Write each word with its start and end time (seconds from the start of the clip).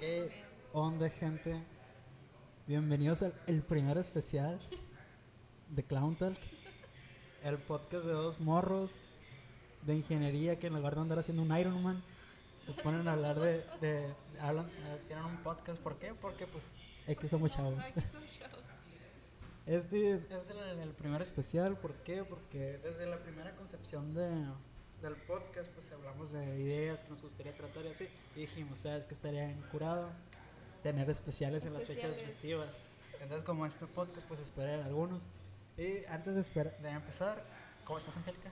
¿Qué 0.00 0.30
onda, 0.72 1.10
gente? 1.10 1.62
Bienvenidos 2.66 3.22
al 3.22 3.34
el 3.46 3.60
primer 3.60 3.98
especial 3.98 4.58
de 5.68 5.84
Clown 5.84 6.16
Talk, 6.16 6.38
el 7.44 7.58
podcast 7.58 8.06
de 8.06 8.12
dos 8.12 8.40
morros 8.40 9.02
de 9.82 9.96
ingeniería 9.96 10.58
que 10.58 10.68
en 10.68 10.72
lugar 10.72 10.94
de 10.94 11.02
andar 11.02 11.18
haciendo 11.18 11.42
un 11.42 11.54
Ironman, 11.54 12.02
se 12.64 12.72
ponen 12.82 13.08
a 13.08 13.12
hablar 13.12 13.40
de. 13.40 13.62
de 13.82 14.14
hablan, 14.40 14.68
eh, 14.68 15.02
tienen 15.06 15.26
un 15.26 15.36
podcast. 15.42 15.78
¿Por 15.82 15.98
qué? 15.98 16.14
Porque, 16.14 16.46
pues, 16.46 16.70
X 17.06 17.30
somos 17.30 17.52
chavos. 17.52 17.84
Este 19.66 20.12
es, 20.12 20.22
es 20.30 20.48
el, 20.48 20.78
el 20.80 20.94
primer 20.94 21.20
especial, 21.20 21.76
¿por 21.76 21.92
qué? 22.04 22.24
Porque 22.24 22.78
desde 22.78 23.06
la 23.06 23.18
primera 23.18 23.54
concepción 23.54 24.14
de, 24.14 24.46
del 25.02 25.16
podcast, 25.16 25.70
pues 25.70 25.90
hablamos 25.92 26.30
de 26.32 26.44
ideas 26.60 27.02
que 27.02 27.10
nos 27.10 27.22
gustaría 27.22 27.54
tratar 27.54 27.86
y 27.86 27.88
así. 27.88 28.08
Y 28.36 28.40
dijimos, 28.40 28.80
¿sabes 28.80 29.06
que 29.06 29.14
estaría 29.14 29.54
curado 29.70 30.10
tener 30.82 31.08
especiales, 31.08 31.64
en 31.64 31.74
las 31.74 31.86
fechas 31.86 32.10
Especiales. 32.10 32.34
festivas? 32.34 32.82
Entonces, 33.20 33.44
como 33.44 33.66
este 33.66 33.86
podcast, 33.86 34.26
pues 34.26 34.40
esperen 34.40 34.80
algunos. 34.82 35.22
Y 35.78 36.04
antes 36.06 36.34
de, 36.34 36.64
de 36.64 36.90
empezar, 36.90 37.44
¿cómo 37.84 37.98
estás, 37.98 38.16
Angélica? 38.16 38.50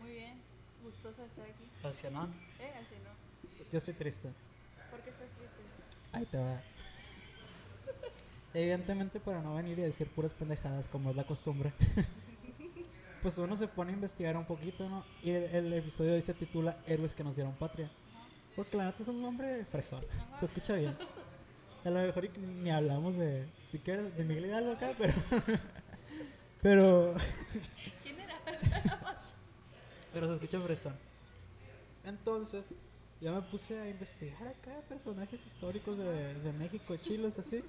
Muy 0.00 0.12
bien. 0.12 0.40
Gustosa 0.82 1.22
de 1.22 1.28
estar 1.28 1.44
aquí. 1.46 1.70
Al 1.82 1.94
cianón. 1.94 2.34
Eh, 2.58 2.72
así 2.82 2.94
no. 3.02 3.10
Yo 3.70 3.78
estoy 3.78 3.94
triste. 3.94 4.30
¿Por 4.90 5.00
qué 5.00 5.10
estás 5.10 5.28
triste? 5.30 5.62
Ahí 6.12 6.26
te 6.26 6.38
va. 6.38 6.60
Evidentemente 8.54 9.20
para 9.20 9.40
no 9.40 9.54
venir 9.54 9.78
y 9.78 9.82
decir 9.82 10.08
puras 10.10 10.34
pendejadas 10.34 10.88
como 10.88 11.10
es 11.10 11.16
la 11.16 11.24
costumbre. 11.24 11.72
pues 13.24 13.38
uno 13.38 13.56
se 13.56 13.66
pone 13.66 13.90
a 13.90 13.94
investigar 13.94 14.36
un 14.36 14.44
poquito, 14.44 14.86
¿no? 14.86 15.02
Y 15.22 15.30
el, 15.30 15.44
el 15.44 15.72
episodio 15.72 16.10
de 16.10 16.16
hoy 16.16 16.22
se 16.22 16.34
titula 16.34 16.76
Héroes 16.86 17.14
que 17.14 17.24
nos 17.24 17.34
dieron 17.34 17.54
patria. 17.54 17.90
Porque 18.54 18.76
la 18.76 18.84
neta 18.84 19.02
es 19.02 19.08
un 19.08 19.22
nombre 19.22 19.64
fresón. 19.64 20.04
Se 20.38 20.44
escucha 20.44 20.74
bien. 20.74 20.94
A 21.86 21.88
lo 21.88 22.02
mejor 22.02 22.28
ni 22.38 22.70
hablamos 22.70 23.16
de, 23.16 23.48
qué 23.82 23.92
era, 23.92 24.02
de 24.02 24.24
Miguel 24.26 24.44
Hidalgo 24.44 24.72
acá, 24.72 24.90
pero... 24.98 25.14
pero... 26.62 27.14
¿Quién 28.02 28.20
era? 28.20 28.34
Pero 30.12 30.26
se 30.26 30.34
escucha 30.34 30.60
fresón. 30.60 30.94
Entonces, 32.04 32.74
yo 33.22 33.34
me 33.34 33.40
puse 33.40 33.80
a 33.80 33.88
investigar 33.88 34.48
acá 34.48 34.82
personajes 34.86 35.46
históricos 35.46 35.96
de, 35.96 36.34
de 36.34 36.52
México, 36.52 36.94
chilos, 36.98 37.38
así. 37.38 37.64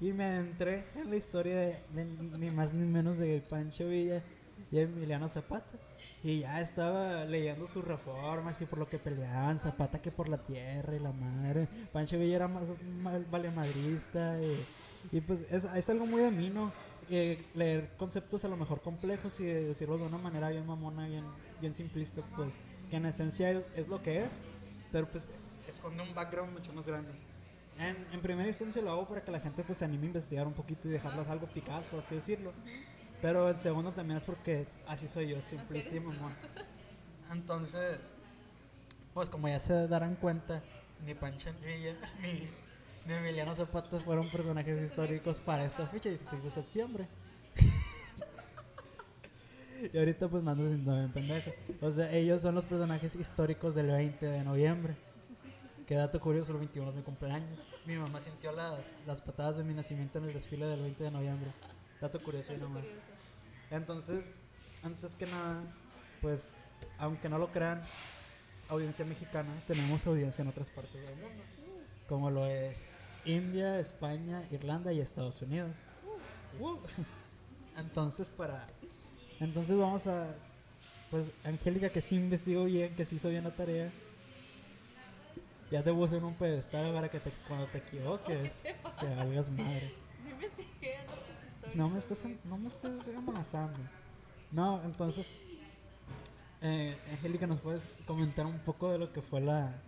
Y 0.00 0.12
me 0.12 0.38
entré 0.38 0.86
en 0.96 1.08
la 1.08 1.16
historia 1.16 1.54
de, 1.54 1.82
de 1.94 2.04
ni 2.04 2.50
más 2.50 2.74
ni 2.74 2.84
menos 2.84 3.16
de 3.16 3.40
Pancho 3.42 3.86
Villa 3.86 4.24
y 4.70 4.78
Emiliano 4.78 5.28
Zapata. 5.28 5.78
Y 6.22 6.40
ya 6.40 6.60
estaba 6.60 7.24
leyendo 7.24 7.68
sus 7.68 7.84
reformas 7.84 8.60
y 8.60 8.66
por 8.66 8.80
lo 8.80 8.88
que 8.88 8.98
peleaban, 8.98 9.58
Zapata 9.58 10.02
que 10.02 10.10
por 10.10 10.28
la 10.28 10.38
tierra 10.38 10.96
y 10.96 10.98
la 10.98 11.12
madre. 11.12 11.68
Pancho 11.92 12.18
Villa 12.18 12.36
era 12.36 12.48
más, 12.48 12.64
más 13.00 13.30
valemadrista 13.30 14.36
y, 14.42 15.16
y 15.16 15.20
pues 15.20 15.46
es, 15.50 15.64
es 15.64 15.88
algo 15.90 16.06
muy 16.06 16.22
de 16.22 16.30
mí, 16.30 16.50
¿no? 16.50 16.72
Eh, 17.10 17.42
leer 17.54 17.90
conceptos 17.96 18.44
a 18.44 18.48
lo 18.48 18.56
mejor 18.56 18.82
complejos 18.82 19.40
y 19.40 19.44
decirlo 19.44 19.96
de 19.96 20.04
una 20.04 20.18
manera 20.18 20.50
bien 20.50 20.66
mamona, 20.66 21.06
bien, 21.06 21.24
bien 21.60 21.72
simplista, 21.72 22.20
pues 22.36 22.50
que 22.90 22.96
en 22.96 23.06
esencia 23.06 23.50
es, 23.50 23.64
es 23.76 23.88
lo 23.88 24.02
que 24.02 24.18
es, 24.18 24.42
pero 24.92 25.08
pues 25.08 25.30
esconde 25.66 26.02
un 26.02 26.14
background 26.14 26.52
mucho 26.52 26.72
más 26.74 26.84
grande. 26.86 27.10
En, 27.78 27.96
en 28.12 28.20
primera 28.20 28.48
instancia 28.48 28.82
lo 28.82 28.90
hago 28.90 29.08
para 29.08 29.22
que 29.22 29.30
la 29.30 29.40
gente 29.40 29.62
pues 29.62 29.78
se 29.78 29.84
anime 29.84 30.04
a 30.04 30.06
investigar 30.06 30.46
un 30.46 30.52
poquito 30.52 30.88
y 30.88 30.90
dejarlas 30.90 31.28
algo 31.28 31.46
picadas, 31.46 31.84
por 31.84 32.00
así 32.00 32.16
decirlo. 32.16 32.52
Pero 33.20 33.48
en 33.48 33.58
segundo 33.58 33.92
también 33.92 34.18
es 34.18 34.24
porque 34.24 34.66
así 34.86 35.08
soy 35.08 35.28
yo, 35.28 35.42
simplista 35.42 35.94
y 35.94 36.00
mamón. 36.00 36.32
Entonces, 37.32 37.98
pues 39.12 39.28
como 39.28 39.48
ya 39.48 39.58
se 39.58 39.88
darán 39.88 40.14
cuenta, 40.14 40.62
ni 41.04 41.14
Pancho 41.14 41.50
Villa 41.64 41.96
ni, 42.22 42.48
ni 43.06 43.12
Emiliano 43.12 43.54
Zapata 43.54 44.00
fueron 44.00 44.30
personajes 44.30 44.82
históricos 44.82 45.40
para 45.40 45.64
esta 45.64 45.86
fecha, 45.86 46.08
16 46.08 46.44
de 46.44 46.50
septiembre. 46.50 47.08
y 49.92 49.98
ahorita 49.98 50.28
pues 50.28 50.42
mando 50.42 50.66
siendo 50.66 50.94
bien 50.94 51.12
pendejo. 51.12 51.50
O 51.80 51.90
sea, 51.90 52.12
ellos 52.12 52.42
son 52.42 52.54
los 52.54 52.66
personajes 52.66 53.16
históricos 53.16 53.74
del 53.74 53.88
20 53.88 54.26
de 54.26 54.44
noviembre. 54.44 54.96
Qué 55.86 55.94
dato 55.94 56.20
curioso, 56.20 56.52
el 56.52 56.58
21 56.58 56.90
es 56.90 56.96
mi 56.96 57.02
cumpleaños. 57.02 57.60
Mi 57.86 57.96
mamá 57.96 58.20
sintió 58.20 58.52
las, 58.52 58.84
las 59.06 59.22
patadas 59.22 59.56
de 59.56 59.64
mi 59.64 59.72
nacimiento 59.72 60.18
en 60.18 60.26
el 60.26 60.34
desfile 60.34 60.66
del 60.66 60.82
20 60.82 61.02
de 61.02 61.10
noviembre. 61.10 61.50
Dato 62.00 62.22
curioso 62.22 62.52
y 62.52 62.56
nomás. 62.56 62.82
curioso. 62.82 63.00
Entonces, 63.70 64.32
antes 64.82 65.14
que 65.14 65.26
nada, 65.26 65.62
pues, 66.20 66.50
aunque 66.98 67.28
no 67.28 67.38
lo 67.38 67.50
crean, 67.52 67.82
audiencia 68.68 69.04
mexicana, 69.04 69.62
tenemos 69.66 70.06
audiencia 70.06 70.42
en 70.42 70.48
otras 70.48 70.70
partes 70.70 71.02
del 71.02 71.16
mundo, 71.16 71.42
como 72.08 72.30
lo 72.30 72.46
es 72.46 72.86
India, 73.24 73.78
España, 73.78 74.42
Irlanda 74.50 74.92
y 74.92 75.00
Estados 75.00 75.42
Unidos. 75.42 75.76
Uh. 76.60 76.78
Entonces, 77.76 78.28
para, 78.28 78.66
entonces 79.38 79.78
vamos 79.78 80.08
a, 80.08 80.34
pues, 81.12 81.30
Angélica 81.44 81.90
que 81.90 82.00
sí 82.00 82.16
investigó 82.16 82.64
bien, 82.64 82.96
que 82.96 83.04
sí 83.04 83.16
hizo 83.16 83.28
bien 83.28 83.44
la 83.44 83.54
tarea. 83.54 83.92
Ya 85.70 85.84
te 85.84 85.92
puse 85.92 86.16
en 86.16 86.24
un 86.24 86.34
pedestal 86.34 86.92
para 86.92 87.08
que 87.08 87.20
te, 87.20 87.30
cuando 87.46 87.66
te 87.66 87.78
equivoques, 87.78 88.52
te 89.00 89.14
valgas 89.14 89.48
madre. 89.50 89.94
No 91.78 91.88
me 91.88 92.00
estás, 92.00 92.24
no 92.44 92.58
me 92.58 92.66
estás 92.66 93.06
amenazando. 93.06 93.78
No, 94.50 94.82
entonces, 94.82 95.32
eh, 96.60 96.98
Angélica, 97.12 97.46
¿nos 97.46 97.60
puedes 97.60 97.88
comentar 98.04 98.46
un 98.46 98.58
poco 98.58 98.90
de 98.90 98.98
lo 98.98 99.12
que 99.12 99.22
fue 99.22 99.40
la... 99.40 99.80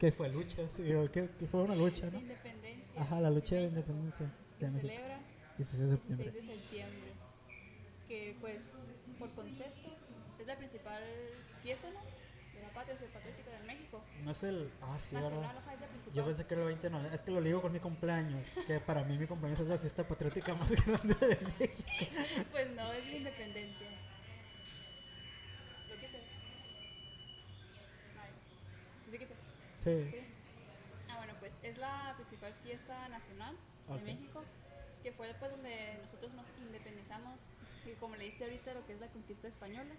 que 0.00 0.10
fue 0.10 0.28
lucha? 0.28 0.68
Sí, 0.68 0.82
que, 1.12 1.30
que 1.38 1.46
fue 1.46 1.62
una 1.62 1.76
lucha, 1.76 2.06
La 2.06 2.10
¿no? 2.10 2.18
independencia. 2.22 3.00
Ajá, 3.00 3.20
la 3.20 3.30
lucha 3.30 3.54
de 3.54 3.60
la 3.60 3.68
independencia 3.68 4.26
Que 4.58 4.66
se 4.66 4.80
celebra 4.80 5.20
16 5.58 5.82
de 5.90 5.96
septiembre. 5.96 6.30
16 6.32 6.48
de 6.48 6.54
septiembre. 6.56 7.12
Que, 8.08 8.36
pues, 8.40 8.82
por 9.16 9.30
concepto, 9.34 9.90
es 10.40 10.46
la 10.48 10.56
principal 10.56 11.04
fiesta, 11.62 11.88
¿no? 11.92 12.00
De 12.52 12.62
la 12.62 12.74
patria 12.74 12.96
patriótica 13.12 13.49
de 13.49 13.49
México. 13.90 14.04
No 14.24 14.30
es 14.30 14.42
el... 14.42 14.70
Ah, 14.82 14.96
sí, 14.98 15.14
Nacional, 15.14 15.40
¿verdad? 15.40 15.88
principal. 15.88 16.14
Yo 16.14 16.24
pensé 16.24 16.46
que 16.46 16.54
era 16.54 16.62
el 16.62 16.68
20 16.68 16.82
de 16.82 16.90
noviembre. 16.90 17.14
Es 17.14 17.22
que 17.22 17.30
lo 17.30 17.40
ligo 17.40 17.62
con 17.62 17.72
mi 17.72 17.80
cumpleaños. 17.80 18.46
Que 18.66 18.80
para 18.80 19.02
mí 19.04 19.18
mi 19.18 19.26
cumpleaños 19.26 19.60
es 19.60 19.68
la 19.68 19.78
fiesta 19.78 20.06
patriótica 20.06 20.54
más 20.54 20.70
grande 20.86 21.14
de 21.14 21.38
México. 21.58 21.88
Pues 22.50 22.70
no, 22.74 22.92
es 22.92 23.06
la 23.06 23.16
independencia. 23.16 23.88
¿Lo 25.88 25.96
quitas? 25.96 26.20
¿Tú 29.04 29.10
sí 29.10 29.18
quitas? 29.18 29.36
Sí. 29.78 30.10
Sí. 30.10 30.26
Ah, 31.08 31.16
bueno, 31.16 31.34
pues 31.40 31.58
es 31.62 31.78
la 31.78 32.14
principal 32.16 32.52
fiesta 32.62 33.08
nacional 33.08 33.56
de 33.88 34.02
México, 34.02 34.44
que 35.02 35.12
fue 35.12 35.26
después 35.26 35.50
donde 35.50 35.98
nosotros 36.02 36.32
nos 36.34 36.46
independizamos, 36.64 37.40
y 37.84 37.92
como 37.94 38.14
le 38.14 38.24
dice 38.24 38.44
ahorita 38.44 38.74
lo 38.74 38.86
que 38.86 38.92
es 38.92 39.00
la 39.00 39.08
conquista 39.08 39.48
española. 39.48 39.94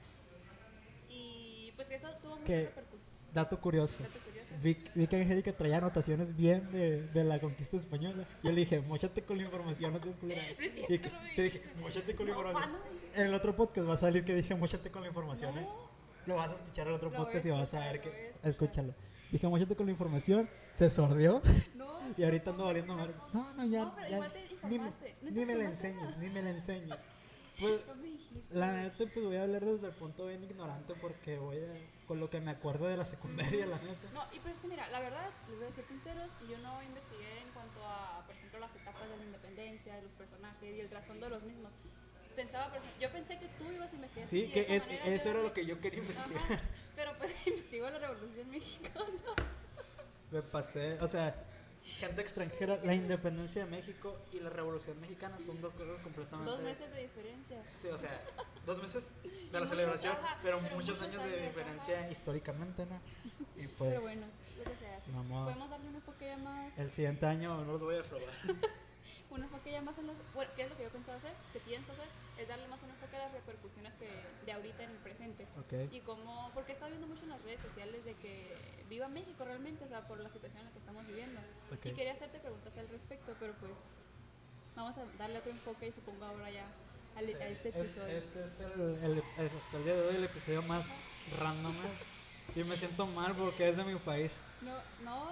Y 1.10 1.74
pues 1.76 1.90
que 1.90 1.96
eso 1.96 2.10
tuvo 2.22 2.38
mucha 2.38 2.54
repercusión. 2.54 3.21
Dato 3.34 3.60
curioso. 3.60 3.98
Dato 4.00 4.20
curioso. 4.20 4.32
Vi, 4.62 4.78
vi 4.94 5.08
que 5.08 5.16
Angélica 5.16 5.54
traía 5.54 5.78
anotaciones 5.78 6.36
bien 6.36 6.70
de, 6.72 7.08
de 7.08 7.24
la 7.24 7.40
conquista 7.40 7.78
española. 7.78 8.28
Yo 8.44 8.52
le 8.52 8.58
dije, 8.58 8.82
mochate 8.82 9.24
con 9.24 9.38
la 9.38 9.44
información, 9.44 9.94
no 9.94 10.02
seas 10.02 10.18
culera. 10.18 10.42
No 10.42 10.48
no 10.50 11.36
te 11.36 11.42
dije, 11.44 11.62
mochate 11.80 12.16
con 12.16 12.28
la 12.28 12.34
No, 12.34 12.40
información. 12.40 12.72
¿cuándo 12.72 12.80
me 12.90 12.94
dijiste? 13.00 13.22
En 13.22 13.28
el 13.28 13.34
otro 13.34 13.56
podcast 13.56 13.88
va 13.90 13.94
a 13.94 13.98
salir 13.98 14.24
que 14.24 14.36
dije, 14.36 14.54
mochate 14.56 14.92
con 14.92 15.02
la 15.02 15.08
información, 15.08 15.58
¿eh? 15.58 15.62
No. 15.62 15.90
Lo 16.28 16.36
vas 16.36 16.52
a 16.52 16.56
escuchar 16.56 16.86
en 16.86 16.90
el 16.90 16.96
otro 16.98 17.10
Lo 17.10 17.16
a 17.16 17.20
podcast 17.20 17.46
y 17.46 17.50
vas 17.50 17.74
a 17.74 17.78
escuchar, 17.78 17.92
ver 17.92 18.00
a 18.00 18.02
que... 18.04 18.10
escuchar. 18.10 18.50
Escúchalo. 18.50 18.96
Dije, 19.32 19.48
mochate 19.48 19.76
con 19.76 19.86
la 19.86 19.92
información, 19.94 20.50
se 20.74 20.90
sordió 20.90 21.42
No. 21.74 22.00
y 22.18 22.24
ahorita 22.24 22.52
ando 22.52 22.66
valiendo 22.66 22.96
madre. 22.96 23.14
No, 23.34 23.54
no, 23.54 23.66
ya. 23.66 23.86
No, 23.86 23.96
pero 23.96 24.08
ya 24.10 24.16
igual 24.16 24.34
te 24.34 24.68
ni, 24.68 24.78
me. 24.78 24.86
No 24.86 24.92
te 24.92 25.32
ni 25.32 25.46
me 25.46 25.56
la 25.56 25.66
enseñes, 25.66 26.02
nada. 26.04 26.18
ni 26.20 26.30
me 26.30 26.42
la 26.44 26.50
enseñes. 26.52 26.98
Pues, 27.60 27.86
No 27.86 28.60
la 28.60 28.74
neta, 28.82 29.06
pues 29.14 29.26
voy 29.26 29.36
a 29.36 29.44
hablar 29.44 29.64
desde 29.64 29.88
el 29.88 29.94
punto 29.94 30.26
bien 30.26 30.44
ignorante 30.44 30.94
porque 31.00 31.38
voy 31.38 31.58
a... 31.58 31.74
Con 32.12 32.20
lo 32.20 32.30
que 32.30 32.42
me 32.42 32.52
acuerdo 32.52 32.88
de 32.88 32.98
la 32.98 33.06
secundaria, 33.06 33.66
la 33.66 33.78
neta. 33.78 34.12
No, 34.14 34.22
y 34.34 34.40
pues 34.40 34.56
es 34.56 34.60
que 34.60 34.68
mira, 34.68 34.86
la 34.90 35.00
verdad, 35.00 35.30
les 35.48 35.58
voy 35.58 35.66
a 35.70 35.72
ser 35.72 35.86
sinceros, 35.86 36.30
yo 36.50 36.58
no 36.58 36.84
investigué 36.84 37.40
en 37.40 37.50
cuanto 37.52 37.80
a, 37.88 38.26
por 38.26 38.36
ejemplo, 38.36 38.60
las 38.60 38.76
etapas 38.76 39.10
de 39.10 39.16
la 39.16 39.24
independencia, 39.24 39.96
de 39.96 40.02
los 40.02 40.12
personajes 40.16 40.76
y 40.76 40.82
el 40.82 40.90
trasfondo 40.90 41.28
de 41.28 41.30
los 41.30 41.44
mismos. 41.44 41.72
Pensaba, 42.36 42.68
por 42.68 42.80
ejemplo, 42.80 43.00
yo 43.00 43.10
pensé 43.14 43.40
que 43.40 43.48
tú 43.48 43.72
ibas 43.72 43.94
a 43.94 43.96
investigar. 43.96 44.28
Sí, 44.28 44.50
que 44.50 44.76
es, 44.76 44.90
eso 45.06 45.30
era 45.30 45.42
lo 45.42 45.54
que 45.54 45.66
yo 45.66 45.80
quería 45.80 46.00
investigar. 46.00 46.44
Ajá, 46.44 46.60
pero 46.98 47.18
pues 47.18 47.34
investigó 47.48 47.90
la 47.90 48.00
Revolución 48.00 48.50
Mexicana. 48.50 49.06
Me 50.32 50.42
pasé, 50.42 51.00
o 51.00 51.08
sea, 51.08 51.34
gente 52.02 52.22
extranjera, 52.22 52.78
la 52.84 52.94
independencia 52.94 53.64
de 53.66 53.72
México 53.72 54.18
y 54.32 54.40
la 54.40 54.50
revolución 54.50 55.00
mexicana 55.00 55.40
son 55.40 55.62
dos 55.62 55.74
cosas 55.74 56.00
completamente. 56.02 56.52
Dos 56.52 56.62
meses 56.62 56.92
de 56.92 57.02
diferencia. 57.02 57.64
Sí, 57.78 57.88
o 57.88 57.98
sea, 57.98 58.20
dos 58.66 58.82
meses 58.82 59.14
de 59.24 59.30
la 59.52 59.60
muchos, 59.60 59.70
celebración, 59.70 60.14
ajá, 60.14 60.38
pero, 60.42 60.60
pero 60.62 60.76
muchos, 60.76 61.00
muchos 61.00 61.02
años 61.02 61.24
de 61.32 61.42
diferencia 61.48 62.00
ajá. 62.00 62.12
históricamente, 62.12 62.86
¿no? 62.86 63.00
Y 63.56 63.68
pues, 63.68 63.92
Pero 63.92 64.02
bueno, 64.02 64.26
lo 64.58 64.64
que 64.64 64.78
se 64.78 64.88
hace. 64.88 65.12
Podemos 65.12 65.70
darle 65.70 65.90
un 65.90 65.96
enfoque 65.96 66.38
más. 66.38 66.78
el 66.80 66.92
siguiente 66.92 67.26
año 67.26 67.64
no 67.64 67.74
los 67.74 67.82
voy 67.82 67.96
a 67.96 67.98
defraudar. 67.98 68.30
Un 69.30 69.44
enfoque 69.44 69.72
ya 69.72 69.82
más 69.82 69.98
en 69.98 70.08
los. 70.08 70.18
Bueno, 70.34 70.52
¿qué 70.56 70.64
es 70.64 70.70
lo 70.70 70.78
que 70.78 70.84
yo 70.84 70.90
pensaba 70.90 71.18
hacer? 71.18 71.34
Que 71.54 71.60
pienso 71.60 71.92
hacer? 71.94 72.08
Es 72.38 72.48
darle 72.48 72.68
más 72.68 72.82
un 72.84 72.90
enfoque 72.90 73.16
a 73.16 73.20
las 73.20 73.32
repercusiones 73.34 73.94
que 73.96 74.10
de 74.46 74.52
ahorita 74.52 74.84
en 74.84 74.92
el 74.92 74.98
presente. 74.98 75.48
Ok. 75.60 75.92
Y 75.92 76.00
cómo. 76.02 76.52
Porque 76.54 76.72
he 76.72 76.74
estado 76.76 76.92
viendo 76.92 77.08
mucho 77.08 77.24
en 77.24 77.30
las 77.30 77.42
redes 77.42 77.62
sociales 77.62 78.04
de 78.06 78.16
que 78.16 78.54
viva 78.90 79.08
México 79.08 79.46
realmente, 79.46 79.86
o 79.86 79.88
sea, 79.88 80.08
por 80.08 80.20
la 80.20 80.30
situación 80.30 80.60
en 80.60 80.66
la 80.66 80.72
que 80.72 80.80
estamos 80.80 81.06
viviendo. 81.08 81.40
Ok. 81.74 81.86
Y 81.86 81.92
quería 81.94 82.14
hacerte 82.14 82.40
preguntas 82.40 82.78
al 82.78 82.90
respecto, 82.90 83.36
pero 83.40 83.54
pues 83.60 83.72
vamos 84.76 84.98
a 84.98 85.06
darle 85.18 85.40
otro 85.40 85.52
enfoque 85.52 85.88
y 85.88 85.92
supongo 85.92 86.26
ahora 86.26 86.50
ya 86.52 86.66
al- 87.16 87.26
a 87.42 87.48
este 87.48 87.70
Es- 87.70 87.76
episodio. 87.76 88.08
este 88.18 88.44
es 88.46 88.60
el, 88.60 88.82
el- 89.04 89.24
es 89.46 89.54
hasta 89.54 89.78
el 89.78 89.84
día 89.84 89.96
de 89.96 90.02
hoy 90.08 90.16
el 90.16 90.24
episodio 90.24 90.62
más 90.64 90.96
random. 91.40 91.76
¿eh? 91.76 92.60
Y 92.60 92.64
me 92.64 92.76
siento 92.76 93.06
mal 93.08 93.34
porque 93.36 93.70
es 93.70 93.78
de 93.78 93.84
mi 93.84 93.96
país. 94.00 94.40
No, 94.62 94.78
no, 95.04 95.26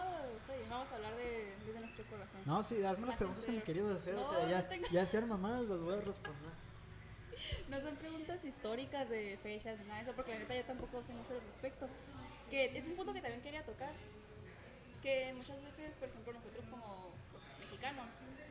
bien, 0.47 0.69
vamos 0.69 0.91
a 0.91 0.95
hablar 0.95 1.15
de, 1.15 1.55
desde 1.65 1.79
nuestro 1.79 2.03
corazón. 2.05 2.41
No, 2.45 2.63
sí, 2.63 2.83
hazme 2.83 3.07
las 3.07 3.15
preguntas 3.17 3.45
que 3.45 3.51
me 3.51 3.61
querías 3.63 3.85
hacer. 3.87 4.15
o 4.15 4.27
sea, 4.29 4.49
ya, 4.49 4.67
tengo- 4.67 4.87
ya 4.91 5.05
sean 5.05 5.27
mamadas, 5.29 5.65
las 5.65 5.79
voy 5.79 5.93
a 5.93 6.01
responder. 6.01 6.51
No 7.69 7.79
son 7.79 7.95
preguntas 7.95 8.43
históricas 8.43 9.07
de 9.07 9.39
fechas 9.41 9.77
ni 9.79 9.85
nada 9.85 9.99
de 9.99 10.03
eso, 10.07 10.13
porque 10.13 10.33
la 10.33 10.39
neta 10.39 10.55
yo 10.55 10.65
tampoco 10.65 11.01
sé 11.03 11.13
mucho 11.13 11.31
al 11.33 11.41
respecto. 11.41 11.87
Que 12.49 12.77
es 12.77 12.85
un 12.85 12.95
punto 12.97 13.13
que 13.13 13.21
también 13.21 13.41
quería 13.41 13.63
tocar. 13.63 13.93
Que 15.01 15.33
muchas 15.33 15.61
veces, 15.63 15.95
por 15.95 16.09
ejemplo, 16.09 16.33
nosotros 16.33 16.67
como 16.67 17.13
pues, 17.31 17.43
mexicanos, 17.61 18.05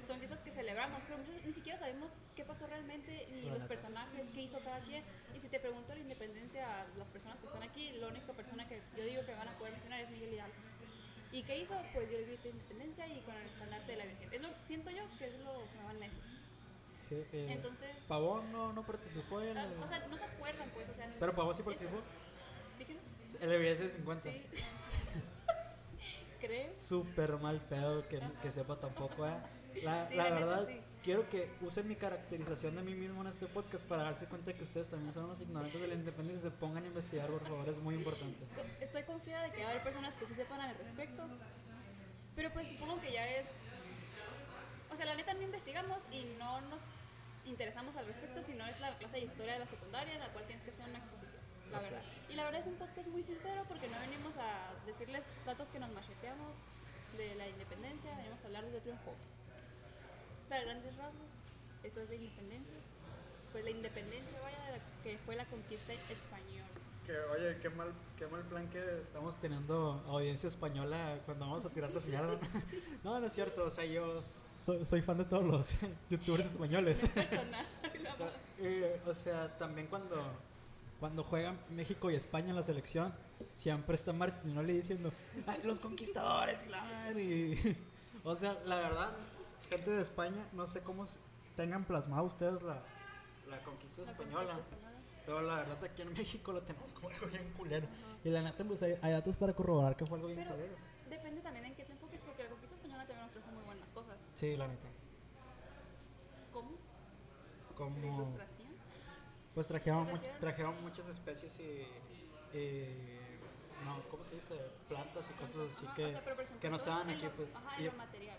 son 0.07 0.17
fiestas 0.19 0.41
que 0.41 0.51
celebramos, 0.51 1.03
pero 1.05 1.19
muchas, 1.19 1.45
ni 1.45 1.53
siquiera 1.53 1.79
sabemos 1.79 2.15
qué 2.35 2.45
pasó 2.45 2.67
realmente, 2.67 3.27
ni 3.31 3.43
La 3.43 3.49
los 3.51 3.59
neta. 3.59 3.69
personajes, 3.69 4.27
qué 4.33 4.41
hizo 4.43 4.59
cada 4.61 4.81
quien. 4.81 5.05
Y 5.35 5.41
si 5.41 5.49
te 5.49 5.61
pregunto 5.61 5.93
la 5.95 6.01
independencia 6.01 6.81
a 6.83 6.87
las 6.97 7.11
personas 7.11 7.37
que 7.41 7.47
están 7.47 7.63
aquí, 7.63 7.93
la 7.93 8.09
única 8.09 8.33
persona 8.33 8.67
que 8.67 8.81
yo 8.97 9.05
digo 9.05 9.27
que 9.27 9.35
van 9.35 9.49
a 9.49 9.59
poder 9.59 9.73
mencionar 9.75 10.01
es 10.01 10.09
Miguel 10.11 10.33
Hidalgo. 10.33 10.55
¿Y 11.31 11.43
qué 11.43 11.59
hizo? 11.59 11.75
Pues 11.93 12.09
dio 12.09 12.19
el 12.19 12.27
grito 12.27 12.45
de 12.45 12.51
independencia 12.51 13.07
y 13.07 13.21
con 13.21 13.35
el 13.37 13.47
estandarte 13.47 13.93
de 13.93 13.99
la 13.99 14.05
Virgen. 14.07 14.33
Es 14.33 14.41
lo, 14.43 14.49
siento 14.67 14.91
yo 14.91 15.03
que 15.19 15.27
es 15.27 15.35
lo 15.41 15.53
que 15.71 15.79
me 15.79 15.85
van 15.85 15.97
a 15.97 16.01
decir. 16.01 16.23
Sí, 17.09 17.15
eh, 17.33 17.47
Entonces, 17.51 17.91
Pavón 18.07 18.51
no, 18.53 18.73
no 18.73 18.85
participó 18.85 19.41
en 19.41 19.57
ah, 19.57 19.65
el- 19.65 19.83
o 19.83 19.87
sea, 19.87 20.07
no 20.09 20.17
se 20.17 20.25
acuerdan, 20.25 20.69
pues, 20.71 20.89
o 20.89 20.95
sea, 20.95 21.15
Pero 21.19 21.35
Pavón 21.35 21.55
sí 21.55 21.61
eso- 21.63 21.71
participó. 21.71 22.01
¿Sí 22.77 22.85
que 22.85 22.95
no? 22.95 23.01
El 23.41 23.59
billete 23.61 23.85
de 23.85 23.91
50. 23.91 24.23
Sí. 24.31 24.43
¿Crees? 26.41 26.79
Súper 26.79 27.37
mal 27.39 27.61
pedo 27.61 28.07
que, 28.09 28.21
que 28.41 28.51
sepa 28.53 28.79
tampoco, 28.79 29.27
¿eh? 29.27 29.33
La, 29.83 30.07
Sí, 30.09 30.15
la 30.15 30.25
la 30.31 30.35
neta, 30.35 30.47
verdad, 30.47 30.67
sí. 30.67 30.81
Quiero 31.03 31.29
que 31.29 31.51
usen 31.61 31.87
mi 31.89 31.97
caracterización 31.97 32.75
de 32.77 32.83
mí 32.83 32.95
mismo 32.95 33.21
en 33.23 33.29
este 33.29 33.47
podcast 33.47 33.85
para 33.87 34.03
darse 34.03 34.27
cuenta 34.27 34.53
que 34.53 34.63
ustedes 34.65 34.89
también 34.89 35.13
son 35.13 35.25
unos 35.25 35.41
ignorantes 35.41 35.81
de 35.81 35.89
la 35.89 35.95
independencia 35.95 36.49
y 36.49 36.51
se 36.51 36.57
pongan 36.57 36.85
a 36.85 36.87
investigar, 36.87 37.29
por 37.31 37.43
favor, 37.47 37.69
es 37.69 37.79
muy 37.79 37.95
importante. 37.95 38.47
Estoy 38.81 39.03
confiada 39.05 39.45
de 39.45 39.53
que 39.53 39.63
va 39.63 39.69
a 39.69 39.71
haber 39.73 39.83
personas 39.83 40.15
que 40.17 40.27
sí 40.27 40.35
sepan 40.35 40.61
al 40.61 40.77
respecto. 40.77 41.27
Pero 42.35 42.53
pues 42.53 42.69
supongo 42.69 43.01
que 43.01 43.13
ya 43.13 43.27
es. 43.29 43.49
O 44.91 44.97
sea, 44.97 45.07
la 45.07 45.15
neta 45.17 45.35
no 45.35 45.43
investigamos 45.43 46.03
y 46.13 46.25
no 46.39 46.61
nos 46.63 46.83
interesamos 47.45 47.97
al 47.97 48.07
respecto, 48.07 48.43
sino 48.43 48.67
es 48.67 48.79
la 48.81 48.97
clase 48.99 49.17
de 49.17 49.25
historia 49.25 49.55
de 49.55 49.59
la 49.61 49.67
secundaria 49.67 50.15
en 50.15 50.21
la 50.21 50.29
cual 50.33 50.45
tienes 50.47 50.65
que 50.65 50.71
hacer 50.71 50.89
una 50.89 50.99
exposición, 50.99 51.43
la 51.73 51.79
Ok. 51.79 51.83
verdad. 51.85 52.03
Y 52.29 52.35
la 52.35 52.45
verdad 52.45 52.61
es 52.61 52.67
un 52.67 52.75
podcast 52.75 53.09
muy 53.09 53.23
sincero 53.23 53.65
porque 53.67 53.89
no 53.89 53.99
venimos 54.01 54.37
a 54.37 54.75
decirles 54.87 55.25
datos 55.47 55.71
que 55.71 55.79
nos 55.79 55.91
macheteamos 55.91 56.57
de 57.17 57.35
la 57.37 57.49
independencia, 57.49 58.15
venimos 58.17 58.43
a 58.43 58.47
hablar 58.47 58.65
otro 58.67 58.93
enfoque. 58.93 59.38
Para 60.49 60.63
grandes 60.65 60.97
rasgos, 60.97 61.31
eso 61.83 62.01
es 62.01 62.09
la 62.09 62.15
independencia. 62.15 62.75
Pues 63.53 63.65
la 63.65 63.71
independencia, 63.71 64.41
vaya, 64.43 64.63
de 64.67 64.79
la 64.79 64.85
que 65.03 65.19
fue 65.25 65.37
la 65.37 65.45
conquista 65.47 65.93
española. 65.93 66.67
Que, 67.07 67.19
oye, 67.19 67.59
qué 67.61 67.71
mal, 67.71 67.93
qué 68.19 68.27
mal 68.27 68.43
plan 68.45 68.69
que 68.69 69.01
estamos 69.01 69.39
teniendo 69.41 70.05
audiencia 70.07 70.49
española 70.49 71.19
cuando 71.25 71.47
vamos 71.47 71.65
a 71.65 71.71
tirar 71.71 71.91
la 71.93 72.01
mierda. 72.01 72.39
No, 73.05 73.19
no 73.19 73.27
es 73.27 73.33
cierto, 73.33 73.65
o 73.65 73.71
sea, 73.71 73.85
yo 73.87 74.23
soy, 74.65 74.85
soy 74.85 75.01
fan 75.03 75.17
de 75.19 75.25
todos 75.25 75.45
los 75.45 75.75
youtubers 76.11 76.47
españoles. 76.47 77.09
personal. 77.15 77.67
Eh, 78.59 79.01
o 79.07 79.15
sea, 79.15 79.57
también 79.57 79.87
cuando, 79.87 80.23
cuando 81.01 81.25
juegan 81.25 81.59
México 81.71 82.11
y 82.11 82.15
España 82.17 82.51
en 82.51 82.57
la 82.57 82.63
selección, 82.63 83.15
siempre 83.53 83.95
está 83.95 84.13
Martinoli 84.13 84.75
diciendo, 84.75 85.11
"Ay, 85.47 85.61
los 85.65 85.81
conquistadores 85.81 86.65
y 86.67 86.69
la 86.69 86.83
madre", 86.83 87.23
y- 87.23 87.87
o 88.25 88.35
sea, 88.37 88.59
la 88.67 88.77
verdad, 88.81 89.17
gente 89.69 89.91
de 89.91 90.03
España, 90.03 90.47
no 90.53 90.67
sé 90.67 90.83
cómo 90.83 91.07
tengan 91.57 91.85
plasmado 91.85 92.25
ustedes 92.25 92.63
la, 92.63 92.83
la 93.49 93.59
conquista 93.63 94.03
La 94.03 94.11
española. 94.13 94.47
conquista 94.55 94.77
española. 94.77 94.99
Pero 95.27 95.43
la 95.43 95.55
verdad 95.57 95.85
aquí 95.85 96.03
en 96.03 96.13
México 96.15 96.53
lo 96.53 96.63
tenemos 96.63 96.93
como 96.95 97.09
algo 97.11 97.27
bien 97.27 97.53
culero. 97.55 97.87
Ajá. 97.87 98.17
Y 98.25 98.31
la 98.31 98.43
neta, 98.43 98.65
pues 98.65 98.83
hay, 98.83 98.95
hay 99.03 99.13
datos 99.13 99.37
para 99.37 99.53
corroborar 99.53 99.95
que 99.97 100.07
fue 100.07 100.17
algo 100.17 100.29
bien 100.29 100.39
Pero 100.41 100.53
culero. 100.53 100.75
depende 101.11 101.41
también 101.43 101.67
en 101.67 101.75
qué 101.75 101.85
te 101.85 101.93
enfoques, 101.93 102.23
porque 102.25 102.45
la 102.45 102.51
conquista 102.51 102.75
española 102.77 103.07
también 103.07 103.27
nos 103.27 103.33
trajo 103.33 103.51
muy 103.51 103.65
buenas 103.65 103.91
cosas. 103.93 104.25
Sí, 104.35 104.57
la 104.57 104.69
neta. 104.69 104.89
¿Cómo? 106.53 106.71
La 107.71 107.77
Como... 107.77 107.99
ilustración. 108.15 108.69
Pues 109.55 109.67
trajeron, 109.67 110.05
¿Te 110.07 110.11
mu- 110.13 110.17
refieres? 110.17 110.41
trajeron 110.41 110.83
muchas 110.83 111.09
especies 111.09 111.59
y, 111.59 112.57
y- 112.57 113.19
No, 113.85 114.01
¿cómo 114.11 114.25
se 114.25 114.37
dice? 114.37 114.55
Plantas 114.89 115.29
y 115.31 115.33
cosas 115.35 115.57
así 115.71 115.85
Ajá, 115.87 115.95
que, 115.95 116.05
o 116.07 116.11
sea, 116.11 116.19
ejemplo, 116.21 116.61
que 116.61 116.71
no 116.71 116.77
estaban 116.77 117.11
aquí. 117.11 117.27
Pues, 117.37 117.49
Ajá, 117.55 117.81
y- 117.81 117.85
en 117.87 117.93
lo 117.93 117.99
material. 117.99 118.39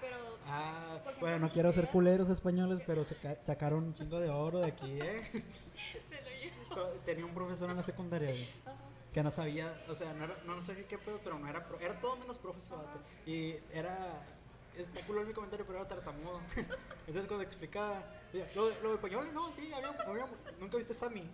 Pero 0.00 0.16
ah, 0.46 0.96
ejemplo, 1.00 1.20
bueno, 1.20 1.38
no 1.40 1.48
quiero 1.50 1.72
ser 1.72 1.88
culeros 1.88 2.28
españoles, 2.28 2.80
pero 2.86 3.04
saca- 3.04 3.42
sacaron 3.42 3.84
un 3.84 3.94
chingo 3.94 4.20
de 4.20 4.28
oro 4.30 4.60
de 4.60 4.66
aquí, 4.68 5.00
¿eh? 5.00 5.22
se 6.08 6.20
lo 6.22 6.76
llevo. 6.76 6.88
Tenía 7.04 7.24
un 7.24 7.34
profesor 7.34 7.70
en 7.70 7.76
la 7.76 7.82
secundaria, 7.82 8.32
que 9.12 9.22
no 9.22 9.30
sabía, 9.30 9.72
o 9.88 9.94
sea, 9.94 10.12
no, 10.12 10.24
era, 10.24 10.36
no 10.44 10.62
sé 10.62 10.84
qué 10.86 10.98
pedo, 10.98 11.20
pero 11.24 11.38
no 11.38 11.48
era, 11.48 11.66
pro- 11.66 11.80
era 11.80 11.98
todo 12.00 12.16
menos 12.16 12.36
profesor. 12.38 12.84
Y 13.26 13.54
era, 13.72 14.22
está 14.76 15.00
culo 15.06 15.22
en 15.22 15.28
mi 15.28 15.32
comentario, 15.34 15.64
pero 15.66 15.78
era 15.78 15.88
tartamudo. 15.88 16.40
Entonces 17.06 17.26
cuando 17.26 17.42
explicaba, 17.42 18.02
lo, 18.54 18.68
lo 18.82 18.88
de 18.90 18.94
español, 18.96 19.28
no, 19.32 19.54
sí, 19.54 19.72
había, 19.72 19.88
había, 20.06 20.26
nunca 20.60 20.76
viste 20.76 20.92
Sammy. 20.94 21.24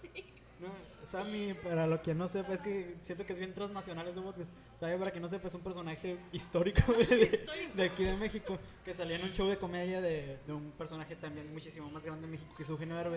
Sí. 0.00 0.35
No, 0.60 0.68
Sammy, 1.06 1.52
para 1.54 1.86
lo 1.86 2.00
que 2.02 2.14
no 2.14 2.28
sepa, 2.28 2.54
es 2.54 2.62
que 2.62 2.96
siento 3.02 3.26
que 3.26 3.34
es 3.34 3.38
bien 3.38 3.52
transnacional 3.54 4.06
este 4.08 4.20
podcast. 4.20 4.48
¿Sabe? 4.80 4.96
Para 4.98 5.10
que 5.10 5.20
no 5.20 5.28
sepa, 5.28 5.48
es 5.48 5.54
un 5.54 5.60
personaje 5.62 6.18
histórico 6.32 6.92
de, 6.92 7.04
de- 7.06 7.24
Histórico. 7.36 7.72
de 7.74 7.82
aquí 7.84 8.04
de 8.04 8.16
México 8.16 8.58
que 8.84 8.92
salía 8.94 9.16
en 9.16 9.24
un 9.24 9.32
show 9.32 9.48
de 9.48 9.58
comedia 9.58 10.00
de, 10.00 10.38
de 10.46 10.52
un 10.52 10.70
personaje 10.72 11.16
también 11.16 11.50
muchísimo 11.52 11.90
más 11.90 12.02
grande 12.04 12.26
de 12.26 12.32
México 12.32 12.54
que 12.56 12.62
es 12.62 12.68
Eugenio 12.68 12.96
Ajá. 12.98 13.10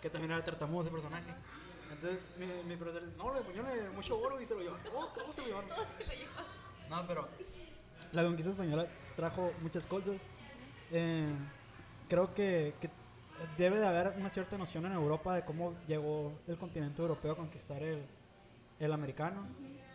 que 0.00 0.10
también 0.10 0.32
era 0.32 0.44
tartamudo 0.44 0.82
ese 0.82 0.90
personaje. 0.90 1.32
Entonces 1.92 2.24
mi, 2.38 2.46
mi 2.68 2.76
profesor 2.76 3.04
dice: 3.04 3.16
No, 3.18 3.32
lo 3.32 3.38
español 3.40 3.66
es 3.68 3.92
mucho 3.92 4.18
oro 4.20 4.40
y 4.40 4.44
se 4.46 4.54
lo 4.54 4.60
llevan. 4.62 4.82
Todo, 4.84 5.06
todo 5.08 5.32
se 5.32 5.40
lo 5.42 5.46
llevan. 5.48 5.66
Todo 5.68 5.84
se 5.84 6.04
lo 6.06 6.12
lleva. 6.12 6.44
No, 6.90 7.06
pero 7.06 7.28
la 8.12 8.22
conquista 8.24 8.50
española 8.52 8.86
trajo 9.16 9.52
muchas 9.62 9.86
cosas. 9.86 10.24
Eh, 10.92 11.26
creo 12.08 12.32
que, 12.34 12.74
que 12.80 12.90
debe 13.56 13.78
de 13.78 13.86
haber 13.86 14.14
una 14.18 14.30
cierta 14.30 14.58
noción 14.58 14.86
en 14.86 14.92
Europa 14.92 15.34
de 15.34 15.44
cómo 15.44 15.74
llegó 15.86 16.32
el 16.46 16.56
continente 16.56 17.00
europeo 17.00 17.32
a 17.32 17.36
conquistar 17.36 17.82
el, 17.82 18.04
el 18.78 18.92
americano. 18.92 19.46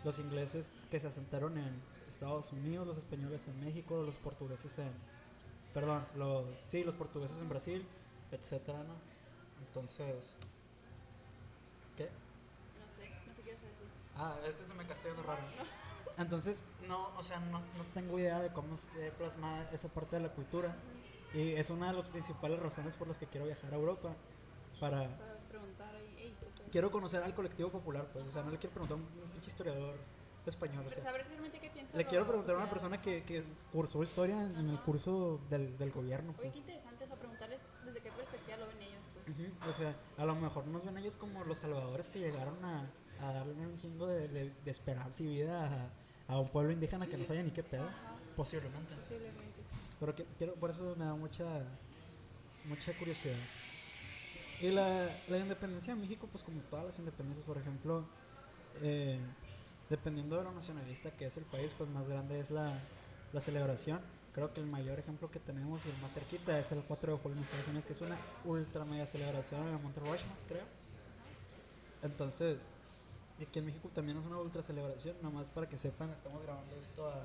Los 0.03 0.19
ingleses 0.19 0.87
que 0.89 0.99
se 0.99 1.07
asentaron 1.07 1.57
en 1.57 1.81
Estados 2.07 2.51
Unidos, 2.51 2.87
los 2.87 2.97
españoles 2.97 3.47
en 3.47 3.59
México, 3.59 4.01
los 4.03 4.15
portugueses 4.15 4.79
en... 4.79 4.91
Perdón, 5.73 6.05
los, 6.15 6.45
sí, 6.59 6.83
los 6.83 6.95
portugueses 6.95 7.41
en 7.41 7.49
Brasil, 7.49 7.85
etcétera, 8.31 8.79
¿no? 8.79 8.95
Entonces... 9.67 10.35
¿Qué? 11.95 12.09
No 12.79 12.91
sé, 12.95 13.09
no 13.27 13.33
sé 13.33 13.41
qué 13.43 13.53
vas 13.53 13.63
a 13.63 13.67
decir. 13.67 13.87
Ah, 14.17 14.35
es 14.47 14.55
que 14.55 14.73
me 14.73 14.83
estoy 14.83 15.11
viendo 15.11 15.23
raro. 15.23 15.43
Entonces, 16.17 16.63
no, 16.87 17.09
o 17.17 17.23
sea, 17.23 17.39
no, 17.39 17.59
no 17.59 17.85
tengo 17.93 18.19
idea 18.19 18.39
de 18.39 18.51
cómo 18.51 18.75
esté 18.75 19.11
plasmada 19.11 19.69
esa 19.71 19.87
parte 19.87 20.17
de 20.17 20.23
la 20.23 20.29
cultura. 20.29 20.75
Y 21.33 21.51
es 21.53 21.69
una 21.69 21.87
de 21.87 21.93
las 21.93 22.07
principales 22.07 22.59
razones 22.59 22.93
por 22.95 23.07
las 23.07 23.17
que 23.17 23.27
quiero 23.27 23.45
viajar 23.45 23.73
a 23.73 23.77
Europa. 23.77 24.15
Para... 24.79 25.17
Para 25.17 25.37
preguntar 25.47 25.95
ahí, 25.95 26.15
ey, 26.17 26.35
¿qué 26.39 26.45
fue? 26.55 26.71
Quiero 26.71 26.91
conocer 26.91 27.21
al 27.23 27.33
colectivo 27.33 27.69
popular, 27.69 28.07
pues. 28.11 28.25
O 28.25 28.31
sea, 28.31 28.43
no 28.43 28.51
le 28.51 28.57
quiero 28.57 28.73
preguntar 28.73 28.97
a 28.97 29.01
un, 29.01 29.41
historiador 29.45 29.95
español. 30.45 30.85
O 30.85 30.89
Pero 30.89 31.01
sea, 31.01 31.11
saber 31.11 31.27
realmente 31.27 31.59
qué 31.59 31.69
piensa 31.69 31.95
le 31.95 32.05
quiero 32.05 32.25
preguntar 32.27 32.55
a 32.55 32.57
una 32.59 32.69
persona 32.69 33.01
que, 33.01 33.23
que 33.23 33.43
cursó 33.71 34.01
historia 34.01 34.41
en 34.43 34.55
el 34.69 34.75
Ajá. 34.75 34.83
curso 34.83 35.39
del, 35.49 35.77
del 35.77 35.91
gobierno, 35.91 36.31
Oye, 36.31 36.37
pues. 36.41 36.53
qué 36.53 36.59
interesante, 36.59 37.03
o 37.03 37.07
sea, 37.07 37.15
preguntarles 37.17 37.63
desde 37.85 38.01
qué 38.01 38.11
perspectiva 38.11 38.57
lo 38.57 38.67
ven 38.67 38.81
ellos, 38.81 39.05
pues. 39.13 39.29
Ujú, 39.29 39.69
O 39.69 39.73
sea, 39.73 39.95
a 40.17 40.25
lo 40.25 40.35
mejor 40.35 40.65
nos 40.67 40.83
ven 40.83 40.97
ellos 40.97 41.15
como 41.15 41.43
los 41.43 41.59
salvadores 41.59 42.09
que 42.09 42.19
llegaron 42.19 42.63
a, 42.65 42.91
a 43.21 43.33
darle 43.33 43.53
un 43.67 43.77
chingo 43.77 44.07
de, 44.07 44.27
de- 44.29 44.49
de 44.49 44.71
esperanza 44.71 45.21
y 45.21 45.27
vida 45.27 45.91
a, 46.27 46.33
a 46.33 46.39
un 46.39 46.49
pueblo 46.49 46.71
indígena 46.71 47.05
que 47.05 47.17
no 47.17 47.25
sabía 47.25 47.43
ni 47.43 47.51
qué 47.51 47.61
pedo. 47.63 47.83
Ajá. 47.87 48.15
Posiblemente. 48.35 48.95
Posiblemente. 48.95 49.50
Pero 50.01 50.15
que, 50.15 50.25
quiero, 50.39 50.55
por 50.55 50.71
eso 50.71 50.95
me 50.97 51.05
da 51.05 51.13
mucha, 51.13 51.45
mucha 52.65 52.91
curiosidad. 52.97 53.35
Y 54.59 54.71
la, 54.71 55.15
la 55.27 55.37
independencia 55.37 55.93
de 55.93 56.01
México, 56.01 56.27
pues 56.31 56.43
como 56.43 56.59
todas 56.61 56.85
las 56.85 56.97
independencias, 56.97 57.45
por 57.45 57.59
ejemplo, 57.59 58.03
eh, 58.81 59.19
dependiendo 59.91 60.37
de 60.37 60.43
lo 60.43 60.51
nacionalista 60.53 61.11
que 61.11 61.25
es 61.25 61.37
el 61.37 61.43
país, 61.45 61.71
pues 61.77 61.87
más 61.91 62.07
grande 62.09 62.39
es 62.39 62.49
la, 62.49 62.79
la 63.31 63.41
celebración. 63.41 64.01
Creo 64.33 64.51
que 64.55 64.59
el 64.59 64.65
mayor 64.65 64.97
ejemplo 64.97 65.29
que 65.29 65.39
tenemos 65.39 65.85
y 65.85 65.89
el 65.89 65.97
más 66.01 66.15
cerquita 66.15 66.57
es 66.57 66.71
el 66.71 66.81
4 66.81 67.11
de 67.11 67.17
julio 67.19 67.37
en 67.37 67.43
Estados 67.43 67.67
Unidos, 67.67 67.85
que 67.85 67.93
es 67.93 68.01
una 68.01 68.17
ultra 68.43 68.83
mega 68.85 69.05
celebración 69.05 69.67
en 69.67 69.75
el 69.75 69.79
Monte 69.83 70.01
creo. 70.47 70.65
Entonces, 72.01 72.57
aquí 73.39 73.59
en 73.59 73.67
México 73.67 73.91
también 73.93 74.17
es 74.17 74.25
una 74.25 74.39
ultra 74.39 74.63
celebración, 74.63 75.15
nomás 75.21 75.45
para 75.51 75.69
que 75.69 75.77
sepan, 75.77 76.09
estamos 76.09 76.41
grabando 76.41 76.75
esto 76.77 77.07
a 77.07 77.21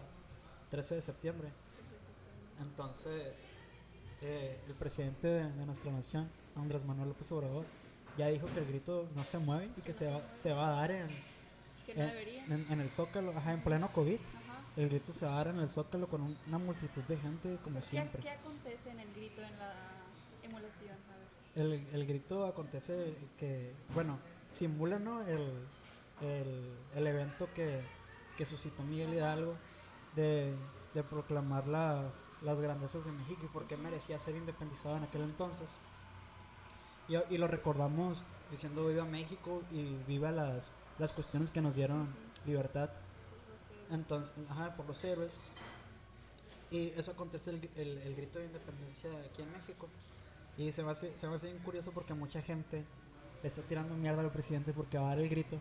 13 0.69 0.97
de 0.97 1.01
septiembre. 1.01 1.66
Entonces, 2.61 3.35
eh, 4.23 4.59
el 4.67 4.75
presidente 4.75 5.27
de, 5.29 5.53
de 5.53 5.67
nuestra 5.67 5.91
nación, 5.93 6.29
Andrés 6.55 6.85
Manuel 6.85 7.09
López 7.11 7.31
Obrador, 7.33 7.65
ya 8.17 8.29
dijo 8.29 8.47
que 8.55 8.61
el 8.61 8.67
grito 8.67 9.09
no 9.15 9.25
se 9.25 9.39
mueve 9.39 9.69
y 9.77 9.81
que 9.83 9.93
se 9.93 10.11
va, 10.11 10.23
se 10.35 10.53
va 10.53 10.69
a 10.69 10.73
dar 10.73 10.91
en, 10.91 11.07
Que 11.85 11.95
no 11.95 12.03
en, 12.03 12.09
debería. 12.09 12.45
en- 12.47 12.67
en 12.71 12.81
el 12.81 12.91
Zócalo, 12.91 13.31
ajá, 13.33 13.53
en 13.53 13.61
pleno 13.61 13.89
COVID. 13.93 14.19
Ajá. 14.19 14.63
El 14.77 14.89
grito 14.89 15.13
se 15.13 15.27
va 15.27 15.33
a 15.33 15.37
dar 15.37 15.49
en 15.49 15.61
el 15.61 15.69
Zócalo 15.69 16.09
con 16.09 16.23
un- 16.23 16.39
una 16.47 16.59
multitud 16.59 17.03
de 17.03 17.19
gente 17.19 17.59
como 17.63 17.81
¿Qué, 17.81 17.85
siempre. 17.87 18.23
¿Qué 18.23 18.31
acontece 18.31 18.91
en 18.91 19.01
el 19.01 19.13
grito, 19.15 19.43
en 19.43 19.59
la 19.59 19.75
emulación? 20.43 20.97
A 21.13 21.17
ver. 21.59 21.67
El, 21.67 21.87
el 21.93 22.07
grito 22.07 22.47
acontece 22.47 23.15
que, 23.39 23.75
bueno, 23.95 24.19
simula 24.49 24.99
¿no? 24.99 25.21
el, 25.23 25.51
el, 26.23 26.71
el 26.95 27.07
evento 27.07 27.49
que, 27.55 27.81
que 28.39 28.47
suscitó 28.47 28.83
Miguel 28.83 29.13
Hidalgo 29.15 29.57
de, 30.15 30.55
de 30.97 31.05
proclamar 31.05 31.67
las, 31.69 32.27
las 32.41 32.59
grandezas 32.59 33.05
de 33.05 33.13
México 33.13 33.43
y 33.45 33.49
por 33.49 33.67
qué 33.67 33.77
merecía 33.77 34.19
ser 34.19 34.35
independizado 34.35 34.97
en 34.97 35.05
aquel 35.05 35.23
entonces. 35.23 35.69
Y, 37.07 37.37
lo 37.37 37.47
recordamos 37.47 38.25
diciendo 38.51 38.87
viva 38.87 39.05
México 39.05 39.63
y 39.71 39.95
viva 40.09 40.33
las, 40.33 40.75
las 40.99 41.13
cuestiones 41.13 41.51
que 41.51 41.61
nos 41.61 41.75
dieron 41.75 42.09
libertad. 42.47 42.89
Entonces, 43.91 44.33
ajá, 44.49 44.75
por 44.75 44.87
los 44.87 45.05
héroes. 45.05 45.39
Y 46.71 46.89
eso 46.97 47.13
acontece 47.13 47.51
el, 47.51 47.71
el- 47.77 48.17
grito 48.17 48.39
de 48.39 48.47
independencia 48.47 49.11
aquí 49.31 49.43
en 49.43 49.53
México. 49.53 49.89
Y 50.57 50.73
se 50.73 50.83
me, 50.83 50.91
hace, 50.93 51.17
se 51.17 51.29
me 51.29 51.35
hace 51.35 51.49
bien 51.53 51.63
curioso 51.63 51.93
porque 51.93 52.15
mucha 52.15 52.41
gente 52.41 52.85
está 53.43 53.61
tirando 53.63 53.95
mierda 53.95 54.23
al 54.23 54.33
presidente 54.33 54.73
porque 54.73 54.97
va 54.97 55.05
a 55.05 55.09
dar 55.11 55.19
el 55.21 55.29
grito. 55.29 55.59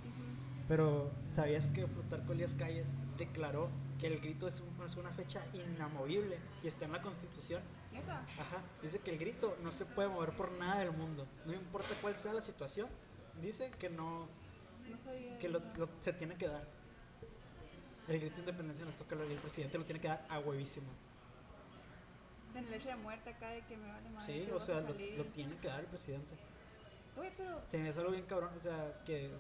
Pero 0.69 1.11
¿sabías 1.35 1.67
que 1.67 1.85
Plutarco 1.85 2.31
Elías 2.31 2.55
Calles 2.55 2.93
declaró 3.17 3.69
que 4.07 4.13
el 4.13 4.21
grito 4.21 4.47
es, 4.47 4.59
un- 4.61 4.85
es 4.85 4.95
una 4.97 5.09
fecha 5.11 5.41
inamovible 5.53 6.37
y 6.63 6.67
está 6.67 6.85
en 6.85 6.91
la 6.91 7.01
Constitución? 7.01 7.61
¿Neta? 7.91 8.19
Ajá, 8.39 8.61
dice 8.81 8.99
que 8.99 9.11
el 9.11 9.17
grito 9.17 9.57
no 9.63 9.71
se 9.71 9.85
puede 9.85 10.09
mover 10.09 10.31
por 10.35 10.51
nada 10.51 10.79
del 10.79 10.91
mundo. 10.91 11.25
No 11.45 11.53
importa 11.53 11.89
cuál 12.01 12.15
sea 12.15 12.33
la 12.33 12.41
situación. 12.41 12.87
Dice 13.41 13.71
que 13.79 13.89
no, 13.89 14.27
No 14.89 14.97
sabía 14.97 15.37
que 15.39 15.49
lo, 15.49 15.57
eso. 15.57 15.67
lo- 15.77 15.89
se 16.01 16.13
tiene 16.13 16.35
que 16.35 16.47
dar. 16.47 16.67
El 18.07 18.19
grito 18.19 18.35
de 18.35 18.39
independencia 18.41 18.83
en 18.83 18.89
el 18.89 18.95
Zócalo 18.95 19.27
y 19.27 19.33
el 19.33 19.39
presidente 19.39 19.77
lo 19.79 19.85
tiene 19.85 19.99
que 19.99 20.07
dar 20.07 20.23
a 20.29 20.37
huevísimo. 20.39 20.87
En 22.53 22.63
el 22.63 22.73
hecho 22.73 22.89
de 22.89 22.95
muerte 22.97 23.31
acá 23.31 23.49
de 23.49 23.65
que 23.65 23.75
me 23.75 23.91
vale 23.91 24.09
madre. 24.11 24.33
Sí, 24.41 24.45
que 24.45 24.53
o 24.53 24.59
sea, 24.59 24.81
lo, 24.81 24.93
tiene 25.33 25.57
que 25.57 25.67
dar 25.67 25.79
el 25.79 25.87
presidente. 25.87 26.35
Pero. 27.15 27.61
Se 27.69 27.77
me 27.79 27.89
hace 27.89 27.99
algo 28.01 28.11
bien 28.11 28.25
cabrón, 28.25 28.51
o 28.55 28.59
sea, 28.59 29.01
que, 29.03 29.31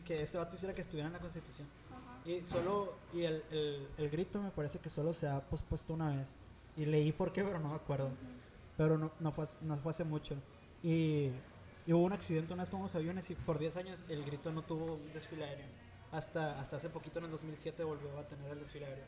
que 0.00 0.22
ese 0.22 0.38
vato 0.38 0.56
hiciera 0.56 0.74
que 0.74 0.80
estuviera 0.80 1.06
en 1.06 1.12
la 1.12 1.18
constitución. 1.18 1.68
Ajá. 1.90 2.28
Y 2.28 2.44
solo, 2.46 2.96
y 3.12 3.22
el, 3.22 3.42
el, 3.50 3.88
el 3.98 4.10
grito 4.10 4.40
me 4.40 4.50
parece 4.50 4.78
que 4.78 4.90
solo 4.90 5.12
se 5.12 5.28
ha 5.28 5.40
pospuesto 5.40 5.92
una 5.92 6.14
vez. 6.16 6.36
Y 6.76 6.86
leí 6.86 7.12
por 7.12 7.32
qué, 7.32 7.44
pero 7.44 7.58
no 7.58 7.68
me 7.68 7.76
acuerdo. 7.76 8.10
Pero 8.76 8.98
no, 8.98 9.12
no, 9.20 9.32
fue, 9.32 9.44
no 9.60 9.76
fue 9.78 9.90
hace 9.90 10.04
mucho. 10.04 10.36
Y, 10.82 11.30
y 11.86 11.92
hubo 11.92 12.02
un 12.04 12.12
accidente 12.12 12.52
una 12.52 12.62
vez 12.62 12.70
con 12.70 12.80
unos 12.80 12.94
aviones 12.94 13.30
y 13.30 13.34
por 13.34 13.58
10 13.58 13.76
años 13.76 14.04
el 14.08 14.24
grito 14.24 14.52
no 14.52 14.62
tuvo 14.62 14.94
un 14.94 15.12
desfile 15.12 15.44
aéreo. 15.44 15.66
Hasta, 16.12 16.60
hasta 16.60 16.76
hace 16.76 16.88
poquito, 16.88 17.18
en 17.18 17.26
el 17.26 17.30
2007, 17.30 17.82
volvió 17.84 18.18
a 18.18 18.24
tener 18.26 18.50
el 18.52 18.60
desfile 18.60 18.86
aéreo. 18.86 19.04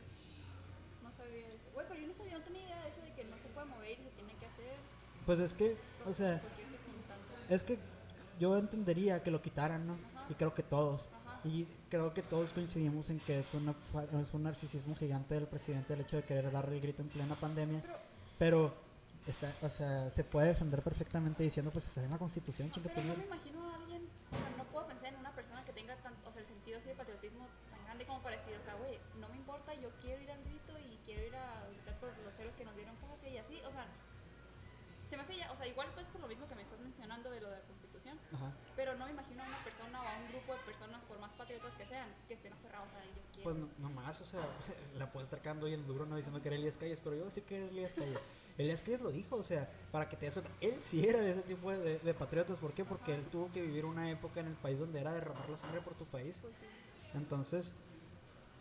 No 1.02 1.10
sabía 1.10 1.48
eso. 1.52 1.64
Güey, 1.72 1.86
pero 1.88 2.00
yo 2.00 2.06
no 2.06 2.14
sabía, 2.14 2.38
no 2.38 2.44
tenía 2.44 2.62
idea 2.62 2.82
de 2.82 2.88
eso 2.88 3.00
de 3.00 3.12
que 3.12 3.24
no 3.24 3.38
se 3.38 3.48
puede 3.48 3.66
mover 3.66 3.92
y 3.92 4.02
se 4.02 4.10
tiene 4.10 4.34
que 4.34 4.46
hacer 4.46 4.76
Pues 5.24 5.38
es 5.40 5.54
que, 5.54 5.76
o 6.04 6.14
sea, 6.14 6.42
es 7.48 7.62
que 7.62 7.78
yo 8.40 8.58
entendería 8.58 9.22
que 9.22 9.30
lo 9.30 9.40
quitaran, 9.40 9.86
¿no? 9.86 9.94
Ajá. 9.94 10.15
Y 10.28 10.34
creo 10.34 10.52
que 10.54 10.62
todos. 10.62 11.10
Ajá. 11.26 11.40
Y 11.44 11.66
creo 11.88 12.12
que 12.12 12.22
todos 12.22 12.52
coincidimos 12.52 13.10
en 13.10 13.20
que 13.20 13.38
es, 13.38 13.54
una, 13.54 13.74
es 14.20 14.34
un 14.34 14.42
narcisismo 14.42 14.96
gigante 14.96 15.34
del 15.34 15.46
presidente 15.46 15.94
el 15.94 16.00
hecho 16.00 16.16
de 16.16 16.24
querer 16.24 16.50
darle 16.50 16.76
el 16.76 16.82
grito 16.82 17.02
en 17.02 17.08
plena 17.08 17.34
pandemia. 17.36 17.80
Pero, 17.82 17.98
Pero, 18.38 18.74
está, 19.26 19.54
o 19.62 19.68
sea, 19.68 20.10
se 20.10 20.24
puede 20.24 20.48
defender 20.48 20.82
perfectamente 20.82 21.42
diciendo, 21.42 21.70
pues 21.70 21.86
está 21.86 22.02
en 22.02 22.10
la 22.10 22.18
constitución, 22.18 22.70
tu 22.70 22.80
pero 22.80 22.94
no 23.02 23.08
madre. 23.08 23.18
me 23.18 23.26
imagino 23.26 23.70
a 23.70 23.74
alguien, 23.76 24.08
o 24.32 24.36
sea, 24.36 24.50
no 24.56 24.64
puedo 24.64 24.86
pensar 24.86 25.12
en 25.12 25.18
una 25.20 25.32
persona 25.34 25.64
que 25.64 25.72
tenga 25.72 25.96
tan, 25.96 26.14
o 26.24 26.32
sea, 26.32 26.42
el 26.42 26.46
sentido 26.46 26.78
así 26.78 26.88
de 26.88 26.94
patriotismo 26.94 27.48
tan 27.70 27.84
grande 27.84 28.06
como 28.06 28.22
para 28.22 28.36
decir, 28.36 28.54
o 28.58 28.62
sea, 28.62 28.74
güey, 28.74 28.98
no 29.20 29.28
me 29.28 29.36
importa, 29.36 29.74
yo 29.74 29.90
quiero 30.00 30.22
ir 30.22 30.30
al 30.30 30.42
grito 30.44 30.78
y 30.78 30.96
quiero 31.04 31.26
ir 31.26 31.34
a 31.34 31.66
gritar 31.68 31.98
por 31.98 32.16
los 32.18 32.38
héroes 32.38 32.54
que 32.54 32.64
nos 32.64 32.76
dieron 32.76 32.96
patria 32.96 33.30
y 33.30 33.38
así, 33.38 33.60
o 33.66 33.70
sea, 33.70 33.86
se 35.08 35.16
me 35.16 35.22
hace 35.22 35.36
ya, 35.36 35.50
o 35.52 35.56
sea, 35.56 35.66
igual 35.66 35.88
pues 35.94 36.10
por 36.10 36.20
lo 36.20 36.28
mismo 36.28 36.46
que 36.48 36.54
me 36.54 36.62
estás 36.62 36.80
mencionando 36.80 37.30
de 37.30 37.40
lo 37.40 37.48
de 37.50 37.56
la 37.56 37.62
constitución, 38.06 38.18
Ajá. 38.32 38.52
pero 38.74 38.94
no 38.96 39.06
me 39.06 39.12
imagino 39.12 39.42
a 39.42 39.46
una 39.46 39.64
persona 39.64 40.02
o 40.02 40.04
a 40.06 40.16
un 40.18 40.28
grupo 40.28 40.52
de 40.54 40.60
personas, 40.60 41.04
por 41.04 41.18
más 41.18 41.32
patriotas 41.34 41.74
que 41.74 41.86
sean, 41.86 42.08
que 42.28 42.34
estén 42.34 42.52
aferrados 42.52 42.92
a 42.94 43.04
ello. 43.04 43.20
Quiero. 43.32 43.44
Pues 43.44 43.56
no, 43.56 43.68
nomás, 43.78 44.20
o 44.20 44.24
sea, 44.24 44.40
la 44.98 45.10
puede 45.10 45.24
estar 45.24 45.40
cagando 45.40 45.66
bien 45.66 45.86
duro, 45.86 46.06
no 46.06 46.16
diciendo 46.16 46.40
que 46.40 46.48
era 46.48 46.56
Elías 46.56 46.76
Calles, 46.76 47.00
pero 47.00 47.16
yo 47.16 47.28
sí 47.30 47.42
que 47.42 47.56
era 47.56 47.66
Elías 47.66 47.94
Calles. 47.94 48.20
Elías 48.58 48.80
Calles 48.80 49.00
lo 49.02 49.10
dijo, 49.10 49.36
o 49.36 49.42
sea, 49.42 49.68
para 49.92 50.08
que 50.08 50.16
te 50.16 50.26
des 50.26 50.34
cuenta, 50.34 50.50
él 50.60 50.76
sí 50.80 51.06
era 51.06 51.20
de 51.20 51.32
ese 51.32 51.42
tipo 51.42 51.70
de, 51.70 51.98
de 51.98 52.14
patriotas, 52.14 52.58
¿por 52.58 52.72
qué? 52.72 52.84
Porque 52.84 53.14
él 53.14 53.24
tuvo 53.24 53.50
que 53.52 53.60
vivir 53.60 53.84
una 53.84 54.10
época 54.10 54.40
en 54.40 54.46
el 54.46 54.54
país 54.54 54.78
donde 54.78 55.00
era 55.00 55.12
derramar 55.12 55.48
la 55.50 55.56
sangre 55.56 55.82
por 55.82 55.94
tu 55.94 56.06
país. 56.06 56.38
Pues 56.40 56.54
sí. 56.60 56.66
Entonces, 57.14 57.74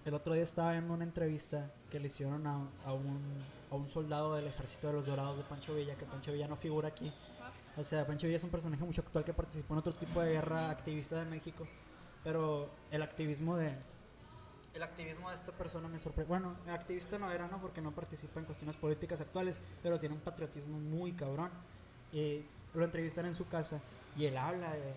el 0.06 0.14
otro 0.14 0.34
día 0.34 0.44
estaba 0.44 0.74
viendo 0.74 0.94
una 0.94 1.04
entrevista 1.04 1.72
que 1.90 2.00
le 2.00 2.08
hicieron 2.08 2.46
a, 2.46 2.68
a 2.86 2.94
un, 2.94 3.20
a 3.72 3.75
un 3.75 3.90
soldado 3.90 4.36
del 4.36 4.48
ejército 4.48 4.88
de 4.88 4.94
los 4.94 5.06
dorados 5.06 5.38
de 5.38 5.44
Pancho 5.44 5.74
Villa, 5.74 5.96
que 5.96 6.06
Pancho 6.06 6.32
Villa 6.32 6.48
no 6.48 6.56
figura 6.58 6.90
aquí. 6.90 7.12
O 7.77 7.84
sea, 7.84 8.05
Pancho 8.08 8.27
Villa 8.27 8.38
es 8.38 8.44
un 8.44 8.50
personaje 8.50 8.84
mucho 8.84 9.01
actual 9.01 9.25
que 9.25 9.34
participó 9.34 9.74
en 9.74 9.79
otro 9.79 9.94
tipo 9.94 10.22
de 10.22 10.34
guerra 10.34 10.70
activista 10.70 11.20
de 11.20 11.25
México. 11.25 11.65
Pero 12.24 12.70
el 12.91 13.01
activismo 13.01 13.58
de. 13.58 13.75
El 14.74 14.84
activismo 14.84 15.29
de 15.29 15.36
esta 15.36 15.51
persona 15.51 15.88
me 15.88 16.00
sorprende. 16.00 16.27
Bueno, 16.27 16.55
activista 16.67 17.17
no 17.20 17.32
era, 17.32 17.48
¿no? 17.48 17.60
Porque 17.62 17.82
no 17.82 17.91
participa 17.91 18.39
en 18.39 18.46
cuestiones 18.46 18.75
políticas 18.75 19.22
actuales, 19.22 19.60
pero 19.84 20.00
tiene 20.00 20.15
un 20.15 20.22
patriotismo 20.22 20.79
muy 20.79 21.13
cabrón. 21.13 21.50
Y 22.12 22.46
lo 22.74 22.84
entrevistan 22.84 23.25
en 23.25 23.36
su 23.36 23.48
casa 23.48 23.79
y 24.17 24.25
él 24.25 24.38
habla, 24.38 24.74
de- 24.74 24.94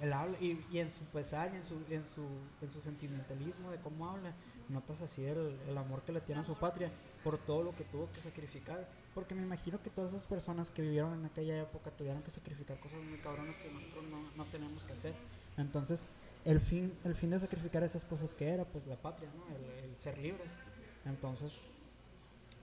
él 0.00 0.12
habla 0.12 0.36
y, 0.40 0.66
y 0.70 0.78
en 0.78 0.90
su 0.90 1.04
pesar 1.06 1.50
y 1.54 1.56
en 1.56 1.64
su, 1.64 1.74
en, 1.90 2.04
su, 2.04 2.26
en 2.60 2.70
su 2.70 2.80
sentimentalismo 2.80 3.70
de 3.70 3.78
cómo 3.78 4.08
habla, 4.08 4.34
notas 4.68 5.00
así 5.02 5.24
el, 5.24 5.58
el 5.68 5.76
amor 5.78 6.02
que 6.02 6.12
le 6.12 6.20
tiene 6.20 6.40
a 6.40 6.44
su 6.44 6.54
patria 6.56 6.90
por 7.22 7.38
todo 7.38 7.62
lo 7.62 7.72
que 7.72 7.84
tuvo 7.84 8.10
que 8.12 8.20
sacrificar. 8.20 8.86
Porque 9.14 9.34
me 9.34 9.42
imagino 9.42 9.82
que 9.82 9.90
todas 9.90 10.10
esas 10.10 10.26
personas 10.26 10.70
que 10.70 10.80
vivieron 10.80 11.12
en 11.12 11.26
aquella 11.26 11.60
época 11.60 11.90
tuvieron 11.90 12.22
que 12.22 12.30
sacrificar 12.30 12.80
cosas 12.80 13.02
muy 13.02 13.18
cabronas 13.18 13.58
que 13.58 13.70
nosotros 13.70 14.04
no, 14.04 14.30
no 14.36 14.44
tenemos 14.50 14.86
que 14.86 14.94
hacer. 14.94 15.14
Entonces, 15.58 16.06
el 16.44 16.60
fin, 16.60 16.96
el 17.04 17.14
fin 17.14 17.30
de 17.30 17.38
sacrificar 17.38 17.82
esas 17.82 18.04
cosas 18.04 18.34
que 18.34 18.48
era, 18.48 18.64
pues 18.64 18.86
la 18.86 18.96
patria, 18.96 19.30
¿no? 19.36 19.54
El, 19.54 19.96
ser 19.98 20.16
libres. 20.18 20.58
Entonces, 21.04 21.60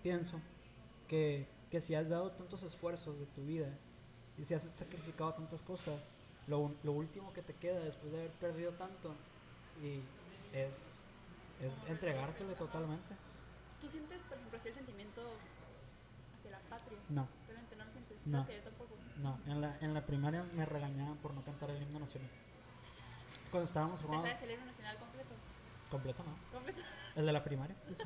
pienso 0.01 0.41
que, 1.07 1.47
que 1.69 1.79
si 1.81 1.93
has 1.93 2.09
dado 2.09 2.31
tantos 2.31 2.63
esfuerzos 2.63 3.19
de 3.19 3.25
tu 3.27 3.45
vida 3.45 3.69
y 4.37 4.45
si 4.45 4.53
has 4.55 4.63
sacrificado 4.73 5.33
tantas 5.35 5.61
cosas, 5.61 6.09
lo, 6.47 6.73
lo 6.83 6.93
último 6.93 7.31
que 7.31 7.43
te 7.43 7.53
queda 7.53 7.79
después 7.79 8.11
de 8.11 8.19
haber 8.19 8.31
perdido 8.31 8.73
tanto 8.73 9.13
y 9.81 10.01
es, 10.57 10.99
es 11.61 11.73
entregártele 11.87 12.55
totalmente. 12.55 13.15
¿Tú 13.79 13.87
sientes, 13.87 14.23
por 14.23 14.37
ejemplo, 14.37 14.57
así 14.57 14.69
el 14.69 14.75
sentimiento 14.75 15.21
hacia 16.49 16.69
la 16.69 16.69
patria? 16.69 16.99
No, 17.09 17.27
Realmente 17.47 17.75
no 17.75 17.85
lo 17.85 17.91
sientes. 17.91 18.17
No. 18.25 18.45
Que 18.47 18.55
yo 18.57 18.63
tampoco. 18.63 18.95
no. 19.17 19.39
En 19.45 19.61
la, 19.61 19.75
en 19.81 19.93
la 19.93 20.05
primaria 20.05 20.43
me 20.53 20.65
regañaban 20.65 21.17
por 21.17 21.33
no 21.33 21.43
cantar 21.43 21.69
el 21.71 21.81
himno 21.81 21.99
nacional. 21.99 22.29
Cuando 23.51 23.65
estábamos 23.65 23.99
¿Te 23.99 24.05
formados... 24.05 24.29
sabes 24.29 24.43
el 24.43 24.51
himno 24.51 24.65
nacional 24.65 24.97
completo? 24.97 25.29
Completo, 25.89 26.23
¿no? 26.23 26.37
¿Completo? 26.51 26.81
El 27.15 27.25
de 27.25 27.33
la 27.33 27.43
primaria. 27.43 27.75
eso. 27.89 28.03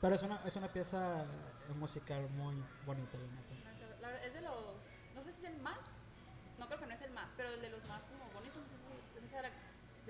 Pero 0.00 0.14
es 0.14 0.22
una, 0.22 0.40
es 0.44 0.56
una 0.56 0.68
pieza 0.68 1.24
eh, 1.24 1.72
musical 1.74 2.28
muy 2.30 2.54
bonita, 2.86 3.18
la 3.18 3.26
neta. 3.26 4.24
Es 4.24 4.32
de 4.32 4.40
los. 4.40 4.76
No 5.14 5.22
sé 5.22 5.32
si 5.32 5.44
es 5.44 5.50
el 5.52 5.60
más. 5.60 5.98
No 6.58 6.66
creo 6.66 6.78
que 6.80 6.86
no 6.86 6.94
es 6.94 7.02
el 7.02 7.10
más, 7.12 7.30
pero 7.36 7.50
el 7.50 7.60
de 7.60 7.70
los 7.70 7.84
más 7.86 8.06
como 8.06 8.30
bonitos. 8.32 8.62
No 8.62 8.78
sé 9.14 9.20
si 9.20 9.26
esa 9.26 9.28
sea 9.28 9.42
la 9.42 9.50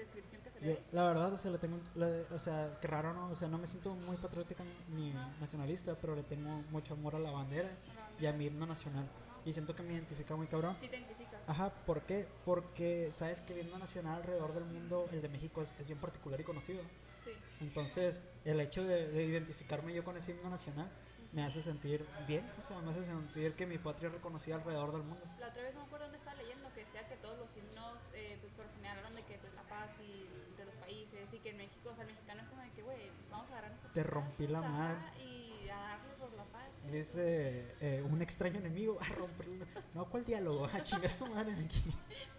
descripción 0.02 0.42
que 0.42 0.50
se 0.50 0.60
le 0.60 0.66
Yo, 0.66 0.72
dé. 0.74 0.82
la 0.92 1.04
verdad, 1.04 1.32
o 1.32 1.38
sea, 1.38 1.50
le 1.50 1.58
tengo, 1.58 1.78
le- 1.94 2.22
o 2.34 2.38
sea, 2.38 2.78
qué 2.80 2.88
raro, 2.88 3.12
¿no? 3.14 3.30
O 3.30 3.34
sea, 3.34 3.48
no 3.48 3.58
me 3.58 3.66
siento 3.66 3.94
muy 3.94 4.16
patriótica 4.16 4.64
ni 4.88 5.10
Ajá. 5.12 5.30
nacionalista, 5.40 5.94
pero 6.00 6.14
le 6.16 6.22
tengo 6.22 6.62
mucho 6.70 6.94
amor 6.94 7.14
a 7.16 7.18
la 7.18 7.30
bandera 7.30 7.70
y 8.18 8.26
a 8.26 8.32
mi 8.32 8.46
himno 8.46 8.66
nacional. 8.66 9.08
Y 9.44 9.52
siento 9.52 9.74
que 9.74 9.82
me 9.82 9.94
identifica 9.94 10.34
muy 10.36 10.46
cabrón. 10.46 10.76
Si 10.80 10.88
te 10.88 10.96
identificas. 10.98 11.40
Ajá, 11.46 11.70
¿por 11.86 12.02
qué? 12.02 12.28
Porque 12.44 13.12
sabes 13.16 13.40
que 13.40 13.54
el 13.58 13.66
himno 13.66 13.78
nacional 13.78 14.16
alrededor 14.16 14.52
del 14.52 14.64
mundo, 14.64 15.08
el 15.12 15.22
de 15.22 15.28
México, 15.28 15.62
es, 15.62 15.72
es 15.78 15.86
bien 15.86 15.98
particular 15.98 16.38
y 16.40 16.44
conocido. 16.44 16.82
Sí. 17.24 17.30
Entonces, 17.60 18.20
el 18.44 18.60
hecho 18.60 18.84
de, 18.84 19.08
de 19.08 19.24
identificarme 19.24 19.94
yo 19.94 20.04
con 20.04 20.16
ese 20.16 20.32
himno 20.32 20.50
nacional 20.50 20.90
me 21.32 21.44
hace 21.44 21.60
sentir 21.62 22.04
bien, 22.26 22.44
o 22.58 22.62
sea, 22.62 22.80
me 22.80 22.90
hace 22.90 23.04
sentir 23.04 23.52
que 23.54 23.66
mi 23.66 23.76
patria 23.78 24.08
es 24.08 24.14
reconocida 24.14 24.56
alrededor 24.56 24.92
del 24.92 25.02
mundo. 25.02 25.20
La 25.38 25.48
otra 25.48 25.62
vez 25.62 25.74
no 25.74 25.80
me 25.80 25.86
acuerdo 25.86 26.06
dónde 26.06 26.18
estaba 26.18 26.36
leyendo 26.36 26.72
que 26.72 26.80
decía 26.84 27.06
que 27.06 27.16
todos 27.16 27.38
los 27.38 27.54
himnos, 27.56 28.02
eh, 28.14 28.38
pues 28.40 28.52
por 28.54 28.66
general 28.74 28.98
hablan 28.98 29.14
de 29.16 29.22
que 29.24 29.36
pues 29.38 29.52
la 29.54 29.62
paz 29.62 29.90
y 30.00 30.26
de 30.56 30.64
los 30.64 30.76
países 30.76 31.32
y 31.32 31.38
que 31.40 31.50
en 31.50 31.58
México, 31.58 31.90
o 31.90 31.94
sea, 31.94 32.04
el 32.04 32.10
mexicano 32.12 32.40
es 32.42 32.48
como 32.48 32.62
de 32.62 32.70
que, 32.70 32.82
güey, 32.82 33.10
vamos 33.30 33.48
a 33.50 33.52
agarrar 33.52 33.70
nuestros 33.72 33.92
Te 33.92 34.02
rompí 34.02 34.46
la 34.46 34.62
madre. 34.62 34.98
Y 35.22 35.68
a 35.68 35.76
darle 35.76 36.14
por 36.18 36.32
la 36.32 36.44
paz. 36.44 36.68
Dice 36.90 37.74
eh, 37.80 38.02
un 38.02 38.22
extraño 38.22 38.58
enemigo 38.58 38.98
a 39.00 39.04
romperlo. 39.14 39.66
No, 39.94 40.06
¿cuál 40.06 40.24
diálogo? 40.24 40.64
A 40.72 40.82
chingar 40.82 41.10
su 41.10 41.26
madre 41.26 41.52
aquí. 41.64 41.82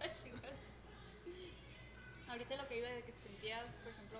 Ah, 0.00 0.06
chingada. 0.08 0.48
Ahorita 2.28 2.56
lo 2.56 2.66
que 2.68 2.78
iba 2.78 2.88
de 2.88 3.02
que 3.04 3.12
sentías, 3.12 3.74
por 3.76 3.92
ejemplo, 3.92 4.18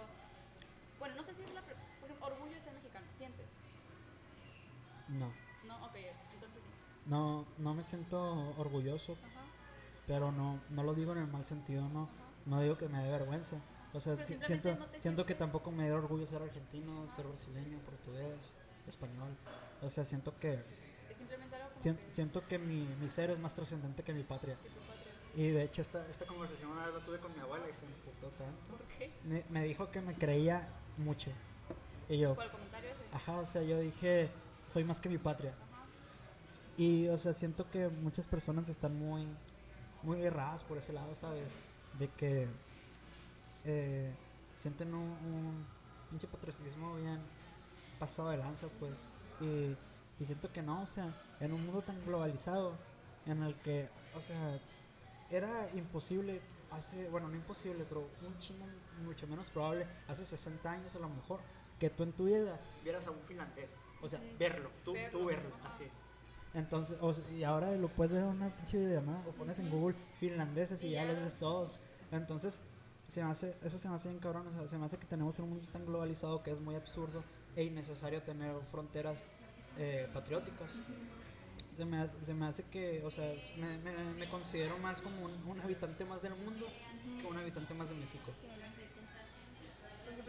bueno, 1.01 1.15
no 1.17 1.23
sé 1.25 1.35
si 1.35 1.43
es 1.43 1.53
la, 1.55 1.63
pre- 1.63 1.75
por 2.01 2.09
ejemplo, 2.09 2.27
orgullo 2.29 2.55
de 2.55 2.61
ser 2.61 2.73
mexicano, 2.75 3.07
¿sientes? 3.17 3.49
No, 5.19 5.33
No, 5.67 5.87
ok, 5.87 5.97
entonces 6.33 6.63
sí. 6.63 6.71
no, 7.07 7.47
no 7.59 7.75
me 7.75 7.83
siento 7.83 8.19
orgulloso, 8.59 9.13
Ajá, 9.13 9.45
pero 10.07 10.33
no, 10.33 10.61
no 10.71 10.83
lo 10.83 10.95
digo 10.95 11.13
en 11.13 11.19
el 11.19 11.27
mal 11.27 11.45
sentido, 11.45 11.89
no. 11.89 12.05
ajá, 12.05 12.15
No 12.47 12.61
digo 12.61 12.77
que 12.79 12.89
me 12.89 13.03
dé 13.03 13.11
vergüenza, 13.11 13.57
O 13.93 14.01
sea, 14.01 14.17
si- 14.17 14.39
siento, 14.45 14.75
no 14.77 14.87
siento 14.99 15.27
que 15.27 15.35
tampoco 15.35 15.71
me 15.73 15.89
da 15.89 15.97
orgullo 15.97 16.25
ser 16.25 16.43
argentino, 16.43 17.09
ser 17.11 17.27
brasileño, 17.27 17.79
portugués, 17.81 18.55
español. 18.87 19.37
O 19.83 19.91
sea, 19.91 20.05
siento 20.05 20.39
que 20.39 20.53
Es 21.09 21.17
simplemente 21.19 21.57
algo 21.57 21.71
como 21.71 21.83
sien- 21.83 21.97
que, 21.97 22.15
siento 22.15 22.47
que 22.47 22.59
mi, 22.59 22.87
mi 23.01 23.11
ser 23.11 23.31
es 23.31 23.41
más 23.41 23.53
trascendente 23.55 24.05
que 24.05 24.15
mi 24.15 24.23
patria. 24.23 24.57
que 24.63 24.69
tu 24.71 24.79
patria. 24.81 25.13
Y 25.35 25.49
de 25.49 25.65
hecho 25.65 25.83
esta, 25.83 26.09
esta 26.09 26.25
conversación 26.27 26.71
una 26.71 26.87
vez 26.87 26.95
la 26.95 27.01
tuve 27.05 27.19
con 27.19 27.33
mi 27.35 27.41
abuela 27.41 27.69
y 27.69 27.73
se 27.73 27.85
me 27.87 27.93
emputó 27.95 28.29
tanto. 28.31 28.61
¿Por 28.77 28.87
qué? 28.87 29.13
Me, 29.25 29.45
me 29.51 29.65
dijo 29.65 29.91
que 29.91 30.01
me 30.01 30.15
creía 30.15 30.69
mucho. 30.97 31.33
Y 32.09 32.19
yo, 32.19 32.35
¿Cuál 32.37 32.51
comentario 32.53 32.91
ese? 32.91 33.09
ajá, 33.13 33.41
o 33.41 33.47
sea, 33.47 33.63
yo 33.65 33.79
dije, 33.81 34.31
soy 34.71 34.85
más 34.85 35.01
que 35.01 35.09
mi 35.09 35.19
patria. 35.19 35.53
Y, 36.77 37.09
o 37.09 37.19
sea, 37.19 37.35
siento 37.35 37.69
que 37.71 37.89
muchas 37.89 38.27
personas 38.27 38.69
están 38.69 38.97
muy, 38.97 39.27
muy 40.03 40.23
erradas 40.23 40.63
por 40.63 40.79
ese 40.79 40.93
lado, 40.93 41.15
¿sabes? 41.15 41.59
De 41.99 42.09
que 42.09 42.49
eh, 43.65 44.15
sienten 44.57 44.95
un, 44.95 45.11
un 45.11 45.67
pinche 46.09 46.27
patriotismo 46.29 46.95
bien 46.95 47.21
pasado 47.99 48.31
de 48.31 48.39
lanza, 48.39 48.69
pues. 48.79 49.09
Y, 49.41 49.77
y 50.23 50.25
siento 50.25 50.53
que 50.53 50.63
no, 50.63 50.83
o 50.83 50.87
sea, 50.87 51.13
en 51.41 51.53
un 51.53 51.67
mundo 51.67 51.83
tan 51.83 52.03
globalizado, 52.07 52.75
en 53.27 53.43
el 53.43 53.55
que, 53.57 53.89
o 54.15 54.21
sea, 54.21 54.61
era 55.31 55.69
imposible 55.75 56.41
hace, 56.71 57.09
bueno, 57.09 57.29
no 57.29 57.35
imposible, 57.35 57.85
pero 57.89 58.09
un 58.23 58.39
chingo 58.39 58.65
mucho 59.05 59.27
menos 59.27 59.51
probable, 59.51 59.87
hace 60.09 60.25
60 60.25 60.71
años 60.71 60.95
a 60.95 61.01
lo 61.01 61.09
mejor, 61.09 61.41
que 61.81 61.91
tú 61.91 62.05
en 62.05 62.13
tu 62.13 62.27
vida 62.27 62.61
vieras 62.83 63.07
a 63.09 63.11
un 63.11 63.23
finlandés. 63.23 63.79
O 64.01 64.09
sea, 64.09 64.21
Ujú. 64.21 64.39
verlo, 64.39 64.71
tú 64.85 64.95
Verlo, 64.95 65.11
tú 65.21 65.25
verlo, 65.27 65.57
ajá. 65.57 65.69
así. 65.69 65.93
Entonces, 66.53 66.99
o 67.01 67.15
sea, 67.15 67.31
y 67.31 67.45
ahora 67.45 67.73
lo 67.77 67.95
puedes 67.95 68.13
ver 68.13 68.23
en 68.23 68.29
una 68.29 68.57
pinche 68.57 68.77
videollamada 68.79 69.27
o 69.27 69.35
pones 69.37 69.59
en 69.61 69.71
Google 69.71 69.97
finlandeses 70.15 70.83
y, 70.85 70.89
Y 70.89 70.91
ya 70.93 71.05
ya 71.05 71.13
les 71.13 71.23
ves 71.23 71.33
sí. 71.35 71.41
todos. 71.41 71.81
Entonces, 72.11 72.63
se 73.09 73.23
me 73.25 73.31
hace, 73.31 73.59
eso 73.63 73.79
se 73.79 73.89
me 73.89 73.95
hace 73.97 74.09
bien 74.09 74.21
cabrón, 74.21 74.47
o 74.49 74.53
sea, 74.53 74.69
se 74.69 74.79
me 74.79 74.85
hace 74.85 74.99
que 74.99 75.07
tenemos 75.07 75.39
un 75.41 75.49
mundo 75.51 75.69
tan 75.69 75.87
globalizado 75.87 76.43
que 76.43 76.51
es 76.53 76.61
muy 76.61 76.75
absurdo 76.77 77.27
e 77.55 77.65
innecesario 77.65 78.23
tener 78.23 78.55
fronteras 78.71 79.27
eh, 79.77 80.09
patrióticas. 80.13 80.83
Se 81.73 81.85
me, 81.87 81.99
hace, 81.99 82.25
se 82.27 82.35
me 82.35 82.47
hace 82.47 82.65
que, 82.69 83.05
o 83.05 83.11
sea, 83.11 83.35
me, 83.55 83.79
me- 83.79 84.15
me 84.15 84.29
considero 84.29 84.79
más 84.79 85.01
como 85.03 85.25
un, 85.25 85.43
un 85.47 85.61
habitante 85.61 86.05
más 86.05 86.23
del 86.23 86.37
mundo 86.37 86.77
que 87.19 87.27
un 87.27 87.39
habitante 87.39 87.75
más 87.75 87.89
de 87.91 87.95
México. 87.97 88.37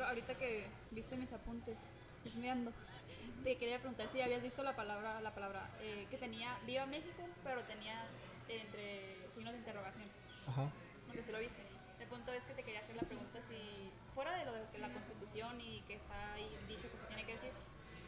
Ejemplo, 0.02 0.08
ahorita 0.08 0.36
que 0.36 0.68
viste 0.92 1.16
mis 1.16 1.32
apuntes, 1.32 1.80
husmeando, 2.26 2.72
te 3.44 3.58
quería 3.58 3.80
preguntar 3.80 4.08
si 4.12 4.22
habías 4.22 4.42
visto 4.42 4.64
la 4.64 4.76
palabra, 4.76 5.22
la 5.22 5.34
palabra 5.34 5.70
eh, 5.82 6.08
que 6.10 6.18
tenía 6.18 6.58
Viva 6.66 6.86
México, 6.86 7.24
pero 7.44 7.64
tenía 7.64 8.08
entre 8.48 9.18
signos 9.34 9.54
de 9.54 9.60
interrogación. 9.60 10.10
Ajá. 10.48 10.70
No 11.08 11.14
sé 11.14 11.24
si 11.24 11.32
lo 11.32 11.40
viste. 11.40 11.62
El 12.00 12.08
punto 12.08 12.32
es 12.34 12.44
que 12.46 12.54
te 12.54 12.64
quería 12.64 12.82
hacer 12.82 12.96
la 12.96 13.04
pregunta 13.04 13.40
si, 13.42 13.92
fuera 14.14 14.34
de 14.34 14.46
lo 14.46 14.54
de 14.54 14.80
la 14.80 14.92
constitución 14.92 15.62
y 15.62 15.82
que 15.82 15.96
está 15.96 16.34
ahí 16.34 16.50
dicho 16.68 16.90
que 16.92 16.98
se 16.98 17.06
tiene 17.08 17.24
que 17.26 17.34
decir, 17.34 17.52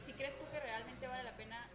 si 0.05 0.13
crees 0.13 0.37
tú 0.37 0.45
que 0.51 0.59
realmente 0.59 1.07
vale 1.07 1.23
la 1.23 1.37
pena 1.37 1.67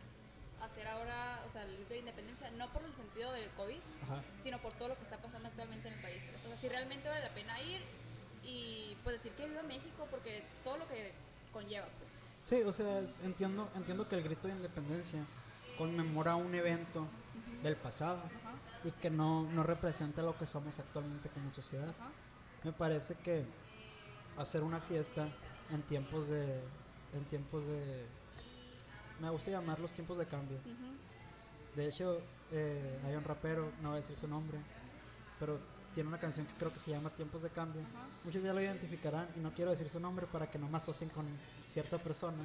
hacer 0.60 0.88
ahora, 0.88 1.40
o 1.46 1.48
sea, 1.48 1.62
el 1.62 1.76
grito 1.76 1.90
de 1.90 2.00
independencia, 2.00 2.50
no 2.50 2.70
por 2.72 2.82
el 2.82 2.92
sentido 2.92 3.32
del 3.32 3.48
COVID, 3.52 3.80
Ajá. 4.02 4.22
sino 4.42 4.58
por 4.58 4.72
todo 4.72 4.88
lo 4.88 4.96
que 4.96 5.04
está 5.04 5.16
pasando 5.18 5.48
actualmente 5.48 5.88
en 5.88 5.94
el 5.94 6.00
país. 6.00 6.22
O 6.44 6.48
sea, 6.48 6.56
si 6.56 6.68
realmente 6.68 7.08
vale 7.08 7.22
la 7.22 7.32
pena 7.32 7.62
ir 7.62 7.80
y 8.48 8.96
pues 9.04 9.16
decir 9.16 9.32
que 9.32 9.48
viva 9.48 9.62
México, 9.62 10.06
porque 10.10 10.42
todo 10.64 10.78
lo 10.78 10.88
que 10.88 11.12
conlleva, 11.52 11.86
pues. 11.98 12.10
Sí, 12.42 12.62
o 12.62 12.72
sea, 12.72 13.00
entiendo, 13.22 13.68
entiendo 13.74 14.08
que 14.08 14.16
el 14.16 14.22
grito 14.22 14.48
de 14.48 14.54
independencia 14.54 15.24
conmemora 15.76 16.36
un 16.36 16.54
evento 16.54 17.06
del 17.62 17.76
pasado 17.76 18.22
y 18.84 18.90
que 18.90 19.10
no, 19.10 19.42
no 19.52 19.62
representa 19.62 20.22
lo 20.22 20.36
que 20.38 20.46
somos 20.46 20.78
actualmente 20.78 21.28
como 21.28 21.50
sociedad. 21.50 21.94
Me 22.64 22.72
parece 22.72 23.14
que 23.16 23.44
hacer 24.36 24.62
una 24.62 24.80
fiesta 24.80 25.28
en 25.70 25.82
tiempos 25.82 26.28
de 26.28 26.60
en 27.12 27.24
tiempos 27.24 27.66
de 27.66 28.06
me 29.20 29.30
gusta 29.30 29.50
llamar 29.50 29.78
los 29.80 29.92
tiempos 29.92 30.18
de 30.18 30.26
cambio. 30.26 30.58
De 31.74 31.88
hecho, 31.88 32.20
eh, 32.50 33.00
hay 33.04 33.14
un 33.14 33.24
rapero, 33.24 33.72
no 33.82 33.90
voy 33.90 33.98
a 33.98 34.00
decir 34.00 34.16
su 34.16 34.26
nombre, 34.26 34.58
pero 35.38 35.58
tiene 35.94 36.08
una 36.08 36.18
canción 36.18 36.46
que 36.46 36.54
creo 36.54 36.72
que 36.72 36.78
se 36.78 36.90
llama 36.90 37.10
Tiempos 37.10 37.42
de 37.42 37.50
Cambio. 37.50 37.82
Ajá. 37.82 38.06
Muchos 38.24 38.42
ya 38.42 38.52
lo 38.52 38.60
identificarán 38.60 39.26
y 39.36 39.40
no 39.40 39.52
quiero 39.52 39.70
decir 39.70 39.88
su 39.88 39.98
nombre 39.98 40.26
para 40.26 40.50
que 40.50 40.58
no 40.58 40.68
me 40.68 40.76
asocien 40.76 41.10
con 41.10 41.26
cierta 41.66 41.98
persona 41.98 42.38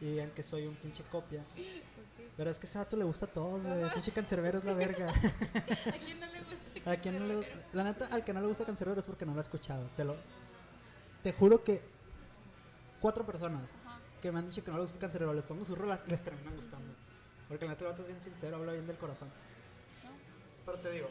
y 0.00 0.06
digan 0.06 0.30
que 0.30 0.42
soy 0.42 0.66
un 0.66 0.74
pinche 0.76 1.02
copia. 1.10 1.44
Pero 2.36 2.50
es 2.50 2.58
que 2.58 2.66
ese 2.66 2.78
vato 2.78 2.96
le 2.96 3.04
gusta 3.04 3.26
a 3.26 3.28
todos, 3.28 3.62
güey. 3.64 3.90
Pinche 3.94 4.12
cancerbero 4.12 4.58
es 4.58 4.64
la 4.64 4.72
verga. 4.74 5.10
¿A 5.86 5.98
quién 5.98 6.20
no 6.20 6.26
le 6.26 6.40
gusta? 6.50 6.90
¿A 6.90 6.96
quién 6.96 7.18
no 7.18 7.26
le 7.26 7.34
Cancerbero? 7.34 7.38
gusta? 7.64 7.76
La 7.76 7.84
neta, 7.84 8.06
al 8.06 8.24
que 8.24 8.32
no 8.32 8.40
le 8.40 8.46
gusta 8.46 8.64
Cancerbero 8.64 9.00
es 9.00 9.06
porque 9.06 9.26
no 9.26 9.32
lo 9.32 9.38
ha 9.38 9.42
escuchado. 9.42 9.88
Te 9.96 10.04
lo. 10.04 10.16
Te 11.22 11.32
juro 11.32 11.62
que 11.62 11.82
cuatro 13.00 13.26
personas 13.26 13.70
Ajá. 13.84 13.98
que 14.22 14.30
me 14.32 14.38
han 14.38 14.46
dicho 14.46 14.62
que 14.64 14.70
no 14.70 14.78
les 14.78 14.84
gusta 14.90 15.00
Cancerbero 15.00 15.34
les 15.34 15.44
pongo 15.44 15.64
sus 15.64 15.76
rolas 15.76 16.02
y 16.06 16.10
les 16.10 16.22
terminan 16.22 16.54
gustando. 16.56 16.94
Porque 17.48 17.64
la 17.64 17.72
neta, 17.72 17.84
el 17.84 17.90
vato 17.90 18.02
es 18.02 18.08
bien 18.08 18.20
sincero, 18.20 18.56
habla 18.56 18.72
bien 18.72 18.86
del 18.86 18.96
corazón. 18.96 19.28
¿No? 20.04 20.10
Pero 20.64 20.78
te 20.78 20.90
digo, 20.92 21.08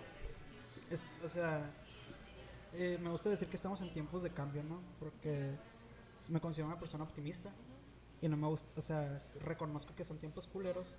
es- 0.90 1.04
o 1.24 1.30
sea, 1.30 1.70
eh, 2.74 2.98
me 3.02 3.10
gusta 3.10 3.30
decir 3.30 3.48
que 3.50 3.56
estamos 3.56 3.82
en 3.82 3.92
tiempos 3.92 4.24
de 4.24 4.32
cambio, 4.32 4.64
¿no? 4.64 4.80
Porque 5.00 5.52
me 6.30 6.40
considero 6.40 6.68
una 6.68 6.80
persona 6.80 7.04
optimista 7.04 7.52
y 8.22 8.28
no 8.28 8.38
me 8.38 8.48
gusta, 8.48 8.70
o 8.78 8.82
sea, 8.82 9.22
reconozco 9.42 9.96
que 9.96 10.06
son 10.06 10.18
tiempos 10.20 10.48
culeros, 10.48 10.96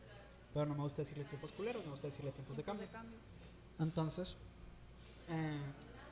pero 0.52 0.66
no 0.66 0.74
me 0.74 0.82
gusta 0.82 1.02
decirle 1.02 1.24
tiempos 1.24 1.52
culeros, 1.52 1.84
me 1.84 1.90
gusta 1.90 2.08
decirle 2.08 2.32
tiempos 2.32 2.56
de 2.56 2.64
cambio. 2.64 2.88
Entonces, 3.78 4.36
eh, 5.28 5.60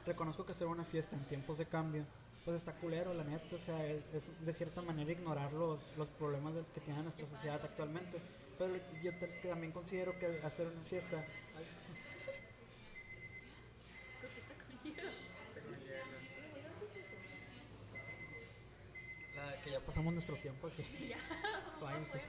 reconozco 0.07 0.45
que 0.47 0.53
hacer 0.53 0.67
una 0.67 0.85
fiesta 0.85 1.17
en 1.17 1.25
tiempos 1.25 1.59
de 1.59 1.67
cambio, 1.67 2.05
pues 2.45 2.57
está 2.57 2.73
culero, 2.75 3.12
la 3.14 3.25
neta. 3.25 3.57
O 3.57 3.59
sea, 3.59 3.85
es, 3.87 4.14
es 4.14 4.31
de 4.45 4.53
cierta 4.53 4.83
manera 4.83 5.11
ignorar 5.12 5.53
los, 5.53 5.93
los 5.97 6.09
problemas 6.09 6.55
que 6.75 6.81
tiene 6.81 7.03
nuestra 7.03 7.27
sociedad 7.27 7.61
actualmente. 7.62 8.19
Pero 8.59 8.75
yo 9.03 9.12
también 9.43 9.73
considero 9.73 10.19
que 10.19 10.41
hacer 10.45 10.67
una 10.69 10.83
fiesta. 10.85 11.25
Que 19.62 19.71
ya 19.71 19.81
pasamos 19.81 20.12
nuestro 20.12 20.37
tiempo 20.37 20.66
aquí. 20.66 20.83
Ya, 21.09 21.16
Váyanse. 21.81 22.23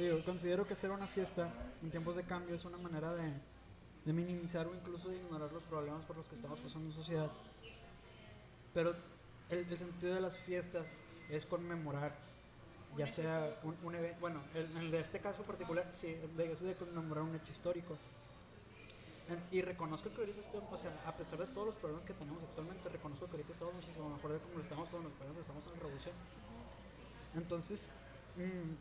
digo, 0.00 0.24
considero 0.24 0.66
que 0.66 0.72
hacer 0.72 0.90
una 0.90 1.06
fiesta 1.06 1.52
en 1.82 1.90
tiempos 1.90 2.16
de 2.16 2.24
cambio 2.24 2.54
es 2.54 2.64
una 2.64 2.78
manera 2.78 3.12
de, 3.12 3.32
de 4.04 4.12
minimizar 4.12 4.66
o 4.66 4.74
incluso 4.74 5.08
de 5.08 5.16
ignorar 5.16 5.52
los 5.52 5.62
problemas 5.64 6.04
por 6.06 6.16
los 6.16 6.28
que 6.28 6.34
estamos 6.34 6.58
pasando 6.58 6.88
en 6.88 6.94
sociedad. 6.94 7.30
Pero 8.72 8.94
el, 9.50 9.58
el 9.58 9.78
sentido 9.78 10.14
de 10.14 10.20
las 10.20 10.38
fiestas 10.38 10.96
es 11.28 11.44
conmemorar, 11.44 12.16
ya 12.96 13.08
sea 13.08 13.58
un, 13.62 13.78
un 13.82 13.94
evento, 13.94 14.20
bueno, 14.20 14.42
el, 14.54 14.76
el 14.76 14.90
de 14.90 15.00
este 15.00 15.20
caso 15.20 15.44
particular, 15.44 15.88
sí, 15.92 16.14
de, 16.36 16.52
es 16.52 16.60
de 16.60 16.76
conmemorar 16.76 17.24
un 17.24 17.34
hecho 17.36 17.52
histórico. 17.52 17.98
En- 19.28 19.46
Y 19.50 19.62
reconozco 19.62 20.12
que 20.12 20.20
ahorita 20.20 20.40
estamos, 20.40 20.68
o 20.72 20.76
sea, 20.76 21.00
a 21.04 21.16
pesar 21.16 21.38
de 21.38 21.46
todos 21.46 21.66
los 21.66 21.76
problemas 21.76 22.04
que 22.04 22.14
tenemos 22.14 22.42
actualmente, 22.42 22.88
reconozco 22.88 23.28
que 23.28 23.36
ahorita 23.36 23.52
estamos 23.52 23.74
muchísimo 23.74 24.08
mejor 24.10 24.32
de 24.32 24.40
como 24.40 24.56
lo 24.56 24.62
estamos 24.62 24.90
cuando 24.90 25.08
apenas 25.10 25.36
estamos 25.36 25.66
en 25.66 25.72
la 25.74 25.78
revolución. 25.78 26.14
Entonces, 27.32 27.88
mm, 28.36 28.74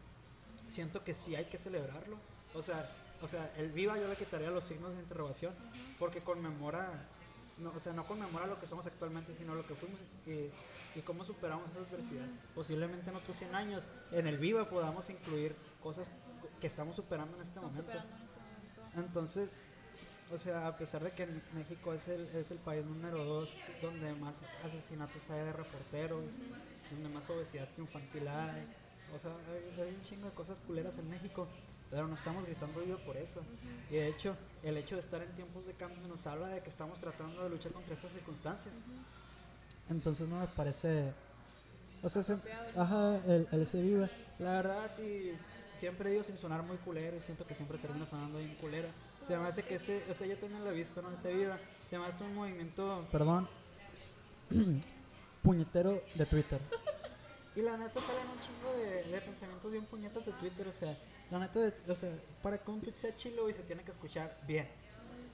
siento 0.67 1.03
que 1.03 1.13
sí 1.13 1.35
hay 1.35 1.45
que 1.49 1.57
celebrarlo. 1.57 2.21
O 2.53 2.61
sea, 2.61 2.95
o 3.21 3.27
sea, 3.27 3.53
el 3.57 3.71
viva 3.71 3.99
yo 3.99 4.07
le 4.07 4.17
quitaría 4.17 4.51
los 4.51 4.65
signos 4.65 4.95
de 4.95 5.01
interrogación 5.01 5.55
porque 5.97 6.23
conmemora, 6.23 7.18
no, 7.59 7.71
o 7.75 7.79
sea, 7.79 7.93
no 7.93 8.05
conmemora 8.07 8.47
lo 8.47 8.59
que 8.59 8.67
somos 8.67 8.85
actualmente, 8.87 9.33
sino 9.33 9.55
lo 9.55 9.65
que 9.65 9.75
fuimos 9.75 9.99
y, 10.25 10.49
y 10.97 11.01
cómo 11.03 11.23
superamos 11.23 11.71
esa 11.71 11.79
adversidad. 11.81 12.27
Posiblemente 12.55 13.09
en 13.09 13.15
otros 13.15 13.37
100 13.37 13.55
años, 13.55 13.87
en 14.11 14.27
el 14.27 14.37
viva 14.37 14.69
podamos 14.69 15.09
incluir 15.09 15.55
cosas 15.81 16.11
que 16.59 16.67
estamos 16.67 16.95
superando 16.95 17.35
en 17.35 17.41
este 17.41 17.59
Estamos 17.59 17.71
momento. 17.71 17.91
superando 17.91 18.15
en 18.17 18.23
este 18.23 18.39
momento. 18.39 18.81
Entonces, 19.07 19.59
o 20.31 20.37
sea, 20.37 20.67
a 20.67 20.77
pesar 20.77 21.03
de 21.03 21.11
que 21.11 21.27
México 21.53 21.93
es 21.93 22.07
el, 22.07 22.27
es 22.35 22.51
el 22.51 22.59
país 22.59 22.85
número 22.85 23.23
dos 23.23 23.55
donde 23.81 24.13
más 24.15 24.43
asesinatos 24.63 25.29
hay 25.29 25.39
de 25.45 25.53
reporteros, 25.53 26.39
donde 26.91 27.09
más 27.09 27.29
obesidad 27.29 27.67
infantil 27.77 28.27
hay, 28.27 28.67
o 29.15 29.19
sea, 29.19 29.31
hay, 29.47 29.81
hay 29.81 29.93
un 29.95 30.01
chingo 30.03 30.27
de 30.27 30.33
cosas 30.33 30.59
culeras 30.59 30.97
en 30.99 31.09
México, 31.09 31.47
pero 31.89 32.07
no 32.07 32.15
estamos 32.15 32.45
gritando 32.45 32.79
vivo 32.81 32.97
por 33.05 33.17
eso. 33.17 33.41
Y 33.89 33.95
de 33.95 34.07
hecho, 34.07 34.35
el 34.63 34.77
hecho 34.77 34.95
de 34.95 35.01
estar 35.01 35.21
en 35.21 35.33
tiempos 35.35 35.65
de 35.65 35.73
cambio 35.73 36.07
nos 36.07 36.25
habla 36.27 36.47
de 36.47 36.61
que 36.61 36.69
estamos 36.69 36.99
tratando 36.99 37.43
de 37.43 37.49
luchar 37.49 37.71
contra 37.71 37.93
estas 37.93 38.11
circunstancias. 38.11 38.81
Entonces 39.89 40.27
no 40.27 40.39
me 40.39 40.47
parece... 40.47 41.11
O 42.01 42.07
sea, 42.09 42.21
se- 42.23 42.37
ajá, 42.75 43.17
el, 43.25 43.47
el 43.51 43.61
ese 43.61 43.81
viva. 43.81 44.09
La 44.37 44.53
verdad, 44.53 44.97
y 44.99 45.31
siempre 45.77 46.11
digo 46.11 46.23
sin 46.23 46.37
sonar 46.37 46.63
muy 46.63 46.77
culero, 46.77 47.17
y 47.17 47.21
siento 47.21 47.45
que 47.45 47.55
siempre 47.55 47.77
termino 47.77 48.05
sonando 48.05 48.37
bien 48.39 48.55
culera. 48.55 48.87
Se 49.27 49.35
me 49.37 49.45
hace 49.45 49.63
que 49.63 49.75
ese, 49.75 50.03
o 50.09 50.13
sea, 50.13 50.25
yo 50.27 50.37
también 50.37 50.63
lo 50.63 50.71
he 50.71 50.73
visto, 50.73 51.01
¿no? 51.01 51.11
Ese 51.11 51.33
viva. 51.33 51.57
Se 51.89 51.97
me 51.97 52.05
hace 52.05 52.23
un 52.23 52.35
movimiento, 52.35 53.05
perdón, 53.11 53.49
puñetero 55.43 56.01
de 56.15 56.25
Twitter. 56.25 56.59
Y 57.55 57.61
la 57.61 57.75
neta 57.75 57.99
salen 57.99 58.23
un 58.29 58.39
chingo 58.39 58.71
de, 58.77 59.03
de 59.11 59.21
pensamientos 59.21 59.69
bien 59.71 59.83
puñetas 59.85 60.25
de 60.25 60.31
Twitter, 60.33 60.67
o 60.67 60.71
sea, 60.71 60.95
la 61.31 61.39
neta, 61.39 61.59
de- 61.59 61.91
o 61.91 61.95
sea, 61.95 62.11
para 62.41 62.57
que 62.57 62.71
un 62.71 62.81
tweet 62.81 62.95
sea 62.95 63.15
chilo 63.15 63.49
y 63.49 63.53
se 63.53 63.63
tiene 63.63 63.83
que 63.83 63.91
escuchar 63.91 64.35
bien. 64.47 64.67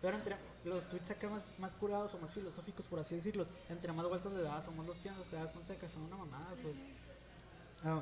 Pero 0.01 0.17
entre 0.17 0.36
los 0.65 0.88
tweets 0.88 1.10
acá 1.12 1.29
más, 1.29 1.51
más 1.58 1.73
curados 1.73 2.13
o 2.13 2.19
más 2.19 2.31
filosóficos, 2.34 2.86
por 2.86 2.99
así 2.99 3.15
decirlos, 3.15 3.47
entre 3.69 3.91
más 3.91 4.05
vueltas 4.08 4.31
le 4.34 4.41
das 4.41 4.67
o 4.67 4.71
más 4.71 4.86
los 4.86 4.97
piensas, 4.97 5.27
te 5.27 5.36
das 5.36 5.51
cuenta 5.51 5.73
de 5.73 5.79
que 5.79 5.89
son 5.89 6.03
una 6.03 6.17
mamada, 6.17 6.53
pues. 6.62 6.75
Ah, 7.84 8.01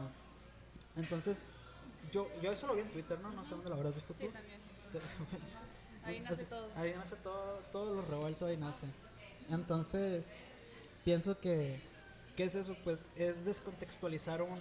entonces, 0.95 1.45
yo, 2.12 2.27
yo 2.41 2.51
eso 2.51 2.67
lo 2.67 2.75
vi 2.75 2.82
en 2.82 2.89
Twitter, 2.91 3.19
¿no? 3.19 3.32
No 3.32 3.43
sé 3.45 3.51
dónde 3.51 3.69
lo 3.69 3.75
habrás 3.75 3.95
visto 3.95 4.13
Sí, 4.17 4.25
tú. 4.25 4.32
también. 4.32 4.60
Ahí 6.03 6.19
nace 6.19 6.43
todo. 6.45 6.69
Ahí 6.75 6.93
nace 6.95 7.15
todo, 7.17 7.60
todo 7.71 7.95
lo 7.95 8.01
revuelto, 8.03 8.45
ahí 8.45 8.58
nace. 8.58 8.86
Entonces, 9.49 10.34
pienso 11.06 11.39
que, 11.39 11.79
que 12.36 12.43
es 12.43 12.56
eso, 12.56 12.75
pues, 12.84 13.06
es 13.15 13.45
descontextualizar 13.45 14.41
un, 14.41 14.60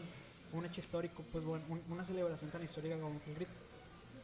un 0.52 0.64
hecho 0.66 0.80
histórico, 0.80 1.22
pues, 1.32 1.44
bueno, 1.44 1.64
un- 1.68 1.82
una 1.90 2.04
celebración 2.04 2.50
tan 2.50 2.62
histórica 2.62 2.98
como 2.98 3.16
es 3.18 3.26
el 3.26 3.34
grito. 3.34 3.52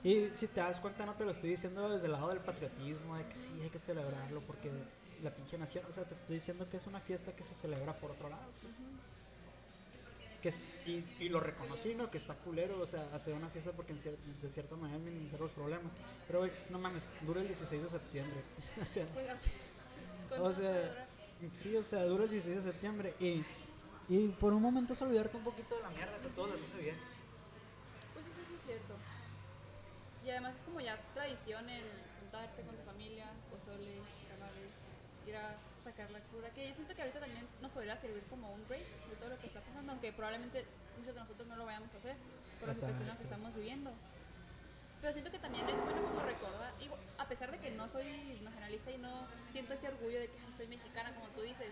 Y 0.04 0.28
si 0.36 0.46
te 0.46 0.60
das 0.60 0.78
cuenta, 0.80 1.04
no 1.06 1.14
te 1.14 1.24
lo 1.24 1.32
estoy 1.32 1.50
diciendo 1.50 1.88
desde 1.88 2.06
el 2.06 2.12
lado 2.12 2.28
del 2.28 2.38
patriotismo, 2.40 3.16
de 3.16 3.24
que 3.26 3.36
sí 3.36 3.50
hay 3.62 3.68
que 3.70 3.78
celebrarlo 3.78 4.40
porque 4.42 4.70
la 5.22 5.30
pinche 5.30 5.58
nación, 5.58 5.84
o 5.88 5.92
sea, 5.92 6.04
te 6.04 6.14
estoy 6.14 6.36
diciendo 6.36 6.68
que 6.70 6.76
es 6.76 6.86
una 6.86 7.00
fiesta 7.00 7.34
que 7.34 7.42
se 7.42 7.54
celebra 7.54 7.92
por 7.94 8.12
otro 8.12 8.28
lado, 8.28 8.44
pues. 8.62 8.76
Que 10.42 10.50
es- 10.50 10.60
y, 10.86 11.04
y 11.18 11.28
lo 11.30 11.40
reconocí, 11.40 11.94
¿no? 11.96 12.10
Que 12.12 12.18
está 12.18 12.34
culero, 12.34 12.80
o 12.80 12.86
sea, 12.86 13.02
hacer 13.12 13.34
una 13.34 13.48
fiesta 13.48 13.72
porque 13.72 13.92
en 13.92 13.98
cier- 13.98 14.16
de 14.40 14.48
cierta 14.50 14.76
manera 14.76 14.98
minimizar 15.00 15.40
los 15.40 15.50
problemas. 15.50 15.92
Pero, 16.28 16.40
güey, 16.40 16.52
no 16.70 16.78
mames, 16.78 17.08
dura 17.26 17.40
el 17.40 17.48
16 17.48 17.82
de 17.82 17.88
septiembre. 17.90 18.40
o 18.82 18.86
sea, 18.86 19.04
Pues 19.14 19.28
así. 19.30 19.50
¿Cuánto 20.28 20.44
o 20.46 20.52
sea, 20.52 21.08
sí, 21.54 21.74
o 21.76 21.82
sea, 21.82 22.04
dura 22.04 22.22
el 22.24 22.30
16 22.30 22.56
de 22.64 22.70
septiembre. 22.70 23.14
Y, 23.18 23.42
y 24.08 24.28
por 24.28 24.54
un 24.54 24.62
momento 24.62 24.94
es 24.94 25.02
olvidarte 25.02 25.36
un 25.36 25.44
poquito 25.44 25.76
de 25.76 25.82
la 25.82 25.90
mierda 25.90 26.18
que 26.20 26.28
todos 26.30 26.50
les 26.58 26.62
hace 26.70 26.80
bien. 26.82 26.96
Pues 28.14 28.26
eso 28.26 28.40
sí 28.46 28.54
es 28.54 28.62
cierto. 28.62 28.94
Y 30.24 30.30
además 30.30 30.56
es 30.56 30.62
como 30.64 30.80
ya 30.80 30.96
tradición 31.14 31.68
el 31.68 31.84
juntarte 32.18 32.62
con 32.62 32.74
tu 32.76 32.82
familia, 32.82 33.26
pozole, 33.50 34.02
tamales, 34.28 34.72
ir 35.26 35.36
a 35.36 35.56
sacar 35.84 36.10
la 36.10 36.20
cura. 36.20 36.50
Que 36.50 36.68
yo 36.68 36.74
siento 36.74 36.94
que 36.94 37.02
ahorita 37.02 37.20
también 37.20 37.46
nos 37.60 37.70
podría 37.70 37.96
servir 38.00 38.24
como 38.30 38.52
un 38.52 38.66
break 38.66 38.84
de 39.08 39.16
todo 39.16 39.28
lo 39.28 39.38
que 39.38 39.46
está 39.46 39.60
pasando, 39.60 39.92
aunque 39.92 40.12
probablemente 40.12 40.64
muchos 40.96 41.14
de 41.14 41.20
nosotros 41.20 41.46
no 41.46 41.56
lo 41.56 41.66
vayamos 41.66 41.92
a 41.94 41.98
hacer 41.98 42.16
por 42.58 42.68
la 42.68 42.74
situación 42.74 43.02
en 43.02 43.08
la 43.08 43.16
que 43.16 43.22
Exacto. 43.24 43.34
estamos 43.44 43.56
viviendo. 43.56 43.92
Pero 45.00 45.12
siento 45.12 45.30
que 45.30 45.38
también 45.38 45.68
es 45.68 45.80
bueno 45.84 46.02
como 46.02 46.20
recordar, 46.22 46.76
digo, 46.78 46.98
a 47.18 47.28
pesar 47.28 47.52
de 47.52 47.58
que 47.58 47.70
no 47.70 47.88
soy 47.88 48.40
nacionalista 48.42 48.90
y 48.90 48.98
no 48.98 49.28
siento 49.52 49.74
ese 49.74 49.86
orgullo 49.86 50.18
de 50.18 50.28
que 50.28 50.38
"Ay, 50.44 50.52
soy 50.52 50.66
mexicana, 50.66 51.14
como 51.14 51.28
tú 51.28 51.42
dices, 51.42 51.70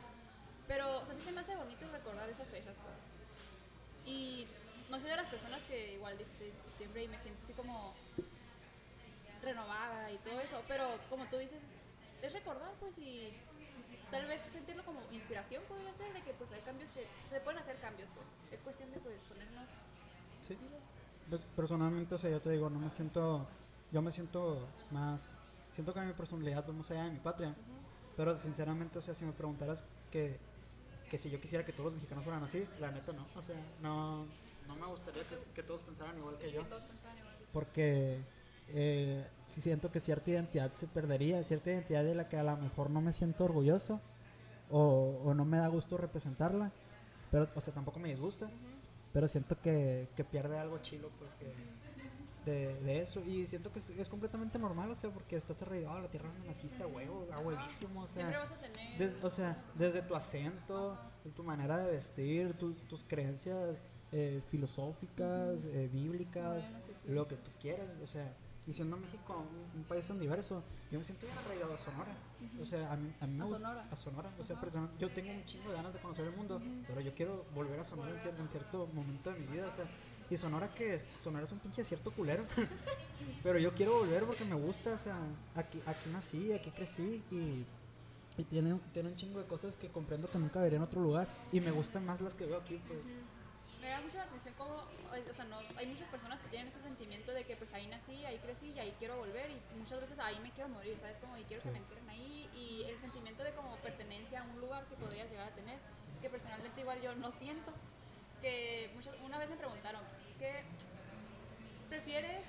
pero 0.68 1.00
o 1.00 1.04
sea, 1.04 1.14
sí 1.14 1.22
se 1.22 1.32
me 1.32 1.40
hace 1.40 1.56
bonito 1.56 1.86
recordar 1.90 2.28
esas 2.28 2.48
fechas, 2.48 2.76
pues. 2.76 2.96
Y 4.06 4.46
no 4.90 5.00
soy 5.00 5.10
de 5.10 5.16
las 5.16 5.28
personas 5.28 5.60
que 5.62 5.94
igual 5.94 6.16
16 6.16 6.54
de 6.54 6.62
septiembre 6.62 7.04
y 7.04 7.08
me 7.08 7.18
siento 7.18 7.40
así 7.42 7.52
como 7.52 7.94
renovada 9.42 10.10
y 10.10 10.18
todo 10.18 10.40
eso, 10.40 10.62
pero 10.68 10.86
como 11.10 11.26
tú 11.26 11.36
dices, 11.38 11.60
es 12.22 12.32
recordar 12.32 12.72
pues 12.80 12.98
y 12.98 13.32
tal 14.10 14.26
vez 14.26 14.40
sentirlo 14.48 14.84
como 14.84 15.00
inspiración 15.10 15.62
podría 15.68 15.92
ser 15.94 16.12
de 16.12 16.22
que 16.22 16.32
pues 16.34 16.50
hay 16.52 16.60
cambios 16.60 16.90
que 16.92 17.06
se 17.30 17.40
pueden 17.40 17.60
hacer 17.60 17.76
cambios 17.76 18.08
pues, 18.14 18.26
es 18.52 18.62
cuestión 18.62 18.90
de 18.92 18.98
pues 18.98 19.22
ponernos 19.24 19.68
Sí. 20.46 20.56
Pues, 21.28 21.42
personalmente, 21.56 22.14
o 22.14 22.18
sea, 22.18 22.30
yo 22.30 22.40
te 22.40 22.50
digo, 22.50 22.70
no 22.70 22.78
me 22.78 22.90
siento. 22.90 23.46
Yo 23.92 24.02
me 24.02 24.12
siento 24.12 24.66
más. 24.90 25.36
Siento 25.70 25.92
que 25.92 26.00
mi 26.00 26.12
personalidad 26.12 26.64
va 26.68 26.72
más 26.72 26.90
allá 26.90 27.04
de 27.04 27.10
mi 27.10 27.18
patria. 27.18 27.54
Pero 28.16 28.36
sinceramente, 28.36 28.98
o 28.98 29.02
sea, 29.02 29.14
si 29.14 29.24
me 29.24 29.32
preguntaras 29.32 29.84
que, 30.10 30.38
que 31.10 31.18
si 31.18 31.30
yo 31.30 31.40
quisiera 31.40 31.64
que 31.64 31.72
todos 31.72 31.86
los 31.86 31.94
mexicanos 31.94 32.24
fueran 32.24 32.42
así, 32.42 32.66
la 32.80 32.90
neta 32.90 33.12
no. 33.12 33.26
O 33.34 33.42
sea, 33.42 33.54
no, 33.80 34.26
no 34.66 34.76
me 34.76 34.86
gustaría 34.86 35.22
que, 35.24 35.36
que 35.54 35.62
todos 35.62 35.82
pensaran 35.82 36.16
igual 36.18 36.36
que 36.38 36.50
yo. 36.52 36.60
Que 36.60 36.66
todos 36.66 36.84
pensaban 36.84 37.18
igual. 37.18 37.36
Porque 37.52 38.20
eh, 38.68 39.26
sí 39.46 39.60
siento 39.60 39.90
que 39.92 40.00
cierta 40.00 40.30
identidad 40.30 40.72
se 40.72 40.86
perdería, 40.86 41.42
cierta 41.44 41.70
identidad 41.70 42.04
de 42.04 42.14
la 42.14 42.28
que 42.28 42.36
a 42.36 42.42
lo 42.42 42.56
mejor 42.56 42.90
no 42.90 43.00
me 43.00 43.12
siento 43.12 43.44
orgulloso 43.44 44.00
o, 44.70 45.20
o 45.24 45.34
no 45.34 45.44
me 45.44 45.58
da 45.58 45.68
gusto 45.68 45.96
representarla. 45.96 46.72
Pero, 47.30 47.48
o 47.54 47.60
sea, 47.60 47.74
tampoco 47.74 47.98
me 47.98 48.08
disgusta. 48.08 48.50
Pero 49.12 49.28
siento 49.28 49.58
que, 49.60 50.08
que 50.14 50.24
pierde 50.24 50.58
algo 50.58 50.78
chilo, 50.78 51.10
pues, 51.18 51.34
que 51.36 51.46
de, 52.46 52.74
de 52.80 53.00
eso. 53.02 53.20
Y 53.24 53.46
siento 53.46 53.70
que 53.72 53.80
es, 53.80 53.90
es 53.90 54.08
completamente 54.08 54.58
normal, 54.58 54.90
o 54.90 54.94
sea, 54.94 55.10
porque 55.10 55.36
estás 55.36 55.60
arraigado 55.62 55.98
a 55.98 56.02
la 56.02 56.08
tierra 56.08 56.30
donde 56.30 56.46
naciste, 56.48 56.82
a 56.82 56.86
huevo, 56.86 57.26
a 57.32 57.40
huevísimo, 57.40 58.02
o 58.02 58.06
sea. 58.06 58.14
Siempre 58.14 58.38
vas 58.38 58.52
a 58.52 58.58
tener 58.58 58.98
Des- 58.98 59.22
o 59.22 59.28
sea, 59.28 59.62
desde 59.74 60.00
tu 60.02 60.14
acento, 60.14 60.98
tu 61.34 61.42
manera 61.42 61.76
de 61.78 61.90
vestir, 61.90 62.54
tus, 62.54 62.76
tus 62.88 63.04
creencias 63.04 63.82
eh, 64.12 64.40
filosóficas, 64.50 65.64
eh, 65.66 65.90
bíblicas, 65.92 66.62
lo 67.06 67.26
que 67.26 67.36
tú 67.36 67.50
quieras, 67.60 67.88
o 68.02 68.06
sea, 68.06 68.32
y 68.66 68.72
siendo 68.72 68.96
México 68.96 69.44
un, 69.74 69.80
un 69.80 69.84
país 69.84 70.06
tan 70.06 70.18
diverso, 70.18 70.62
yo 70.90 70.98
me 70.98 71.04
siento 71.04 71.26
bien 71.26 71.38
arraigado 71.38 71.74
a 71.74 71.78
Sonora, 71.78 72.14
o 72.60 72.64
sea, 72.64 72.92
a 72.92 72.96
mí, 72.96 73.12
a 73.20 73.26
mí 73.26 73.34
me 73.36 73.42
A 73.42 73.46
gusta- 73.46 73.58
Sonora. 73.62 73.88
a 73.90 73.96
Sonora, 73.96 74.30
o 74.38 74.42
sea, 74.44 74.54
Ajá. 74.56 74.64
personal- 74.64 74.90
yo 74.98 75.08
tengo 75.10 75.30
un 75.32 75.44
chingo 75.44 75.70
de 75.70 75.76
ganas 75.76 75.92
de 75.94 76.00
conocer 76.00 76.24
el 76.26 76.32
mundo, 76.36 76.60
pero 76.86 77.00
yo 77.00 77.14
quiero 77.14 77.44
volver 77.54 77.78
a 77.80 77.84
Sonora 77.84 78.10
en, 78.12 78.18
cier- 78.20 78.38
en 78.38 78.48
cierto 78.48 78.88
momento 78.92 79.32
de 79.32 79.38
mi 79.40 79.46
vida, 79.46 79.66
o 79.68 79.70
sea, 79.70 79.84
y 80.30 80.36
Sonora 80.36 80.68
que 80.70 80.94
es, 80.94 81.06
Sonora 81.22 81.44
es 81.44 81.52
un 81.52 81.58
pinche 81.58 81.82
desierto 81.82 82.10
culero, 82.10 82.44
pero 83.42 83.58
yo 83.58 83.74
quiero 83.74 83.98
volver 83.98 84.24
porque 84.24 84.44
me 84.44 84.54
gusta, 84.54 84.92
o 84.92 84.98
sea, 84.98 85.16
aquí, 85.54 85.80
aquí 85.86 86.10
nací, 86.10 86.52
aquí 86.52 86.70
crecí 86.70 87.22
y 87.30 87.64
y 88.38 88.44
tiene, 88.44 88.78
tiene 88.92 89.08
un 89.08 89.16
chingo 89.16 89.38
de 89.38 89.46
cosas 89.46 89.76
que 89.76 89.88
comprendo 89.88 90.30
que 90.30 90.38
nunca 90.38 90.60
vería 90.60 90.76
en 90.76 90.82
otro 90.82 91.00
lugar. 91.00 91.26
Y 91.52 91.60
me 91.60 91.70
gustan 91.70 92.04
más 92.04 92.20
las 92.20 92.34
que 92.34 92.44
veo 92.44 92.58
aquí, 92.58 92.80
pues. 92.86 93.06
Me 93.80 93.88
da 93.88 94.00
mucho 94.00 94.18
la 94.18 94.24
atención 94.24 94.54
cómo, 94.58 94.74
o 94.74 95.34
sea, 95.34 95.44
no, 95.44 95.58
hay 95.76 95.86
muchas 95.86 96.08
personas 96.08 96.40
que 96.40 96.48
tienen 96.48 96.68
este 96.68 96.80
sentimiento 96.80 97.32
de 97.32 97.44
que 97.44 97.56
pues 97.56 97.72
ahí 97.72 97.86
nací, 97.86 98.24
ahí 98.24 98.38
crecí 98.38 98.72
y 98.72 98.78
ahí 98.80 98.92
quiero 98.98 99.16
volver 99.16 99.48
y 99.50 99.78
muchas 99.78 100.00
veces 100.00 100.18
ahí 100.18 100.40
me 100.40 100.50
quiero 100.50 100.68
morir, 100.70 100.96
¿sabes? 100.96 101.18
Como 101.18 101.36
y 101.36 101.44
quiero 101.44 101.62
que 101.62 101.70
me 101.70 101.78
entierren 101.78 102.08
ahí 102.08 102.50
y 102.52 102.82
el 102.88 102.98
sentimiento 102.98 103.44
de 103.44 103.52
como 103.52 103.76
pertenencia 103.76 104.42
a 104.42 104.44
un 104.44 104.60
lugar 104.60 104.86
que 104.86 104.96
podrías 104.96 105.30
llegar 105.30 105.46
a 105.46 105.54
tener, 105.54 105.78
que 106.20 106.28
personalmente 106.28 106.80
igual 106.80 107.00
yo 107.00 107.14
no 107.14 107.30
siento, 107.30 107.72
que 108.40 108.90
muchas, 108.94 109.14
una 109.24 109.38
vez 109.38 109.50
me 109.50 109.56
preguntaron, 109.56 110.02
¿qué 110.38 110.64
prefieres 111.88 112.46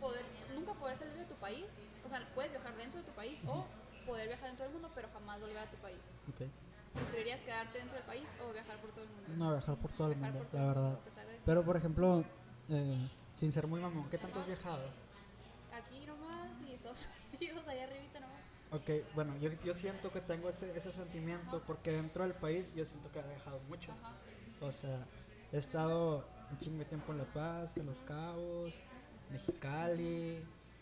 poder, 0.00 0.24
nunca 0.54 0.74
poder 0.74 0.96
salir 0.96 1.14
de 1.14 1.24
tu 1.24 1.34
país? 1.36 1.66
O 2.04 2.08
sea, 2.08 2.20
puedes 2.34 2.50
viajar 2.52 2.76
dentro 2.76 3.00
de 3.00 3.06
tu 3.06 3.12
país 3.12 3.40
o 3.46 3.64
poder 4.06 4.28
viajar 4.28 4.50
en 4.50 4.56
todo 4.56 4.66
el 4.68 4.72
mundo 4.72 4.90
pero 4.94 5.08
jamás 5.12 5.40
volver 5.40 5.58
a 5.58 5.66
tu 5.70 5.76
país. 5.78 5.98
Ok. 6.28 6.48
¿Preferirías 6.94 7.40
quedarte 7.40 7.78
dentro 7.78 7.96
del 7.96 8.04
país 8.06 8.26
o 8.42 8.52
viajar 8.52 8.76
por 8.78 8.90
todo 8.92 9.04
el 9.04 9.10
mundo? 9.10 9.32
No, 9.36 9.52
viajar 9.52 9.76
por 9.76 9.90
todo 9.92 10.12
el 10.12 10.14
Viajar 10.18 10.32
mundo, 10.34 10.48
todo 10.50 10.60
la 10.60 10.66
mundo, 10.74 10.82
verdad. 11.04 11.26
de- 11.26 11.40
Pero, 11.44 11.64
por 11.64 11.76
ejemplo, 11.76 12.24
eh, 12.70 13.08
sin 13.34 13.52
ser 13.52 13.66
muy 13.66 13.80
mamón, 13.80 14.08
¿qué 14.08 14.16
tanto 14.18 14.40
has 14.40 14.46
viajado? 14.46 14.82
Aquí 15.72 16.06
nomás 16.06 16.56
y 16.66 16.72
Estados 16.72 17.08
Unidos, 17.32 17.68
allá 17.68 17.84
arribita 17.84 18.20
nomás. 18.20 18.40
Ok, 18.70 18.90
bueno, 19.14 19.36
yo, 19.38 19.50
yo 19.64 19.74
siento 19.74 20.10
que 20.10 20.20
tengo 20.20 20.48
ese, 20.48 20.76
ese 20.76 20.90
sentimiento 20.90 21.62
porque 21.66 21.92
dentro 21.92 22.24
del 22.24 22.34
país 22.34 22.74
yo 22.74 22.84
siento 22.84 23.10
que 23.12 23.18
he 23.20 23.22
viajado 23.22 23.60
mucho. 23.68 23.92
Ajá. 23.92 24.12
O 24.60 24.72
sea, 24.72 25.06
he 25.52 25.58
estado 25.58 26.24
un 26.50 26.58
chingo 26.58 26.78
de 26.78 26.84
tiempo 26.84 27.12
en 27.12 27.18
La 27.18 27.24
Paz, 27.24 27.76
en 27.76 27.86
Los 27.86 27.98
Cabos, 27.98 28.74
Mexicali, 29.30 30.38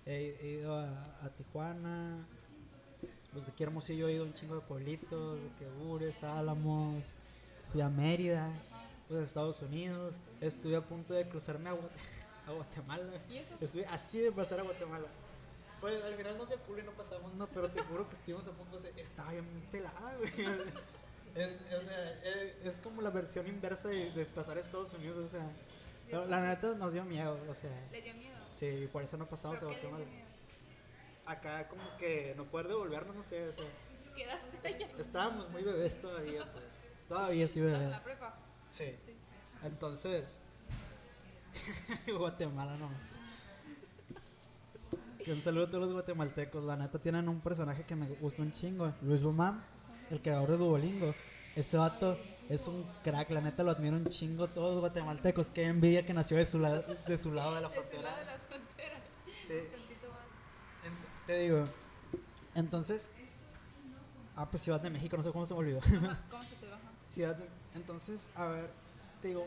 he, 0.06 0.36
he 0.40 0.46
ido 0.60 0.78
a, 0.78 0.88
a 1.22 1.28
Tijuana, 1.30 2.26
pues 3.32 3.46
de 3.46 3.52
aquí 3.52 3.62
Hermosillo 3.62 4.08
he 4.08 4.14
ido 4.14 4.24
a 4.24 4.26
un 4.26 4.34
chingo 4.34 4.54
de 4.56 4.60
pueblitos, 4.60 5.38
de 5.42 5.48
que 5.58 5.66
Ures, 5.84 6.22
Álamos, 6.22 7.04
fui 7.72 7.80
a 7.80 7.88
Mérida, 7.88 8.52
pues 9.08 9.20
a 9.20 9.24
Estados 9.24 9.62
Unidos, 9.62 10.16
estuve 10.40 10.76
a 10.76 10.80
punto 10.80 11.14
de 11.14 11.28
cruzarme 11.28 11.70
a, 11.70 11.72
a 12.46 12.52
Guatemala, 12.52 13.12
estuve 13.60 13.86
así 13.86 14.18
de 14.18 14.32
pasar 14.32 14.60
a 14.60 14.62
Guatemala. 14.62 15.06
Pues 15.80 16.02
al 16.02 16.14
final 16.14 16.38
no 16.38 16.46
se 16.46 16.56
pudo 16.56 16.78
y 16.78 16.82
no 16.82 16.92
pasamos, 16.92 17.34
no, 17.34 17.46
pero 17.48 17.70
te 17.70 17.82
juro 17.82 18.08
que 18.08 18.14
estuvimos 18.14 18.46
a 18.46 18.52
punto 18.52 18.78
de... 18.78 19.02
Estaba 19.02 19.32
bien 19.32 19.44
pelada, 19.70 20.16
güey. 20.16 20.30
Es, 21.34 21.48
o 21.48 21.82
sea, 21.84 22.12
es, 22.22 22.66
es 22.66 22.78
como 22.78 23.02
la 23.02 23.10
versión 23.10 23.46
inversa 23.48 23.88
de, 23.88 24.10
de 24.12 24.24
pasar 24.26 24.56
a 24.56 24.60
Estados 24.60 24.92
Unidos, 24.94 25.24
o 25.24 25.28
sea... 25.28 25.50
La, 26.10 26.26
la 26.26 26.40
neta 26.48 26.74
nos 26.74 26.92
dio 26.92 27.04
miedo, 27.04 27.38
o 27.48 27.54
sea... 27.54 27.70
¿Les 27.90 28.04
dio 28.04 28.14
miedo? 28.14 28.36
Sí, 28.52 28.88
por 28.92 29.02
eso 29.02 29.16
no 29.16 29.26
pasamos 29.26 29.58
a 29.62 29.66
¿Por 29.66 29.70
qué 29.70 29.74
les 29.74 29.82
dio 29.82 29.90
Guatemala. 29.90 30.24
Acá 31.26 31.68
como 31.68 31.82
que 31.98 32.34
no 32.36 32.44
poder 32.44 32.68
devolvernos, 32.68 33.16
no 33.16 33.22
sé, 33.22 33.48
o 33.48 33.52
sea... 33.52 33.64
Quedarse 34.14 34.58
allá. 34.64 34.88
Estábamos 34.98 35.50
muy 35.50 35.62
bebés 35.62 36.00
todavía, 36.00 36.50
pues. 36.52 36.64
Todavía 37.08 37.44
estoy 37.44 37.62
¿Estás 37.62 37.74
en 37.74 37.80
bebé. 37.80 37.90
la 37.96 38.02
prepa? 38.02 38.38
Sí. 38.68 38.94
Sí. 39.04 39.14
Entonces... 39.64 40.38
Guatemala 42.18 42.76
no. 42.76 42.90
Un 45.32 45.40
saludo 45.40 45.64
a 45.64 45.66
todos 45.68 45.84
los 45.84 45.92
guatemaltecos. 45.94 46.62
La 46.64 46.76
neta 46.76 46.98
tienen 46.98 47.28
un 47.28 47.40
personaje 47.40 47.84
que 47.84 47.96
me 47.96 48.06
gusta 48.16 48.42
un 48.42 48.52
chingo. 48.52 48.92
Luis 49.02 49.22
Bumam, 49.22 49.62
el 50.14 50.22
creador 50.22 50.50
de 50.50 50.56
Duolingo. 50.56 51.14
Ese 51.56 51.76
vato 51.76 52.18
es 52.48 52.66
un 52.66 52.84
crack. 53.02 53.30
La 53.30 53.40
neta 53.40 53.62
lo 53.62 53.70
admiro 53.70 53.96
un 53.96 54.06
chingo 54.08 54.48
todos 54.48 54.72
los 54.72 54.80
guatemaltecos. 54.80 55.50
Qué 55.50 55.64
envidia 55.64 56.04
que 56.06 56.14
nació 56.14 56.36
de 56.36 56.46
su, 56.46 56.58
lado 56.58 56.84
de 57.06 57.18
su 57.18 57.32
lado 57.32 57.54
de 57.54 57.60
la 57.60 57.68
De 57.68 57.74
su 57.74 57.80
frontera. 57.82 58.02
lado 58.02 58.18
de 58.20 58.26
la 58.26 58.38
frontera. 58.38 58.96
Sí. 59.46 59.54
Más. 59.54 61.26
Te 61.26 61.38
digo. 61.38 61.68
Entonces. 62.54 63.06
Ah, 64.36 64.48
pues 64.50 64.62
Ciudad 64.64 64.80
de 64.80 64.90
México, 64.90 65.16
no 65.16 65.22
sé 65.22 65.30
cómo 65.30 65.46
se 65.46 65.54
me 65.54 65.60
olvidó. 65.60 65.80
¿Cómo 65.80 66.42
se 66.42 66.56
te 66.56 66.66
baja? 66.66 66.80
Ciudad 67.08 67.36
de- 67.36 67.48
Entonces, 67.76 68.28
a 68.34 68.46
ver, 68.46 68.68
te 69.22 69.28
digo, 69.28 69.46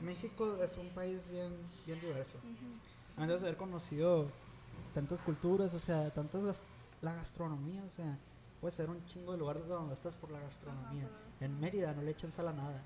México 0.00 0.56
es 0.62 0.76
un 0.78 0.88
país 0.90 1.28
bien, 1.28 1.52
bien 1.86 2.00
diverso. 2.00 2.38
Ujú. 2.38 3.20
Antes 3.22 3.42
de 3.42 3.48
haber 3.48 3.58
conocido 3.58 4.30
tantas 4.94 5.20
culturas, 5.20 5.74
o 5.74 5.78
sea, 5.78 6.08
tantas 6.14 6.62
la 7.02 7.12
gastronomía, 7.14 7.82
o 7.84 7.90
sea, 7.90 8.18
puede 8.60 8.72
ser 8.72 8.90
un 8.90 9.04
chingo 9.06 9.32
de 9.32 9.38
lugar 9.38 9.66
donde 9.66 9.94
estás 9.94 10.14
por 10.14 10.30
la 10.30 10.40
gastronomía. 10.40 11.08
En. 11.40 11.58
Mérida 11.60 11.92
no 11.94 12.02
le 12.02 12.10
echan 12.10 12.30
sal 12.30 12.48
a 12.48 12.52
nada, 12.52 12.82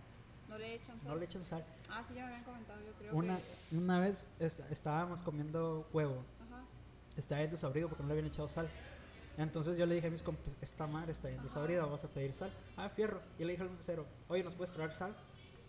No 0.48 0.56
le 0.58 0.74
echan 0.74 0.96
sal. 1.00 1.08
no 1.08 1.16
le 1.16 1.24
echan 1.24 1.44
sal. 1.44 1.64
Ah, 1.90 2.04
sí, 2.06 2.14
ya 2.14 2.22
me 2.22 2.28
habían 2.28 2.44
comentado, 2.44 2.80
yo 2.80 2.92
creo 2.92 3.14
Una, 3.14 3.36
que... 3.38 3.76
una 3.76 3.98
vez 4.00 4.26
est- 4.38 4.60
estábamos 4.70 5.22
comiendo 5.22 5.88
huevo, 5.92 6.22
Ajá. 6.48 6.62
estaba 7.16 7.40
bien 7.40 7.50
desabrido 7.50 7.88
porque 7.88 8.02
no 8.02 8.08
le 8.08 8.14
habían 8.14 8.26
echado 8.28 8.46
sal. 8.48 8.68
Entonces 9.36 9.76
yo 9.76 9.84
le 9.86 9.96
dije 9.96 10.06
a 10.06 10.10
mis 10.10 10.22
compas, 10.22 10.56
esta 10.60 10.86
madre 10.86 11.10
está 11.10 11.26
bien 11.28 11.42
desabrida, 11.42 11.82
vamos 11.82 12.04
a 12.04 12.08
pedir 12.08 12.32
sal. 12.32 12.52
Ah, 12.76 12.88
fierro. 12.88 13.20
Y 13.38 13.44
le 13.44 13.52
dije 13.52 13.62
al 13.64 13.70
mesero, 13.70 14.06
oye, 14.28 14.44
¿nos 14.44 14.54
puedes 14.54 14.72
traer 14.72 14.94
sal? 14.94 15.16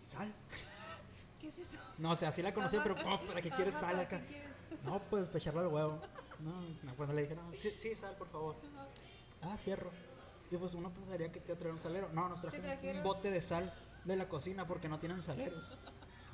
¿Sal? 0.04 0.32
¿Qué 1.40 1.48
es 1.48 1.58
eso? 1.58 1.80
No, 1.98 2.12
o 2.12 2.16
sea, 2.16 2.30
sí 2.30 2.42
la 2.42 2.54
conocía, 2.54 2.78
Ajá. 2.80 2.88
pero 2.94 3.02
¿cómo? 3.02 3.20
¿Para 3.26 3.42
qué 3.42 3.50
quieres 3.50 3.74
sal 3.74 3.90
¿para 3.96 4.02
acá? 4.02 4.20
No, 4.84 5.00
pues 5.10 5.26
para 5.26 5.38
echarle 5.38 5.60
al 5.62 5.66
huevo. 5.68 6.00
No, 6.38 6.52
no, 6.82 6.92
pues 6.96 7.08
le 7.08 7.22
dije, 7.22 7.34
no, 7.34 7.50
sí, 7.56 7.72
sí, 7.78 7.94
sal, 7.94 8.14
por 8.18 8.28
favor. 8.28 8.56
Ajá. 8.74 8.86
Ah, 9.42 9.56
fierro. 9.56 9.90
Y 10.50 10.56
pues 10.56 10.74
uno 10.74 10.90
pensaría 10.90 11.30
que 11.32 11.40
te 11.40 11.46
iba 11.46 11.56
a 11.56 11.58
traer 11.58 11.74
un 11.74 11.80
salero. 11.80 12.08
No, 12.12 12.28
nos 12.28 12.40
trajeron 12.40 12.96
un 12.96 13.02
bote 13.02 13.30
de 13.30 13.42
sal 13.42 13.72
de 14.04 14.16
la 14.16 14.28
cocina 14.28 14.66
porque 14.66 14.88
no 14.88 14.98
tienen 14.98 15.20
saleros. 15.20 15.76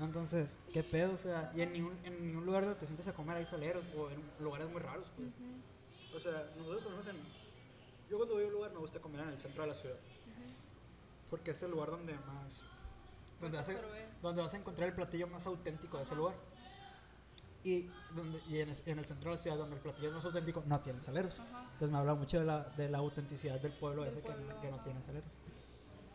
Entonces, 0.00 0.58
¿qué 0.72 0.82
pedo? 0.82 1.12
O 1.12 1.16
sea, 1.16 1.52
y 1.54 1.62
en 1.62 1.72
ningún, 1.72 1.96
en 2.04 2.26
ningún 2.26 2.44
lugar 2.44 2.64
donde 2.64 2.78
te 2.78 2.86
sientes 2.86 3.06
a 3.08 3.12
comer 3.12 3.36
hay 3.36 3.46
saleros 3.46 3.84
o 3.96 4.10
en 4.10 4.20
lugares 4.40 4.68
muy 4.68 4.80
raros, 4.80 5.06
pues. 5.16 5.28
O 6.14 6.18
sea, 6.18 6.50
nosotros 6.56 6.82
comemos 6.82 7.06
en... 7.06 7.16
Yo 8.10 8.18
cuando 8.18 8.34
voy 8.34 8.44
a 8.44 8.46
un 8.48 8.52
lugar 8.52 8.72
me 8.72 8.78
gusta 8.78 9.00
comer 9.00 9.20
en 9.20 9.28
el 9.28 9.38
centro 9.38 9.62
de 9.62 9.68
la 9.68 9.74
ciudad. 9.74 9.96
Porque 11.30 11.52
es 11.52 11.62
el 11.62 11.70
lugar 11.70 11.90
donde 11.90 12.14
más... 12.18 12.62
Donde 13.40 13.56
vas, 13.56 13.68
a, 13.70 13.72
donde 14.20 14.42
vas 14.42 14.54
a 14.54 14.56
encontrar 14.56 14.88
el 14.88 14.94
platillo 14.94 15.26
más 15.26 15.46
auténtico 15.46 15.96
de 15.96 16.04
ese 16.04 16.14
lugar. 16.14 16.34
Y, 17.64 17.88
donde, 18.14 18.40
y 18.48 18.58
en, 18.60 18.70
es- 18.70 18.82
en 18.86 18.98
el 18.98 19.04
centro 19.06 19.30
de 19.30 19.36
la 19.36 19.42
ciudad, 19.42 19.56
donde 19.56 19.76
el 19.76 19.82
platillo 19.82 20.08
es 20.08 20.14
más 20.14 20.24
auténtico, 20.24 20.62
no 20.66 20.80
tienen 20.80 21.02
saleros. 21.02 21.40
Ajá. 21.40 21.62
Entonces 21.64 21.90
me 21.90 21.98
habla 21.98 22.14
mucho 22.14 22.38
de 22.40 22.44
la, 22.44 22.64
de 22.76 22.88
la 22.88 22.98
autenticidad 22.98 23.60
del 23.60 23.72
pueblo 23.72 24.02
Del 24.02 24.12
ese 24.12 24.22
que 24.22 24.28
no- 24.30 24.34
pueblo, 24.36 24.60
que, 24.60 24.70
no 24.70 24.78
tiene 24.82 25.02
saleros. 25.04 25.32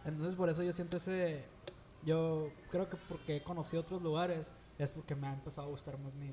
Entonces 0.06 0.36
por 0.36 0.50
eso 0.50 0.64
yo 0.64 0.74
siento 0.74 0.98
ese... 0.98 1.46
Yo 2.04 2.52
creo 2.70 2.90
que 2.90 2.96
porque 2.98 3.38
he 3.38 3.44
conocido 3.44 3.82
otros 3.82 4.02
lugares 4.02 4.52
es 4.78 4.92
porque 4.92 5.16
me 5.16 5.28
ha 5.28 5.34
empezado 5.34 5.68
a 5.68 5.72
gustar 5.72 5.98
más 6.00 6.14
mi, 6.14 6.32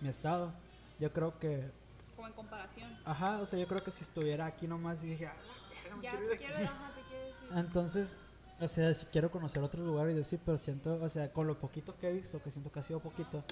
mi 0.00 0.08
estado. 0.08 0.52
Yo 0.98 1.12
creo 1.12 1.38
que 1.38 1.70
Como 2.14 2.28
en 2.28 2.34
comparación. 2.34 2.96
Ajá, 3.04 3.40
o 3.40 3.46
sea, 3.46 3.58
yo 3.58 3.66
creo 3.66 3.82
que 3.82 3.90
si 3.90 4.04
estuviera 4.04 4.44
aquí 4.46 4.66
nomás 4.68 5.02
y 5.02 5.08
dije, 5.08 5.26
"A 5.26 5.34
la 5.34 5.40
verga, 5.82 5.96
me 5.96 6.02
Ya, 6.02 6.10
quiero 6.10 6.28
te 6.28 6.36
quiero, 6.38 6.54
aquí". 6.56 6.64
ajá, 6.64 6.92
te 6.94 7.00
quiero 7.02 7.24
decir. 7.26 7.48
Entonces, 7.56 8.18
o 8.60 8.68
sea, 8.68 8.92
si 8.94 9.06
quiero 9.06 9.30
conocer 9.30 9.62
otro 9.62 9.82
lugar 9.82 10.08
y 10.10 10.14
decir, 10.14 10.38
pero 10.44 10.58
siento, 10.58 10.94
o 11.02 11.08
sea, 11.08 11.32
con 11.32 11.46
lo 11.46 11.58
poquito 11.58 11.96
que 11.98 12.08
he 12.10 12.12
visto, 12.12 12.40
que 12.42 12.50
siento 12.50 12.70
que 12.70 12.80
ha 12.80 12.82
sido 12.82 13.00
poquito, 13.00 13.42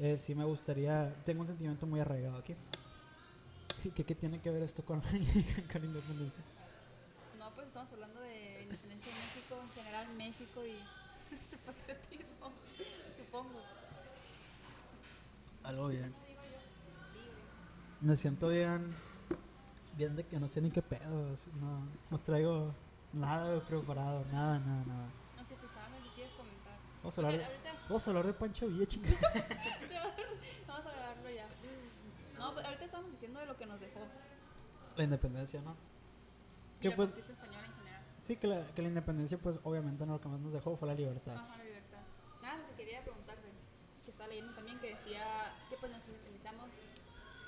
eh, 0.00 0.18
sí 0.18 0.34
me 0.34 0.44
gustaría, 0.44 1.12
tengo 1.24 1.42
un 1.42 1.46
sentimiento 1.46 1.86
muy 1.86 2.00
arraigado 2.00 2.38
aquí. 2.38 2.54
¿Y 3.84 3.90
¿Qué, 3.90 4.04
qué 4.04 4.14
tiene 4.14 4.40
que 4.40 4.50
ver 4.50 4.62
esto 4.62 4.84
con, 4.84 5.00
con 5.72 5.80
la 5.80 5.86
independencia? 5.86 6.42
No, 7.38 7.50
pues 7.54 7.68
estamos 7.68 7.90
hablando 7.92 8.20
de 8.20 8.62
independencia 8.62 9.12
de 9.12 9.18
México, 9.20 9.60
en 9.62 9.70
general 9.70 10.08
México 10.16 10.66
y 10.66 10.72
este 11.34 11.56
patriotismo, 11.58 12.50
supongo. 13.16 13.60
Algo 15.64 15.88
bien. 15.88 16.10
No 16.12 16.26
digo 16.26 16.40
yo, 16.42 16.58
digo 17.18 17.32
yo. 18.02 18.06
Me 18.06 18.16
siento 18.16 18.48
bien, 18.48 18.94
bien 19.96 20.16
de 20.16 20.24
que 20.26 20.38
no 20.40 20.48
sé 20.48 20.60
ni 20.60 20.70
qué 20.70 20.82
pedo, 20.82 21.34
no, 21.60 21.86
no 22.10 22.18
traigo 22.20 22.74
nada 23.12 23.60
preparado, 23.60 24.24
nada, 24.32 24.58
nada, 24.58 24.84
nada. 24.86 25.08
Aunque 25.38 25.54
te 25.56 25.68
sabes, 25.68 26.02
¿qué 26.04 26.10
quieres 26.14 26.32
comentar? 26.34 26.76
Vamos 27.02 27.16
a 27.18 27.20
hablar 27.22 27.38
de, 27.38 27.44
ahorita 27.44 27.72
vamos 27.88 28.06
a 28.06 28.10
hablar 28.10 28.26
de 28.26 28.32
Pancho 28.34 28.66
Villa, 28.68 28.86
chingada. 28.86 29.16
se 29.88 29.94
va- 29.94 30.14
vamos 30.68 30.86
a 30.86 30.90
grabarlo 30.92 31.30
ya. 31.30 31.46
No, 32.50 32.54
pues 32.54 32.66
ahorita 32.66 32.84
estamos 32.84 33.12
diciendo 33.12 33.38
de 33.38 33.46
lo 33.46 33.56
que 33.56 33.64
nos 33.64 33.78
dejó. 33.78 34.00
La 34.96 35.04
independencia, 35.04 35.62
¿no? 35.62 35.76
Y 36.78 36.82
Que 36.82 36.88
la 36.88 36.96
pues, 36.96 37.08
conquista 37.10 37.32
española 37.32 37.64
en 37.64 37.74
general. 37.74 38.02
Sí, 38.22 38.36
que 38.36 38.46
la, 38.48 38.66
que 38.74 38.82
la 38.82 38.88
independencia, 38.88 39.38
pues 39.38 39.60
obviamente 39.62 40.04
no 40.04 40.14
lo 40.14 40.20
que 40.20 40.28
más 40.28 40.40
nos 40.40 40.52
dejó 40.52 40.76
fue 40.76 40.88
la 40.88 40.94
libertad. 40.94 41.36
Ajá, 41.36 41.56
la 41.58 41.62
libertad. 41.64 41.98
Ah, 42.42 42.56
lo 42.56 42.66
que 42.70 42.74
quería 42.82 43.02
preguntarte, 43.04 43.42
que 44.04 44.10
estaba 44.10 44.28
leyendo 44.28 44.52
también 44.54 44.80
que 44.80 44.88
decía 44.96 45.54
que 45.68 45.76
pues 45.76 45.92
nos 45.92 46.04
independizamos 46.08 46.72
de 46.72 46.82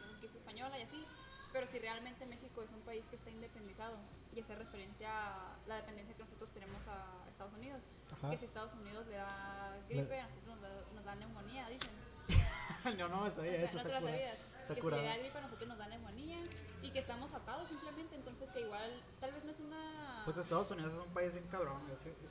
la 0.04 0.06
conquista 0.12 0.38
española 0.38 0.78
y 0.78 0.82
así, 0.82 1.04
pero 1.52 1.66
si 1.66 1.78
realmente 1.80 2.24
México 2.26 2.62
es 2.62 2.70
un 2.70 2.80
país 2.82 3.04
que 3.08 3.16
está 3.16 3.30
independizado 3.30 3.96
y 4.36 4.40
hace 4.40 4.54
referencia 4.54 5.08
a 5.10 5.56
la 5.66 5.76
dependencia 5.78 6.14
que 6.14 6.22
nosotros 6.22 6.52
tenemos 6.52 6.86
a 6.86 7.28
Estados 7.28 7.54
Unidos, 7.54 7.80
Ajá. 8.12 8.30
que 8.30 8.38
si 8.38 8.44
Estados 8.44 8.74
Unidos 8.74 9.04
le 9.08 9.16
da 9.16 9.78
gripe, 9.88 10.20
a 10.20 10.22
nosotros 10.28 10.46
nos 10.46 10.60
da, 10.60 10.70
nos 10.94 11.04
da 11.04 11.14
neumonía, 11.16 11.68
dicen. 11.68 11.90
no, 12.98 13.08
no 13.08 13.22
me 13.22 13.28
O 13.28 13.30
sabía 13.32 13.52
sea, 13.56 13.64
eso. 13.64 13.78
no 13.78 13.84
te 13.84 13.90
sabías. 13.90 14.38
Está 14.62 14.74
que 14.74 14.80
curado. 14.80 15.02
si 15.02 15.08
le 15.08 15.14
da 15.14 15.18
gripe 15.22 15.38
a 15.38 15.40
nosotros 15.42 15.68
nos 15.68 15.78
da 15.78 15.88
neumonía 15.88 16.38
y 16.82 16.90
que 16.90 16.98
estamos 17.00 17.32
atados 17.32 17.68
simplemente, 17.68 18.14
entonces 18.16 18.50
que 18.50 18.60
igual 18.60 18.90
tal 19.20 19.32
vez 19.32 19.44
no 19.44 19.50
es 19.50 19.60
una... 19.60 20.22
Pues 20.24 20.36
Estados 20.38 20.70
Unidos 20.70 20.92
es 20.94 21.00
un 21.00 21.12
país 21.12 21.32
bien 21.32 21.46
cabrón. 21.48 21.82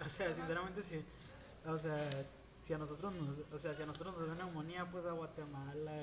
O 0.01 0.07
sea, 0.09 0.33
sinceramente 0.33 0.81
sí. 0.81 1.03
O 1.65 1.77
sea, 1.77 2.09
si 2.61 2.73
a 2.73 2.77
nosotros 2.77 3.13
nos, 3.15 3.39
o 3.51 3.59
sea, 3.59 3.75
si 3.75 3.83
a 3.83 3.85
nosotros 3.85 4.17
nos 4.17 4.27
da 4.27 4.35
neumonía, 4.35 4.89
pues 4.89 5.05
a 5.05 5.11
Guatemala 5.11 5.91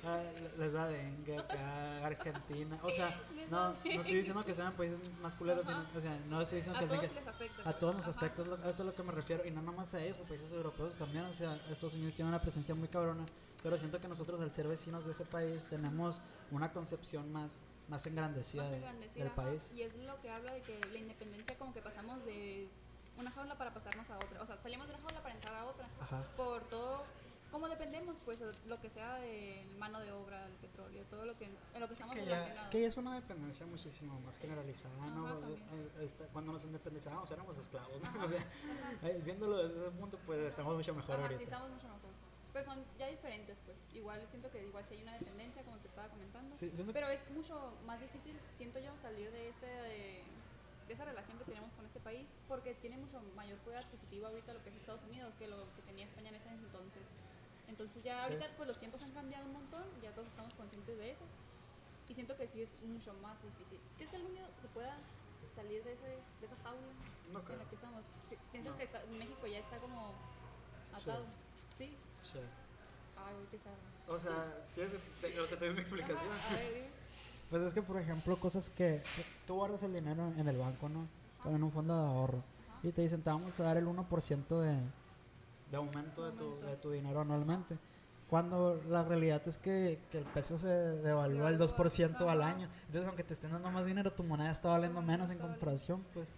a- 0.04 0.22
les 0.58 0.72
da 0.72 0.86
dengue, 0.88 1.38
acá 1.38 2.06
Argentina. 2.06 2.78
O 2.82 2.90
sea, 2.90 3.20
no, 3.50 3.68
no 3.70 3.74
estoy 3.84 4.14
diciendo 4.16 4.44
que 4.44 4.54
sean 4.54 4.72
países 4.74 4.98
más 5.20 5.34
culeros, 5.34 5.66
sino- 5.66 5.86
o 5.94 6.00
sea, 6.00 6.18
no 6.28 6.40
estoy 6.40 6.56
diciendo 6.58 6.78
a 6.78 6.82
que 6.82 6.88
todos 6.88 7.12
les 7.14 7.26
afecta. 7.26 7.60
A 7.60 7.64
pues. 7.64 7.78
todos 7.78 7.94
nos 7.96 8.06
Ajá. 8.08 8.12
afecta, 8.16 8.42
a 8.42 8.44
eso 8.60 8.68
es 8.70 8.80
a 8.80 8.84
lo 8.84 8.94
que 8.94 9.02
me 9.02 9.12
refiero. 9.12 9.44
Y 9.46 9.50
no 9.50 9.60
nomás 9.62 9.92
a 9.94 10.02
ellos, 10.02 10.18
países 10.28 10.52
europeos 10.52 10.96
también. 10.96 11.24
O 11.24 11.32
sea, 11.32 11.54
Estados 11.70 11.94
Unidos 11.94 12.14
tiene 12.14 12.28
una 12.28 12.40
presencia 12.40 12.74
muy 12.74 12.88
cabrona. 12.88 13.26
Pero 13.62 13.76
siento 13.78 14.00
que 14.00 14.08
nosotros, 14.08 14.40
al 14.40 14.50
ser 14.50 14.66
vecinos 14.68 15.04
de 15.04 15.12
ese 15.12 15.24
país, 15.24 15.66
tenemos 15.68 16.20
una 16.50 16.72
concepción 16.72 17.30
más, 17.32 17.60
más 17.88 18.06
engrandecida, 18.06 18.62
más 18.62 18.70
de- 18.70 18.76
engrandecida, 18.78 19.24
del 19.24 19.32
ajá, 19.32 19.42
país. 19.42 19.70
Y 19.74 19.82
es 19.82 19.94
lo 19.96 20.20
que 20.20 20.30
habla 20.30 20.52
de 20.54 20.62
que 20.62 20.80
la 20.86 20.98
independencia 20.98 21.56
como 21.58 21.72
que 21.74 21.82
pasamos 21.82 22.24
de 22.24 22.68
una 23.18 23.30
jaula 23.30 23.56
para 23.58 23.74
pasarnos 23.74 24.08
a 24.10 24.16
otra. 24.18 24.40
O 24.42 24.46
sea, 24.46 24.56
salimos 24.62 24.86
de 24.88 24.94
una 24.94 25.02
jaula 25.02 25.22
para 25.22 25.34
entrar 25.34 25.54
a 25.56 25.64
otra. 25.66 25.88
Ajá. 26.00 26.22
Por 26.38 26.62
todo, 26.70 27.04
como 27.50 27.68
dependemos, 27.68 28.18
pues, 28.24 28.40
lo 28.66 28.80
que 28.80 28.88
sea 28.88 29.16
de 29.16 29.66
mano 29.78 30.00
de 30.00 30.10
obra, 30.12 30.46
el 30.46 30.52
petróleo, 30.54 31.04
todo 31.10 31.26
lo 31.26 31.36
que, 31.36 31.44
en 31.46 31.80
lo 31.80 31.86
que 31.86 31.92
estamos 31.94 32.14
Que 32.14 32.24
ya, 32.24 32.30
relacionados. 32.36 32.70
que 32.70 32.80
ya 32.80 32.88
es 32.88 32.96
una 32.96 33.14
dependencia 33.16 33.66
muchísimo 33.66 34.18
más 34.20 34.38
generalizada, 34.38 34.94
¿no? 35.08 35.26
Ajá, 35.26 35.38
también. 35.40 35.62
eh, 35.72 35.90
esta- 36.04 36.26
cuando 36.28 36.52
nos 36.52 36.64
independizábamos 36.64 37.30
éramos 37.30 37.58
esclavos, 37.58 38.00
¿no? 38.00 38.08
O 38.24 38.28
sea, 38.28 38.42
viéndolo 39.24 39.58
desde 39.66 39.80
ese 39.82 39.90
punto, 39.90 40.18
pues 40.24 40.40
estamos 40.40 40.74
mucho 40.76 40.94
mejor 40.94 41.16
Ajá, 41.16 41.22
ahorita. 41.24 41.38
sí, 41.38 41.44
estamos 41.44 41.70
mucho 41.70 41.88
mejor. 41.88 42.09
Pero 42.60 42.74
son 42.74 42.84
ya 42.98 43.06
diferentes, 43.06 43.58
pues. 43.64 43.86
Igual 43.94 44.20
siento 44.28 44.50
que 44.50 44.62
igual 44.62 44.84
si 44.84 44.92
hay 44.94 45.02
una 45.02 45.14
dependencia, 45.14 45.62
como 45.64 45.78
te 45.78 45.88
estaba 45.88 46.08
comentando. 46.08 46.54
Sí, 46.58 46.70
Pero 46.92 47.08
es 47.08 47.30
mucho 47.30 47.72
más 47.86 47.98
difícil, 48.00 48.38
siento 48.54 48.78
yo, 48.80 48.94
salir 48.98 49.30
de 49.32 49.48
este 49.48 49.64
de, 49.66 50.22
de 50.86 50.92
esa 50.92 51.06
relación 51.06 51.38
que 51.38 51.44
tenemos 51.44 51.74
con 51.74 51.86
este 51.86 52.00
país, 52.00 52.28
porque 52.48 52.74
tiene 52.74 52.98
mucho 52.98 53.22
mayor 53.34 53.58
poder 53.60 53.78
adquisitivo 53.78 54.26
ahorita 54.26 54.52
lo 54.52 54.62
que 54.62 54.68
es 54.68 54.76
Estados 54.76 55.04
Unidos 55.04 55.34
que 55.36 55.46
lo 55.48 55.56
que 55.74 55.80
tenía 55.86 56.04
España 56.04 56.28
en 56.28 56.34
ese 56.34 56.50
entonces. 56.50 57.08
Entonces 57.66 58.02
ya 58.04 58.16
Sí. 58.26 58.32
ahorita 58.34 58.54
pues 58.58 58.68
los 58.68 58.78
tiempos 58.78 59.00
han 59.02 59.12
cambiado 59.12 59.46
un 59.46 59.54
montón, 59.54 59.84
ya 60.02 60.12
todos 60.12 60.28
estamos 60.28 60.52
conscientes 60.54 60.98
de 60.98 61.12
eso. 61.12 61.24
Y 62.08 62.14
siento 62.14 62.36
que 62.36 62.46
sí 62.46 62.60
es 62.60 62.78
mucho 62.82 63.14
más 63.22 63.42
difícil. 63.42 63.80
¿Crees 63.96 64.10
que 64.10 64.16
algún 64.18 64.34
día 64.34 64.46
se 64.60 64.68
pueda 64.68 64.98
salir 65.54 65.82
de, 65.84 65.92
ese, 65.94 66.06
de 66.40 66.46
esa 66.46 66.56
jaula 66.56 66.92
No 67.32 67.40
en 67.40 67.58
la 67.58 67.64
que 67.70 67.76
estamos? 67.76 68.04
Sí, 68.28 68.36
¿Piensas 68.52 68.72
No. 68.72 68.76
que 68.78 68.84
está- 68.84 69.06
México 69.06 69.46
ya 69.46 69.60
está 69.60 69.78
como 69.78 70.12
atado? 70.92 71.24
¿Sí? 71.74 71.86
Sí. 71.86 71.96
Ay, 73.16 73.34
qué. 73.50 73.58
O 74.08 74.18
sea, 74.18 74.32
tienes, 74.74 74.92
te- 75.20 75.38
o 75.40 75.46
sea, 75.46 75.58
te 75.58 75.64
doy 75.66 75.72
una 75.72 75.80
explicación. 75.82 76.18
Ajá, 76.32 76.54
a 76.54 76.56
ver, 76.58 76.74
dime. 76.74 76.88
Pues 77.50 77.62
es 77.62 77.74
que, 77.74 77.82
por 77.82 77.98
ejemplo, 78.00 78.38
cosas 78.38 78.70
que 78.70 79.02
que 79.16 79.24
tú 79.46 79.54
guardas 79.54 79.82
el 79.82 79.92
dinero 79.92 80.32
en 80.36 80.46
el 80.48 80.56
banco, 80.56 80.88
¿no? 80.88 81.06
O 81.44 81.50
en 81.50 81.62
un 81.62 81.72
fondo 81.72 81.94
de 81.94 82.00
ahorro. 82.08 82.42
Y 82.82 82.92
te 82.92 83.02
dicen, 83.02 83.22
te 83.22 83.30
vamos 83.30 83.58
a 83.60 83.64
dar 83.64 83.76
el 83.76 83.86
1% 83.86 84.60
de, 84.60 84.76
de 85.70 85.76
aumento 85.76 86.24
de 86.24 86.32
tu, 86.32 86.44
Aumento. 86.44 86.66
de 86.66 86.76
tu 86.76 86.90
dinero 86.90 87.20
anualmente. 87.20 87.76
Cuando 88.28 88.80
la 88.88 89.02
realidad 89.02 89.42
es 89.48 89.58
que, 89.58 90.00
que 90.12 90.18
el 90.18 90.24
peso 90.24 90.56
se 90.56 90.68
devalúa 90.68 91.48
el 91.48 91.58
Devalúa, 91.58 91.76
2% 91.76 92.28
al 92.28 92.42
ajá. 92.42 92.50
año. 92.54 92.68
Entonces, 92.86 93.08
aunque 93.08 93.24
te 93.24 93.34
estén 93.34 93.50
dando 93.50 93.70
más 93.72 93.84
dinero, 93.86 94.12
tu 94.12 94.22
moneda 94.22 94.52
está 94.52 94.68
valiendo 94.68 95.00
Ajá, 95.00 95.06
menos 95.08 95.30
en 95.30 95.38
comparación, 95.38 96.04
pues. 96.14 96.28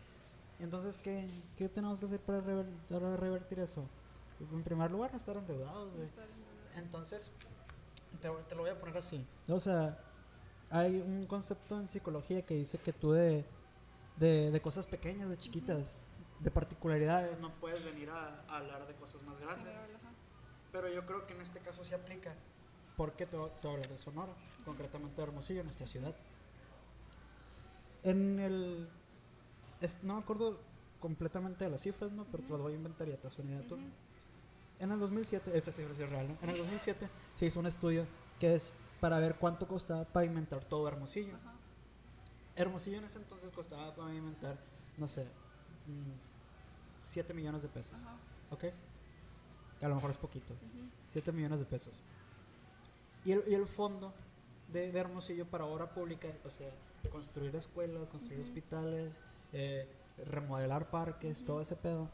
Entonces, 0.58 0.96
¿qué, 0.96 1.28
qué 1.56 1.68
tenemos 1.68 1.98
que 2.00 2.06
hacer 2.06 2.20
para, 2.20 2.40
rever- 2.40 2.66
para 2.88 3.16
revertir 3.18 3.58
eso? 3.60 3.84
En 4.50 4.62
primer 4.62 4.90
lugar, 4.90 5.10
no 5.12 5.16
estar 5.18 5.36
güey. 5.36 6.06
Bien. 6.06 6.84
Entonces, 6.84 7.30
te, 8.20 8.28
te 8.48 8.54
lo 8.54 8.62
voy 8.62 8.70
a 8.70 8.78
poner 8.80 8.96
así. 8.96 9.24
O 9.48 9.60
sea, 9.60 9.98
hay 10.70 11.00
un 11.00 11.26
concepto 11.26 11.78
en 11.78 11.86
psicología 11.86 12.42
que 12.42 12.54
dice 12.54 12.78
que 12.78 12.92
tú 12.92 13.12
de, 13.12 13.44
de, 14.16 14.50
de 14.50 14.60
cosas 14.60 14.86
pequeñas, 14.86 15.28
de 15.28 15.36
chiquitas, 15.38 15.94
de 16.40 16.50
particularidades, 16.50 17.38
no 17.40 17.52
puedes 17.60 17.84
venir 17.84 18.10
a, 18.10 18.42
a 18.48 18.56
hablar 18.58 18.86
de 18.86 18.94
cosas 18.94 19.22
más 19.22 19.38
grandes. 19.38 19.74
Pero 20.72 20.88
yo 20.88 21.04
creo 21.06 21.26
que 21.26 21.34
en 21.34 21.42
este 21.42 21.60
caso 21.60 21.84
se 21.84 21.94
aplica. 21.94 22.34
Porque 22.96 23.26
te, 23.26 23.36
voy- 23.36 23.50
te 23.60 23.68
hablar 23.68 23.88
de 23.88 23.96
Sonora, 23.98 24.32
concretamente 24.64 25.16
de 25.16 25.22
Hermosillo, 25.22 25.62
nuestra 25.64 25.86
ciudad. 25.86 26.14
En 28.02 28.38
el. 28.40 28.88
es- 29.80 30.02
no 30.02 30.14
me 30.16 30.20
acuerdo 30.22 30.58
completamente 31.00 31.64
de 31.64 31.70
las 31.70 31.82
cifras, 31.82 32.12
¿no? 32.12 32.24
Pero 32.26 32.42
te 32.44 32.50
las 32.50 32.60
voy 32.60 32.72
a 32.72 32.76
inventar 32.76 33.08
y 33.08 33.12
te 33.12 33.28
idea 33.42 33.60
tú. 33.68 33.76
En 34.82 34.90
el 34.90 34.98
2007, 34.98 35.56
esta 35.56 35.70
cifra 35.70 35.94
sí 35.94 36.02
es 36.02 36.10
real, 36.10 36.26
¿no? 36.26 36.36
En 36.42 36.50
el 36.50 36.58
2007 36.58 37.08
se 37.36 37.46
hizo 37.46 37.60
un 37.60 37.66
estudio 37.66 38.04
que 38.40 38.56
es 38.56 38.72
para 38.98 39.20
ver 39.20 39.36
cuánto 39.36 39.68
costaba 39.68 40.04
pavimentar 40.04 40.64
todo 40.64 40.88
Hermosillo. 40.88 41.36
Ajá. 41.36 41.54
Hermosillo 42.56 42.98
en 42.98 43.04
ese 43.04 43.18
entonces 43.18 43.52
costaba 43.52 43.94
pavimentar, 43.94 44.58
no 44.98 45.06
sé, 45.06 45.28
7 47.04 47.32
millones 47.32 47.62
de 47.62 47.68
pesos. 47.68 47.94
Ajá. 48.02 48.16
¿Ok? 48.50 48.64
Que 49.78 49.86
a 49.86 49.88
lo 49.88 49.94
mejor 49.94 50.10
es 50.10 50.16
poquito. 50.16 50.52
Ujú. 50.52 50.88
7 51.12 51.30
millones 51.30 51.60
de 51.60 51.64
pesos. 51.64 52.00
Y 53.24 53.30
el, 53.30 53.44
y 53.46 53.54
el 53.54 53.68
fondo 53.68 54.12
de, 54.72 54.90
de 54.90 54.98
Hermosillo 54.98 55.46
para 55.46 55.64
obra 55.64 55.94
pública, 55.94 56.26
o 56.44 56.50
sea, 56.50 56.70
construir 57.12 57.54
escuelas, 57.54 58.10
construir 58.10 58.40
hospitales, 58.40 59.20
eh, 59.52 59.88
remodelar 60.26 60.90
parques, 60.90 61.44
todo 61.44 61.60
ese 61.60 61.76
pedo, 61.76 62.08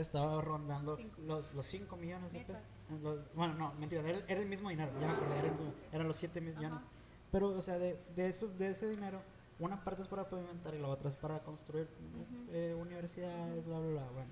estaba 0.00 0.40
rondando 0.40 0.96
Cinco. 0.96 1.20
los, 1.26 1.52
los 1.54 1.66
5 1.66 1.96
millones 1.96 2.32
de 2.32 2.40
pesos. 2.40 2.62
Los- 3.02 3.20
bueno, 3.34 3.54
no, 3.54 3.74
mentira, 3.74 4.02
era, 4.02 4.20
era 4.28 4.40
el 4.40 4.48
mismo 4.48 4.70
dinero, 4.70 4.90
ya 5.00 5.06
me 5.06 5.12
acordé, 5.12 5.38
era 5.38 5.48
el- 5.48 5.54
eran 5.92 6.08
los 6.08 6.16
7 6.16 6.40
millones. 6.40 6.72
Ajá. 6.82 6.86
Pero, 7.30 7.48
o 7.48 7.62
sea, 7.62 7.78
de, 7.78 8.00
de, 8.16 8.28
eso, 8.28 8.48
de 8.48 8.68
ese 8.68 8.88
dinero, 8.88 9.20
una 9.58 9.82
parte 9.84 10.02
es 10.02 10.08
para 10.08 10.28
pavimentar 10.30 10.74
y 10.74 10.78
la 10.78 10.88
otra 10.88 11.10
es 11.10 11.16
para 11.16 11.40
construir 11.40 11.88
Ujú. 12.14 12.50
eh, 12.52 12.74
universidades, 12.80 13.64
bla, 13.66 13.78
bla, 13.80 13.88
bla. 13.90 14.10
Bueno. 14.12 14.30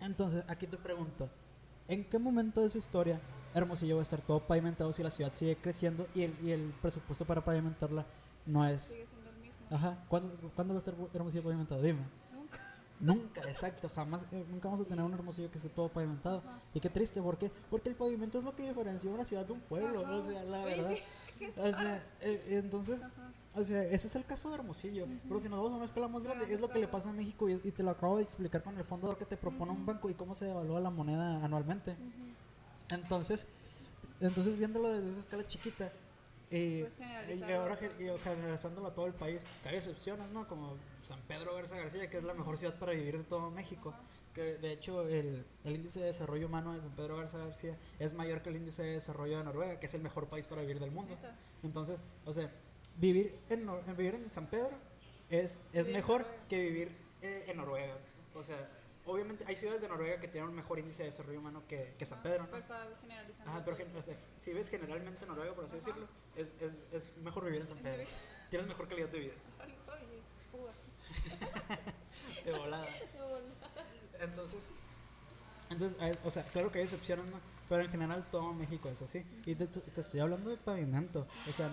Entonces, 0.00 0.44
aquí 0.48 0.66
te 0.66 0.76
pregunto, 0.76 1.28
¿en 1.88 2.04
qué 2.08 2.18
momento 2.18 2.60
de 2.62 2.70
su 2.70 2.78
historia 2.78 3.20
Hermosillo 3.54 3.96
va 3.96 4.02
a 4.02 4.04
estar 4.04 4.20
todo 4.22 4.40
pavimentado 4.40 4.92
si 4.92 5.02
la 5.02 5.10
ciudad 5.10 5.32
sigue 5.32 5.56
creciendo 5.56 6.06
y 6.14 6.22
el, 6.22 6.36
y 6.42 6.52
el 6.52 6.72
presupuesto 6.80 7.24
para 7.24 7.44
pavimentarla 7.44 8.06
no 8.46 8.64
es... 8.66 8.80
Sigue 8.82 9.06
siendo 9.06 9.28
el 9.30 9.36
mismo. 9.38 9.66
Ajá, 9.70 10.04
¿cuándo, 10.08 10.32
¿cuándo 10.54 10.74
va 10.74 10.78
a 10.78 10.80
estar 10.80 10.94
Hermosillo 11.12 11.42
pavimentado? 11.42 11.82
Dime. 11.82 12.00
Nunca. 13.00 13.40
Exacto, 13.42 13.88
jamás, 13.94 14.24
eh, 14.32 14.44
nunca 14.50 14.68
vamos 14.68 14.84
a 14.84 14.88
tener 14.88 15.04
un 15.04 15.12
Hermosillo 15.14 15.50
que 15.50 15.58
esté 15.58 15.68
todo 15.68 15.88
pavimentado. 15.88 16.38
Ajá. 16.38 16.60
Y 16.74 16.80
qué 16.80 16.90
triste, 16.90 17.22
¿por 17.22 17.38
qué? 17.38 17.50
Porque 17.70 17.88
el 17.88 17.94
pavimento 17.94 18.38
es 18.38 18.44
lo 18.44 18.54
que 18.54 18.64
diferencia 18.64 19.10
una 19.10 19.24
ciudad 19.24 19.46
de 19.46 19.52
un 19.52 19.60
pueblo, 19.60 20.04
Ajá. 20.04 20.16
o 20.16 20.22
sea, 20.22 20.42
la 20.44 20.62
Oye, 20.62 20.76
verdad. 20.76 20.94
sí, 20.94 21.02
¿qué 21.38 21.48
O 21.60 21.72
sea, 21.72 22.06
eh, 22.20 22.44
entonces, 22.48 23.02
Ajá. 23.02 23.32
o 23.54 23.64
sea, 23.64 23.84
ese 23.84 24.06
es 24.08 24.16
el 24.16 24.24
caso 24.24 24.48
de 24.48 24.56
Hermosillo. 24.56 25.06
Pero 25.28 25.40
si 25.40 25.48
nos 25.48 25.58
vamos 25.58 25.72
a 25.72 25.76
una 25.76 25.84
escala 25.84 26.08
más 26.08 26.22
grande, 26.22 26.44
Gran 26.44 26.54
es 26.54 26.60
lo 26.60 26.68
que 26.68 26.78
le 26.80 26.88
pasa 26.88 27.10
a 27.10 27.12
México 27.12 27.48
y, 27.48 27.60
y 27.62 27.70
te 27.70 27.82
lo 27.82 27.90
acabo 27.90 28.16
de 28.16 28.24
explicar 28.24 28.62
con 28.62 28.76
el 28.76 28.84
fondo 28.84 29.16
que 29.16 29.24
te 29.24 29.36
propone 29.36 29.72
un 29.72 29.86
banco 29.86 30.10
y 30.10 30.14
cómo 30.14 30.34
se 30.34 30.46
devalúa 30.46 30.80
la 30.80 30.90
moneda 30.90 31.44
anualmente. 31.44 31.96
Entonces, 32.88 33.46
entonces 34.20 34.58
viéndolo 34.58 34.88
desde 34.92 35.10
esa 35.10 35.20
escala 35.20 35.46
chiquita, 35.46 35.92
eh, 36.50 36.88
y 37.34 37.52
ahora 37.52 37.76
generalizándolo 38.18 38.86
a 38.88 38.94
todo 38.94 39.06
el 39.06 39.14
país, 39.14 39.42
que 39.62 39.68
hay 39.68 39.76
excepciones, 39.76 40.28
¿no? 40.30 40.46
Como 40.48 40.76
San 41.02 41.20
Pedro 41.28 41.54
Garza 41.54 41.76
García, 41.76 42.08
que 42.08 42.18
es 42.18 42.24
la 42.24 42.34
mejor 42.34 42.56
ciudad 42.58 42.74
para 42.78 42.92
vivir 42.92 43.18
de 43.18 43.24
todo 43.24 43.50
México. 43.50 43.94
Que 44.34 44.56
de 44.58 44.72
hecho 44.72 45.02
el, 45.08 45.44
el 45.64 45.74
índice 45.74 46.00
de 46.00 46.06
desarrollo 46.06 46.46
humano 46.46 46.72
de 46.74 46.80
San 46.80 46.90
Pedro 46.92 47.16
Garza 47.16 47.38
García 47.38 47.76
es 47.98 48.14
mayor 48.14 48.40
que 48.42 48.50
el 48.50 48.56
índice 48.56 48.82
de 48.82 48.92
desarrollo 48.92 49.36
de 49.38 49.44
Noruega, 49.44 49.80
que 49.80 49.86
es 49.86 49.94
el 49.94 50.00
mejor 50.02 50.26
país 50.28 50.46
para 50.46 50.60
vivir 50.62 50.78
del 50.78 50.90
mundo. 50.92 51.16
Entonces, 51.62 51.98
o 52.24 52.32
sea, 52.32 52.48
vivir 52.96 53.34
en, 53.48 53.66
Nor- 53.66 53.84
vivir 53.96 54.14
en 54.14 54.30
San 54.30 54.46
Pedro 54.46 54.70
es, 55.28 55.58
es 55.72 55.86
Vivir 55.86 55.94
mejor 55.96 56.26
que 56.48 56.60
vivir 56.60 56.96
eh, 57.22 57.46
en 57.48 57.56
Noruega. 57.56 57.96
O 58.34 58.42
sea, 58.44 58.56
obviamente 59.12 59.44
hay 59.46 59.56
ciudades 59.56 59.82
de 59.82 59.88
Noruega 59.88 60.20
que 60.20 60.28
tienen 60.28 60.50
un 60.50 60.56
mejor 60.56 60.78
índice 60.78 61.02
de 61.02 61.10
desarrollo 61.10 61.38
humano 61.40 61.62
que, 61.68 61.94
que 61.98 62.04
San 62.06 62.22
Pedro, 62.22 62.46
¿no? 62.50 62.56
Estaba 62.56 62.86
generalizando. 63.00 63.50
Ajá, 63.50 63.64
pero 63.64 63.76
gen- 63.76 63.96
o 63.96 64.02
sea, 64.02 64.16
si 64.38 64.52
ves 64.52 64.68
generalmente 64.70 65.26
Noruega, 65.26 65.54
por 65.54 65.64
así 65.64 65.76
Ajá. 65.76 65.84
decirlo, 65.86 66.08
es, 66.36 66.52
es, 66.60 66.72
es 66.92 67.16
mejor 67.18 67.44
vivir 67.44 67.60
en 67.62 67.68
San 67.68 67.78
Pedro. 67.78 68.08
Tienes 68.50 68.68
mejor 68.68 68.88
calidad 68.88 69.08
de 69.08 69.18
vida. 69.18 69.32
Ay, 69.60 69.74
oye, 69.88 70.22
fuga. 70.50 70.72
De 72.44 72.52
volada. 72.52 72.86
Qué 73.12 73.20
bola. 73.20 73.44
Entonces, 74.20 74.70
entonces 75.70 75.98
o 76.24 76.30
sea, 76.30 76.42
claro 76.44 76.72
que 76.72 76.78
hay 76.78 76.84
excepciones, 76.84 77.26
¿no? 77.26 77.40
Pero 77.68 77.82
en 77.82 77.90
general 77.90 78.26
todo 78.30 78.52
México 78.54 78.88
es 78.88 79.02
así. 79.02 79.24
Y 79.44 79.54
te, 79.54 79.66
te 79.66 80.00
estoy 80.00 80.20
hablando 80.20 80.50
de 80.50 80.56
pavimento. 80.56 81.26
O 81.48 81.52
sea, 81.52 81.70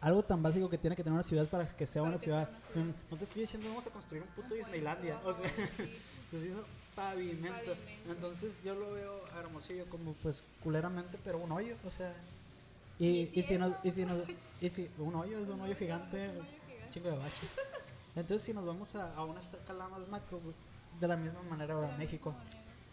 algo 0.00 0.22
tan 0.22 0.42
básico 0.42 0.68
que 0.68 0.78
tiene 0.78 0.94
que 0.96 1.02
tener 1.02 1.14
una 1.14 1.22
ciudad 1.22 1.48
para 1.48 1.66
que 1.66 1.86
sea 1.86 2.02
Para 2.02 2.10
una 2.10 2.18
que 2.18 2.24
ciudad. 2.24 2.48
sea 2.48 2.56
una 2.58 2.66
ciudad. 2.66 2.84
Mm, 2.86 3.10
No 3.10 3.16
te 3.18 3.24
estoy 3.24 3.40
diciendo 3.42 3.68
vamos 3.68 3.86
a 3.86 3.90
construir 3.90 4.22
un 4.22 4.28
puto 4.30 4.48
Un 4.54 4.58
Disneylandia. 4.58 5.20
puente, 5.20 5.40
O 5.40 5.44
sea, 5.44 5.50
sí. 5.50 5.66
te 5.76 5.82
estoy 5.82 6.38
diciendo 6.38 6.66
pavimento. 6.94 7.72
Pavimento. 7.74 8.12
Entonces 8.12 8.58
yo 8.64 8.74
lo 8.74 8.92
veo 8.92 9.24
a 9.34 9.40
Hermosillo 9.40 9.86
como 9.88 10.12
pues 10.14 10.42
culeramente, 10.62 11.18
pero 11.24 11.38
un 11.38 11.50
hoyo. 11.52 11.76
O 11.86 11.90
sea. 11.90 12.14
Y, 12.98 13.06
Y 13.06 13.20
y, 13.22 13.26
si 13.26 13.42
si 13.42 13.54
es 13.54 13.60
nos, 13.60 13.72
y 13.84 13.90
si 13.90 14.04
nos, 14.06 14.18
y 14.60 14.68
si 14.70 14.90
un 14.98 15.14
hoyo 15.14 15.38
es 15.38 15.48
un 15.50 15.60
hoyo 15.60 15.76
gigante, 15.76 16.24
Es 16.24 16.30
un 16.30 16.36
hoyo 16.40 16.50
gigante. 16.66 16.90
chingo 16.90 17.10
de 17.10 17.16
baches. 17.18 17.50
Entonces 18.14 18.42
si 18.46 18.52
nos 18.54 18.64
vamos 18.64 18.94
a, 18.94 19.14
a 19.14 19.24
una 19.24 19.40
escala 19.40 19.88
más 19.88 20.08
macro, 20.08 20.40
de 21.00 21.08
la 21.08 21.16
misma 21.16 21.42
manera 21.42 21.74
la 21.74 21.88
México. 21.98 22.34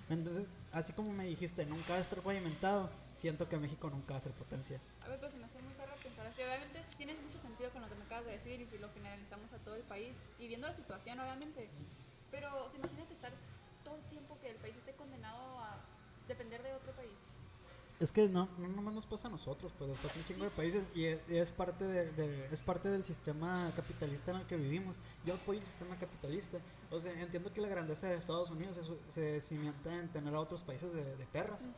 Entonces, 0.09 0.51
así 0.73 0.91
como 0.91 1.13
me 1.13 1.23
dijiste, 1.25 1.65
nunca 1.65 1.91
va 1.93 1.95
a 1.95 2.01
estar 2.01 2.19
pavimentado, 2.19 2.89
siento 3.15 3.47
que 3.47 3.55
México 3.57 3.89
nunca 3.89 4.11
va 4.13 4.17
a 4.17 4.21
ser 4.21 4.33
potencia. 4.33 4.77
A 5.01 5.07
ver, 5.07 5.17
pero 5.17 5.31
se 5.31 5.37
me 5.37 5.45
hace 5.45 5.61
muy 5.61 5.73
Obviamente 6.31 6.83
tiene 6.97 7.13
mucho 7.15 7.39
sentido 7.39 7.71
con 7.71 7.81
lo 7.81 7.89
que 7.89 7.95
me 7.95 8.03
acabas 8.05 8.25
de 8.25 8.31
decir 8.33 8.59
y 8.61 8.67
si 8.67 8.77
lo 8.77 8.89
generalizamos 8.93 9.51
a 9.53 9.57
todo 9.59 9.75
el 9.75 9.83
país 9.83 10.17
y 10.39 10.47
viendo 10.47 10.67
la 10.67 10.73
situación, 10.73 11.19
obviamente. 11.19 11.69
Pero 12.31 12.65
o 12.65 12.69
sea, 12.69 12.79
imagínate 12.79 13.13
estar 13.13 13.31
todo 13.83 13.95
el 13.97 14.03
tiempo 14.03 14.33
que 14.41 14.49
el 14.49 14.57
país 14.57 14.75
esté 14.77 14.93
condenado 14.93 15.59
a 15.59 15.77
depender 16.27 16.63
de 16.63 16.73
otro 16.73 16.91
país. 16.93 17.11
Es 17.99 18.11
que 18.11 18.27
no, 18.27 18.49
no 18.57 18.67
nomás 18.67 18.93
nos 18.95 19.05
pasa 19.05 19.27
a 19.27 19.31
nosotros, 19.31 19.71
pues 19.77 19.87
nos 19.89 19.97
pasa 19.99 20.15
a 20.15 20.17
un 20.17 20.25
chingo 20.25 20.43
de 20.43 20.49
países 20.49 20.89
y 20.95 21.05
es, 21.05 21.21
y 21.29 21.37
es 21.37 21.51
parte 21.51 21.85
de, 21.85 22.11
de- 22.13 22.47
es 22.51 22.61
parte 22.61 22.89
del 22.89 23.05
sistema 23.05 23.71
capitalista 23.75 24.31
en 24.31 24.37
el 24.37 24.47
que 24.47 24.57
vivimos. 24.57 24.99
Yo 25.25 25.35
apoyo 25.35 25.59
el 25.59 25.65
sistema 25.65 25.95
capitalista. 25.97 26.59
O 26.89 26.99
sea, 26.99 27.13
entiendo 27.13 27.53
que 27.53 27.61
la 27.61 27.67
grandeza 27.67 28.07
de 28.07 28.15
Estados 28.17 28.49
Unidos 28.49 28.77
es- 28.77 28.89
se 29.13 29.39
cimienta 29.41 29.93
en 29.97 30.09
tener 30.11 30.33
a 30.33 30.39
otros 30.39 30.63
países 30.63 30.91
de, 30.93 31.15
de 31.15 31.25
perras. 31.27 31.69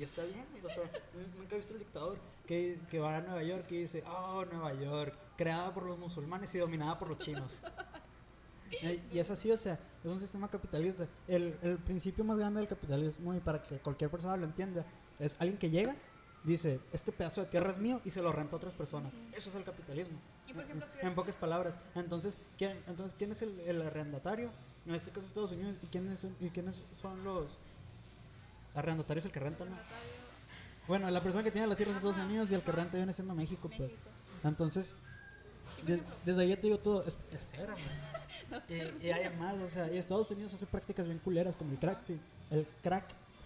Y 0.00 0.02
está 0.02 0.24
bien, 0.24 0.46
o 0.64 0.68
sea, 0.70 0.90
nunca 1.36 1.54
he 1.54 1.56
visto 1.58 1.74
el 1.74 1.80
dictador 1.80 2.16
que, 2.46 2.78
que 2.90 2.98
va 2.98 3.18
a 3.18 3.20
Nueva 3.20 3.42
York 3.42 3.66
y 3.70 3.82
dice, 3.82 4.02
oh, 4.08 4.46
Nueva 4.50 4.72
York, 4.72 5.14
creada 5.36 5.74
por 5.74 5.84
los 5.84 5.98
musulmanes 5.98 6.54
y 6.54 6.58
dominada 6.58 6.98
por 6.98 7.08
los 7.10 7.18
chinos. 7.18 7.60
Y 9.12 9.18
es 9.18 9.30
así, 9.30 9.50
o 9.50 9.58
sea, 9.58 9.74
es 9.74 10.10
un 10.10 10.18
sistema 10.18 10.48
capitalista. 10.48 11.06
El, 11.28 11.58
el 11.62 11.76
principio 11.78 12.24
más 12.24 12.38
grande 12.38 12.60
del 12.60 12.68
capitalismo, 12.68 13.34
y 13.34 13.40
para 13.40 13.62
que 13.62 13.76
cualquier 13.78 14.10
persona 14.10 14.36
lo 14.38 14.44
entienda, 14.46 14.86
es 15.18 15.36
alguien 15.38 15.58
que 15.58 15.68
llega, 15.68 15.94
dice, 16.44 16.80
este 16.92 17.12
pedazo 17.12 17.42
de 17.42 17.48
tierra 17.48 17.70
es 17.72 17.78
mío 17.78 18.00
y 18.04 18.08
se 18.10 18.22
lo 18.22 18.32
renta 18.32 18.54
a 18.54 18.56
otras 18.56 18.72
personas. 18.74 19.12
Ujú. 19.12 19.36
Eso 19.36 19.50
es 19.50 19.54
el 19.56 19.64
capitalismo. 19.64 20.18
Y, 20.48 20.54
por 20.54 20.64
ejemplo, 20.64 20.86
En- 20.86 20.92
¿crees 20.92 21.04
en 21.04 21.10
que- 21.10 21.16
pocas 21.16 21.36
palabras. 21.36 21.76
Entonces, 21.94 22.38
¿quién, 22.56 22.82
entonces, 22.86 23.14
¿quién 23.18 23.32
es 23.32 23.42
el, 23.42 23.60
el 23.60 23.82
arrendatario? 23.82 24.50
En 24.86 24.94
este 24.94 25.10
caso 25.10 25.26
Estados 25.26 25.52
Unidos. 25.52 25.76
¿Y 25.82 25.86
quiénes 25.88 26.26
y 26.40 26.48
quiénes 26.48 26.82
son 26.98 27.22
los 27.22 27.58
arrendatarios? 28.74 29.24
El 29.24 29.32
que 29.32 29.40
renta, 29.40 29.64
¿no? 29.64 29.76
Bueno, 30.88 31.08
la 31.10 31.22
persona 31.22 31.44
que 31.44 31.50
tiene 31.50 31.66
la 31.66 31.76
tierra 31.76 31.92
es 31.92 31.98
Estados 31.98 32.18
Unidos 32.18 32.50
y 32.50 32.54
el 32.54 32.62
que 32.62 32.72
renta 32.72 32.96
viene 32.96 33.12
siendo 33.12 33.34
México, 33.34 33.70
pues. 33.76 33.98
Entonces, 34.42 34.92
de- 35.86 36.02
desde 36.24 36.42
ahí 36.42 36.48
ya 36.48 36.56
te 36.56 36.62
digo 36.62 36.78
todo. 36.78 37.04
es- 37.04 37.16
espérame. 37.32 37.76
y, 39.02 39.06
y 39.06 39.10
hay 39.10 39.36
más, 39.36 39.56
o 39.56 39.68
sea, 39.68 39.92
y 39.92 39.98
Estados 39.98 40.30
Unidos 40.30 40.52
hace 40.54 40.66
prácticas 40.66 41.06
bien 41.06 41.18
culeras 41.18 41.54
como 41.56 41.72
el 41.72 41.78
crack 41.78 42.02
field. 42.04 42.20
El 42.50 42.66
crack 42.82 43.04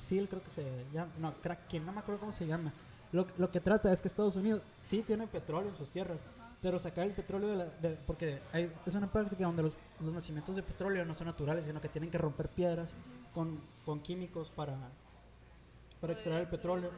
field 0.09 0.29
creo 0.29 0.43
que 0.43 0.51
se 0.51 0.65
llama. 0.93 1.13
No, 1.19 1.35
crack 1.43 1.73
no 1.75 1.93
me 1.93 2.01
acuerdo 2.01 2.21
cómo 2.21 2.33
se 2.33 2.47
llama. 2.47 2.73
Lo, 3.13 3.27
lo 3.37 3.51
que 3.51 3.61
trata 3.61 3.93
es 3.93 4.01
que 4.01 4.09
Estados 4.09 4.37
Unidos 4.37 4.63
sí 4.83 5.03
tiene 5.03 5.27
petróleo 5.27 5.69
en 5.69 5.75
sus 5.75 5.91
tierras, 5.91 6.21
pero 6.63 6.79
sacar 6.81 7.05
el 7.07 7.13
petróleo 7.13 7.51
de 7.51 7.57
la. 7.57 7.65
de- 7.67 7.99
porque 8.07 8.41
hay- 8.53 8.73
es 8.87 8.95
una 8.95 9.11
práctica 9.13 9.45
donde 9.45 9.63
los, 9.65 9.75
los 10.01 10.13
nacimientos 10.15 10.57
de 10.57 10.63
petróleo 10.63 11.05
no 11.05 11.15
son 11.15 11.27
naturales, 11.27 11.67
sino 11.67 11.81
que 11.81 11.89
tienen 11.91 12.11
que 12.11 12.19
romper 12.19 12.49
piedras 12.49 12.95
con, 13.35 13.61
con 13.85 14.01
químicos 14.01 14.51
para, 14.51 14.77
para 16.05 16.13
extraer 16.13 16.43
el 16.43 16.49
petróleo. 16.49 16.91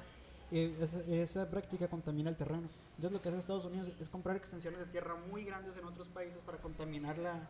Y 0.51 0.61
esa, 0.83 1.01
esa 1.01 1.51
práctica 1.51 1.89
contamina 1.89 2.31
el 2.31 2.37
terreno. 2.37 2.69
Entonces 2.97 3.13
lo 3.13 3.21
que 3.23 3.29
hace 3.29 3.39
Estados 3.39 3.65
Unidos 3.65 3.91
es 4.01 4.09
comprar 4.09 4.37
extensiones 4.37 4.81
de 4.81 4.87
tierra 4.87 5.15
muy 5.31 5.45
grandes 5.45 5.77
en 5.77 5.85
otros 5.85 6.09
países 6.09 6.41
para 6.43 6.59
contaminar 6.59 7.19
la, 7.19 7.49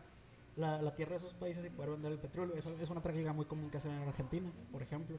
la, 0.55 0.81
la 0.81 0.95
tierra 0.95 1.11
de 1.13 1.17
esos 1.19 1.33
países 1.33 1.63
y 1.65 1.69
poder 1.69 1.91
vender 1.91 2.11
el 2.11 2.17
petróleo. 2.19 2.55
Eso 2.55 2.75
es 2.81 2.89
una 2.89 3.01
práctica 3.01 3.33
muy 3.33 3.45
común 3.45 3.69
que 3.69 3.77
hacen 3.77 3.91
en 3.91 4.07
Argentina, 4.07 4.49
por 4.71 4.81
ejemplo. 4.81 5.17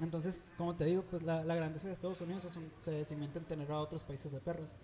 Entonces, 0.00 0.40
como 0.58 0.74
te 0.76 0.84
digo, 0.84 1.02
pues 1.10 1.22
la, 1.22 1.42
la 1.44 1.54
grandeza 1.54 1.88
de 1.88 1.94
Estados 1.94 2.20
Unidos 2.20 2.44
es 2.44 2.56
un- 2.56 2.70
se 2.78 3.04
cimienta 3.04 3.38
en 3.38 3.46
tener 3.46 3.70
a 3.72 3.78
otros 3.80 4.02
países 4.04 4.30
de 4.30 4.40
perros. 4.40 4.74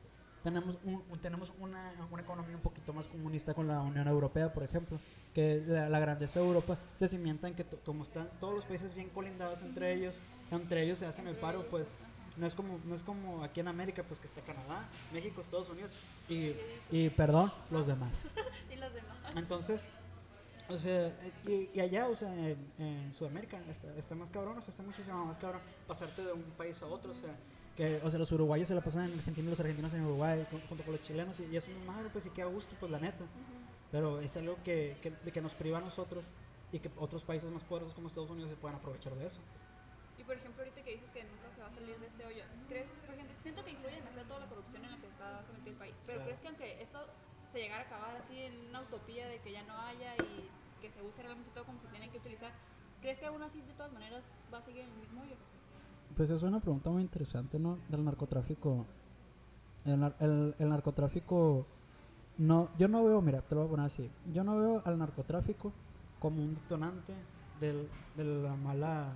Tenemos, 0.42 0.78
un, 0.84 1.04
un- 1.08 1.18
tenemos 1.20 1.52
una, 1.60 1.92
una 2.10 2.22
economía 2.22 2.56
un 2.56 2.62
poquito 2.62 2.92
más 2.92 3.06
comunista 3.06 3.54
con 3.54 3.68
la 3.68 3.80
Unión 3.82 4.08
Europea, 4.08 4.52
por 4.52 4.64
ejemplo, 4.64 4.98
que 5.34 5.62
la, 5.66 6.00
grandeza 6.00 6.40
de 6.40 6.46
Europa 6.46 6.78
se 6.94 7.06
cimienta 7.06 7.46
en 7.46 7.54
que 7.54 7.64
como 7.64 8.02
están 8.02 8.28
todos 8.40 8.54
los 8.54 8.64
países 8.64 8.92
bien 8.94 9.08
colindados 9.10 9.62
entre 9.62 9.92
ellos, 9.92 10.18
entre 10.56 10.82
ellos 10.84 10.98
se 10.98 11.06
hacen 11.06 11.24
el 11.26 11.30
Entre 11.34 11.40
paro, 11.42 11.58
ellos, 11.60 11.70
pues 11.70 11.88
no 12.36 12.46
es 12.46 12.54
como 12.54 12.80
no 12.84 12.94
es 12.94 13.02
como 13.02 13.44
aquí 13.44 13.60
en 13.60 13.68
América, 13.68 14.02
pues 14.02 14.18
que 14.20 14.26
está 14.26 14.40
Canadá, 14.42 14.88
México, 15.12 15.40
Estados 15.40 15.68
Unidos 15.68 15.92
y, 16.28 16.54
y 16.90 17.10
perdón, 17.10 17.52
los 17.70 17.86
demás. 17.86 18.26
y 18.72 18.76
los 18.76 18.92
demás. 18.94 19.16
Entonces, 19.36 19.88
o 20.68 20.78
sea, 20.78 21.12
y, 21.46 21.68
y 21.74 21.80
allá, 21.80 22.08
o 22.08 22.16
sea, 22.16 22.32
en, 22.34 22.56
en 22.78 23.12
Sudamérica 23.14 23.58
está, 23.68 23.94
está 23.96 24.14
más 24.14 24.30
cabrón, 24.30 24.56
o 24.58 24.62
sea, 24.62 24.70
está 24.70 24.82
muchísimo 24.82 25.24
más 25.26 25.36
cabrón 25.36 25.60
pasarte 25.86 26.22
de 26.24 26.32
un 26.32 26.42
país 26.56 26.80
a 26.82 26.86
otro, 26.86 27.12
o 27.12 27.14
sea, 27.14 27.34
que, 27.76 28.00
o 28.02 28.08
sea, 28.10 28.18
los 28.18 28.30
uruguayos 28.32 28.68
se 28.68 28.74
la 28.74 28.80
pasan 28.82 29.10
en 29.12 29.18
Argentina 29.18 29.46
y 29.46 29.50
los 29.50 29.60
argentinos 29.60 29.92
en 29.94 30.02
Uruguay, 30.04 30.46
con- 30.50 30.60
junto 30.62 30.84
con 30.84 30.92
los 30.92 31.02
chilenos, 31.02 31.40
y, 31.40 31.46
y 31.46 31.56
es 31.56 31.66
una 31.68 31.92
madre, 31.92 32.08
pues, 32.12 32.26
y 32.26 32.30
queda 32.30 32.46
a 32.46 32.50
gusto, 32.50 32.74
pues, 32.78 32.90
la 32.92 32.98
neta. 32.98 33.24
Ujú. 33.24 33.32
Pero 33.90 34.20
es 34.20 34.34
algo 34.38 34.56
que, 34.64 34.96
que, 35.02 35.10
de 35.10 35.32
que 35.32 35.40
nos 35.42 35.52
priva 35.54 35.78
a 35.78 35.80
nosotros 35.82 36.22
y 36.70 36.78
que 36.78 36.90
otros 36.98 37.22
países 37.24 37.50
más 37.50 37.62
poderosos 37.64 37.94
como 37.94 38.08
Estados 38.08 38.30
Unidos 38.30 38.48
se 38.50 38.56
puedan 38.56 38.76
aprovechar 38.78 39.14
de 39.14 39.26
eso. 39.26 39.40
Y 40.22 40.24
por 40.24 40.36
ejemplo, 40.36 40.62
ahorita 40.62 40.82
que 40.84 40.92
dices 40.94 41.10
que 41.10 41.24
nunca 41.24 41.50
se 41.50 41.60
va 41.60 41.66
a 41.66 41.70
salir 41.74 41.98
de 41.98 42.06
este 42.06 42.24
hoyo, 42.24 42.44
¿crees, 42.68 42.86
por 43.04 43.14
ejemplo, 43.14 43.34
siento 43.40 43.64
que 43.64 43.72
influye 43.72 43.96
demasiado 43.96 44.28
toda 44.28 44.40
la 44.40 44.46
corrupción 44.46 44.84
en 44.84 44.92
la 44.92 44.98
que 44.98 45.08
está 45.08 45.44
sometido 45.44 45.72
el 45.72 45.78
país, 45.78 45.96
pero 46.06 46.22
Claro. 46.22 46.24
¿crees 46.30 46.40
que 46.40 46.48
aunque 46.48 46.80
esto 46.80 46.98
se 47.50 47.58
llegara 47.58 47.82
a 47.82 47.86
acabar 47.86 48.14
así 48.14 48.38
en 48.38 48.68
una 48.68 48.82
utopía 48.82 49.26
de 49.26 49.40
que 49.40 49.50
ya 49.50 49.64
no 49.64 49.76
haya 49.80 50.14
y 50.16 50.48
que 50.80 50.90
se 50.90 51.02
use 51.02 51.22
realmente 51.22 51.50
todo 51.50 51.64
como 51.66 51.80
se 51.80 51.88
tiene 51.88 52.08
que 52.08 52.18
utilizar, 52.18 52.52
¿crees 53.00 53.18
que 53.18 53.26
aún 53.26 53.42
así 53.42 53.60
de 53.62 53.72
todas 53.74 53.92
maneras 53.92 54.22
va 54.54 54.58
a 54.58 54.62
seguir 54.62 54.82
en 54.82 54.90
el 54.90 54.96
mismo 54.98 55.22
hoyo? 55.22 55.34
Pues 56.16 56.30
es 56.30 56.42
una 56.44 56.60
pregunta 56.60 56.90
muy 56.90 57.02
interesante, 57.02 57.58
¿no? 57.58 57.78
Del 57.88 58.04
narcotráfico. 58.04 58.86
El, 59.84 60.02
el- 60.20 60.54
el 60.56 60.68
narcotráfico. 60.68 61.66
No, 62.38 62.70
yo 62.78 62.86
no 62.86 63.02
veo, 63.04 63.20
mira, 63.20 63.40
te 63.42 63.54
lo 63.56 63.62
voy 63.62 63.68
a 63.68 63.70
poner 63.72 63.86
así. 63.86 64.08
Yo 64.32 64.44
no 64.44 64.56
veo 64.56 64.82
al 64.84 64.98
narcotráfico 64.98 65.72
como 66.20 66.42
un 66.44 66.54
detonante 66.54 67.16
del, 67.58 67.90
de 68.14 68.24
la 68.24 68.54
mala. 68.56 69.12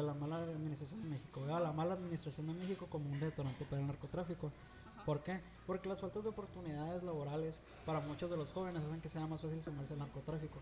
De 0.00 0.06
la 0.06 0.14
mala 0.14 0.36
administración 0.36 1.02
de 1.02 1.08
México. 1.08 1.42
Veo 1.44 1.56
a 1.56 1.60
la 1.60 1.72
mala 1.72 1.94
administración 1.94 2.46
de 2.46 2.54
México 2.54 2.86
como 2.88 3.08
un 3.10 3.18
detonante 3.18 3.64
para 3.64 3.80
el 3.80 3.86
narcotráfico. 3.86 4.52
Ajá. 4.92 5.04
¿Por 5.04 5.22
qué? 5.22 5.40
Porque 5.66 5.88
las 5.88 6.00
faltas 6.00 6.22
de 6.22 6.30
oportunidades 6.30 7.02
laborales 7.02 7.62
para 7.84 8.00
muchos 8.00 8.30
de 8.30 8.36
los 8.36 8.52
jóvenes 8.52 8.82
hacen 8.84 9.00
que 9.00 9.08
sea 9.08 9.26
más 9.26 9.40
fácil 9.40 9.62
sumarse 9.62 9.94
al 9.94 10.00
narcotráfico. 10.00 10.60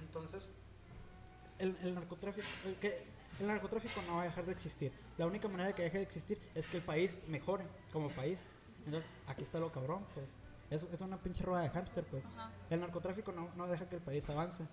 Entonces, 0.00 0.50
el, 1.58 1.76
el 1.82 1.94
narcotráfico, 1.94 2.46
el, 2.64 2.76
que, 2.76 3.04
el 3.40 3.46
narcotráfico 3.46 4.00
no 4.06 4.16
va 4.16 4.22
a 4.22 4.24
dejar 4.24 4.46
de 4.46 4.52
existir. 4.52 4.92
La 5.18 5.26
única 5.26 5.48
manera 5.48 5.68
de 5.68 5.74
que 5.74 5.82
deje 5.82 5.98
de 5.98 6.04
existir 6.04 6.40
es 6.54 6.66
que 6.66 6.78
el 6.78 6.82
país 6.82 7.18
mejore 7.28 7.64
como 7.92 8.08
país. 8.10 8.46
Entonces, 8.86 9.08
aquí 9.26 9.42
está 9.42 9.60
lo 9.60 9.70
cabrón, 9.70 10.04
pues. 10.14 10.34
Es, 10.70 10.84
es 10.84 11.00
una 11.02 11.18
pinche 11.18 11.44
rueda 11.44 11.62
de 11.62 11.68
hámster, 11.68 12.04
pues. 12.04 12.24
Ajá. 12.26 12.50
El 12.70 12.80
narcotráfico 12.80 13.32
no, 13.32 13.50
no 13.54 13.68
deja 13.68 13.88
que 13.88 13.96
el 13.96 14.02
país 14.02 14.28
avance. 14.30 14.64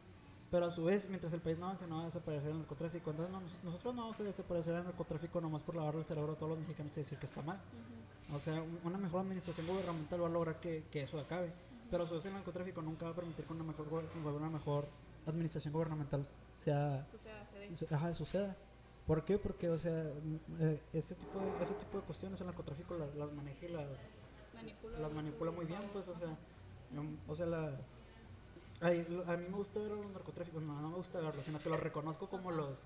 Pero 0.51 0.65
a 0.65 0.71
su 0.71 0.83
vez, 0.83 1.07
mientras 1.09 1.31
el 1.33 1.41
país 1.41 1.57
no 1.59 1.65
avance, 1.65 1.85
no 1.87 1.97
va 1.97 2.01
a 2.03 2.05
desaparecer 2.05 2.49
el 2.51 2.57
narcotráfico. 2.57 3.11
Entonces, 3.11 3.31
no- 3.31 3.41
nos- 3.41 3.63
nosotros 3.63 3.93
no 3.95 4.01
vamos 4.03 4.19
a 4.19 4.23
desaparecer 4.23 4.75
el 4.75 4.83
narcotráfico 4.83 5.39
nomás 5.41 5.61
por 5.61 5.75
lavarle 5.75 5.99
el 6.01 6.05
cerebro 6.07 6.33
a 6.33 6.35
todos 6.35 6.49
los 6.51 6.59
mexicanos 6.59 6.95
y 6.97 7.01
decir 7.01 7.17
que 7.19 7.25
está 7.27 7.41
mal. 7.43 7.57
Ujú. 7.71 8.35
O 8.35 8.39
sea, 8.39 8.61
un- 8.61 8.79
una 8.83 8.97
mejor 8.97 9.21
administración 9.21 9.67
gubernamental 9.67 10.21
va 10.23 10.27
a 10.27 10.29
lograr 10.31 10.59
que, 10.59 10.85
que 10.91 11.03
eso 11.03 11.19
acabe. 11.19 11.53
Pero 11.91 12.03
a 12.03 12.07
su 12.07 12.15
vez, 12.15 12.25
el 12.25 12.33
narcotráfico 12.33 12.81
nunca 12.81 13.05
va 13.05 13.11
a 13.11 13.15
permitir 13.15 13.45
que 13.45 13.53
una 13.53 13.63
mejor, 13.63 13.87
una 14.25 14.49
mejor 14.49 14.87
administración 15.25 15.73
gubernamental 15.73 16.25
sea, 16.55 17.05
Suceda, 17.05 17.45
se 17.75 17.93
ajá, 17.93 18.13
suceda. 18.13 18.55
¿Por 19.05 19.25
qué? 19.25 19.37
Porque, 19.37 19.69
o 19.69 19.77
sea, 19.77 20.01
m- 20.01 20.39
eh, 20.59 20.81
ese, 20.93 21.15
tipo 21.15 21.39
de, 21.39 21.63
ese 21.63 21.73
tipo 21.75 21.97
de 21.99 22.03
cuestiones 22.03 22.39
el 22.41 22.47
narcotráfico 22.47 22.95
las, 22.95 23.13
las 23.15 23.31
maneja 23.33 23.65
y 23.65 23.69
las, 23.69 23.87
Manipula 24.53 24.99
las 24.99 25.13
manipula 25.13 25.51
muy 25.51 25.65
bien, 25.65 25.79
pues, 25.93 26.07
o 26.07 26.13
sea, 26.17 26.37
o 27.27 27.35
sea, 27.35 27.45
la, 27.45 27.71
ay, 28.81 29.05
lo- 29.09 29.23
a 29.29 29.37
mí 29.37 29.45
me 29.49 29.55
gusta 29.57 29.79
ver 29.79 29.91
a 29.91 29.95
los 29.95 30.11
narcotráficos, 30.11 30.61
no, 30.63 30.79
no 30.81 30.89
me 30.89 30.95
gusta 30.95 31.19
verlos, 31.19 31.45
sino 31.45 31.61
que 31.61 31.69
los 31.69 31.79
reconozco 31.79 32.27
como 32.29 32.51
los, 32.51 32.85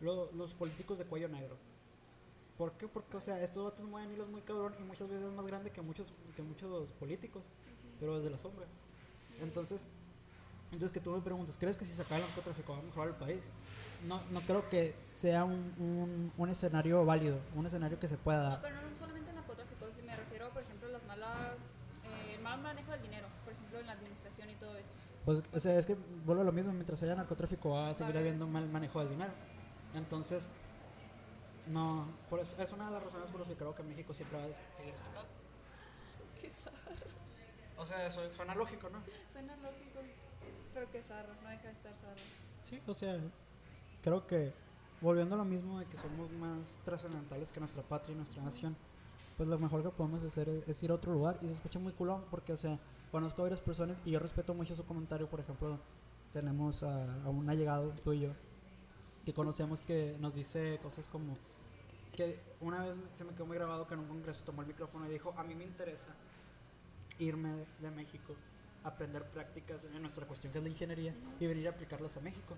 lo- 0.00 0.30
los 0.32 0.54
políticos 0.54 0.98
de 0.98 1.04
cuello 1.06 1.28
negro. 1.28 1.56
¿Por 2.58 2.72
qué? 2.72 2.86
Porque, 2.88 3.16
o 3.16 3.20
sea, 3.20 3.42
estos 3.42 3.64
vatos 3.64 3.86
mueven 3.86 4.12
hilos 4.12 4.28
muy 4.28 4.42
cabrón 4.42 4.74
y 4.78 4.82
muchas 4.82 5.08
veces 5.08 5.26
es 5.28 5.32
más 5.34 5.46
grande 5.46 5.70
que 5.70 5.80
muchos, 5.80 6.08
que 6.36 6.42
muchos 6.42 6.90
políticos, 6.92 7.44
pero 7.98 8.16
desde 8.18 8.30
la 8.30 8.36
sombra. 8.38 8.66
Entonces, 9.40 9.86
entonces 10.70 10.92
que 10.92 11.00
tú 11.00 11.10
me 11.12 11.20
preguntas, 11.22 11.56
¿crees 11.58 11.76
que 11.76 11.84
si 11.86 11.92
se 11.94 12.02
acaba 12.02 12.16
el 12.16 12.22
narcotráfico 12.26 12.72
va 12.74 12.78
a 12.80 12.82
mejorar 12.82 13.08
el 13.08 13.16
país? 13.16 13.48
No, 14.06 14.22
no 14.30 14.40
creo 14.42 14.68
que 14.68 14.94
sea 15.10 15.44
un, 15.44 15.74
un, 15.78 16.32
un 16.36 16.48
escenario 16.50 17.04
válido, 17.04 17.38
un 17.54 17.66
escenario 17.66 17.98
que 17.98 18.08
se 18.08 18.16
pueda 18.18 18.42
No, 18.44 18.50
dar. 18.50 18.62
pero 18.62 18.76
no 18.82 18.96
solamente 18.98 19.30
en 19.30 19.36
narcotráfico, 19.36 19.86
si 19.92 20.02
me 20.02 20.14
refiero, 20.16 20.50
por 20.52 20.62
ejemplo, 20.62 20.88
a 20.88 20.92
las 20.92 21.06
malas, 21.06 21.62
eh, 22.04 22.34
el 22.34 22.42
mal 22.42 22.60
manejo 22.62 22.90
del 22.92 23.02
dinero, 23.02 23.26
por 23.44 23.52
ejemplo, 23.54 23.78
en 23.80 23.86
la 23.86 23.92
administración 23.92 24.50
y 24.50 24.54
todo 24.56 24.76
eso. 24.76 24.90
Pues, 25.24 25.42
o 25.52 25.60
sea, 25.60 25.78
es 25.78 25.86
que 25.86 25.96
vuelvo 26.24 26.42
a 26.42 26.44
lo 26.44 26.52
mismo, 26.52 26.72
mientras 26.72 27.02
haya 27.02 27.14
narcotráfico 27.14 27.70
va 27.70 27.90
a 27.90 27.94
seguir 27.94 28.16
habiendo 28.16 28.46
eso. 28.46 28.52
mal 28.52 28.68
manejo 28.68 29.00
del 29.00 29.10
dinero. 29.10 29.32
Entonces, 29.94 30.48
no, 31.66 32.06
por 32.28 32.40
eso, 32.40 32.60
es 32.60 32.72
una 32.72 32.86
de 32.86 32.92
las 32.92 33.02
razones 33.04 33.30
por 33.30 33.40
las 33.40 33.48
que 33.48 33.56
creo 33.56 33.74
que 33.74 33.82
México 33.82 34.14
siempre 34.14 34.38
va 34.38 34.44
a 34.44 34.54
seguir 34.74 34.94
estancado. 34.94 35.26
Qué 36.40 36.48
zarro. 36.48 36.76
O 37.76 37.84
sea, 37.84 38.06
eso 38.06 38.28
suena 38.30 38.54
lógico, 38.54 38.88
¿no? 38.90 38.98
Suena 39.30 39.56
lógico, 39.56 40.00
pero 40.74 40.90
qué 40.90 41.02
zarro, 41.02 41.34
no 41.42 41.48
deja 41.48 41.64
de 41.64 41.72
estar 41.72 41.94
zarro. 41.94 42.20
Sí, 42.64 42.80
o 42.86 42.94
sea, 42.94 43.18
creo 44.02 44.26
que 44.26 44.52
volviendo 45.00 45.34
a 45.34 45.38
lo 45.38 45.44
mismo 45.44 45.78
de 45.78 45.86
que 45.86 45.96
somos 45.96 46.30
más 46.32 46.80
trascendentales 46.84 47.52
que 47.52 47.60
nuestra 47.60 47.82
patria 47.82 48.14
y 48.14 48.16
nuestra 48.16 48.42
nación, 48.42 48.76
pues 49.36 49.48
lo 49.48 49.58
mejor 49.58 49.82
que 49.82 49.90
podemos 49.90 50.22
hacer 50.24 50.48
es, 50.48 50.68
es 50.68 50.82
ir 50.82 50.90
a 50.90 50.94
otro 50.94 51.12
lugar 51.12 51.38
y 51.42 51.46
se 51.46 51.54
escucha 51.54 51.78
muy 51.78 51.92
culón 51.92 52.24
porque, 52.30 52.52
o 52.52 52.56
sea, 52.56 52.78
conozco 53.10 53.42
a 53.42 53.44
varias 53.44 53.60
personas 53.60 54.00
y 54.04 54.12
yo 54.12 54.18
respeto 54.18 54.54
mucho 54.54 54.76
su 54.76 54.84
comentario, 54.84 55.28
por 55.28 55.40
ejemplo, 55.40 55.78
tenemos 56.32 56.82
a, 56.82 57.28
un 57.28 57.48
allegado, 57.48 57.92
tú 58.04 58.12
y 58.12 58.20
yo, 58.20 58.30
que 59.24 59.34
conocemos 59.34 59.82
que 59.82 60.16
nos 60.20 60.34
dice 60.34 60.78
cosas 60.82 61.08
como 61.08 61.34
que 62.14 62.40
una 62.60 62.84
vez 62.84 62.96
se 63.14 63.24
me 63.24 63.32
quedó 63.32 63.46
muy 63.46 63.56
grabado 63.56 63.86
que 63.86 63.94
en 63.94 64.00
un 64.00 64.08
congreso 64.08 64.44
tomó 64.44 64.62
el 64.62 64.68
micrófono 64.68 65.06
y 65.06 65.10
dijo, 65.10 65.34
a 65.36 65.44
mí 65.44 65.54
me 65.54 65.64
interesa 65.64 66.14
irme 67.18 67.66
de 67.80 67.90
México, 67.90 68.34
aprender 68.84 69.24
prácticas 69.24 69.84
en 69.84 70.00
nuestra 70.00 70.26
cuestión 70.26 70.52
que 70.52 70.58
es 70.58 70.64
la 70.64 70.70
ingeniería 70.70 71.14
y 71.38 71.46
venir 71.46 71.68
a 71.68 71.70
aplicarlas 71.70 72.16
a 72.16 72.20
México. 72.20 72.54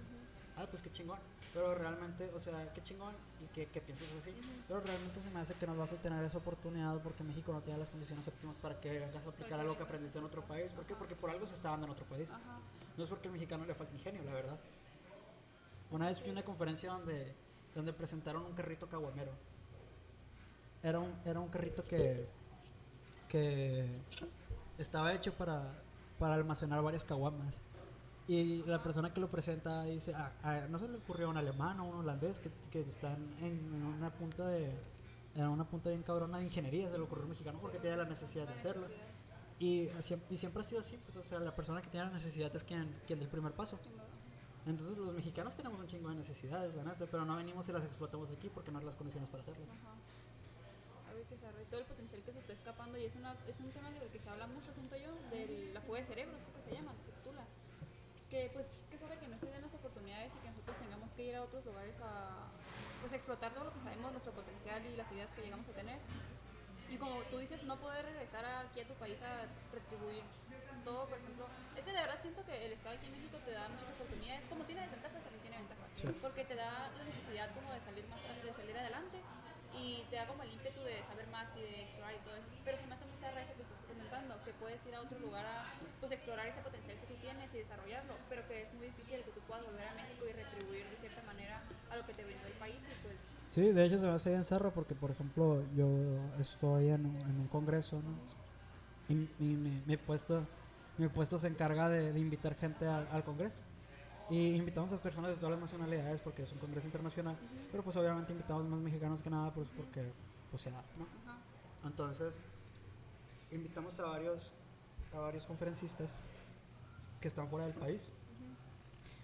Ah, 0.57 0.67
pues 0.69 0.83
qué 0.83 0.91
chingón. 0.91 1.19
Pero 1.55 1.75
realmente, 1.75 2.31
o 2.35 2.41
sea, 2.41 2.73
qué 2.73 2.83
chingón 2.83 3.15
y 3.43 3.47
que, 3.55 3.67
que 3.67 3.81
pienses 3.81 4.15
así. 4.17 4.33
Pero 4.69 4.81
realmente 4.81 5.21
se 5.21 5.31
me 5.31 5.41
hace 5.41 5.55
que 5.55 5.67
no 5.67 5.77
vas 5.77 5.93
a 5.93 5.97
tener 5.97 6.23
esa 6.25 6.39
oportunidad 6.39 7.01
porque 7.03 7.25
México 7.25 7.53
no 7.53 7.61
tiene 7.61 7.79
las 7.79 7.91
condiciones 7.91 8.27
óptimas 8.29 8.57
para 8.59 8.79
que 8.81 9.01
vengas 9.01 9.27
a 9.27 9.31
aplicar 9.31 9.59
algo 9.61 9.77
que 9.77 9.83
aprendiste 9.83 10.19
en 10.19 10.25
otro 10.25 10.43
país. 10.43 10.73
¿Por 10.73 10.85
qué? 10.85 10.95
Porque 10.95 11.15
por 11.15 11.31
algo 11.31 11.47
se 11.47 11.55
está 11.55 11.71
dando 11.71 11.87
en 11.87 11.93
otro 11.93 12.05
país. 12.07 12.31
Ajá. 12.31 12.59
No 12.97 13.05
es 13.05 13.11
porque 13.11 13.29
al 13.29 13.35
mexicano 13.35 13.65
le 13.65 13.75
falta 13.75 13.95
ingenio, 13.95 14.23
la 14.25 14.33
verdad. 14.33 14.59
Una 15.91 16.07
vez 16.07 16.21
fui 16.21 16.29
a 16.29 16.33
una 16.33 16.43
conferencia 16.43 16.91
donde, 16.93 17.35
donde 17.75 17.93
presentaron 17.93 18.45
un 18.45 18.53
carrito 18.53 18.89
caguamero. 18.89 19.33
Era 20.83 21.01
un, 21.01 21.15
era 21.25 21.41
un 21.41 21.49
carrito 21.49 21.85
que, 21.85 22.27
que 23.29 23.87
estaba 24.79 25.15
hecho 25.15 25.33
para, 25.33 25.63
para 26.19 26.35
almacenar 26.35 26.83
varias 26.83 27.05
caguamas. 27.05 27.61
Y 28.33 28.62
la 28.62 28.83
persona 28.83 29.12
que 29.12 29.20
lo 29.20 29.30
presenta 29.30 29.85
dice, 29.85 30.14
"Ah, 30.14 30.33
ah, 30.43 30.66
¿no 30.70 30.78
se 30.78 30.89
le 30.89 30.97
ocurrió 30.97 31.26
a 31.26 31.30
un 31.30 31.37
alemán 31.37 31.78
o 31.80 31.85
un 31.85 31.97
holandés 31.97 32.41
que, 32.41 32.51
que 32.70 32.80
están 32.80 33.18
en 33.41 33.85
una 33.85 34.09
punta 34.09 34.49
de 34.49 34.72
en 35.35 35.47
una 35.49 35.68
punta 35.68 35.91
bien 35.91 36.03
cabrona 36.03 36.39
de 36.39 36.45
ingeniería? 36.45 36.89
Se 36.89 36.97
le 36.97 37.05
ocurrió 37.05 37.24
a 37.24 37.26
un 37.26 37.30
mexicano 37.33 37.59
porque 37.61 37.78
tiene 37.78 37.99
la 37.99 38.07
necesidad 38.07 38.49
de 38.49 38.55
hacerlo. 38.55 38.87
Y, 39.59 39.91
y 40.30 40.37
siempre 40.39 40.62
ha 40.62 40.64
sido 40.64 40.80
así, 40.80 40.97
pues, 41.05 41.14
o 41.18 41.22
sea, 41.22 41.41
la 41.41 41.55
persona 41.55 41.83
que 41.83 41.91
tiene 41.91 42.07
la 42.07 42.12
necesidad 42.12 42.55
es 42.57 42.64
quien, 42.64 42.89
quien 43.07 43.18
da 43.18 43.26
el 43.26 43.30
primer 43.30 43.53
paso. 43.53 43.78
Entonces 44.64 44.97
los 44.97 45.14
mexicanos 45.14 45.55
tenemos 45.55 45.78
un 45.78 45.87
chingo 45.87 46.09
de 46.09 46.14
necesidades, 46.14 46.74
la 46.74 46.95
pero 46.95 47.26
no 47.26 47.37
venimos 47.37 47.68
y 47.68 47.72
las 47.72 47.85
explotamos 47.85 48.30
aquí 48.30 48.49
porque 48.49 48.70
no 48.70 48.78
hay 48.78 48.87
las 48.87 48.97
condiciones 48.97 49.28
para 49.28 49.43
hacerlo. 49.43 49.66
Ajá. 49.70 51.11
A 51.11 51.12
ver 51.12 51.24
qué 51.26 51.37
zarro. 51.37 51.61
Y 51.61 51.66
todo 51.66 51.80
el 51.80 51.87
potencial 51.87 52.22
que 52.22 52.33
se 52.33 52.39
está 52.39 52.55
escapando. 52.55 52.97
Y 52.97 53.05
es, 53.05 53.14
una, 53.14 53.37
es 53.47 53.61
un 53.61 53.68
tema 53.70 53.91
del 53.91 54.09
que 54.09 54.18
se 54.18 54.30
habla 54.30 54.47
mucho, 54.47 54.72
siento 54.72 54.97
yo, 54.97 55.12
de 55.30 55.70
la 55.74 55.83
fuga 55.83 55.99
de 55.99 56.07
cerebros, 56.07 56.41
creo 56.51 56.64
que 56.64 56.70
se 56.70 56.76
llama, 56.76 56.95
que 56.95 57.05
se 57.05 57.12
titula. 57.12 57.45
Que 58.33 58.49
pues, 58.55 58.64
que 58.89 58.97
sabe 58.97 59.18
que 59.18 59.28
no 59.28 59.37
se 59.37 59.45
den 59.45 59.61
las 59.61 59.74
oportunidades 59.74 60.33
y 60.33 60.41
que 60.41 60.49
nosotros 60.49 60.78
tengamos 60.78 61.12
que 61.12 61.22
ir 61.22 61.37
a 61.37 61.43
otros 61.43 61.66
lugares 61.66 62.01
a 62.01 62.49
pues, 63.03 63.12
explotar 63.12 63.53
todo 63.53 63.64
lo 63.64 63.72
que 63.74 63.80
sabemos, 63.80 64.11
nuestro 64.11 64.33
potencial 64.33 64.80
y 64.87 64.97
las 64.97 65.12
ideas 65.12 65.28
que 65.37 65.43
llegamos 65.43 65.68
a 65.68 65.72
tener. 65.72 65.99
Y 66.89 66.97
como 66.97 67.20
tú 67.24 67.37
dices, 67.37 67.62
no 67.64 67.76
poder 67.76 68.07
regresar 68.07 68.43
aquí 68.64 68.80
a 68.80 68.89
tu 68.89 68.95
país 68.95 69.20
a 69.20 69.45
retribuir 69.70 70.24
todo, 70.83 71.07
por 71.09 71.18
ejemplo. 71.18 71.45
Es 71.76 71.85
que 71.85 71.93
de 71.93 72.01
verdad 72.01 72.16
siento 72.22 72.43
que 72.47 72.64
el 72.64 72.72
estar 72.72 72.97
aquí 72.97 73.05
en 73.05 73.12
México 73.12 73.37
te 73.45 73.51
da 73.51 73.68
muchas 73.68 73.91
oportunidades. 73.91 74.49
Como 74.49 74.64
tiene 74.64 74.80
desventajas, 74.80 75.22
también 75.22 75.43
tiene 75.43 75.57
ventajas. 75.59 75.91
Sí. 75.93 76.09
Porque 76.22 76.47
te 76.47 76.55
da 76.55 76.89
la 76.97 77.05
necesidad 77.05 77.53
como 77.53 77.70
de 77.70 77.80
salir 77.80 78.09
más, 78.09 78.20
de 78.43 78.53
salir 78.55 78.76
adelante 78.78 79.20
y 79.75 80.05
te 80.11 80.16
da 80.16 80.27
como 80.27 80.43
el 80.43 80.53
ímpetu 80.53 80.81
de 80.83 81.03
saber 81.05 81.27
más 81.29 81.57
y 81.57 81.62
de 81.62 81.83
explorar 81.83 82.14
y 82.14 82.25
todo 82.25 82.37
eso. 82.37 82.51
Pero 82.64 82.79
se 82.79 82.87
me 82.87 82.95
hace 82.95 83.07
muy 83.07 83.16
zarra 83.16 83.43
eso 83.43 83.55
que 83.55 83.62
estás 83.62 83.81
comentando, 83.81 84.43
que 84.45 84.53
puedes 84.55 84.85
ir 84.87 84.95
a 84.95 85.01
otro 85.01 85.18
lugar 85.18 85.47
a 85.47 85.64
pues, 86.01 86.12
explorar 86.12 86.47
ese 86.47 86.61
potencial 86.61 86.99
que 86.99 87.07
tú 87.07 87.14
tienes 87.20 87.53
y 87.55 87.59
desarrollarlo, 87.59 88.14
pero 88.29 88.47
que 88.47 88.62
es 88.62 88.75
muy 88.75 88.87
difícil 88.87 89.25
que 89.25 89.33
tú 89.33 89.41
puedas 89.47 89.64
volver 89.64 89.87
a 89.87 89.95
México 89.95 90.27
y 90.29 90.33
retribuir 90.33 90.89
de 90.89 90.97
cierta 90.97 91.23
manera 91.23 91.62
a 91.91 91.97
lo 91.97 92.07
que 92.07 92.14
te 92.14 92.25
brindó 92.25 92.47
el 92.47 92.55
país 92.55 92.81
y 92.81 93.07
pues 93.07 93.18
Sí, 93.49 93.70
de 93.70 93.85
hecho 93.85 93.99
se 93.99 94.07
me 94.07 94.12
hace 94.12 94.31
bien 94.31 94.45
cerro 94.45 94.73
porque, 94.73 94.95
por 94.95 95.11
ejemplo, 95.11 95.62
yo 95.75 96.33
estoy 96.41 96.89
en 96.89 97.05
un, 97.05 97.20
en 97.29 97.39
un 97.39 97.49
congreso, 97.49 98.01
¿no? 98.01 98.16
Y, 99.09 99.29
y 99.39 99.57
mi, 99.57 99.83
mi 99.85 99.97
puesto, 99.99 100.49
mi 100.97 101.09
puesto 101.09 101.39
se 101.39 101.49
encarga 101.49 101.91
de, 101.91 102.18
invitar 102.18 102.55
gente 102.55 102.87
al 102.87 103.23
congreso. 103.25 103.61
Y 104.33 104.57
invitamos 104.57 104.91
a 104.95 104.97
personas 104.97 105.33
de 105.33 105.37
todas 105.37 105.51
las 105.51 105.61
nacionalidades 105.61 106.22
porque 106.22 106.43
es 106.43 106.53
un 106.53 106.59
congreso 106.59 106.87
internacional. 106.87 107.37
Pero 107.70 107.83
pues 107.83 107.95
obviamente 107.97 108.33
invitamos 108.33 108.64
más 108.64 108.80
mexicanos 108.80 109.20
que 109.20 109.28
nada 109.28 109.53
pues 109.53 109.68
porque 109.76 110.11
pues 110.51 110.62
se 110.62 110.70
da, 110.70 110.83
¿no? 110.99 111.07
ajá, 111.30 111.39
Entonces, 111.85 112.39
invitamos 113.51 114.01
a 114.01 114.07
varios, 114.07 114.51
a 115.14 115.18
varios 115.18 115.45
conferencistas 115.45 116.18
que 117.20 117.28
están 117.28 117.47
fuera 117.49 117.66
del 117.66 117.74
país. 117.74 118.09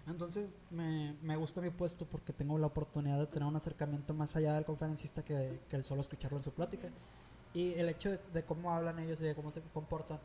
Entonces, 0.05 0.51
me, 0.69 1.15
me 1.23 1.35
gusta 1.37 1.59
mi 1.59 1.71
puesto 1.71 2.05
porque 2.05 2.31
tengo 2.31 2.59
la 2.59 2.67
oportunidad 2.67 3.17
de 3.17 3.25
tener 3.25 3.47
un 3.47 3.55
acercamiento 3.55 4.13
más 4.13 4.35
allá 4.35 4.53
del 4.53 4.65
conferencista 4.65 5.23
que, 5.23 5.59
que 5.69 5.75
el 5.75 5.83
solo 5.83 6.01
escucharlo 6.01 6.37
en 6.37 6.43
su 6.43 6.51
plática. 6.51 6.87
Y 7.55 7.73
el 7.73 7.89
hecho 7.89 8.11
de, 8.11 8.19
de 8.31 8.43
cómo 8.43 8.71
hablan 8.73 8.99
ellos 8.99 9.19
y 9.21 9.23
de 9.23 9.33
cómo 9.33 9.49
se 9.51 9.61
comportan 9.73 10.19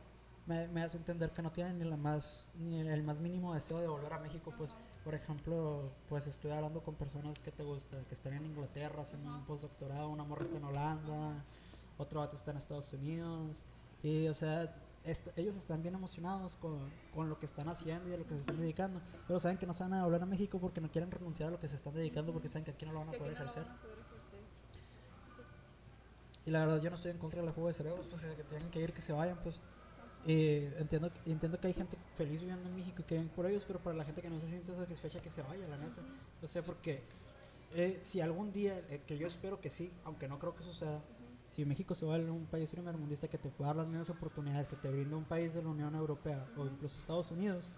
me, 0.46 0.68
me 0.68 0.82
hace 0.82 0.96
entender 0.98 1.30
que 1.32 1.40
no 1.42 1.50
tienen 1.52 1.78
ni 1.78 1.84
la 1.84 1.96
más 1.96 2.50
ni 2.58 2.80
el 2.80 3.02
más 3.02 3.18
mínimo 3.18 3.54
deseo 3.54 3.78
de 3.80 3.86
volver 3.88 4.12
a 4.12 4.18
México 4.18 4.52
pues 4.58 4.74
por 5.02 5.14
ejemplo 5.14 5.90
pues 6.08 6.26
estoy 6.26 6.50
hablando 6.50 6.82
con 6.82 6.94
personas 6.96 7.38
que 7.38 7.50
te 7.50 7.62
gusta 7.62 7.98
que 8.08 8.14
están 8.14 8.34
en 8.34 8.44
Inglaterra 8.46 9.02
haciendo 9.02 9.30
un 9.30 9.44
postdoctorado 9.44 10.08
una 10.08 10.24
morra 10.24 10.42
está 10.42 10.58
en 10.58 10.64
Holanda 10.64 11.44
otro 11.96 12.20
vato 12.20 12.36
está 12.36 12.50
en 12.50 12.58
Estados 12.58 12.92
Unidos 12.92 13.62
y 14.02 14.28
o 14.28 14.34
sea 14.34 14.74
est- 15.04 15.28
ellos 15.36 15.56
están 15.56 15.82
bien 15.82 15.94
emocionados 15.94 16.56
con, 16.56 16.90
con 17.14 17.28
lo 17.30 17.38
que 17.38 17.46
están 17.46 17.68
haciendo 17.68 18.08
y 18.10 18.12
a 18.14 18.18
lo 18.18 18.26
que 18.26 18.34
se 18.34 18.40
están 18.40 18.58
dedicando 18.58 19.00
pero 19.26 19.40
saben 19.40 19.56
que 19.56 19.66
no 19.66 19.72
se 19.72 19.82
van 19.84 19.94
a 19.94 20.04
volver 20.04 20.22
a 20.22 20.26
México 20.26 20.58
porque 20.58 20.80
no 20.82 20.90
quieren 20.90 21.10
renunciar 21.10 21.48
a 21.48 21.52
lo 21.52 21.58
que 21.60 21.68
se 21.68 21.76
están 21.76 21.94
dedicando 21.94 22.32
porque 22.32 22.48
saben 22.48 22.64
que 22.64 22.72
aquí 22.72 22.84
no 22.84 22.92
lo 22.92 22.98
van 23.00 23.08
a 23.08 23.12
poder 23.18 23.32
no 23.38 23.44
ejercer. 23.44 23.64
y 26.46 26.50
la 26.50 26.60
verdad 26.60 26.82
yo 26.82 26.90
no 26.90 26.96
estoy 26.96 27.12
en 27.12 27.18
contra 27.18 27.40
de 27.40 27.46
la 27.46 27.52
fuga 27.54 27.68
de 27.68 27.74
cerebros, 27.74 28.06
pues 28.10 28.22
que 28.22 28.44
tienen 28.44 28.70
que 28.70 28.80
ir, 28.82 28.92
que 28.92 29.00
se 29.00 29.12
vayan, 29.14 29.38
pues. 29.42 29.58
Y 30.26 30.64
entiendo, 30.78 31.10
entiendo 31.26 31.60
que 31.60 31.66
hay 31.66 31.74
gente 31.74 31.98
feliz 32.14 32.40
viviendo 32.40 32.66
en 32.68 32.76
México 32.76 32.96
y 33.00 33.02
que 33.04 33.16
ven 33.16 33.28
por 33.28 33.46
ellos, 33.46 33.64
pero 33.66 33.78
para 33.78 33.96
la 33.96 34.04
gente 34.04 34.22
que 34.22 34.30
no 34.30 34.40
se 34.40 34.48
siente 34.48 34.74
satisfecha 34.74 35.20
que 35.20 35.30
se 35.30 35.42
vaya, 35.42 35.68
la 35.68 35.76
neta. 35.76 36.00
O 36.42 36.46
sea, 36.46 36.62
porque 36.62 37.02
eh, 37.74 37.98
si 38.00 38.20
algún 38.20 38.52
día, 38.52 38.78
eh, 38.88 39.02
que 39.06 39.18
yo 39.18 39.26
espero 39.26 39.60
que 39.60 39.68
sí, 39.68 39.92
aunque 40.04 40.26
no 40.28 40.38
creo 40.38 40.54
que 40.54 40.62
suceda, 40.62 41.02
si 41.50 41.64
México 41.64 41.94
se 41.94 42.04
vuelve 42.04 42.30
un 42.30 42.46
país 42.46 42.70
primermundista 42.70 43.28
que 43.28 43.38
te 43.38 43.50
pueda 43.50 43.68
dar 43.68 43.76
las 43.76 43.86
mismas 43.88 44.10
oportunidades 44.10 44.66
que 44.66 44.76
te 44.76 44.88
brinda 44.88 45.16
un 45.16 45.24
país 45.24 45.54
de 45.54 45.62
la 45.62 45.68
Unión 45.68 45.94
Europea 45.94 46.46
o 46.56 46.66
incluso 46.66 46.98
Estados 46.98 47.30
Unidos, 47.30 47.74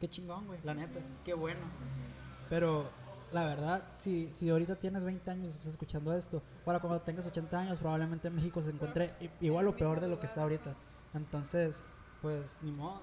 qué 0.00 0.08
chingón, 0.08 0.46
güey, 0.46 0.58
la 0.64 0.74
neta, 0.74 1.00
qué 1.24 1.32
bueno. 1.32 1.60
Pero 2.50 2.90
la 3.32 3.44
verdad, 3.44 3.84
si, 3.94 4.28
si 4.30 4.50
ahorita 4.50 4.76
tienes 4.76 5.04
20 5.04 5.30
años 5.30 5.46
y 5.46 5.50
estás 5.50 5.68
escuchando 5.68 6.12
esto, 6.12 6.42
para 6.64 6.80
cuando 6.80 7.00
tengas 7.00 7.26
80 7.26 7.58
años, 7.58 7.78
probablemente 7.78 8.30
México 8.30 8.62
se 8.62 8.70
encuentre 8.70 9.14
igual 9.40 9.68
o 9.68 9.76
peor 9.76 10.00
de 10.00 10.08
lo 10.08 10.18
que 10.18 10.26
está 10.26 10.42
ahorita. 10.42 10.74
Entonces, 11.14 11.84
pues, 12.22 12.58
ni 12.62 12.70
modo, 12.70 13.02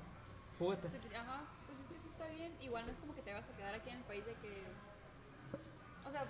fúgate. 0.58 0.88
Ajá, 1.16 1.44
pues 1.66 1.80
es 1.80 1.88
que 1.88 2.00
sí 2.00 2.08
está 2.08 2.28
bien. 2.28 2.56
Igual 2.62 2.86
no 2.86 2.92
es 2.92 3.00
como 3.00 3.16
que 3.16 3.22
te 3.22 3.34
vas 3.34 3.48
a 3.50 3.56
quedar 3.56 3.74
aquí 3.74 3.90
en 3.90 3.98
el 3.98 4.04
país 4.04 4.26
de 4.26 4.36
que. 4.36 4.68
O 6.06 6.12
sea, 6.12 6.26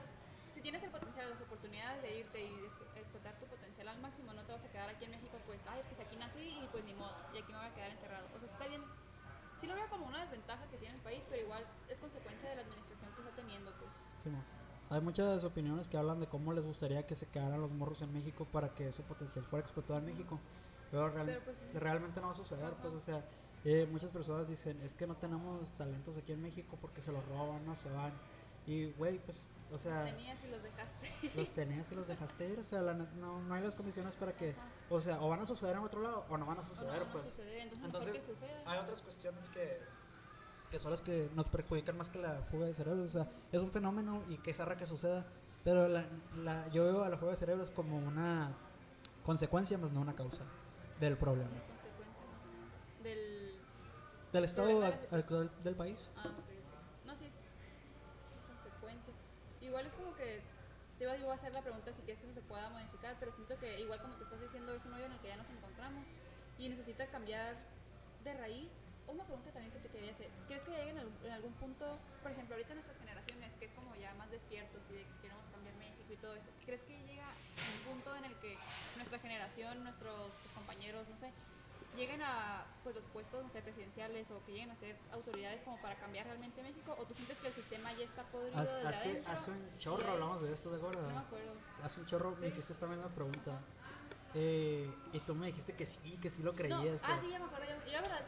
si 0.54 0.62
tienes 0.62 0.84
el 0.84 0.92
potencial, 0.92 1.30
las 1.30 1.42
oportunidades 1.42 2.02
de 2.02 2.20
irte 2.20 2.42
y 2.42 2.56
de 2.56 3.02
explotar 3.02 3.38
tu 3.40 3.46
potencial 3.48 3.90
al 3.90 4.00
máximo, 4.00 4.34
no 4.34 4.46
te 4.46 4.54
vas 4.54 4.64
a 4.64 4.72
quedar 4.72 4.90
aquí 4.90 5.06
en 5.06 5.12
México, 5.12 5.38
pues, 5.46 5.62
ay, 5.68 5.82
pues 5.86 6.00
aquí 6.00 6.16
nací 6.16 6.60
y 6.64 6.68
pues 6.72 6.86
ni 6.86 6.94
modo, 6.94 7.16
y 7.34 7.40
aquí 7.40 7.52
me 7.52 7.58
voy 7.58 7.68
a 7.68 7.74
quedar 7.74 7.92
encerrado. 7.92 8.28
O 8.34 8.40
sea, 8.40 8.48
está 8.48 8.68
bien. 8.68 8.82
Sí 9.60 9.68
lo 9.68 9.76
veo 9.76 9.90
como 9.90 10.06
una 10.08 10.22
desventaja 10.22 10.68
que 10.70 10.78
tiene 10.78 10.96
el 10.96 11.02
país, 11.02 11.26
pero 11.30 11.42
igual 11.42 11.64
es 11.90 12.00
consecuencia 12.00 12.50
de 12.50 12.56
la 12.56 12.62
administración 12.62 13.14
que 13.14 13.22
está 13.22 13.36
teniendo, 13.36 13.74
pues. 13.80 13.94
Sí. 14.24 14.30
Hay 14.90 15.02
muchas 15.02 15.44
opiniones 15.44 15.88
que 15.88 15.98
hablan 15.98 16.20
de 16.20 16.28
cómo 16.28 16.54
les 16.54 16.64
gustaría 16.66 17.08
que 17.08 17.16
se 17.16 17.28
quedaran 17.28 17.60
los 17.60 17.72
morros 17.72 18.02
en 18.02 18.14
México 18.14 18.46
para 18.46 18.70
que 18.76 18.92
su 18.94 19.02
potencial 19.04 19.44
fuera 19.46 19.62
explotado 19.62 20.00
en 20.00 20.06
México. 20.06 20.40
Pero, 20.92 21.10
real- 21.10 21.26
Pero, 21.26 21.42
pues, 21.44 21.74
realmente 21.74 22.22
no 22.22 22.28
va 22.28 22.34
a 22.34 22.38
suceder, 22.38 22.74
pues, 22.82 22.94
o 22.94 23.00
sea, 23.00 23.24
eh, 23.64 23.88
muchas 23.92 24.12
personas 24.12 24.48
dicen, 24.48 24.80
es 24.82 24.94
que 24.94 25.08
no 25.08 25.16
tenemos 25.16 25.74
talentos 25.74 26.18
aquí 26.18 26.32
en 26.34 26.42
México 26.42 26.78
porque 26.80 27.02
se 27.02 27.12
los 27.12 27.26
roban, 27.28 27.66
no 27.66 27.76
se 27.76 27.90
van. 27.90 28.14
Y, 28.68 28.92
güey, 28.94 29.20
pues, 29.20 29.54
o 29.72 29.78
sea, 29.78 30.02
Los 30.02 30.10
tenías 30.16 30.44
y 30.44 30.48
los 30.48 30.64
dejaste. 30.64 31.12
los 31.36 31.50
tenías 31.52 31.92
y 31.92 31.96
los 31.96 32.08
dejaste 32.08 32.50
ir, 32.50 32.60
o 32.60 32.64
sea, 32.64 32.82
la 32.82 32.94
no, 32.94 33.42
no 33.42 33.54
hay 33.54 33.62
las 33.64 33.76
condiciones 33.76 34.14
para 34.16 34.36
que, 34.36 34.56
o 34.90 35.00
sea, 35.02 35.22
o 35.22 35.30
van 35.30 35.40
a 35.40 35.46
suceder 35.46 35.76
en 35.76 35.84
otro 35.84 36.02
lado 36.02 36.26
o 36.30 36.38
no 36.38 36.46
van 36.46 36.58
a 36.58 36.62
no, 36.62 36.68
suceder, 36.68 36.94
no 36.94 37.00
va 37.02 37.06
a 37.06 37.12
pues. 37.12 37.24
suceder, 37.26 37.60
entonces, 37.60 37.86
Entonces, 37.86 38.14
mejor 38.14 38.28
que 38.28 38.34
suceda. 38.34 38.64
Hay 38.72 38.80
otras 38.80 39.02
cuestiones 39.02 39.50
que, 39.50 39.82
que 40.72 40.80
son 40.80 40.92
las 40.92 41.02
que 41.02 41.30
nos 41.36 41.46
perjudican 41.48 41.96
más 41.98 42.10
que 42.10 42.18
la 42.20 42.42
fuga 42.44 42.66
de 42.66 42.74
cerebros. 42.74 43.06
O 43.10 43.14
sea, 43.14 43.30
es 43.52 43.62
un 43.62 43.72
fenómeno 43.72 44.24
y 44.30 44.38
que 44.38 44.54
zarra 44.54 44.78
que 44.78 44.88
suceda. 44.88 45.26
Pero 45.64 45.88
la, 45.88 46.06
la- 46.38 46.68
yo 46.70 46.84
veo 46.86 47.04
a 47.04 47.10
la 47.10 47.18
fuga 47.18 47.32
de 47.32 47.38
cerebros 47.38 47.70
como 47.72 47.98
una 47.98 48.52
consecuencia, 49.24 49.78
más 49.78 49.92
no 49.92 50.02
una 50.02 50.16
causa 50.16 50.44
del 51.00 51.18
problema. 51.18 51.50
consecuencia 51.68 52.26
más 52.26 52.42
o 52.42 52.48
menos, 52.48 53.04
del 53.04 53.60
Del 54.32 54.44
estado 54.44 54.80
de 54.80 54.88
actual 54.88 55.52
del 55.64 55.76
país. 55.76 56.10
Ah, 56.16 56.28
ok, 56.28 56.38
ok. 56.38 57.06
No, 57.06 57.16
sí, 57.16 57.26
es 57.26 57.40
consecuencia. 58.48 59.14
Igual 59.62 59.86
es 59.86 59.94
como 59.94 60.16
que 60.16 60.42
te 60.98 61.04
iba 61.04 61.18
yo 61.18 61.30
a 61.30 61.34
hacer 61.34 61.52
la 61.52 61.62
pregunta 61.62 61.92
si 61.94 62.02
quieres 62.04 62.22
que 62.22 62.28
eso 62.28 62.36
se 62.36 62.48
pueda 62.48 62.70
modificar, 62.70 63.18
pero 63.20 63.34
siento 63.34 63.58
que 63.60 63.80
igual 63.82 64.02
como 64.02 64.16
te 64.16 64.24
estás 64.24 64.40
diciendo 64.40 64.74
es 64.74 64.86
un 64.86 64.94
hoyo 64.94 65.06
en 65.06 65.12
el 65.12 65.20
que 65.20 65.28
ya 65.28 65.38
nos 65.38 65.50
encontramos 65.50 66.08
y 66.58 66.70
necesita 66.70 67.08
cambiar 67.08 67.56
de 68.24 68.34
raíz. 68.34 68.72
Una 69.08 69.24
pregunta 69.24 69.52
también 69.52 69.72
que 69.72 69.80
te 69.80 69.90
quería 69.90 70.12
hacer. 70.12 70.30
¿Crees 70.48 70.64
que 70.64 70.72
lleguen 70.72 70.98
en, 70.98 71.32
algún 71.32 71.54
punto, 71.54 72.00
por 72.24 72.32
ejemplo, 72.32 72.56
ahorita 72.56 72.74
nuestras 72.74 72.98
generaciones, 72.98 73.54
que 73.60 73.66
es 73.66 73.72
como 73.74 73.94
ya 73.96 74.16
más 74.16 74.32
despiertos 74.32 74.82
y 74.90 74.94
de 74.94 75.04
que 75.04 75.22
queremos 75.22 75.45
México 76.06 76.14
y 76.14 76.18
todo 76.18 76.36
eso, 76.36 76.50
¿crees 76.66 76.82
que 76.84 76.98
llega 77.04 77.26
un 77.68 77.80
punto 77.84 78.16
en 78.16 78.26
el 78.26 78.36
que 78.40 78.60
nuestra 78.96 79.20
generación, 79.20 79.84
nuestros 79.84 80.36
pues, 80.40 80.54
compañeros, 80.54 81.08
no 81.10 81.18
sé, 81.18 81.32
lleguen 81.96 82.22
a 82.22 82.66
pues, 82.84 82.96
los 82.96 83.06
puestos, 83.06 83.44
no 83.44 83.50
sé, 83.50 83.62
presidenciales 83.62 84.30
o 84.32 84.44
que 84.46 84.52
lleguen 84.52 84.72
a 84.72 84.76
ser 84.76 84.98
autoridades 85.12 85.64
como 85.64 85.82
para 85.82 85.96
cambiar 85.96 86.26
realmente 86.26 86.62
México? 86.62 86.96
¿O 86.98 87.06
tú 87.06 87.14
sientes 87.14 87.40
que 87.40 87.48
el 87.48 87.54
sistema 87.54 87.92
ya 87.94 88.06
está 88.06 88.24
podrido 88.24 88.60
Hace, 88.62 88.76
desde 88.76 88.88
hace, 88.88 89.24
hace 89.26 89.52
un 89.52 89.78
chorro 89.78 90.12
hablamos 90.12 90.42
de 90.42 90.54
esto, 90.54 90.72
¿de 90.72 90.78
acuerdo? 90.78 91.02
No 91.10 91.16
me 91.16 91.22
acuerdo. 91.22 91.56
Hace 91.82 92.00
un 92.00 92.06
chorro 92.06 92.32
me 92.32 92.38
Sí. 92.42 92.46
hiciste 92.48 92.74
esta 92.74 92.88
misma 92.88 93.10
pregunta. 93.10 93.60
Eh, 94.34 94.94
y 95.14 95.20
tú 95.22 95.34
me 95.34 95.48
dijiste 95.48 95.74
que 95.74 95.86
sí, 95.86 96.18
que 96.22 96.30
sí 96.30 96.44
lo 96.44 96.52
No, 96.52 96.58
creías. 96.58 97.00
ah, 97.04 97.16
que- 97.16 97.26
sí, 97.26 97.32
ya 97.32 97.40
me 97.40 97.46
acuerdo. 97.46 97.66
Yo, 97.86 97.92
yo 97.92 98.02
la 98.02 98.02
verdad, 98.02 98.26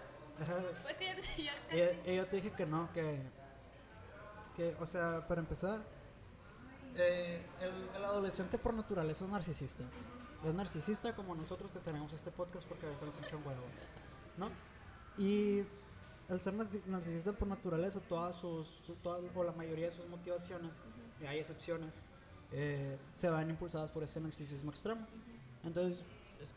pues 0.83 0.97
que 0.97 1.05
ya, 1.05 1.15
ya 1.75 2.03
Y, 2.05 2.11
y 2.11 2.15
yo 2.15 2.25
te 2.27 2.35
dije 2.37 2.51
que 2.51 2.65
no, 2.65 2.91
que, 2.93 3.19
que 4.55 4.75
o 4.79 4.85
sea, 4.85 5.27
para 5.27 5.41
empezar, 5.41 5.96
eh, 6.97 7.41
el, 7.61 7.95
el 7.95 8.05
adolescente 8.05 8.57
por 8.57 8.73
naturaleza 8.73 9.25
es 9.25 9.31
narcisista. 9.31 9.83
Es 10.45 10.53
narcisista 10.53 11.15
como 11.15 11.35
nosotros 11.35 11.71
que 11.71 11.79
tenemos 11.79 12.13
este 12.13 12.31
podcast 12.31 12.67
porque 12.67 12.85
a 12.85 12.89
veces 12.89 13.05
nos 13.05 13.19
echan 13.19 13.39
huevo, 13.45 13.63
¿no? 14.37 14.49
Y 15.17 15.63
el 16.29 16.41
ser 16.41 16.53
narci- 16.53 16.85
narcisista 16.85 17.33
por 17.33 17.47
naturaleza, 17.47 17.99
todas 18.01 18.35
sus, 18.35 18.67
su- 18.85 18.95
todas, 18.95 19.21
o 19.33 19.43
la 19.43 19.51
mayoría 19.53 19.87
de 19.89 19.95
sus 19.95 20.05
motivaciones, 20.07 20.73
y 21.21 21.25
hay 21.25 21.39
excepciones, 21.39 21.95
eh, 22.51 22.97
se 23.15 23.29
van 23.29 23.49
impulsadas 23.49 23.89
por 23.91 24.03
ese 24.03 24.19
narcisismo 24.19 24.69
extremo. 24.69 25.07
Entonces, 25.63 26.03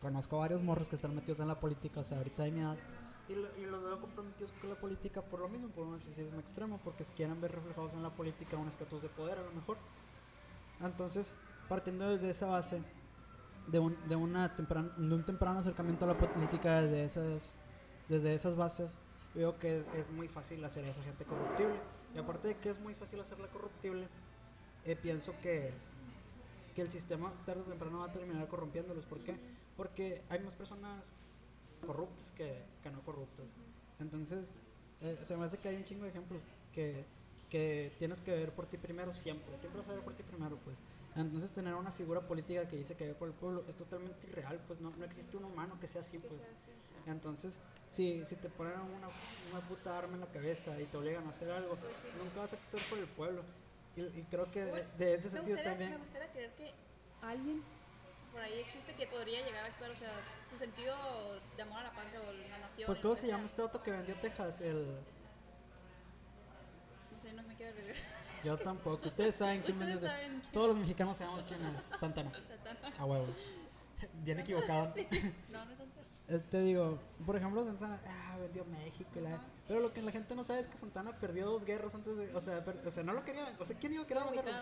conozco 0.02 0.38
varios 0.38 0.62
morros 0.62 0.88
que 0.90 0.96
están 0.96 1.14
metidos 1.14 1.40
en 1.40 1.48
la 1.48 1.58
política, 1.58 2.00
o 2.00 2.04
sea, 2.04 2.18
ahorita 2.18 2.42
de 2.42 2.50
mi 2.50 2.60
edad, 2.60 2.76
y, 3.28 3.34
lo- 3.34 3.56
y 3.56 3.64
los 3.64 3.82
veo 3.82 3.98
comprometidos 4.00 4.52
con 4.60 4.68
la 4.68 4.76
política 4.76 5.22
por 5.22 5.40
lo 5.40 5.48
mismo, 5.48 5.68
por 5.68 5.86
un 5.86 5.92
narcisismo 5.92 6.38
extremo, 6.40 6.78
porque 6.84 7.04
quieren 7.16 7.40
ver 7.40 7.52
reflejados 7.52 7.94
en 7.94 8.02
la 8.02 8.10
política 8.10 8.56
un 8.58 8.68
estatus 8.68 9.00
de 9.02 9.08
poder 9.08 9.38
a 9.38 9.42
lo 9.42 9.52
mejor. 9.52 9.78
Entonces, 10.82 11.34
partiendo 11.68 12.08
desde 12.08 12.30
esa 12.30 12.46
base, 12.46 12.82
de 13.66 13.78
un, 13.78 13.96
de 14.08 14.16
una 14.16 14.56
tempran- 14.56 14.94
de 14.96 15.14
un 15.14 15.24
temprano 15.24 15.60
acercamiento 15.60 16.04
a 16.04 16.08
la 16.08 16.18
política 16.18 16.82
desde 16.82 17.04
esas, 17.04 17.56
desde 18.08 18.34
esas 18.34 18.56
bases, 18.56 18.98
veo 19.34 19.58
que 19.58 19.78
es, 19.78 19.86
es 19.94 20.10
muy 20.10 20.28
fácil 20.28 20.64
hacer 20.64 20.84
a 20.84 20.88
esa 20.88 21.02
gente 21.02 21.24
corruptible. 21.24 21.78
Y 22.14 22.18
aparte 22.18 22.48
de 22.48 22.56
que 22.56 22.70
es 22.70 22.80
muy 22.80 22.94
fácil 22.94 23.20
hacerla 23.20 23.46
corruptible, 23.48 24.08
eh, 24.84 24.96
pienso 24.96 25.32
que, 25.40 25.72
que 26.74 26.82
el 26.82 26.90
sistema 26.90 27.32
tarde 27.46 27.60
o 27.60 27.64
temprano 27.64 28.00
va 28.00 28.06
a 28.06 28.12
terminar 28.12 28.48
corrompiéndolos. 28.48 29.04
¿Por 29.06 29.20
qué? 29.20 29.38
Porque 29.76 30.22
hay 30.28 30.40
más 30.40 30.54
personas 30.54 31.14
corruptas 31.86 32.32
que, 32.32 32.64
que 32.82 32.90
no 32.90 33.00
corruptas. 33.02 33.46
Entonces, 34.00 34.52
eh, 35.02 35.18
se 35.22 35.36
me 35.36 35.44
hace 35.44 35.58
que 35.58 35.68
hay 35.68 35.76
un 35.76 35.84
chingo 35.84 36.04
de 36.04 36.10
ejemplos 36.10 36.42
que, 36.72 37.04
que 37.50 37.92
tienes 37.98 38.20
que 38.20 38.30
ver 38.30 38.52
por 38.52 38.66
ti 38.66 38.78
primero 38.78 39.12
siempre. 39.12 39.58
Siempre 39.58 39.80
vas 39.80 39.88
a 39.90 39.94
ver 39.94 40.02
por 40.02 40.14
ti 40.14 40.22
primero, 40.22 40.56
pues. 40.64 40.78
Entonces, 41.16 41.50
tener 41.50 41.74
una 41.74 41.90
figura 41.90 42.20
política 42.20 42.68
que 42.68 42.76
dice 42.76 42.94
que 42.94 43.08
ve 43.08 43.14
por 43.14 43.28
el 43.28 43.34
pueblo 43.34 43.64
es 43.68 43.76
totalmente 43.76 44.28
irreal, 44.28 44.60
pues 44.68 44.80
no, 44.80 44.90
no 44.96 45.04
existe 45.04 45.36
un 45.36 45.44
humano 45.44 45.76
que 45.80 45.88
sea 45.88 46.00
así, 46.02 46.18
que 46.18 46.28
pues. 46.28 46.40
sea 46.40 46.50
así. 46.52 46.70
Entonces, 47.06 47.58
si, 47.88 48.24
si 48.24 48.36
te 48.36 48.48
ponen 48.48 48.78
una, 48.80 49.08
una 49.50 49.60
puta 49.68 49.98
arma 49.98 50.14
en 50.14 50.20
la 50.20 50.26
cabeza 50.30 50.78
y 50.80 50.84
te 50.84 50.96
obligan 50.96 51.26
a 51.26 51.30
hacer 51.30 51.50
algo, 51.50 51.74
Pues 51.76 51.92
sí. 52.00 52.08
nunca 52.16 52.40
vas 52.40 52.52
a 52.52 52.56
actuar 52.56 52.82
por 52.84 52.98
el 52.98 53.06
pueblo. 53.08 53.42
Y, 53.96 54.02
y 54.02 54.26
creo 54.30 54.50
que 54.52 54.64
de, 54.64 54.70
Bueno, 54.70 54.88
de 54.98 55.14
ese 55.14 55.22
Me 55.24 55.28
sentido 55.30 55.56
gustaría, 55.56 55.70
también. 55.70 55.90
me 55.90 55.96
gustaría 55.98 56.30
creer 56.32 56.54
que 56.54 56.72
alguien 57.22 57.62
por 58.32 58.40
ahí 58.42 58.60
existe 58.60 58.94
que 58.94 59.08
podría 59.08 59.44
llegar 59.44 59.64
a 59.64 59.66
actuar, 59.66 59.90
o 59.90 59.96
sea, 59.96 60.12
su 60.48 60.56
sentido 60.56 60.94
de 61.56 61.62
amor 61.62 61.80
a 61.80 61.82
la 61.84 61.92
patria 61.92 62.20
o 62.20 62.32
la 62.32 62.58
nación. 62.58 62.86
Pues, 62.86 63.00
¿cómo 63.00 63.16
se 63.16 63.22
que 63.22 63.28
llama 63.28 63.44
este 63.46 63.62
auto 63.62 63.82
que 63.82 63.90
vendió 63.90 64.14
Texas? 64.16 64.60
El. 64.60 64.86
Sé, 67.30 67.36
no 67.36 67.42
me 67.48 67.54
quiero. 67.54 67.76
Yo 68.44 68.56
tampoco. 68.58 69.06
Ustedes 69.06 69.34
saben 69.34 69.62
quién 69.62 69.76
Ustedes 69.78 70.00
vende. 70.00 70.08
saben 70.08 70.42
Todos 70.52 70.68
los 70.68 70.78
mexicanos 70.78 71.16
sabemos 71.16 71.44
quién 71.44 71.60
es. 71.64 72.00
Santana. 72.00 72.32
A 72.98 73.04
huevos. 73.04 73.28
Bien 74.24 74.40
equivocado. 74.40 74.92
No, 75.50 75.64
no 75.64 75.72
es 75.72 75.78
Santana. 75.78 76.40
Te 76.50 76.60
digo, 76.62 76.98
por 77.26 77.34
ejemplo, 77.36 77.64
Santana 77.64 78.00
ah, 78.06 78.38
vendió 78.40 78.64
México. 78.64 79.10
y 79.16 79.20
la-. 79.20 79.40
Pero 79.66 79.80
lo 79.80 79.92
que 79.92 80.00
la 80.00 80.12
gente 80.12 80.34
no 80.36 80.44
sabe 80.44 80.60
es 80.60 80.68
que 80.68 80.76
Santana 80.78 81.12
perdió 81.18 81.44
dos 81.46 81.64
guerras 81.64 81.94
antes 81.94 82.16
de. 82.16 82.34
O 82.34 82.40
sea, 82.40 82.64
per- 82.64 82.80
o 82.86 82.90
sea 82.90 83.02
no 83.02 83.12
lo 83.12 83.24
quería. 83.24 83.54
O 83.58 83.64
sea, 83.66 83.76
¿quién 83.76 83.92
iba 83.94 84.04
a 84.04 84.06
querer 84.06 84.24
venderlo? 84.24 84.52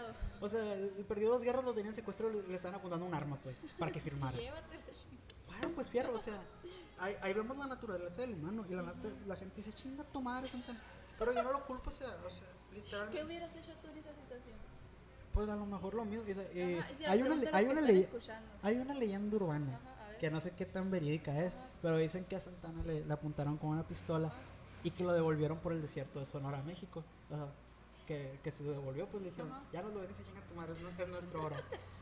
O 0.41 0.49
sea, 0.49 0.63
perdió 1.07 1.29
dos 1.31 1.43
guerras, 1.43 1.65
lo 1.65 1.75
tenían 1.75 1.95
secuestro 1.95 2.31
y 2.33 2.47
le 2.49 2.55
estaban 2.55 2.77
apuntando 2.79 3.05
un 3.07 3.15
arma, 3.15 3.37
pues, 3.43 3.55
para 3.79 3.93
que 3.93 4.01
firmara. 4.01 4.37
Llévatelo. 4.39 4.83
Claro, 5.49 5.75
pues 5.75 5.89
fierro, 5.89 6.15
o 6.15 6.19
sea, 6.19 6.41
ahí, 7.01 7.17
ahí 7.21 7.33
vemos 7.35 7.57
la 7.59 7.67
naturaleza 7.67 8.21
del 8.23 8.33
humano 8.35 8.65
y 8.69 8.75
la, 8.75 8.83
neta- 8.83 9.09
la 9.27 9.37
gente 9.37 9.57
dice, 9.57 9.73
chinga 9.73 10.05
tu 10.05 10.21
madre, 10.23 10.49
Santana. 10.49 10.81
Pero 11.19 11.33
yo 11.33 11.43
no 11.43 11.53
lo 11.53 11.67
culpo, 11.67 11.91
o 11.91 11.93
sea, 11.93 12.17
o 12.25 12.31
sea, 12.31 12.47
¿Qué 13.13 13.25
hubieras 13.25 13.55
hecho 13.57 13.73
tú 13.83 13.89
en 13.89 13.99
esa 13.99 14.13
situación? 14.15 14.57
Pues 15.33 15.49
a 15.49 15.57
lo 15.57 15.67
mejor 15.67 15.95
lo 15.95 16.05
mismo. 16.05 16.25
eh, 16.27 16.79
Ajá, 16.81 16.95
si 16.95 17.05
hay, 17.05 17.23
una, 17.23 17.35
a 17.51 17.57
hay, 17.57 17.67
una 17.67 17.81
ley- 17.81 18.09
hay 18.63 18.77
una 18.77 18.95
leyenda 18.95 19.37
urbana 19.37 19.77
Ajá, 19.77 20.11
a 20.15 20.19
que 20.19 20.31
no 20.31 20.41
sé 20.41 20.53
qué 20.53 20.67
tan 20.67 20.91
verídica 20.91 21.39
es, 21.45 21.55
pero 21.83 21.97
dicen 21.97 22.25
que 22.25 22.37
a 22.37 22.41
Santana 22.41 22.83
le, 22.85 23.05
le 23.05 23.13
apuntaron 23.13 23.57
con 23.57 23.71
una 23.71 23.87
pistola 23.87 24.33
y 24.83 24.91
que 24.91 25.05
lo 25.05 25.13
devolvieron 25.13 25.59
por 25.59 25.73
el 25.73 25.83
desierto 25.83 26.19
de 26.21 26.27
Sonora, 26.27 26.63
México. 26.63 27.05
O 27.31 27.35
sea, 27.37 27.47
que, 28.07 28.39
que 28.43 28.51
se 28.51 28.65
devolvió, 28.65 29.07
pues 29.07 29.23
le 29.23 29.31
dijeron, 29.31 29.53
Ajá. 29.53 29.63
ya 29.73 29.83
nos 29.83 29.93
lo 29.93 30.01
ven 30.01 30.11
y 30.11 30.15
chinga 30.15 30.41
tu 30.41 30.55
madre, 30.55 30.73
es, 30.73 30.81
nu- 30.81 30.89
es 30.99 31.09
nuestro 31.09 31.45
oro. 31.45 31.57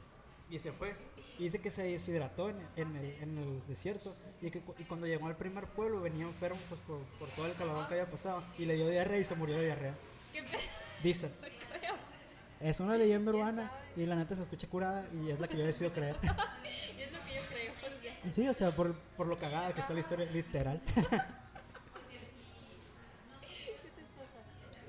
Y 0.49 0.61
se 0.61 0.71
fue. 0.71 0.95
Y 1.41 1.43
dice 1.43 1.61
que 1.61 1.71
se 1.71 1.83
deshidrató 1.83 2.49
en, 2.49 2.57
en 2.77 2.95
el, 2.95 3.05
en 3.21 3.37
el 3.39 3.67
desierto. 3.67 4.15
Y 4.41 4.53
que 4.53 4.63
y 4.79 4.85
cuando 4.85 5.05
llegó 5.09 5.27
al 5.27 5.37
primer 5.37 5.67
pueblo 5.67 6.01
venía 6.01 6.25
enfermo 6.25 6.61
pues, 6.69 6.81
por, 6.83 7.01
por 7.19 7.29
todo 7.31 7.47
el 7.47 7.55
calor 7.55 7.89
que 7.89 7.95
había 7.95 8.09
pasado. 8.09 8.45
Y 8.57 8.65
le 8.65 8.75
dio 8.77 8.89
diarrea 8.89 9.19
y 9.19 9.25
se 9.25 9.35
murió 9.35 9.57
de 9.57 9.65
diarrea. 9.65 9.97
¿Qué? 10.33 10.45
Dicen. 11.03 11.33
Es 12.59 12.81
una 12.81 12.97
leyenda 12.97 13.33
urbana 13.33 13.71
y 13.97 14.07
la 14.07 14.17
neta 14.17 14.35
se 14.35 14.41
escucha 14.43 14.67
curada 14.67 15.07
y 15.13 15.31
es 15.31 15.39
la 15.39 15.47
que 15.47 15.59
yo 15.59 15.67
decido 15.67 15.91
creer. 15.91 16.17
Y 16.97 17.03
es 17.03 17.13
lo 17.13 17.19
que 17.21 17.35
yo 17.35 17.43
creo. 17.51 17.73
o 17.73 18.01
sea, 18.01 18.33
Sí, 18.33 18.49
o 18.49 18.55
sea, 18.55 18.75
por, 18.75 18.95
por 18.95 19.27
lo 19.27 19.39
cagada 19.39 19.75
que 19.75 19.83
está 19.83 19.93
la 19.93 20.01
historia, 20.01 20.25
literal. 20.31 20.81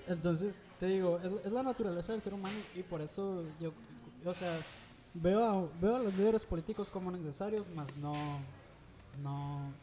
Entonces, 0.08 0.56
te 0.80 0.86
digo, 0.86 1.20
es, 1.20 1.46
es 1.46 1.52
la 1.52 1.64
naturaleza 1.64 2.14
del 2.14 2.22
ser 2.22 2.34
humano 2.34 2.56
y 2.74 2.84
por 2.84 3.02
eso 3.02 3.44
yo, 3.60 3.74
o 4.24 4.34
sea, 4.34 4.58
veo 5.14 5.44
a, 5.44 5.70
veo 5.82 5.98
a 5.98 6.00
los 6.00 6.14
líderes 6.14 6.46
políticos 6.46 6.90
como 6.90 7.12
necesarios, 7.12 7.68
más 7.76 7.96
no, 7.98 8.14
no, 9.22 9.74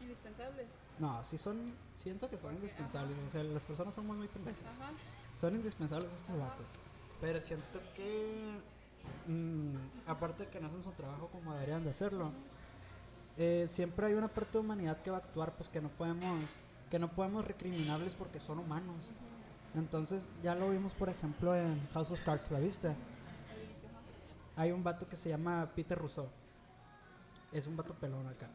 Indispensable. 0.00 0.66
No, 1.00 1.22
sí 1.24 1.38
son, 1.38 1.56
siento 1.94 2.28
que 2.28 2.38
son 2.38 2.54
indispensables, 2.54 3.16
o 3.26 3.30
sea, 3.30 3.42
las 3.44 3.64
personas 3.64 3.94
son 3.94 4.06
muy, 4.06 4.16
muy 4.16 4.28
pendejas. 4.28 4.80
Ajá. 4.80 4.90
Son 5.38 5.54
indispensables 5.54 6.12
estos 6.12 6.38
vatos. 6.38 6.66
Pero 7.20 7.40
siento 7.40 7.80
que, 7.94 8.60
mm, 9.26 10.08
aparte 10.08 10.44
de 10.44 10.50
que 10.50 10.60
no 10.60 10.68
hacen 10.68 10.82
su 10.82 10.90
trabajo 10.92 11.28
como 11.28 11.54
deberían 11.54 11.84
de 11.84 11.90
hacerlo, 11.90 12.32
eh, 13.36 13.68
siempre 13.70 14.06
hay 14.06 14.14
una 14.14 14.28
parte 14.28 14.52
de 14.52 14.58
humanidad 14.58 15.00
que 15.02 15.10
va 15.10 15.18
a 15.18 15.20
actuar, 15.20 15.52
pues 15.54 15.68
que 15.68 15.80
no 15.80 15.88
podemos, 15.90 16.44
que 16.90 16.98
no 16.98 17.08
podemos 17.08 17.46
recriminarles 17.46 18.14
porque 18.14 18.40
son 18.40 18.58
humanos. 18.58 19.12
Entonces, 19.74 20.28
ya 20.42 20.54
lo 20.54 20.70
vimos, 20.70 20.92
por 20.92 21.08
ejemplo, 21.08 21.54
en 21.54 21.86
House 21.92 22.10
of 22.10 22.20
Cards, 22.24 22.50
¿la 22.50 22.58
viste? 22.58 22.96
Hay 24.56 24.72
un 24.72 24.82
vato 24.82 25.08
que 25.08 25.14
se 25.14 25.28
llama 25.28 25.70
Peter 25.76 25.96
Rousseau. 25.96 26.28
Es 27.52 27.66
un 27.68 27.76
vato 27.76 27.94
pelón 27.94 28.26
acá. 28.26 28.48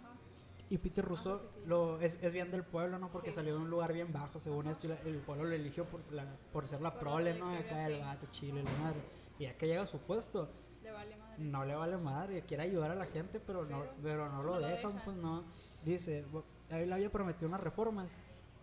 Y 0.74 0.80
Peter 0.80 1.06
Russo 1.06 1.52
sí. 1.54 1.60
lo, 1.68 2.02
es, 2.02 2.18
es 2.24 2.34
bien 2.34 2.50
del 2.50 2.64
pueblo, 2.64 2.98
¿no? 2.98 3.12
Porque 3.12 3.30
Sí. 3.30 3.36
salió 3.36 3.54
de 3.54 3.60
un 3.62 3.70
lugar 3.70 3.94
bien 3.94 4.12
bajo, 4.12 4.40
según 4.40 4.66
esto, 4.66 4.88
y 4.88 4.90
la- 4.90 5.00
el 5.02 5.18
pueblo 5.18 5.44
lo 5.44 5.52
eligió 5.52 5.86
por, 5.86 6.02
la, 6.12 6.26
por 6.52 6.68
ser 6.68 6.82
la 6.82 6.90
Por 6.94 7.02
prole, 7.02 7.36
¿no? 7.38 7.46
trayectoria, 7.52 7.60
Acá 7.84 7.86
el 7.86 7.94
sí. 7.98 8.02
vato, 8.02 8.28
chile, 8.32 8.64
la 8.64 8.72
madre. 8.72 9.00
Y 9.38 9.44
ya 9.44 9.56
que 9.56 9.68
llega 9.68 9.84
a 9.84 9.86
su 9.86 10.00
puesto, 10.00 10.50
Le 10.82 10.90
vale 10.90 11.16
madre. 11.16 11.36
no 11.44 11.64
le 11.64 11.76
vale 11.76 11.98
madre, 11.98 12.42
quiere 12.48 12.64
ayudar 12.64 12.90
a 12.90 12.96
la 12.96 13.06
gente, 13.06 13.40
pero 13.40 13.66
no, 13.66 13.84
Pero 14.02 14.30
no 14.30 14.42
lo 14.42 14.60
lo 14.60 14.66
dejan, 14.68 15.00
pues 15.06 15.16
no. 15.16 15.44
Dice, 15.84 16.26
él 16.70 16.92
había 16.92 17.12
prometido 17.12 17.48
unas 17.50 17.62
reformas. 17.62 18.12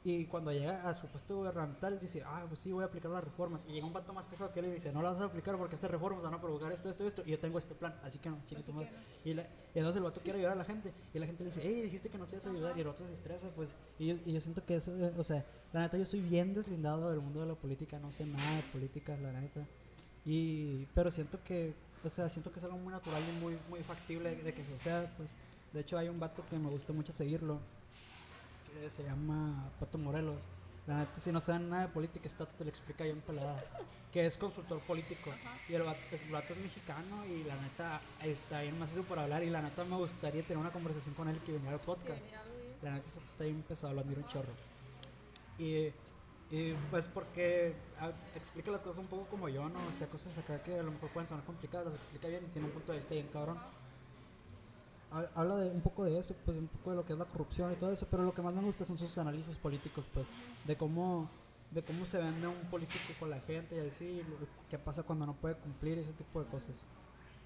Y 0.03 0.24
cuando 0.24 0.51
llega 0.51 0.88
a 0.88 0.94
su 0.94 1.07
puesto 1.09 1.36
gubernamental, 1.36 2.01
dice, 2.01 2.22
ah, 2.24 2.46
pues 2.48 2.61
sí, 2.61 2.72
voy 2.72 2.82
a 2.82 2.86
aplicar 2.86 3.11
las 3.11 3.22
reformas. 3.22 3.66
Y 3.68 3.72
llega 3.72 3.86
un 3.86 3.92
vato 3.92 4.14
más 4.14 4.26
pesado 4.26 4.51
que 4.51 4.61
él 4.61 4.66
y 4.66 4.70
dice, 4.70 4.92
no 4.92 5.03
las 5.03 5.12
vas 5.14 5.22
a 5.22 5.24
aplicar 5.26 5.59
porque 5.59 5.74
estas 5.74 5.90
reformas 5.90 6.22
van 6.22 6.32
a 6.32 6.40
provocar 6.40 6.72
esto, 6.72 6.88
esto, 6.88 7.07
esto. 7.07 7.22
Y 7.26 7.32
yo 7.32 7.38
tengo 7.38 7.59
este 7.59 7.74
plan, 7.74 7.94
así 8.03 8.18
que 8.18 8.30
no, 8.30 8.38
que 8.46 8.72
madre. 8.72 8.88
Y, 9.26 9.34
la- 9.34 9.42
y 9.42 9.78
entonces 9.78 9.96
el 9.96 10.03
vato 10.05 10.20
quiere 10.22 10.38
ayudar 10.38 10.55
a 10.55 10.57
la 10.57 10.64
gente. 10.64 10.94
Y 11.12 11.18
la 11.18 11.26
gente 11.26 11.44
le 11.44 11.51
dice, 11.51 11.61
hey, 11.62 11.82
dijiste 11.82 12.09
que 12.09 12.16
nos 12.16 12.32
ibas 12.32 12.46
a 12.46 12.51
ayudar. 12.51 12.70
Ajá. 12.70 12.78
Y 12.78 12.80
el 12.80 12.86
otro 12.88 13.07
se 13.07 13.12
estresa, 13.12 13.48
pues. 13.55 13.74
Y 13.98 14.07
yo, 14.07 14.14
y 14.24 14.32
yo 14.32 14.40
siento 14.40 14.64
que 14.64 14.76
eso, 14.76 14.96
eh, 14.96 15.12
o 15.18 15.22
sea, 15.22 15.44
la 15.74 15.80
neta, 15.80 15.98
yo 15.98 16.05
estoy 16.05 16.20
bien 16.20 16.55
deslindado 16.55 17.11
del 17.11 17.20
mundo 17.20 17.40
de 17.40 17.46
la 17.48 17.55
política. 17.55 17.98
No 17.98 18.11
sé 18.11 18.24
nada 18.24 18.57
de 18.57 18.62
política, 18.72 19.18
la 19.18 19.32
neta. 19.32 19.66
Y, 20.24 20.86
pero 20.94 21.11
siento 21.11 21.38
que, 21.44 21.74
o 22.05 22.09
sea, 22.09 22.30
siento 22.30 22.51
que 22.51 22.59
es 22.59 22.64
algo 22.64 22.78
muy 22.78 22.92
natural 22.92 23.22
y 23.28 23.40
muy, 23.42 23.59
muy 23.68 23.82
factible 23.82 24.34
de 24.34 24.55
que 24.55 24.64
suceda, 24.64 25.12
pues. 25.18 25.36
De 25.74 25.80
hecho, 25.80 25.98
hay 25.98 26.09
un 26.09 26.18
vato 26.18 26.42
que 26.48 26.59
me 26.59 26.70
gusta 26.70 26.92
mucho 26.94 27.12
seguirlo, 27.12 27.61
se 28.89 29.03
llama 29.05 29.71
Pato 29.79 29.99
Morelos. 29.99 30.43
La 30.87 30.99
neta, 30.99 31.18
si 31.21 31.31
no 31.31 31.41
saben 31.41 31.68
nada 31.71 31.83
de 31.87 31.89
política, 31.93 32.27
esta 32.27 32.47
te 32.47 32.64
lo 32.64 32.71
explica 32.71 33.05
bien 33.05 33.21
pelada. 33.21 33.62
Que 34.12 34.27
es 34.27 34.37
consultor 34.37 34.81
político. 34.81 35.31
Ajá. 35.31 35.57
Y 35.68 35.75
el 35.75 35.83
vato, 35.83 36.01
el 36.11 36.31
vato 36.33 36.53
es 36.53 36.59
mexicano 36.61 37.25
y 37.27 37.45
la 37.45 37.55
neta 37.57 38.01
está 38.23 38.62
bien 38.62 38.77
macizo 38.79 39.03
por 39.05 39.18
hablar. 39.18 39.43
Y 39.45 39.51
la 39.51 39.62
neta 39.62 39.85
me 39.85 39.97
gustaría 39.97 40.43
tener 40.43 40.59
una 40.59 40.73
conversación 40.73 41.14
con 41.14 41.29
él 41.29 41.39
que 41.45 41.53
viniera 41.53 41.75
al 41.75 41.81
podcast. 41.81 42.21
La 42.83 42.93
neta 42.93 43.07
está- 43.25 43.45
bien 43.45 43.62
pesado, 43.62 43.95
lo 43.95 44.01
admiro 44.01 44.23
un 44.23 44.27
chorro. 44.29 44.53
Y, 45.59 45.93
y, 46.51 46.73
pues 46.91 47.07
porque 47.07 47.75
ah, 48.01 48.11
explica 48.35 48.71
las 48.73 48.83
cosas 48.83 48.99
un 49.01 49.07
poco 49.07 49.27
como 49.27 49.49
yo, 49.49 49.68
¿no? 49.68 49.79
O 49.89 49.93
sea, 49.97 50.09
cosas 50.09 50.37
acá 50.39 50.62
que 50.62 50.79
a 50.79 50.83
lo 50.83 50.91
mejor 50.91 51.11
pueden 51.11 51.29
sonar 51.29 51.45
complicadas, 51.45 51.87
las 51.87 51.97
explica 51.97 52.27
bien 52.29 52.43
y 52.45 52.49
tiene 52.49 52.66
un 52.66 52.73
punto 52.75 52.93
de 52.93 52.99
vista 52.99 53.14
bien 53.14 53.29
cabrón. 53.29 53.59
Ha- 53.59 53.71
Habla 55.11 55.56
de 55.56 55.70
un 55.70 55.80
poco 55.80 56.04
de 56.04 56.18
eso, 56.18 56.34
pues 56.44 56.56
un 56.56 56.68
poco 56.68 56.90
de 56.90 56.96
lo 56.96 57.04
que 57.04 57.12
es 57.12 57.18
la 57.18 57.24
corrupción 57.24 57.72
y 57.72 57.76
todo 57.76 57.90
eso, 57.92 58.06
pero 58.11 58.22
lo 58.22 58.32
que 58.32 58.42
más 58.42 58.54
me 58.54 58.62
gusta 58.62 58.84
son 58.84 58.96
sus 58.96 59.18
análisis 59.18 59.56
políticos, 59.56 60.04
pues, 60.14 60.26
de 60.64 60.76
cómo 60.76 61.28
de 61.70 61.84
cómo 61.84 62.04
se 62.04 62.18
vende 62.18 62.48
un 62.48 62.68
político 62.68 63.14
con 63.18 63.30
la 63.30 63.40
gente 63.40 63.76
y 63.76 63.86
así, 63.86 64.22
qué 64.68 64.78
pasa 64.78 65.04
cuando 65.04 65.26
no 65.26 65.34
puede 65.34 65.54
cumplir 65.54 65.98
ese 65.98 66.12
tipo 66.12 66.42
de 66.42 66.50
cosas. 66.50 66.82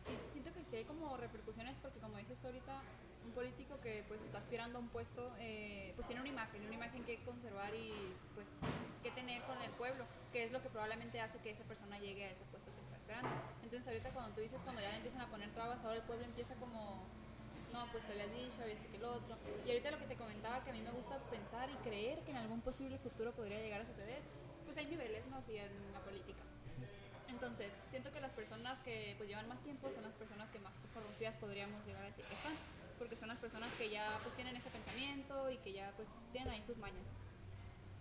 Y 0.09 0.33
siento 0.33 0.53
que 0.53 0.65
sí 0.65 0.77
hay 0.77 0.85
como 0.85 1.17
repercusiones 1.17 1.79
porque 1.79 2.01
como 2.01 2.17
dices 2.17 2.39
tú 2.41 2.47
ahorita, 2.47 2.83
un 3.25 3.33
político 3.33 3.81
que 3.81 4.05
pues 4.09 4.21
está 4.23 4.39
aspirando 4.39 4.79
a 4.79 4.81
un 4.81 4.89
puesto, 4.89 5.31
eh, 5.39 5.93
pues 5.95 6.07
tiene 6.07 6.21
una 6.23 6.31
imagen, 6.31 6.65
una 6.65 6.75
imagen 6.75 7.05
que 7.05 7.23
conservar 7.25 7.75
y 7.75 8.17
pues 8.35 8.47
que 9.03 9.11
tener 9.11 9.43
con 9.45 9.61
el 9.61 9.71
pueblo, 9.73 10.05
que 10.33 10.45
es 10.45 10.53
lo 10.53 10.63
que 10.63 10.71
probablemente 10.71 11.21
hace 11.21 11.39
que 11.41 11.51
esa 11.51 11.65
persona 11.65 11.99
llegue 11.99 12.25
a 12.25 12.31
ese 12.31 12.45
puesto 12.47 12.73
que 12.73 12.81
está 12.81 12.97
esperando. 12.97 13.29
Entonces 13.63 13.87
ahorita 13.89 14.13
cuando 14.13 14.35
tú 14.35 14.41
dices 14.41 14.63
cuando 14.63 14.81
ya 14.81 14.91
le 14.91 14.97
empiezan 14.97 15.21
a 15.21 15.31
poner 15.31 15.53
trabas, 15.53 15.85
ahora 15.85 15.97
el 15.99 16.03
pueblo 16.05 16.25
empieza 16.25 16.55
como, 16.57 17.07
no, 17.75 17.91
pues 17.91 18.05
te 18.05 18.13
habías 18.13 18.31
dicho 18.31 18.63
y 18.69 18.71
este 18.71 18.87
que 18.87 18.97
el 18.97 19.05
otro. 19.05 19.37
Y 19.67 19.71
ahorita 19.71 19.91
lo 19.91 19.99
que 19.99 20.07
te 20.07 20.17
comentaba 20.17 20.63
que 20.63 20.71
a 20.71 20.73
mí 20.73 20.81
me 20.81 20.93
gusta 20.93 21.19
pensar 21.29 21.69
y 21.69 21.75
creer 21.83 22.23
que 22.23 22.31
en 22.31 22.39
algún 22.39 22.61
posible 22.63 22.97
futuro 22.99 23.33
podría 23.33 23.59
llegar 23.59 23.81
a 23.81 23.87
suceder, 23.87 24.23
pues 24.65 24.77
hay 24.77 24.87
niveles, 24.87 25.27
¿no? 25.27 25.43
Sí, 25.43 25.59
en 25.59 25.93
la 25.93 25.99
política. 26.01 26.43
Entonces, 27.29 27.73
siento 27.91 28.13
que 28.13 28.21
las 28.21 28.33
personas 28.33 28.79
que 28.81 29.15
pues 29.19 29.29
llevan 29.29 29.49
más 29.49 29.61
tiempo 29.65 29.91
son 29.91 30.05
las 30.05 30.15
personas 30.15 30.49
que 30.51 30.61
más 30.61 30.73
pues, 30.81 30.93
corrompidas 30.93 31.37
podríamos 31.39 31.85
llegar 31.85 32.05
a 32.05 32.07
decir 32.07 32.25
que 32.25 32.35
están, 32.35 32.55
porque 32.99 33.17
son 33.17 33.29
las 33.29 33.41
personas 33.41 33.73
que 33.75 33.91
ya 33.91 34.21
pues 34.23 34.35
tienen 34.37 34.55
ese 34.57 34.71
pensamiento 34.71 35.51
y 35.51 35.59
que 35.59 35.73
ya 35.73 35.93
pues 35.97 36.09
tienen 36.33 36.55
ahí 36.55 36.63
sus 36.63 36.79
mañas. 36.79 37.07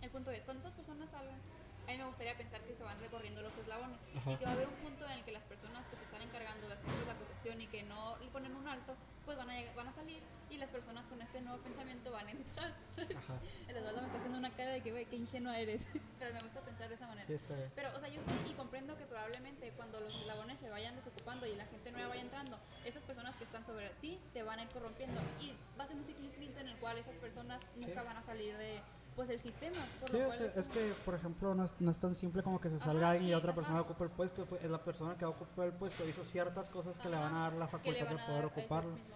El 0.02 0.10
punto 0.10 0.30
es, 0.30 0.44
cuando 0.44 0.62
esas 0.62 0.74
personas 0.74 1.10
salgan, 1.10 1.40
a 1.86 1.90
mí 1.92 1.98
me 1.98 2.04
gustaría 2.06 2.36
pensar 2.36 2.60
que 2.62 2.74
se 2.74 2.82
van 2.82 2.98
recorriendo 3.00 3.42
los 3.42 3.56
eslabones 3.56 3.98
Ajá. 4.16 4.32
y 4.32 4.36
que 4.36 4.44
va 4.44 4.50
a 4.52 4.54
haber 4.54 4.68
un 4.68 4.74
punto 4.76 5.04
en 5.06 5.12
el 5.12 5.24
que 5.24 5.32
las 5.32 5.44
personas 5.44 5.86
que 5.88 5.96
se 5.96 6.02
están 6.04 6.22
encargando 6.22 6.66
de 6.66 6.74
hacer 6.74 6.86
pues, 6.86 7.06
la 7.06 7.14
corrupción 7.14 7.60
y 7.60 7.66
que 7.66 7.82
no 7.82 8.16
le 8.18 8.28
ponen 8.28 8.54
un 8.56 8.66
alto, 8.68 8.96
pues 9.24 9.36
van 9.36 9.50
a, 9.50 9.54
van 9.74 9.88
a 9.88 9.92
salir 9.92 10.22
y 10.50 10.56
las 10.58 10.70
personas 10.70 11.08
con 11.08 11.20
este 11.20 11.40
nuevo 11.40 11.58
pensamiento 11.62 12.10
van 12.12 12.26
a 12.28 12.30
entrar. 12.30 12.74
Ajá. 12.96 13.34
El 13.68 13.76
Eduardo 13.76 14.00
me 14.00 14.06
está 14.06 14.18
haciendo 14.18 14.38
una 14.38 14.50
cara 14.50 14.70
de 14.70 14.80
que, 14.82 14.90
güey, 14.92 15.06
qué 15.06 15.16
ingenua 15.16 15.58
eres, 15.58 15.88
pero 16.18 16.32
me 16.34 16.40
gusta 16.40 16.60
pensar 16.60 16.88
de 16.88 16.94
esa 16.94 17.06
manera. 17.06 17.26
Sí, 17.26 17.32
está 17.34 17.54
bien. 17.54 17.70
Pero, 17.74 17.94
o 17.96 18.00
sea, 18.00 18.08
yo 18.08 18.22
sé 18.22 18.30
y 18.48 18.52
comprendo 18.54 18.96
que 18.96 19.06
probablemente 19.06 19.70
cuando 19.72 20.00
los 20.00 20.14
eslabones 20.14 20.60
se 20.60 20.68
vayan 20.70 20.94
desocupando 20.96 21.46
y 21.46 21.54
la 21.54 21.66
gente 21.66 21.90
nueva 21.92 22.08
vaya 22.08 22.22
entrando, 22.22 22.58
esas 22.84 23.02
personas 23.04 23.34
que 23.36 23.44
están 23.44 23.64
sobre 23.64 23.90
ti 24.00 24.18
te 24.32 24.42
van 24.42 24.58
a 24.58 24.62
ir 24.62 24.68
corrompiendo 24.68 25.20
y 25.40 25.54
va 25.78 25.84
a 25.84 25.86
ser 25.86 25.96
un 25.96 26.04
ciclo 26.04 26.24
infinito 26.24 26.60
en 26.60 26.68
el 26.68 26.76
cual 26.76 26.98
esas 26.98 27.18
personas 27.18 27.60
nunca 27.76 28.00
Sí. 28.00 28.06
van 28.06 28.16
a 28.16 28.22
salir 28.22 28.56
de, 28.56 28.80
pues, 29.14 29.28
del 29.28 29.40
sistema. 29.40 29.86
Por 30.00 30.10
Sí, 30.10 30.18
lo 30.18 30.24
cual 30.26 30.52
es 30.54 30.68
que, 30.68 30.94
por 31.04 31.14
ejemplo, 31.14 31.54
no 31.54 31.64
es, 31.64 31.74
no 31.80 31.90
es 31.90 31.98
tan 31.98 32.14
simple 32.14 32.42
como 32.42 32.60
que 32.60 32.68
se 32.70 32.78
salga 32.78 33.10
Ajá, 33.10 33.18
y 33.18 33.24
sí, 33.24 33.34
otra 33.34 33.50
ajá. 33.50 33.56
persona 33.56 33.80
ocupe 33.80 34.04
el 34.04 34.10
puesto. 34.10 34.44
pues, 34.46 34.62
Es 34.64 34.70
la 34.70 34.82
persona 34.82 35.16
que 35.16 35.24
va 35.24 35.30
a 35.32 35.34
ocupar 35.34 35.66
el 35.66 35.72
puesto 35.74 36.06
hizo 36.06 36.24
ciertas 36.24 36.70
cosas 36.70 36.98
que 36.98 37.08
le 37.08 37.16
van 37.16 37.34
a 37.34 37.40
dar 37.42 37.52
la 37.54 37.68
facultad 37.68 38.08
de 38.08 38.16
poder 38.18 38.44
ocuparlo. 38.46 38.90
mismo. 38.92 39.14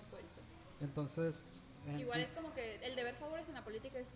Entonces, 0.80 1.44
en- 1.86 2.00
Igual 2.00 2.20
es 2.20 2.32
como 2.32 2.52
que 2.54 2.76
el 2.76 2.94
deber 2.96 3.14
favores 3.14 3.48
en 3.48 3.54
la 3.54 3.64
política 3.64 3.98
es 3.98 4.14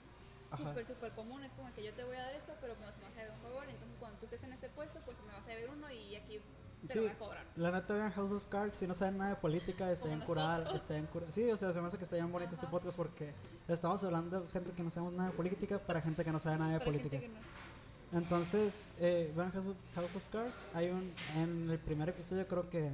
súper, 0.57 0.87
súper 0.87 1.13
común. 1.13 1.43
Es 1.45 1.55
como 1.55 1.73
que 1.75 1.83
yo 1.83 1.93
te 1.95 2.05
voy 2.05 2.17
a 2.17 2.23
dar 2.23 2.35
esto, 2.35 2.53
pero 2.61 2.77
me 2.77 2.87
vas 2.87 2.95
a 2.95 3.19
deber 3.19 3.33
un 3.33 3.41
favor. 3.43 3.65
Entonces, 3.69 3.97
cuando 3.99 4.19
tú 4.19 4.27
estés 4.27 4.43
en 4.45 4.53
este 4.53 4.69
puesto, 4.69 5.01
pues 5.05 5.17
me 5.27 5.33
vas 5.33 5.45
a 5.47 5.51
deber 5.51 5.71
uno 5.71 5.91
y 5.91 6.15
aquí 6.17 6.41
te 6.89 6.95
lo 6.95 7.01
Sí, 7.03 7.07
voy 7.07 7.17
a 7.17 7.19
cobrar. 7.19 7.45
la 7.57 7.71
neta 7.71 7.95
vean 7.95 8.11
House 8.13 8.33
of 8.33 8.45
Cards, 8.49 8.77
si 8.77 8.87
no 8.87 8.95
saben 8.95 9.19
nada 9.19 9.31
de 9.31 9.37
política, 9.37 9.91
está 9.91 10.09
bien 10.09 10.21
curada, 10.21 10.75
está 10.75 10.95
bien 10.95 11.07
curada. 11.07 11.31
Sí, 11.33 11.51
o 11.51 11.57
sea, 11.57 11.73
se 11.73 11.81
me 11.81 11.87
hace 11.89 11.99
que 11.99 12.05
está 12.05 12.17
bien 12.17 12.31
bonito 12.33 12.53
este 12.55 12.67
Ajá. 12.67 12.71
podcast 12.73 12.97
porque 12.97 13.33
estamos 13.69 14.03
hablando 14.05 14.41
de 14.41 14.49
gente 14.51 14.73
que 14.73 14.83
no 14.83 14.91
sabemos 14.91 15.15
nada 15.15 15.31
de 15.31 15.37
política 15.37 15.79
para 15.79 16.01
gente 16.01 16.25
que 16.25 16.33
no 16.33 16.39
sabe 16.41 16.59
nada 16.59 16.73
de 16.73 16.79
Para 16.79 16.91
política. 16.91 17.19
gente 17.19 17.35
que 17.35 17.41
no. 17.41 18.19
Entonces, 18.19 18.85
eh, 18.99 19.33
vean 19.35 19.51
House 19.53 19.67
of, 19.67 19.77
House 19.95 20.17
of 20.17 20.23
Cards, 20.31 20.69
hay 20.75 20.91
un, 20.91 21.13
en 21.37 21.71
el 21.71 21.79
primer 21.79 22.09
episodio 22.11 22.47
creo 22.47 22.69
que 22.69 22.91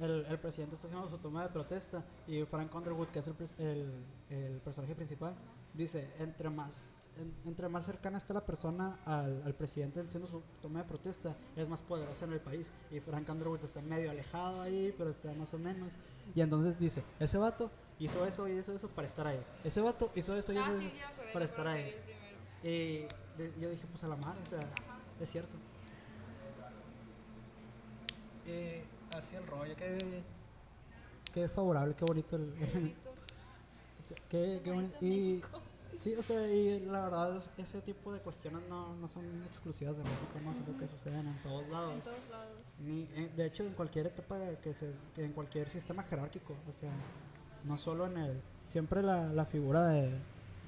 el, 0.00 0.26
el 0.28 0.38
presidente 0.40 0.74
está 0.74 0.88
haciendo 0.88 1.08
su 1.08 1.18
toma 1.18 1.42
de 1.44 1.48
protesta 1.50 2.02
y 2.26 2.42
Frank 2.44 2.74
Underwood, 2.74 3.08
que 3.08 3.20
es 3.20 3.28
el, 3.28 3.36
el, 3.58 4.04
el 4.30 4.60
personaje 4.60 4.94
principal, 4.96 5.34
dice, 5.72 6.12
entre 6.18 6.50
más, 6.50 6.90
en- 7.18 7.34
entre 7.46 7.68
más 7.68 7.84
cercana 7.86 8.18
está 8.18 8.34
la 8.34 8.44
persona 8.44 8.98
al, 9.04 9.42
al 9.44 9.54
presidente 9.54 10.00
haciendo 10.00 10.28
su 10.28 10.42
toma 10.60 10.80
de 10.82 10.88
protesta, 10.88 11.34
es 11.56 11.68
más 11.68 11.80
poderosa 11.82 12.24
en 12.26 12.32
el 12.32 12.40
país. 12.40 12.70
Y 12.90 13.00
Frank 13.00 13.28
Underwood 13.28 13.64
está 13.64 13.80
medio 13.82 14.10
alejado 14.10 14.60
ahí, 14.62 14.94
pero 14.96 15.10
está 15.10 15.32
más 15.34 15.52
o 15.54 15.58
menos. 15.58 15.92
Y 16.34 16.40
entonces 16.40 16.78
dice, 16.78 17.02
ese 17.18 17.38
vato 17.38 17.70
hizo 17.98 18.24
eso 18.26 18.46
y 18.48 18.52
hizo 18.52 18.74
eso 18.74 18.88
para 18.88 19.06
estar 19.06 19.26
ahí. 19.26 19.40
Ese 19.64 19.80
vato 19.80 20.10
hizo 20.14 20.36
eso 20.36 20.52
y 20.52 20.58
Ah, 20.58 20.74
sí, 20.78 20.86
eso 20.86 20.96
ya, 20.96 21.12
pero 21.16 21.32
para 21.32 21.44
estar 21.44 21.66
ahí. 21.66 21.94
Y 22.62 22.68
de- 23.38 23.54
yo 23.60 23.70
dije, 23.70 23.86
pues 23.90 24.02
a 24.04 24.08
la 24.08 24.16
madre, 24.16 24.40
o 24.42 24.46
sea, 24.46 24.60
Ajá. 24.60 24.98
es 25.20 25.30
cierto. 25.30 25.56
Eh, 28.46 28.84
así 29.16 29.34
el 29.36 29.46
rollo, 29.46 29.74
qué, 29.76 30.22
qué 31.32 31.48
favorable, 31.48 31.94
qué 31.96 32.04
bonito 32.04 32.36
el, 32.36 32.52
Qué 32.54 32.66
bonito. 32.74 33.00
Qué, 34.30 34.60
qué 34.62 34.70
bonito 34.70 34.96
y 35.00 35.08
México. 35.40 35.60
Sí, 35.98 36.14
o 36.14 36.22
sea, 36.22 36.46
y 36.48 36.80
la 36.80 37.02
verdad 37.02 37.36
es, 37.36 37.50
ese 37.58 37.80
tipo 37.82 38.12
de 38.12 38.20
cuestiones 38.20 38.62
no, 38.68 38.94
no 38.96 39.08
son 39.08 39.24
exclusivas 39.44 39.96
de 39.96 40.02
México, 40.02 40.40
no 40.44 40.52
siento 40.52 40.76
que 40.78 40.88
suceden 40.88 41.26
en 41.26 41.42
todos 41.42 41.68
lados. 41.68 41.94
En 41.94 42.00
todos 42.00 42.28
lados. 42.30 42.58
Ni, 42.80 43.02
eh, 43.14 43.30
de 43.36 43.46
hecho, 43.46 43.64
en 43.64 43.72
cualquier 43.72 44.06
etapa 44.06 44.38
que 44.62 44.74
se, 44.74 44.92
en 45.16 45.32
cualquier 45.32 45.70
sistema 45.70 46.02
jerárquico, 46.02 46.54
o 46.68 46.72
sea, 46.72 46.92
no 47.64 47.76
solo 47.76 48.06
en 48.06 48.16
el, 48.18 48.42
siempre 48.64 49.02
la, 49.02 49.32
la 49.32 49.44
figura 49.44 49.88
de, 49.88 50.12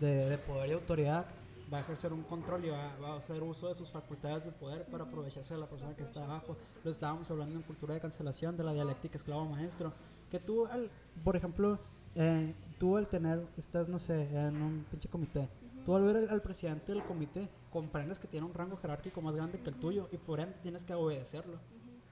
de, 0.00 0.28
de 0.28 0.38
poder 0.38 0.70
y 0.70 0.72
autoridad 0.72 1.26
va 1.72 1.78
a 1.78 1.80
ejercer 1.82 2.12
un 2.12 2.22
control 2.22 2.64
y 2.64 2.70
va, 2.70 2.96
va 3.02 3.08
a 3.14 3.16
hacer 3.18 3.42
uso 3.42 3.68
de 3.68 3.74
sus 3.74 3.90
facultades 3.90 4.44
de 4.44 4.52
poder 4.52 4.86
para 4.86 5.04
aprovecharse 5.04 5.54
de 5.54 5.60
la 5.60 5.66
persona 5.66 5.94
que 5.94 6.02
está 6.02 6.24
abajo. 6.24 6.56
Lo 6.82 6.90
estábamos 6.90 7.30
hablando 7.30 7.56
en 7.56 7.62
cultura 7.62 7.94
de 7.94 8.00
cancelación, 8.00 8.56
de 8.56 8.64
la 8.64 8.72
dialéctica 8.72 9.16
esclavo 9.16 9.44
maestro, 9.44 9.92
que 10.30 10.38
tú, 10.38 10.66
al, 10.66 10.90
por 11.22 11.36
ejemplo, 11.36 11.78
eh, 12.14 12.54
tú 12.78 12.96
al 12.96 13.08
tener, 13.08 13.46
estás, 13.56 13.88
no 13.88 13.98
sé, 13.98 14.22
en 14.36 14.60
un 14.62 14.84
pinche 14.84 15.08
comité, 15.08 15.48
tú 15.84 15.94
al 15.94 16.02
ver 16.02 16.28
al, 16.30 16.42
presidente 16.42 16.92
del 16.92 17.02
comité, 17.04 17.48
comprendes 17.70 18.18
que 18.18 18.28
tiene 18.28 18.46
un 18.46 18.54
rango 18.54 18.76
jerárquico 18.76 19.20
más 19.22 19.36
grande 19.36 19.58
que 19.58 19.70
el 19.70 19.76
tuyo 19.76 20.08
y 20.12 20.18
por 20.18 20.40
ende 20.40 20.56
tienes 20.62 20.84
que 20.84 20.94
obedecerlo. 20.94 21.58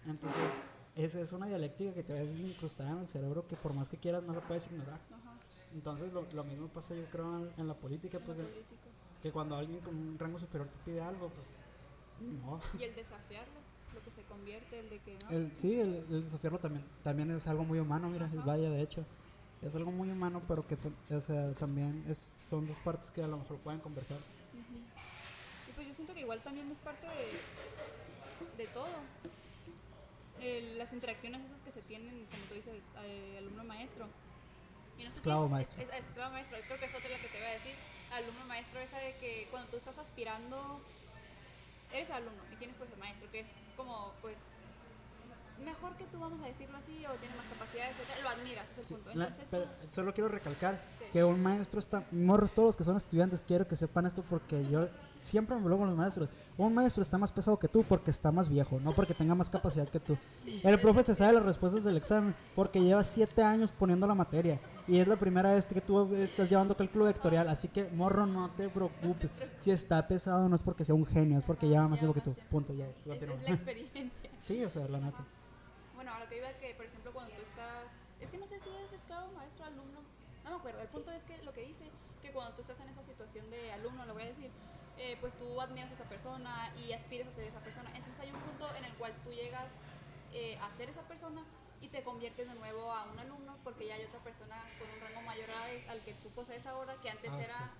Entonces, 0.06 0.40
esa 0.94 1.20
es 1.20 1.32
una 1.32 1.46
dialéctica 1.46 1.92
que 1.92 2.02
te 2.02 2.12
ves 2.12 2.30
incrustada 2.30 2.92
en 2.92 2.98
el 2.98 3.06
cerebro 3.06 3.46
que 3.46 3.56
por 3.56 3.74
más 3.74 3.88
que 3.88 3.96
quieras 3.98 4.22
no 4.22 4.32
la 4.32 4.40
puedes 4.40 4.66
ignorar. 4.68 5.00
Entonces, 5.74 6.12
lo, 6.12 6.26
lo 6.32 6.44
mismo 6.44 6.68
pasa 6.68 6.94
yo 6.94 7.04
creo 7.10 7.36
en, 7.38 7.50
en 7.60 7.68
la 7.68 7.74
política, 7.74 8.18
pues, 8.20 8.38
de- 8.38 8.44
que 9.20 9.32
cuando 9.32 9.56
alguien 9.56 9.80
con 9.80 9.94
un 9.96 10.18
rango 10.18 10.38
superior 10.38 10.68
te 10.68 10.78
pide 10.84 11.00
algo, 11.00 11.28
pues, 11.30 11.58
modo. 12.40 12.60
Y 12.78 12.84
el 12.84 12.94
desafiarlo, 12.94 13.60
lo 13.94 14.02
que 14.02 14.10
se 14.10 14.22
convierte, 14.24 14.78
el 14.78 14.88
de 14.90 14.98
que 15.00 15.18
no. 15.18 15.30
El, 15.30 15.50
sí, 15.50 15.80
el, 15.80 15.96
el 16.08 16.22
desafiarlo 16.24 16.58
también, 16.58 16.84
también 17.02 17.30
es 17.30 17.46
algo 17.46 17.64
muy 17.64 17.78
humano, 17.78 18.08
mira, 18.08 18.26
el 18.32 18.38
Ajá. 18.38 18.46
vaya, 18.46 18.70
de 18.70 18.80
hecho. 18.82 19.04
Es 19.62 19.74
algo 19.74 19.90
muy 19.90 20.10
humano, 20.10 20.42
pero 20.46 20.66
que 20.66 20.76
o 21.14 21.20
sea, 21.20 21.52
también 21.54 22.04
es, 22.08 22.28
son 22.48 22.66
dos 22.66 22.76
partes 22.78 23.10
que 23.10 23.22
a 23.22 23.26
lo 23.26 23.38
mejor 23.38 23.58
pueden 23.58 23.80
converger. 23.80 24.18
Y 25.68 25.72
pues 25.72 25.88
yo 25.88 25.94
siento 25.94 26.14
que 26.14 26.20
igual 26.20 26.40
también 26.42 26.70
es 26.70 26.80
parte 26.80 27.06
de, 27.06 28.62
de 28.62 28.66
todo. 28.68 28.86
Las 30.76 30.92
interacciones 30.92 31.44
esas 31.46 31.60
que 31.62 31.72
se 31.72 31.80
tienen, 31.82 32.26
como 32.26 32.44
tú 32.48 32.54
dices, 32.54 32.74
eh, 33.02 33.36
alumno-maestro. 33.38 34.06
Y 34.98 35.04
no 35.04 35.08
sé 35.08 35.14
si 35.14 35.18
Esclavo 35.18 35.46
es- 35.46 35.50
maestro. 35.50 35.82
Es, 35.82 35.88
es- 35.88 36.00
esclavo 36.06 36.32
maestro, 36.32 36.58
creo 36.66 36.78
que 36.78 36.84
es 36.86 36.94
otra 36.94 37.08
la 37.10 37.18
que 37.18 37.28
te 37.28 37.38
voy 37.38 37.46
a 37.48 37.52
decir. 37.52 37.74
Alumno-maestro, 38.12 38.80
esa 38.80 38.98
de 38.98 39.16
que 39.16 39.48
cuando 39.50 39.68
tú 39.70 39.76
estás 39.78 39.98
aspirando, 39.98 40.80
eres 41.92 42.10
alumno 42.10 42.42
y 42.52 42.56
tienes 42.56 42.76
pues 42.76 42.90
el 42.92 42.98
maestro, 42.98 43.30
que 43.32 43.40
es 43.40 43.48
como 43.76 44.12
pues 44.20 44.38
mejor 45.64 45.96
que 45.96 46.04
tú, 46.06 46.20
vamos 46.20 46.40
a 46.42 46.46
decirlo 46.46 46.76
así, 46.78 47.04
o 47.06 47.12
tiene 47.18 47.34
más 47.36 47.46
capacidades, 47.46 47.94
etcétera, 47.98 48.22
lo 48.22 48.28
admiras, 48.40 48.66
ese 48.70 48.80
es 48.82 48.90
el 48.90 48.96
punto. 48.98 49.10
La- 49.18 49.24
Entonces 49.26 49.48
pero 49.50 49.64
tú, 49.64 49.70
solo 49.94 50.14
quiero 50.14 50.28
recalcar 50.28 50.80
¿Qué? 50.98 51.10
que 51.10 51.24
un 51.24 51.42
maestro 51.42 51.80
está, 51.80 52.04
morros 52.10 52.52
todos 52.52 52.68
los 52.68 52.76
que 52.76 52.84
son 52.84 52.96
estudiantes, 52.96 53.42
quiero 53.46 53.66
que 53.66 53.76
sepan 53.76 54.06
esto 54.06 54.22
porque 54.28 54.66
yo 54.68 54.88
siempre 55.20 55.56
me 55.56 55.62
hablo 55.62 55.78
con 55.78 55.88
los 55.88 55.96
maestros. 55.96 56.28
Un 56.58 56.72
maestro 56.74 57.02
está 57.02 57.18
más 57.18 57.32
pesado 57.32 57.58
que 57.58 57.68
tú 57.68 57.82
porque 57.84 58.10
está 58.10 58.32
más 58.32 58.48
viejo, 58.48 58.78
no 58.80 58.92
porque 58.92 59.12
tenga 59.12 59.34
más 59.34 59.50
capacidad 59.50 59.88
que 59.88 60.00
tú. 60.00 60.16
El 60.62 60.80
profe 60.80 61.02
se 61.02 61.14
sabe 61.14 61.32
las 61.34 61.42
respuestas 61.44 61.84
del 61.84 61.96
examen 61.96 62.34
porque 62.54 62.80
lleva 62.80 63.04
siete 63.04 63.42
años 63.42 63.72
poniendo 63.72 64.06
la 64.06 64.14
materia 64.14 64.58
y 64.88 64.98
es 64.98 65.06
la 65.08 65.16
primera 65.16 65.52
vez 65.52 65.66
que 65.66 65.80
tú 65.80 66.14
estás 66.14 66.48
llevando 66.48 66.76
cálculo 66.76 67.04
vectorial, 67.06 67.48
así 67.48 67.68
que 67.68 67.88
morro 67.90 68.24
no 68.24 68.50
te 68.52 68.68
preocupes. 68.68 69.30
Si 69.58 69.70
está 69.70 70.06
pesado 70.06 70.48
no 70.48 70.56
es 70.56 70.62
porque 70.62 70.84
sea 70.84 70.94
un 70.94 71.04
genio, 71.06 71.38
es 71.38 71.44
porque 71.44 71.66
lleva 71.68 71.88
más 71.88 71.98
tiempo 71.98 72.14
que 72.14 72.20
tú. 72.20 72.34
Punto, 72.50 72.72
ya. 72.72 72.86
es, 72.86 73.22
es 73.22 73.42
la 73.42 73.50
experiencia. 73.54 74.30
Sí, 74.40 74.64
o 74.64 74.70
sea, 74.70 74.86
la 74.88 74.98
neta. 75.00 75.24
Bueno, 75.96 76.12
a 76.12 76.20
lo 76.20 76.28
que 76.28 76.36
iba 76.36 76.52
que, 76.58 76.74
por 76.74 76.84
ejemplo, 76.84 77.12
cuando 77.12 77.34
tú 77.34 77.42
estás. 77.42 77.90
Es 78.20 78.30
que 78.30 78.38
no 78.38 78.46
sé 78.46 78.60
si 78.60 78.68
es 78.68 78.92
esclavo, 78.92 79.32
maestro, 79.32 79.64
alumno. 79.64 80.00
No 80.44 80.50
me 80.50 80.56
acuerdo. 80.56 80.80
El 80.80 80.88
punto 80.88 81.10
es 81.10 81.24
que 81.24 81.42
lo 81.42 81.52
que 81.52 81.62
dice, 81.62 81.90
que 82.22 82.32
cuando 82.32 82.54
tú 82.54 82.60
estás 82.60 82.78
en 82.80 82.88
esa 82.90 83.02
situación 83.02 83.50
de 83.50 83.72
alumno, 83.72 84.04
lo 84.04 84.12
voy 84.14 84.22
a 84.24 84.26
decir, 84.26 84.50
eh, 84.98 85.16
pues 85.20 85.36
tú 85.36 85.60
admiras 85.60 85.90
a 85.90 85.94
esa 85.94 86.04
persona 86.04 86.72
y 86.76 86.92
aspiras 86.92 87.28
a 87.28 87.32
ser 87.32 87.44
esa 87.44 87.60
persona. 87.60 87.90
Entonces 87.94 88.20
hay 88.20 88.30
un 88.30 88.40
punto 88.40 88.72
en 88.76 88.84
el 88.84 88.94
cual 88.94 89.14
tú 89.24 89.32
llegas 89.32 89.74
eh, 90.32 90.58
a 90.60 90.70
ser 90.70 90.88
esa 90.90 91.02
persona 91.02 91.44
y 91.80 91.88
te 91.88 92.02
conviertes 92.04 92.46
de 92.46 92.54
nuevo 92.54 92.92
a 92.92 93.04
un 93.10 93.18
alumno 93.18 93.56
porque 93.64 93.86
ya 93.86 93.94
hay 93.94 94.04
otra 94.04 94.20
persona 94.20 94.56
con 94.78 94.88
un 94.88 95.00
rango 95.00 95.22
mayor 95.26 95.50
al, 95.50 95.90
al 95.90 96.00
que 96.02 96.14
tú 96.14 96.30
posees 96.30 96.64
ahora, 96.66 96.94
que 97.00 97.10
antes 97.10 97.32
Ah, 97.32 97.42
era. 97.42 97.70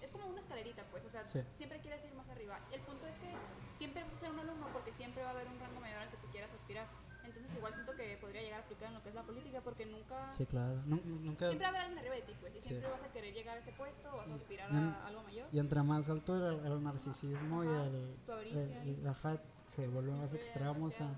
Es 0.00 0.10
como 0.10 0.26
una 0.26 0.40
escalerita, 0.40 0.84
pues, 0.90 1.04
o 1.04 1.10
sea, 1.10 1.26
Sí. 1.26 1.40
siempre 1.58 1.78
quieres 1.80 2.02
ir 2.04 2.14
más 2.14 2.26
arriba. 2.30 2.58
El 2.72 2.80
punto 2.80 3.06
es 3.06 3.14
que 3.18 3.34
siempre 3.76 4.02
vas 4.02 4.14
a 4.14 4.18
ser 4.18 4.30
un 4.30 4.38
alumno 4.40 4.66
porque 4.72 4.92
siempre 4.92 5.22
va 5.22 5.28
a 5.28 5.32
haber 5.32 5.46
un 5.46 5.58
rango 5.60 5.78
mayor 5.80 5.98
al 6.00 6.08
que 6.10 6.16
tú 6.16 6.26
quieras 6.28 6.50
aspirar. 6.52 6.86
Entonces 7.30 7.56
igual 7.56 7.72
siento 7.74 7.94
que 7.94 8.16
podría 8.16 8.42
llegar 8.42 8.60
a 8.60 8.64
aplicar 8.64 8.88
en 8.88 8.94
lo 8.94 9.02
que 9.02 9.08
es 9.10 9.14
la 9.14 9.22
política 9.22 9.60
porque 9.62 9.86
nunca... 9.86 10.34
Sí, 10.36 10.46
claro. 10.46 10.82
Nu- 10.86 11.00
nunca, 11.04 11.46
Siempre 11.48 11.64
va 11.64 11.66
a 11.66 11.70
haber 11.70 11.80
alguien 11.82 11.98
arriba 11.98 12.14
de 12.16 12.22
ti, 12.22 12.34
pues, 12.40 12.54
y 12.56 12.60
Sí. 12.60 12.68
siempre 12.68 12.90
vas 12.90 13.02
a 13.02 13.12
querer 13.12 13.32
llegar 13.32 13.56
a 13.56 13.60
ese 13.60 13.72
puesto, 13.72 14.10
vas 14.16 14.28
a 14.28 14.34
aspirar 14.34 14.72
Mm. 14.72 14.76
a 14.88 15.06
algo 15.06 15.22
mayor. 15.22 15.48
Y 15.52 15.58
entre 15.60 15.82
más 15.82 16.08
alto 16.10 16.34
el, 16.36 16.66
el 16.66 16.82
narcisismo 16.82 17.62
Ajá, 17.62 17.70
y 17.70 18.50
el, 18.52 18.58
el- 18.58 18.98
y- 19.02 19.06
ajá, 19.06 19.38
se 19.66 19.86
vuelve 19.86 20.10
más 20.12 20.34
extremo. 20.34 20.86
O 20.86 20.90
sea. 20.90 21.08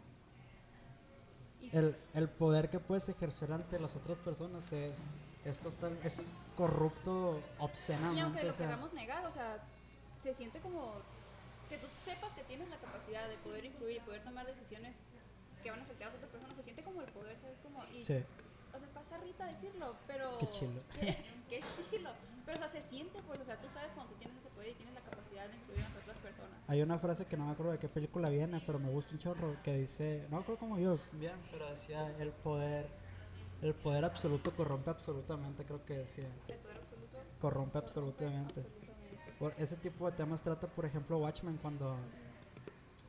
Y 1.61 1.75
el, 1.77 1.97
el 2.15 2.29
poder 2.29 2.69
que 2.71 2.79
puedes 2.79 3.09
ejercer 3.09 3.53
ante 3.53 3.79
las 3.79 3.95
otras 3.97 4.19
personas 4.19 4.71
es, 4.73 5.03
es 5.45 5.61
total, 5.61 5.99
es 6.05 6.33
corrupto 6.57 7.41
Y 7.41 7.63
obscenamente. 7.63 8.21
aunque 8.21 8.41
o 8.41 8.45
lo 8.45 8.53
sea, 8.53 8.67
queramos 8.67 8.93
negar, 8.93 9.25
o 9.25 9.31
sea, 9.33 9.63
se 10.21 10.35
siente 10.35 10.61
como 10.61 10.95
que 11.69 11.79
tú 11.79 11.87
sepas 12.05 12.35
que 12.35 12.43
tienes 12.45 12.69
la 12.69 12.77
capacidad 12.77 13.29
de 13.29 13.39
poder 13.39 13.65
influir 13.65 13.97
y 13.97 14.01
poder 14.01 14.23
tomar 14.25 14.45
decisiones 14.47 14.97
que 15.63 15.71
van 15.71 15.81
a 15.81 15.83
afectar 15.83 16.09
a 16.13 16.15
otras 16.15 16.31
personas, 16.31 16.57
se 16.57 16.63
siente 16.63 16.83
como 16.83 17.01
el 17.01 17.11
poder, 17.13 17.37
¿sabes? 17.41 17.59
Como, 17.63 17.85
y, 17.93 18.05
sí, 18.05 18.17
O 18.75 18.79
sea, 18.79 18.89
está 18.89 19.03
zarrita 19.03 19.47
decirlo, 19.47 19.97
pero... 20.07 20.39
Qué 20.39 20.47
chilo. 20.53 20.81
Qué, 21.01 21.17
qué 21.49 21.61
chilo. 21.61 22.11
Pero, 22.45 22.59
o 22.59 22.61
sea, 22.61 22.69
se 22.69 22.83
siente, 22.83 23.21
pues, 23.27 23.41
o 23.41 23.45
sea, 23.45 23.61
tú 23.61 23.69
sabes 23.69 23.93
cuando 23.93 24.13
tú 24.13 24.19
tienes 24.19 24.37
ese 24.39 24.49
poder 24.51 24.71
y 24.71 24.75
tienes 24.75 24.95
la 24.95 25.01
capacidad 25.01 25.49
de 25.49 25.55
influir 25.55 25.79
en 25.79 25.85
las 25.85 25.97
otras 25.97 26.19
personas. 26.19 26.59
hay 26.67 26.83
una 26.83 26.99
frase 26.99 27.25
que 27.27 27.37
no 27.37 27.47
me 27.47 27.53
acuerdo 27.53 27.73
de 27.73 27.79
qué 27.79 27.89
película 27.89 28.29
viene, 28.31 28.61
pero 28.67 28.79
me 28.79 28.91
gusta 28.91 29.13
un 29.13 29.21
chorro, 29.21 29.57
que 29.63 29.77
dice, 29.77 30.27
no 30.29 30.37
me 30.39 30.43
acuerdo 30.43 30.59
cómo 30.59 30.79
yo, 30.79 30.99
bien, 31.13 31.35
pero 31.51 31.71
decía, 31.71 32.13
el 32.19 32.31
poder, 32.31 32.89
el 33.63 33.75
poder 33.75 34.05
absoluto 34.05 34.55
corrompe 34.57 34.91
absolutamente, 34.91 35.65
creo 35.65 35.85
que 35.85 35.99
decía, 35.99 36.25
El 36.49 36.59
poder 36.59 36.79
absoluto. 36.79 37.19
corrompe 37.19 37.39
corrompe 37.41 37.79
absolutamente. 37.79 38.61
absolutamente. 38.61 39.33
Por 39.39 39.55
ese 39.57 39.77
tipo 39.77 40.11
de 40.11 40.17
temas 40.17 40.43
trata, 40.43 40.67
por 40.67 40.85
ejemplo, 40.85 41.19
Watchmen 41.19 41.59
cuando, 41.59 41.97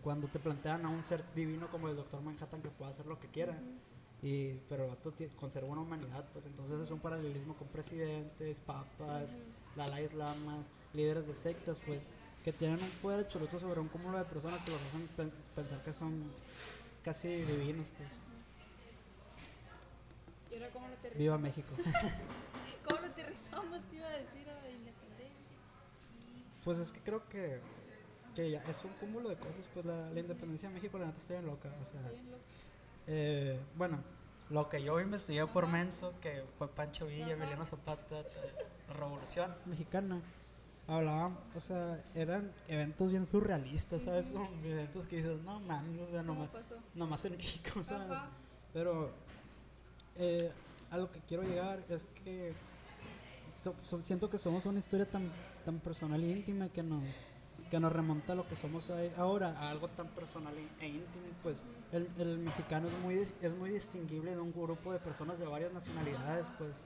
cuando 0.04 0.28
te 0.28 0.40
plantean 0.40 0.86
a 0.86 0.90
un 0.90 1.02
ser 1.04 1.24
divino 1.34 1.70
como 1.70 1.88
el 1.90 1.96
Doctor 1.96 2.22
Manhattan 2.22 2.62
que 2.62 2.70
puede 2.70 2.92
hacer 2.92 3.06
lo 3.06 3.20
que 3.20 3.28
quiera. 3.30 3.58
Y, 4.22 4.54
pero 4.70 4.84
el 4.86 4.90
vato 4.92 5.14
conserva 5.36 5.68
una 5.70 5.82
humanidad, 5.82 6.26
pues 6.32 6.46
entonces 6.46 6.80
es 6.80 6.92
un 6.92 7.00
paralelismo 7.00 7.56
con 7.56 7.68
presidentes, 7.68 8.60
papas, 8.62 9.38
Dalai 9.76 10.08
Lamas, 10.16 10.68
líderes 10.94 11.28
de 11.28 11.36
sectas, 11.36 11.80
pues 11.86 12.04
que 12.44 12.54
tienen 12.54 12.82
un 12.82 12.90
poder 13.02 13.26
absoluto 13.26 13.60
sobre 13.60 13.80
un 13.82 13.88
cúmulo 13.90 14.18
de 14.18 14.26
personas 14.26 14.62
que 14.64 14.72
los 14.72 14.82
hacen 14.82 15.08
pen- 15.16 15.34
pensar 15.56 15.82
que 15.84 15.92
son 15.94 16.24
casi 17.04 17.28
divinos, 17.44 17.88
pues. 17.98 18.10
¿Y 20.52 20.56
ahora 20.56 20.70
cómo 20.72 20.88
lo 20.88 20.94
aterrizamos? 20.94 21.18
Viva 21.20 21.38
México. 21.38 21.74
¿Cómo 22.86 23.00
lo 23.02 23.08
aterrizamos? 23.08 23.82
Te 23.90 23.96
iba 23.98 24.08
a 24.08 24.18
decir 24.18 24.50
a 24.50 24.62
la 24.62 24.70
independencia. 24.70 25.58
Pues 26.64 26.78
es 26.78 26.92
que 26.92 27.00
creo 27.02 27.28
que, 27.28 27.60
que 28.36 28.50
ya 28.52 28.60
es 28.64 28.84
un 28.84 28.92
cúmulo 29.00 29.30
de 29.30 29.36
cosas, 29.36 29.68
pues 29.74 29.86
la, 29.86 30.10
la 30.12 30.20
independencia 30.20 30.70
de 30.70 30.76
México, 30.76 30.98
la 30.98 31.06
neta 31.06 31.18
está 31.20 31.34
bien 31.34 31.46
loca, 31.46 31.70
o 31.82 31.86
sea, 31.86 32.00
Está 32.00 32.10
bien 32.12 32.32
loco. 32.32 32.44
eh, 33.08 33.60
bueno, 33.76 34.00
lo 34.50 34.70
que 34.70 34.84
yo 34.84 35.00
investigué 35.00 35.46
por. 35.48 35.68
Menso, 35.68 36.14
que 36.22 36.44
fue 36.58 36.68
Pancho 36.68 37.06
Villa. 37.08 37.32
Emiliano 37.34 37.64
Zapata, 37.66 38.20
eh, 38.22 38.26
la 38.88 38.94
Revolución 38.94 39.56
Mexicana, 39.66 40.20
hablaban, 40.88 41.38
o 41.56 41.62
sea, 41.62 42.04
eran 42.14 42.52
eventos 42.68 43.10
bien 43.12 43.26
surrealistas, 43.26 44.04
¿sabes? 44.04 44.30
Como 44.32 44.50
eventos 44.66 45.06
que 45.08 45.18
dices, 45.18 45.42
no 45.44 45.60
mames, 45.62 46.02
o 46.02 46.12
sea, 46.12 46.24
¿Cómo 46.24 46.34
nomás, 46.46 46.74
nomás 46.94 47.26
en 47.26 47.38
México, 47.38 47.84
¿sabes? 47.84 48.12
Ajá. 48.12 48.30
Pero 48.74 49.12
eh, 50.16 50.52
a 50.92 50.98
lo 50.98 51.12
que 51.12 51.20
quiero 51.22 51.44
llegar 51.44 51.80
es 51.90 52.06
que 52.24 52.54
so- 53.56 53.76
so- 53.82 54.02
siento 54.02 54.30
que 54.30 54.38
somos 54.38 54.66
una 54.66 54.80
historia 54.80 55.10
tan, 55.10 55.32
tan 55.66 55.80
personal 55.80 56.22
e 56.24 56.30
íntima 56.32 56.68
que 56.70 56.84
nos, 56.84 57.04
que 57.74 57.80
nos 57.80 57.92
remonta 57.92 58.34
a 58.34 58.36
lo 58.36 58.48
que 58.48 58.56
somos 58.56 58.92
ahora, 59.18 59.58
a 59.58 59.72
algo 59.72 59.88
tan 59.88 60.08
personal 60.10 60.54
e 60.80 60.88
íntimo. 60.88 61.26
Pues 61.42 61.64
el, 61.92 62.08
el 62.20 62.38
mexicano 62.38 62.88
es 62.88 62.94
muy, 63.00 63.16
es 63.16 63.56
muy 63.58 63.72
distinguible 63.72 64.30
de 64.30 64.40
un 64.40 64.54
grupo 64.54 64.94
de 64.94 65.00
personas 65.00 65.40
de 65.40 65.48
varias 65.48 65.74
nacionalidades, 65.74 66.46
pues 66.60 66.84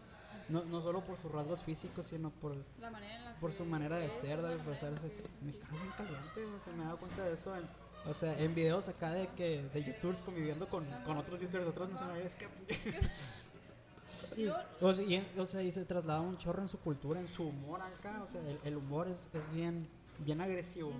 no, 0.47 0.63
no 0.63 0.81
solo 0.81 1.01
por 1.01 1.17
sus 1.17 1.29
rasgos 1.29 1.61
físicos, 1.61 2.05
sino 2.05 2.29
por, 2.29 2.55
La 2.79 2.89
manera 2.89 3.35
por 3.41 3.51
su 3.51 3.65
manera 3.65 3.97
de 3.97 4.09
ser, 4.09 4.41
de 4.41 4.53
expresarse. 4.53 5.11
mexicano 5.41 5.77
bien 5.77 5.91
caliente, 5.97 6.45
o 6.55 6.57
sea, 6.57 6.71
me 6.71 6.83
he 6.83 6.85
dado 6.85 6.97
cuenta 6.99 7.25
de 7.25 7.33
eso. 7.33 7.53
En, 7.57 7.67
o 8.05 8.13
sea, 8.13 8.39
en 8.39 8.55
videos 8.55 8.87
acá 8.87 9.11
de 9.11 9.27
que 9.35 9.63
de 9.63 9.83
youtubers 9.83 10.23
conviviendo 10.23 10.69
con, 10.69 10.85
con 11.05 11.17
otros 11.17 11.41
youtubers 11.41 11.65
de 11.65 11.71
otras 11.71 11.89
nacionalidades 11.89 12.35
que 12.35 12.47
o 14.79 14.93
sea, 14.93 15.03
y, 15.03 15.27
o 15.37 15.45
sea, 15.45 15.61
y 15.63 15.69
se 15.69 15.83
traslada 15.83 16.21
un 16.21 16.37
chorro 16.37 16.61
en 16.61 16.69
su 16.69 16.79
cultura, 16.79 17.19
en 17.19 17.27
su 17.27 17.43
humor 17.43 17.81
acá. 17.81 18.23
O 18.23 18.27
sea, 18.27 18.39
el, 18.39 18.57
el 18.63 18.77
humor 18.77 19.09
es, 19.09 19.27
es 19.33 19.51
bien, 19.51 19.85
bien 20.19 20.41
agresivo. 20.41 20.91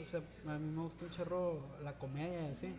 O 0.00 0.04
sea, 0.04 0.20
a 0.46 0.58
mí 0.58 0.70
me 0.70 0.82
gusta 0.82 1.04
un 1.06 1.10
chorro 1.10 1.60
la 1.82 1.92
comedia 1.98 2.48
y 2.48 2.50
así. 2.50 2.74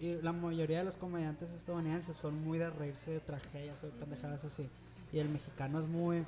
Y 0.00 0.14
la 0.22 0.32
mayoría 0.32 0.78
de 0.78 0.84
los 0.84 0.96
comediantes 0.96 1.52
estadounidenses 1.52 2.16
son 2.16 2.42
muy 2.42 2.58
de 2.58 2.70
reírse 2.70 3.12
de 3.12 3.20
tragedias 3.20 3.82
o 3.82 3.86
de 3.86 3.92
pendejadas 3.92 4.44
así. 4.44 4.68
Y 5.12 5.18
el 5.18 5.28
mexicano 5.28 5.78
es 5.80 5.86
muy. 5.86 6.24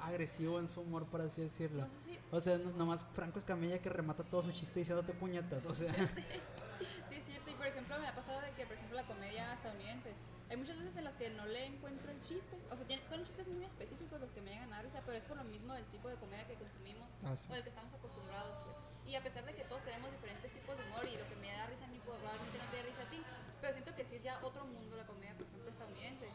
agresivo 0.00 0.58
en 0.60 0.68
su 0.68 0.82
humor, 0.82 1.06
por 1.06 1.22
así 1.22 1.40
decirlo. 1.42 1.82
No 1.82 1.88
sé 1.88 1.98
si 2.00 2.18
O 2.30 2.40
sea, 2.40 2.58
no- 2.58 2.72
nomás 2.72 3.06
Franco 3.14 3.38
Escamilla 3.38 3.78
que 3.78 3.88
remata 3.88 4.22
todo 4.22 4.42
su 4.42 4.52
chiste 4.52 4.80
diciéndote 4.80 5.14
puñetas. 5.14 5.64
O 5.66 5.72
sea, 5.74 5.92
Sí, 7.08 7.14
es 7.16 7.24
cierto. 7.24 7.50
Y 7.50 7.54
por 7.54 7.66
ejemplo, 7.66 7.98
me 8.00 8.08
ha 8.08 8.14
pasado 8.14 8.40
de 8.42 8.50
que, 8.52 8.66
por 8.66 8.74
ejemplo, 8.76 8.96
la 8.96 9.06
comedia 9.06 9.54
estadounidense, 9.54 10.12
hay 10.50 10.56
muchas 10.56 10.76
veces 10.78 10.96
en 10.96 11.04
las 11.04 11.16
que 11.16 11.30
no 11.30 11.46
le 11.46 11.66
encuentro 11.66 12.10
el 12.10 12.20
chiste. 12.20 12.56
O 12.70 12.76
sea, 12.76 12.86
tiene- 12.86 13.06
son 13.08 13.24
chistes 13.24 13.46
muy 13.48 13.64
específicos 13.64 14.20
los 14.20 14.30
que 14.32 14.40
me 14.42 14.50
llegan 14.52 14.72
a 14.72 14.76
dar 14.76 14.84
risa, 14.84 15.02
pero 15.06 15.16
es 15.18 15.24
por 15.24 15.36
lo 15.36 15.44
mismo 15.44 15.72
del 15.74 15.84
tipo 15.86 16.08
de 16.08 16.16
comedia 16.16 16.46
que 16.46 16.54
consumimos 16.56 17.12
Ah, 17.24 17.36
sí. 17.36 17.48
o 17.50 17.54
del 17.54 17.62
que 17.62 17.70
estamos 17.70 17.92
acostumbrados, 17.94 18.56
pues. 18.64 18.76
Y 19.06 19.16
a 19.16 19.22
pesar 19.22 19.44
de 19.44 19.54
que 19.54 19.64
todos 19.64 19.82
tenemos 19.84 20.10
diferentes 20.12 20.50
tipos 20.52 20.76
de 20.76 20.84
humor 20.84 21.06
y 21.08 21.16
lo 21.16 21.28
que 21.28 21.36
me 21.36 21.50
da 21.52 21.66
risa 21.66 21.84
a 21.84 21.88
mí 21.88 22.00
pues, 22.04 22.18
probablemente 22.18 22.58
no 22.58 22.64
te 22.70 22.76
dé 22.76 22.82
risa 22.84 23.02
a 23.02 23.10
ti, 23.10 23.22
pero 23.60 23.72
siento 23.72 23.94
que 23.94 24.04
sí 24.04 24.16
es 24.16 24.22
ya 24.22 24.38
otro 24.44 24.64
mundo 24.66 24.96
la 24.96 25.06
comedia, 25.06 25.34
por 25.34 25.46
ejemplo, 25.46 25.70
estadounidense, 25.70 26.28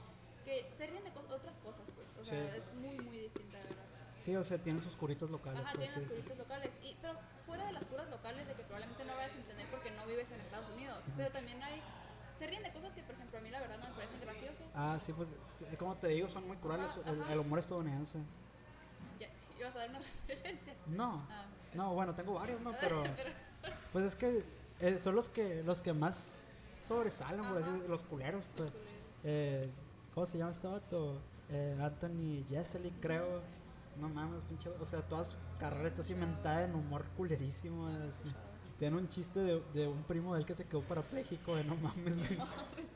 que 0.46 0.70
se 0.76 0.88
ríen 0.88 1.04
de 1.04 1.12
co- 1.12 1.26
otras 1.34 1.58
cosas, 1.60 1.90
pues. 1.96 2.08
O 2.20 2.24
sea, 2.24 2.52
Sí. 2.52 2.58
es 2.58 2.74
muy, 2.76 2.98
muy 3.00 3.18
distinta, 3.18 3.58
de 3.58 3.64
verdad. 3.64 3.86
sí, 4.20 4.36
o 4.36 4.44
sea, 4.44 4.58
tienen 4.58 4.82
sus 4.84 4.96
curitos 4.96 5.30
locales. 5.30 5.60
Ajá, 5.62 5.72
por 5.72 5.80
tienen 5.80 5.96
así 5.96 6.02
las 6.02 6.10
decirlo. 6.10 6.34
curitas 6.36 6.48
locales. 6.50 6.74
Y, 6.84 6.96
pero 7.02 7.18
fuera 7.46 7.66
de 7.66 7.72
las 7.74 7.86
curas 7.86 8.10
locales 8.10 8.48
de 8.48 8.54
que 8.54 8.64
probablemente 8.64 9.06
no 9.06 9.16
vayas 9.16 9.32
a 9.32 9.36
entender 9.36 9.68
porque 9.72 9.92
no 9.92 10.06
vives 10.08 10.30
en 10.32 10.42
Estados 10.42 10.70
Unidos. 10.72 11.06
Pero 11.16 11.32
también 11.32 11.62
hay. 11.64 11.82
Se 12.40 12.48
ríen 12.48 12.64
de 12.64 12.72
cosas 12.72 12.94
que, 12.94 13.04
por 13.04 13.16
ejemplo, 13.16 13.38
a 13.38 13.42
mí 13.42 13.50
la 13.50 13.60
verdad 13.60 13.78
no 13.80 13.90
me 13.90 13.96
parecen 13.96 14.22
graciosas. 14.22 14.66
Ah, 14.74 14.98
sí, 14.98 15.12
pues, 15.12 15.28
eh, 15.72 15.76
como 15.78 15.96
te 15.98 16.08
digo, 16.08 16.30
son 16.30 16.48
muy 16.48 16.56
crueles 16.56 16.92
Ajá, 16.92 17.12
el, 17.12 17.22
ajá. 17.22 17.34
el 17.34 17.40
humor 17.40 17.60
estadounidense. 17.60 18.20
Ya, 19.20 19.28
ibas 19.60 19.76
a 19.76 19.80
dar 19.80 19.90
una 19.90 20.00
referencia. 20.28 20.74
No, 20.88 21.28
Ah, 21.30 21.46
no, 21.74 21.94
bueno, 21.94 22.16
tengo 22.16 22.36
varios, 22.36 22.62
¿no? 22.62 22.72
Pero, 22.80 23.04
pues 23.92 24.06
es 24.06 24.16
que 24.16 24.46
eh, 24.80 24.98
son 24.98 25.16
los 25.16 25.28
que 25.28 25.64
los 25.64 25.82
que 25.82 25.92
más 25.92 26.40
sobresalen, 26.82 27.44
por 27.44 27.58
decirlo, 27.58 27.88
los 27.90 28.04
culeros. 28.04 28.46
Pues. 28.56 28.70
culeros. 28.72 28.90
Eh, 29.26 29.70
¿Cómo 30.14 30.26
se 30.26 30.38
llama 30.38 30.52
este 30.52 30.68
vato? 30.68 31.22
Eh, 31.50 31.78
Anthony 31.82 32.46
Jesely, 32.50 32.92
creo. 33.02 33.42
No 34.00 34.08
mames, 34.08 34.44
pinche. 34.44 34.70
O 34.70 34.86
sea, 34.86 35.02
toda 35.02 35.26
su 35.26 35.36
carrera 35.60 35.90
está 35.90 36.04
cimentada 36.04 36.64
en 36.64 36.74
humor 36.74 37.04
culerísimo. 37.18 37.90
No. 37.90 38.10
Tiene 38.80 38.96
un 38.98 39.10
chiste 39.10 39.40
de, 39.42 39.62
de 39.74 39.88
un 39.88 40.04
primo 40.04 40.34
de 40.34 40.40
él 40.40 40.46
que 40.46 40.56
se 40.56 40.66
quedó 40.66 40.82
parapléjico, 40.82 41.58
eh, 41.58 41.64
no 41.66 41.76
mames, 41.76 42.18
güey. 42.20 42.40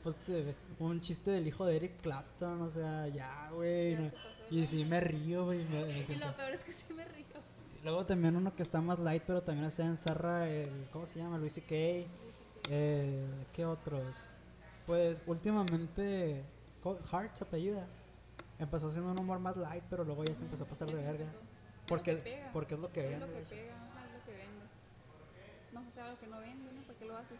Pues 0.02 0.16
te- 0.16 0.54
un 0.78 1.00
chiste 1.02 1.30
del 1.30 1.46
hijo 1.46 1.66
de 1.66 1.76
Eric 1.76 2.00
Clapton, 2.00 2.62
o 2.62 2.70
sea, 2.70 3.06
ya, 3.08 3.50
güey. 3.52 3.96
No- 3.96 4.10
Y 4.50 4.60
¿no? 4.62 4.66
sí 4.66 4.84
me 4.86 5.00
río, 5.00 5.44
güey. 5.44 5.62
me- 5.64 5.98
Y 6.08 6.16
lo 6.16 6.34
peor 6.36 6.52
es 6.52 6.64
que 6.64 6.72
sí 6.72 6.84
me 6.94 7.04
río. 7.04 7.24
Sí, 7.70 7.78
Luego 7.84 8.06
también 8.06 8.34
uno 8.34 8.54
que 8.56 8.62
está 8.62 8.80
más 8.80 8.98
light, 8.98 9.22
pero 9.26 9.42
también 9.42 9.70
se 9.70 9.82
enzarra 9.82 10.48
el. 10.48 10.88
¿Cómo 10.90 11.04
se 11.06 11.18
llama? 11.18 11.36
Luis 11.36 11.52
C.K. 11.52 11.74
Eh, 12.70 13.26
¿Qué 13.52 13.66
otros? 13.66 14.26
Pues 14.86 15.22
últimamente. 15.26 16.42
Hart 17.12 17.34
se 17.36 17.44
apellida. 17.44 17.86
Empezó 18.58 18.88
haciendo 18.88 19.10
un 19.12 19.18
humor 19.18 19.38
más 19.38 19.56
light, 19.56 19.84
pero 19.90 20.02
luego 20.04 20.24
ya 20.24 20.34
se 20.34 20.42
empezó 20.44 20.64
a 20.64 20.66
pasar 20.66 20.88
de 20.88 20.94
verga. 20.94 21.24
Es 21.24 21.88
Porque, 21.88 22.12
lo 22.12 22.18
que 22.18 22.22
pega. 22.24 22.50
porque 22.52 22.74
es 22.74 22.80
lo 22.80 22.90
que 22.92 23.12
Es 23.14 23.20
lo 23.20 23.26
que 23.26 23.40
pega, 23.40 23.74
ajá, 23.74 24.06
es 24.06 24.12
lo 24.12 24.24
que 24.24 24.32
vende. 24.32 24.64
Sabe 25.94 26.08
algo 26.08 26.20
que 26.20 26.26
no 26.26 26.40
vende, 26.40 26.72
¿no? 26.72 26.82
¿Para 26.82 26.98
qué 26.98 27.04
lo 27.06 27.16
haces? 27.16 27.38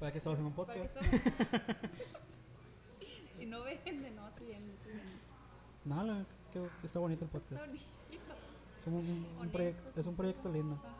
¿Para 0.00 0.12
qué 0.12 0.18
estaba 0.18 0.34
haciendo 0.34 0.60
un 0.60 0.66
¿Para 0.66 0.80
qué 0.82 0.88
podcast? 0.88 1.06
si 3.38 3.46
no 3.46 3.62
vende, 3.62 4.10
no, 4.10 4.30
sí 4.32 4.44
vende, 4.46 4.74
sí 4.82 4.88
vende. 4.88 5.12
No, 5.84 6.02
la 6.04 6.24
que, 6.52 6.60
que 6.80 6.86
está 6.86 6.98
bonito 6.98 7.24
el 7.24 7.30
podcast. 7.30 7.62
Es 8.78 8.86
un, 8.86 8.94
un- 8.94 9.26
un 9.40 9.48
proyecto, 9.50 10.00
es 10.00 10.06
un 10.06 10.16
proyecto 10.16 10.52
lindo. 10.52 10.74
Ajá. 10.74 10.94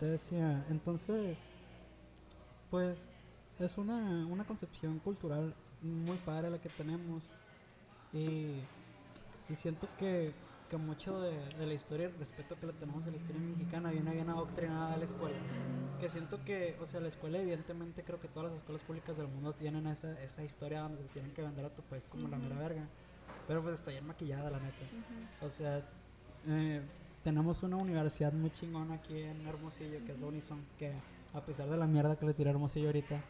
Te 0.00 0.06
decía, 0.06 0.64
entonces, 0.70 1.46
pues 2.70 2.98
es 3.58 3.78
una, 3.78 4.26
una 4.26 4.44
concepción 4.44 4.98
cultural 5.00 5.54
muy 5.82 6.16
padre 6.18 6.50
la 6.50 6.58
que 6.58 6.68
tenemos 6.70 7.30
y, 8.12 8.56
y 9.48 9.54
siento 9.54 9.86
que, 9.98 10.32
que 10.72 10.78
mucho 10.78 11.20
de, 11.20 11.36
de 11.58 11.66
la 11.66 11.74
historia, 11.74 12.06
el 12.06 12.14
respeto 12.18 12.58
que 12.58 12.66
le 12.66 12.72
tenemos 12.72 13.04
a 13.06 13.10
la 13.10 13.16
historia 13.16 13.42
mexicana 13.42 13.90
viene 13.90 14.10
bien 14.14 14.30
adoctrinada 14.30 14.92
de 14.92 14.96
la 14.96 15.04
escuela. 15.04 15.36
Que 16.00 16.08
siento 16.08 16.42
que, 16.46 16.78
o 16.80 16.86
sea, 16.86 16.98
la 17.00 17.08
escuela 17.08 17.38
evidentemente 17.38 18.02
creo 18.02 18.18
que 18.18 18.28
todas 18.28 18.50
las 18.50 18.56
escuelas 18.60 18.82
públicas 18.82 19.18
del 19.18 19.28
mundo 19.28 19.52
tienen 19.52 19.86
esa, 19.86 20.18
esa 20.22 20.42
historia 20.42 20.80
donde 20.80 21.02
te 21.02 21.08
tienen 21.10 21.30
que 21.34 21.42
vender 21.42 21.66
a 21.66 21.68
tu 21.68 21.82
país 21.82 22.08
como 22.08 22.26
la 22.26 22.38
Ujú. 22.38 22.48
mera 22.48 22.58
verga. 22.58 22.88
Pero 23.46 23.60
pues 23.60 23.74
está 23.74 23.90
bien 23.90 24.06
maquillada 24.06 24.50
la 24.50 24.60
neta. 24.60 24.86
Ujú. 24.86 25.46
O 25.46 25.50
sea, 25.50 25.84
eh, 26.46 26.80
tenemos 27.22 27.62
una 27.62 27.76
universidad 27.76 28.32
muy 28.32 28.50
chingona 28.50 28.94
aquí 28.94 29.20
en 29.20 29.46
Hermosillo, 29.46 30.02
que 30.06 30.12
es 30.12 30.18
la 30.18 30.26
Unison, 30.26 30.64
que 30.78 30.94
a 31.34 31.40
pesar 31.44 31.68
de 31.68 31.76
la 31.76 31.86
mierda 31.86 32.16
que 32.16 32.24
le 32.24 32.32
tira 32.32 32.50
Hermosillo 32.50 32.86
ahorita, 32.86 33.22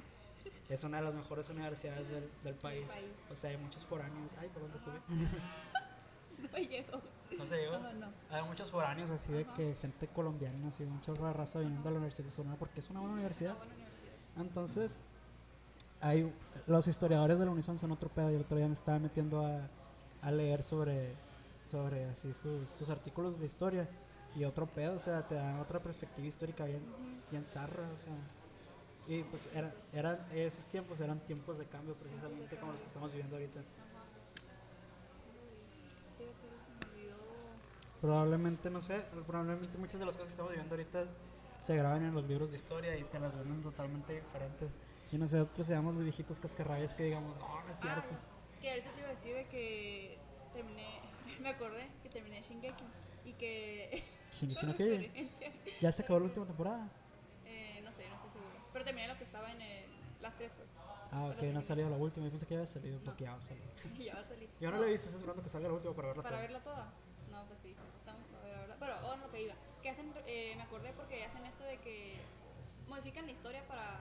es 0.69 0.85
una 0.85 0.99
de 0.99 1.03
las 1.07 1.15
mejores 1.15 1.51
universidades 1.51 2.09
del, 2.09 2.31
del 2.45 2.55
país. 2.55 2.87
país. 2.89 3.07
O 3.33 3.35
sea, 3.35 3.51
hay 3.51 3.57
muchos 3.57 3.85
foráneos. 3.85 4.31
Ay, 4.39 4.49
perdón, 4.55 4.71
te. 4.71 4.93
No 6.53 6.59
llegó. 6.59 7.01
¿No 7.39 7.45
te 7.45 7.59
digo? 7.59 7.79
No, 7.79 7.93
no. 7.95 8.07
Hay 8.31 8.43
muchos 8.45 8.71
foráneos 8.71 9.11
así 9.11 9.33
de 9.33 9.43
Ajá. 9.43 9.55
que 9.55 9.75
gente 9.81 10.09
colombiana, 10.09 10.69
así, 10.69 10.85
mucha 10.85 11.13
raza 11.33 11.61
viniendo 11.61 11.89
a 11.89 11.93
la 11.93 11.99
Universidad 11.99 12.27
de 12.27 12.33
Sonora 12.33 12.57
porque 12.59 12.81
es 12.81 12.91
una 12.91 13.01
buena 13.01 13.15
universidad. 13.15 13.53
Una 13.53 13.59
buena 13.59 13.75
universidad. 13.75 14.13
Entonces, 14.37 14.99
hay, 16.01 16.33
los 16.67 16.87
historiadores 16.89 17.39
de 17.39 17.45
la 17.45 17.51
Unison 17.51 17.79
son 17.79 17.93
otro 17.93 18.09
pedo. 18.09 18.31
Y 18.31 18.35
el 18.35 18.43
otro 18.43 18.57
día 18.57 18.67
me 18.67 18.75
estaba 18.75 18.99
metiendo 18.99 19.47
a, 19.47 19.69
a 20.23 20.31
leer 20.31 20.63
sobre, 20.63 21.15
sobre 21.71 22.05
así 22.07 22.33
sus, 22.35 22.69
sus 22.79 22.89
artículos 22.91 23.39
de 23.41 23.47
historia. 23.47 23.89
Y 24.35 24.45
otro 24.45 24.67
pedo, 24.67 24.95
o 24.95 24.99
sea, 24.99 25.27
te 25.29 25.35
dan 25.35 25.61
otra 25.61 25.79
perspectiva 25.81 26.27
histórica 26.27 26.65
bien, 26.65 26.83
bien 27.31 27.45
zarra, 27.45 27.89
o 27.95 27.99
sea. 27.99 28.15
Y 29.07 29.25
pues 29.25 29.51
era, 29.53 29.75
eran, 29.93 30.19
esos 30.33 30.67
tiempos 30.69 31.01
eran 31.01 31.21
tiempos 31.21 31.59
de 31.59 31.67
cambio 31.67 31.95
precisamente 31.95 32.57
como 32.57 32.73
los 32.73 32.81
que 32.81 32.87
estamos 32.87 33.11
viviendo 33.13 33.37
ahorita. 33.37 33.61
Ajá. 33.61 33.67
¿Qué 36.17 36.25
iba 36.25 36.33
a 36.33 36.37
ser? 36.37 36.51
Se 36.65 36.71
me 36.71 36.93
olvidó. 36.93 37.17
Probablemente, 38.03 38.69
no 38.69 38.83
sé, 38.83 38.99
probablemente 39.29 39.79
muchas 39.79 40.01
de 40.01 40.07
las 40.07 40.17
cosas 40.17 40.31
que 40.31 40.33
estamos 40.33 40.51
viviendo 40.51 40.75
ahorita 40.75 41.07
se 41.61 41.77
graban 41.77 42.03
en 42.03 42.13
los 42.13 42.25
libros 42.25 42.51
de 42.51 42.57
historia 42.57 42.97
y 42.99 43.05
te 43.05 43.21
las 43.21 43.33
venden 43.33 43.63
totalmente 43.63 44.13
diferentes. 44.21 44.71
Y 45.13 45.19
nosotros 45.19 45.65
seamos 45.65 45.95
los 45.95 46.03
viejitos 46.03 46.41
cascarrabias 46.41 46.97
que 46.97 47.05
digamos, 47.05 47.37
no, 47.37 47.63
no 47.63 47.71
es 47.71 47.77
cierto. 47.79 48.03
Ah, 48.11 48.61
que 48.61 48.71
ahorita 48.71 48.91
te 48.91 48.99
iba 49.01 49.09
a 49.09 49.13
decir 49.15 49.37
de 49.37 49.47
que 49.47 50.19
terminé, 50.53 50.99
me 51.41 51.49
acordé 51.51 51.89
que 52.03 52.09
terminé 52.09 52.43
Shingeki 52.43 52.85
y 53.25 53.33
que 53.35 54.03
Shingeki 54.33 54.67
no 54.67 54.75
Ya 55.81 55.93
se 55.93 56.03
acabó 56.03 56.19
la 56.19 56.25
última 56.27 56.45
temporada. 56.47 56.91
eh, 57.47 57.81
no 57.85 57.93
sé, 57.93 58.09
no 58.09 58.17
estoy 58.17 58.31
segura, 58.31 58.59
pero 58.73 58.85
terminé 58.85 59.07
lo 59.07 59.17
que 59.17 59.23
estaba 59.23 59.53
en 59.53 59.63
el- 59.63 59.85
las 60.21 60.35
tres 60.37 60.55
pues, 60.57 60.73
Ah, 61.13 61.27
ok, 61.27 61.43
no 61.53 61.59
ha 61.61 61.63
salido 61.63 61.89
la 61.91 61.97
última. 61.99 62.25
Yo 62.27 62.31
pensé 62.33 62.47
que 62.47 62.55
ya 62.55 62.61
había 62.61 62.73
salido 62.73 62.99
porque 63.05 63.23
ya 63.27 63.33
va 63.33 63.39
a 63.39 63.43
salir. 63.43 63.63
y 63.97 64.05
ya 64.05 64.15
va 64.15 64.21
a 64.23 64.25
salir. 64.25 64.49
Yo 64.61 64.71
no 64.73 64.79
la 64.81 64.87
he 64.87 64.91
visto, 64.91 65.07
estoy 65.07 65.21
esperando 65.21 65.43
que 65.45 65.49
salga 65.51 65.69
la 65.69 65.75
última 65.75 65.95
para 65.95 66.09
verla 66.09 66.23
Para 66.25 66.37
toda. 66.37 66.43
verla 66.43 66.61
toda. 66.65 66.93
No, 67.33 67.47
pues 67.47 67.61
sí, 67.61 67.75
estamos 67.97 68.31
a 68.35 68.41
ver 68.45 68.55
ahora. 68.55 68.77
Pero 68.79 68.95
ahora 68.95 69.17
lo 69.17 69.31
que 69.31 69.43
iba, 69.43 69.55
que 69.83 69.89
hacen, 69.89 70.13
eh, 70.27 70.53
me 70.55 70.63
acordé 70.63 70.93
porque 70.93 71.25
hacen 71.25 71.47
esto 71.47 71.65
de 71.65 71.79
que 71.79 72.21
modifican 72.87 73.25
la 73.25 73.33
historia 73.33 73.67
para 73.67 74.01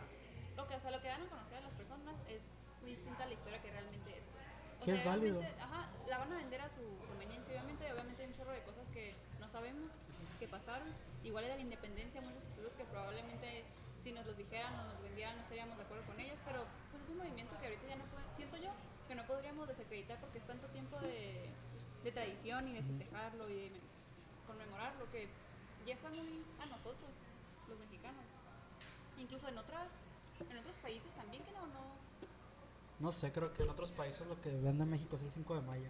lo 0.57 0.67
que, 0.67 0.75
o 0.75 0.79
sea, 0.79 0.91
lo 0.91 1.01
que 1.01 1.07
dan 1.07 1.21
a 1.23 1.29
conocer 1.29 1.57
a 1.57 1.61
las 1.61 1.73
personas 1.75 2.21
es 2.27 2.51
muy 2.81 2.91
distinta 2.91 3.23
a 3.23 3.27
la 3.27 3.33
historia 3.33 3.61
que 3.61 3.71
realmente 3.71 4.17
es. 4.17 4.25
Pues. 4.25 4.45
O 4.81 4.85
sea, 4.85 4.95
es 4.95 5.05
válido. 5.05 5.39
obviamente, 5.39 5.61
Ajá, 5.61 5.89
la 6.07 6.17
van 6.17 6.33
a 6.33 6.35
vender 6.35 6.59
a 6.59 6.69
su 6.69 6.81
conveniencia, 7.07 7.53
obviamente, 7.53 7.93
obviamente 7.93 8.21
hay 8.21 8.27
un 8.27 8.33
chorro 8.33 8.51
de 8.51 8.63
cosas 8.63 8.89
que 8.89 9.15
no 9.39 9.47
sabemos 9.47 9.93
que 10.37 10.47
pasaron. 10.49 10.89
Igual 11.23 11.45
de 11.45 11.55
la 11.55 11.61
independencia, 11.61 12.19
muchos 12.19 12.43
sucesos 12.43 12.75
que 12.75 12.83
probablemente 12.83 13.63
si 14.03 14.11
nos 14.11 14.25
los 14.25 14.35
dijeran 14.35 14.73
o 14.79 14.83
nos 14.87 15.01
vendieran 15.03 15.35
no 15.35 15.41
estaríamos 15.41 15.77
de 15.77 15.83
acuerdo 15.83 16.03
con 16.05 16.19
ellos, 16.19 16.39
pero 16.43 16.65
pues 16.89 17.03
es 17.03 17.09
un 17.09 17.19
movimiento 17.19 17.55
que 17.59 17.67
ahorita 17.67 17.87
ya 17.87 17.95
no 17.95 18.05
puede, 18.05 18.25
siento 18.35 18.57
yo 18.57 18.71
que 19.07 19.13
no 19.13 19.23
podríamos 19.25 19.67
desacreditar 19.67 20.19
porque 20.19 20.39
es 20.39 20.47
tanto 20.47 20.67
tiempo 20.69 20.99
de, 20.99 21.53
de 22.03 22.11
tradición 22.11 22.67
y 22.67 22.73
de 22.73 22.83
festejarlo 22.83 23.49
y 23.49 23.53
de 23.55 23.69
me- 23.71 23.79
conmemorarlo 24.47 25.09
que 25.11 25.29
ya 25.85 25.93
está 25.93 26.09
muy 26.09 26.43
a 26.59 26.65
nosotros, 26.67 27.09
los 27.67 27.79
mexicanos. 27.79 28.23
Incluso 29.19 29.47
en 29.47 29.57
otras 29.57 30.11
en 30.49 30.57
otros 30.57 30.77
países 30.79 31.11
también 31.13 31.43
que 31.43 31.51
no, 31.51 31.67
no. 31.67 32.01
No 32.99 33.11
sé, 33.11 33.31
creo 33.31 33.53
que 33.53 33.63
en 33.63 33.69
otros 33.69 33.91
países 33.91 34.25
lo 34.27 34.39
que 34.41 34.49
vende 34.51 34.85
México 34.85 35.15
es 35.15 35.21
el 35.23 35.31
5 35.31 35.55
de 35.55 35.61
mayo. 35.61 35.89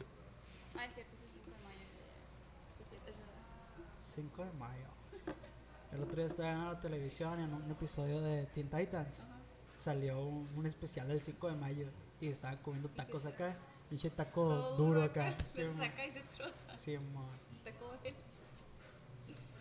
Ah, 0.78 0.86
es 0.86 0.94
cierto, 0.94 1.16
es 1.16 1.22
el 1.24 1.30
5 1.32 1.52
de 1.52 1.64
mayo. 1.64 1.80
Sí, 2.78 2.84
sí, 2.90 2.96
es 3.08 3.18
verdad. 3.18 3.34
5 4.00 4.46
de 4.46 4.52
mayo. 4.54 4.86
El 5.92 6.02
otro 6.04 6.16
día 6.18 6.26
estaba 6.26 6.52
en 6.52 6.66
la 6.66 6.80
televisión 6.80 7.40
en 7.40 7.54
un 7.54 7.70
episodio 7.72 8.22
de 8.22 8.46
Teen 8.48 8.70
Titans. 8.70 9.22
Ajá. 9.22 9.38
Salió 9.78 10.22
un, 10.22 10.50
un 10.56 10.66
especial 10.66 11.08
del 11.08 11.22
5 11.22 11.48
de 11.50 11.56
mayo 11.56 11.90
y 12.22 12.28
estaban 12.28 12.58
comiendo 12.58 12.90
tacos 12.90 13.26
acá. 13.26 13.58
Pinche 13.92 14.10
taco 14.10 14.48
Todo 14.48 14.78
duro 14.78 15.04
acá. 15.04 15.36
Se 15.50 15.64
Sí, 15.64 15.68
mo. 15.68 15.84
saca 15.84 16.06
y 16.06 16.12
se 16.14 16.22
troza. 16.34 16.76
Sí, 16.78 16.94
él. 16.94 17.02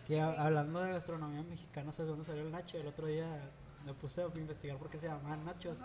Que 0.07 0.21
a- 0.21 0.45
hablando 0.45 0.79
de 0.81 0.93
gastronomía 0.93 1.43
mexicana, 1.43 1.91
¿sabes 1.91 2.07
dónde 2.09 2.23
salió 2.23 2.43
el 2.43 2.51
nacho? 2.51 2.77
El 2.77 2.87
otro 2.87 3.07
día 3.07 3.27
me 3.85 3.93
puse 3.93 4.21
a 4.23 4.27
investigar 4.37 4.77
por 4.77 4.89
qué 4.89 4.97
se 4.99 5.07
llamaban 5.07 5.43
nachos. 5.43 5.79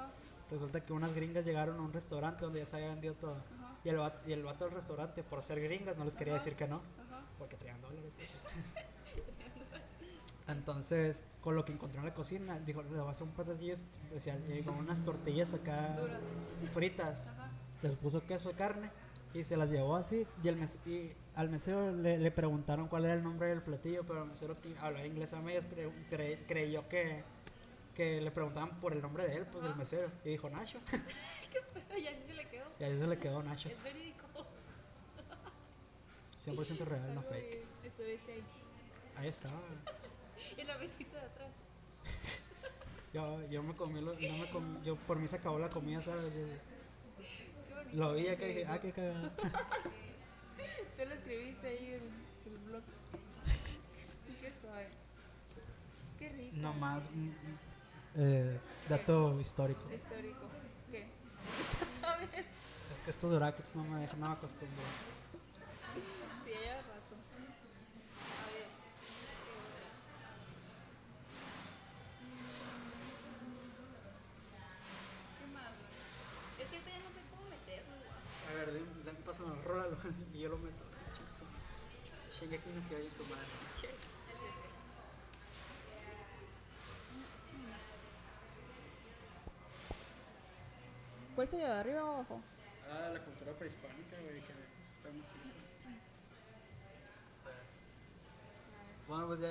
Resulta 0.48 0.80
que 0.84 0.92
unas 0.92 1.12
gringas 1.12 1.44
llegaron 1.44 1.76
a 1.80 1.82
un 1.82 1.92
restaurante 1.92 2.44
donde 2.44 2.60
ya 2.60 2.66
se 2.66 2.76
había 2.76 2.90
vendido 2.90 3.14
todo. 3.14 3.32
ajá, 3.34 3.78
Y 3.82 3.88
el, 3.88 3.96
vato, 3.96 4.28
y 4.28 4.32
el 4.32 4.44
vato 4.44 4.64
del 4.66 4.74
restaurante, 4.74 5.24
por 5.24 5.42
ser 5.42 5.60
gringas, 5.60 5.96
no 5.96 6.04
les 6.04 6.14
quería 6.14 6.34
decir 6.34 6.54
que 6.54 6.68
no. 6.68 6.76
ajá. 6.76 7.22
Porque 7.40 7.56
traían 7.56 7.80
dólares. 7.82 8.12
Entonces, 10.48 11.24
con 11.40 11.56
lo 11.56 11.64
que 11.64 11.72
encontró 11.72 11.98
en 11.98 12.06
la 12.06 12.14
cocina, 12.14 12.60
dijo, 12.60 12.80
le 12.84 12.96
va 13.00 13.08
a 13.08 13.10
hacer 13.10 13.24
un 13.24 13.32
platillo 13.32 13.72
especial. 13.74 14.40
Y 14.56 14.62
con 14.62 14.76
unas 14.76 15.02
tortillas 15.02 15.52
acá 15.52 15.96
fritas. 16.72 17.28
Les 17.82 17.92
puso 17.96 18.24
queso 18.26 18.48
de 18.50 18.54
carne 18.54 18.90
Y 19.34 19.44
se 19.44 19.56
las 19.56 19.70
llevó 19.70 19.96
así. 19.96 20.26
Y, 20.42 20.48
el 20.48 20.56
mes- 20.56 20.78
y 20.86 21.12
al 21.34 21.50
mesero 21.50 21.92
le, 21.92 22.18
le 22.18 22.30
preguntaron 22.30 22.88
cuál 22.88 23.04
era 23.04 23.14
el 23.14 23.22
nombre 23.22 23.48
del 23.48 23.62
platillo, 23.62 24.04
pero 24.06 24.22
el 24.22 24.28
mesero 24.30 24.58
que 24.60 24.74
hablaba 24.78 25.04
inglés 25.06 25.32
a 25.34 25.40
medias 25.42 25.66
cre- 25.68 26.38
creyó 26.46 26.88
que, 26.88 27.22
que 27.94 28.20
le 28.20 28.30
preguntaban 28.30 28.80
por 28.80 28.92
el 28.94 29.02
nombre 29.02 29.26
de 29.28 29.36
él, 29.36 29.46
pues 29.46 29.64
del 29.64 29.76
mesero. 29.76 30.10
Y 30.24 30.30
dijo 30.30 30.48
Nacho. 30.48 30.78
y 31.98 32.06
así 32.06 32.22
se 32.26 32.34
le 32.34 32.48
quedó. 32.48 32.64
y 32.80 32.84
ahí 32.84 32.98
se 32.98 33.06
le 33.06 33.18
quedó 33.18 33.42
Nacho. 33.42 33.68
Es 33.68 33.82
verídico. 33.82 34.24
100% 36.46 36.78
real, 36.84 37.14
no 37.14 37.22
fake. 37.22 37.64
Estuviste 37.84 38.32
ahí. 38.32 38.44
Ahí 39.16 39.28
estaba. 39.28 39.54
En 40.58 40.66
la 40.66 40.76
mesita 40.78 41.18
de 41.18 41.26
atrás. 41.26 41.50
Yo, 43.12 43.46
yo 43.48 43.62
me 43.62 43.74
comí, 43.74 44.00
lo, 44.00 44.12
no 44.14 44.36
me 44.38 44.50
comí- 44.50 44.82
yo 44.82 44.96
por 44.96 45.18
mí 45.18 45.26
se 45.28 45.36
acabó 45.36 45.58
la 45.58 45.68
comida, 45.70 46.00
¿sabes? 46.00 46.32
Y- 46.34 46.36
Qué. 46.36 46.75
Lo 47.96 48.12
vi 48.12 48.24
ya 48.24 48.36
que 48.36 48.46
dije, 48.48 48.66
ah, 48.68 48.78
qué 48.78 48.92
cagado. 48.92 49.30
Tú 50.96 51.04
lo 51.08 51.14
escribiste 51.14 51.66
ahí 51.66 51.94
en 51.94 52.52
el 52.52 52.58
blog. 52.66 52.82
Qué 54.42 54.52
suave. 54.52 54.88
Qué 56.18 56.28
rico. 56.28 56.56
Nomás, 56.58 57.10
mm, 57.10 57.28
mm, 57.28 57.58
eh, 58.16 58.60
dato 58.90 59.40
histórico. 59.40 59.80
Histórico. 59.90 60.46
¿Qué? 60.90 61.06
Es 62.92 63.00
que 63.04 63.10
estos 63.10 63.34
brackets 63.34 63.74
no 63.76 63.84
me 63.84 64.00
dejan, 64.00 64.20
no 64.20 64.26
me 64.26 64.32
acostumbro. 64.34 64.82
Pásame 79.26 79.54
el 79.54 79.64
rólalo 79.64 79.96
y 80.34 80.40
yo 80.40 80.48
lo 80.50 80.58
meto. 80.58 80.84
Chicos, 81.12 81.42
Shingeki 82.32 82.70
no 82.70 82.88
Kyojin 82.88 83.10
su 83.10 83.22
madre. 83.24 83.46
¿Cuál 91.34 91.48
se 91.48 91.58
lleva, 91.58 91.80
arriba 91.80 92.04
o 92.04 92.14
abajo? 92.14 92.40
Ah, 92.90 93.10
la 93.12 93.20
cultura 93.20 93.52
prehispánica, 93.52 94.16
güey, 94.22 94.40
que 94.40 94.52
eso 94.52 94.92
está 94.96 95.08
macizo. 95.10 95.54
Bueno, 99.08 99.26
pues 99.28 99.40
ya, 99.40 99.50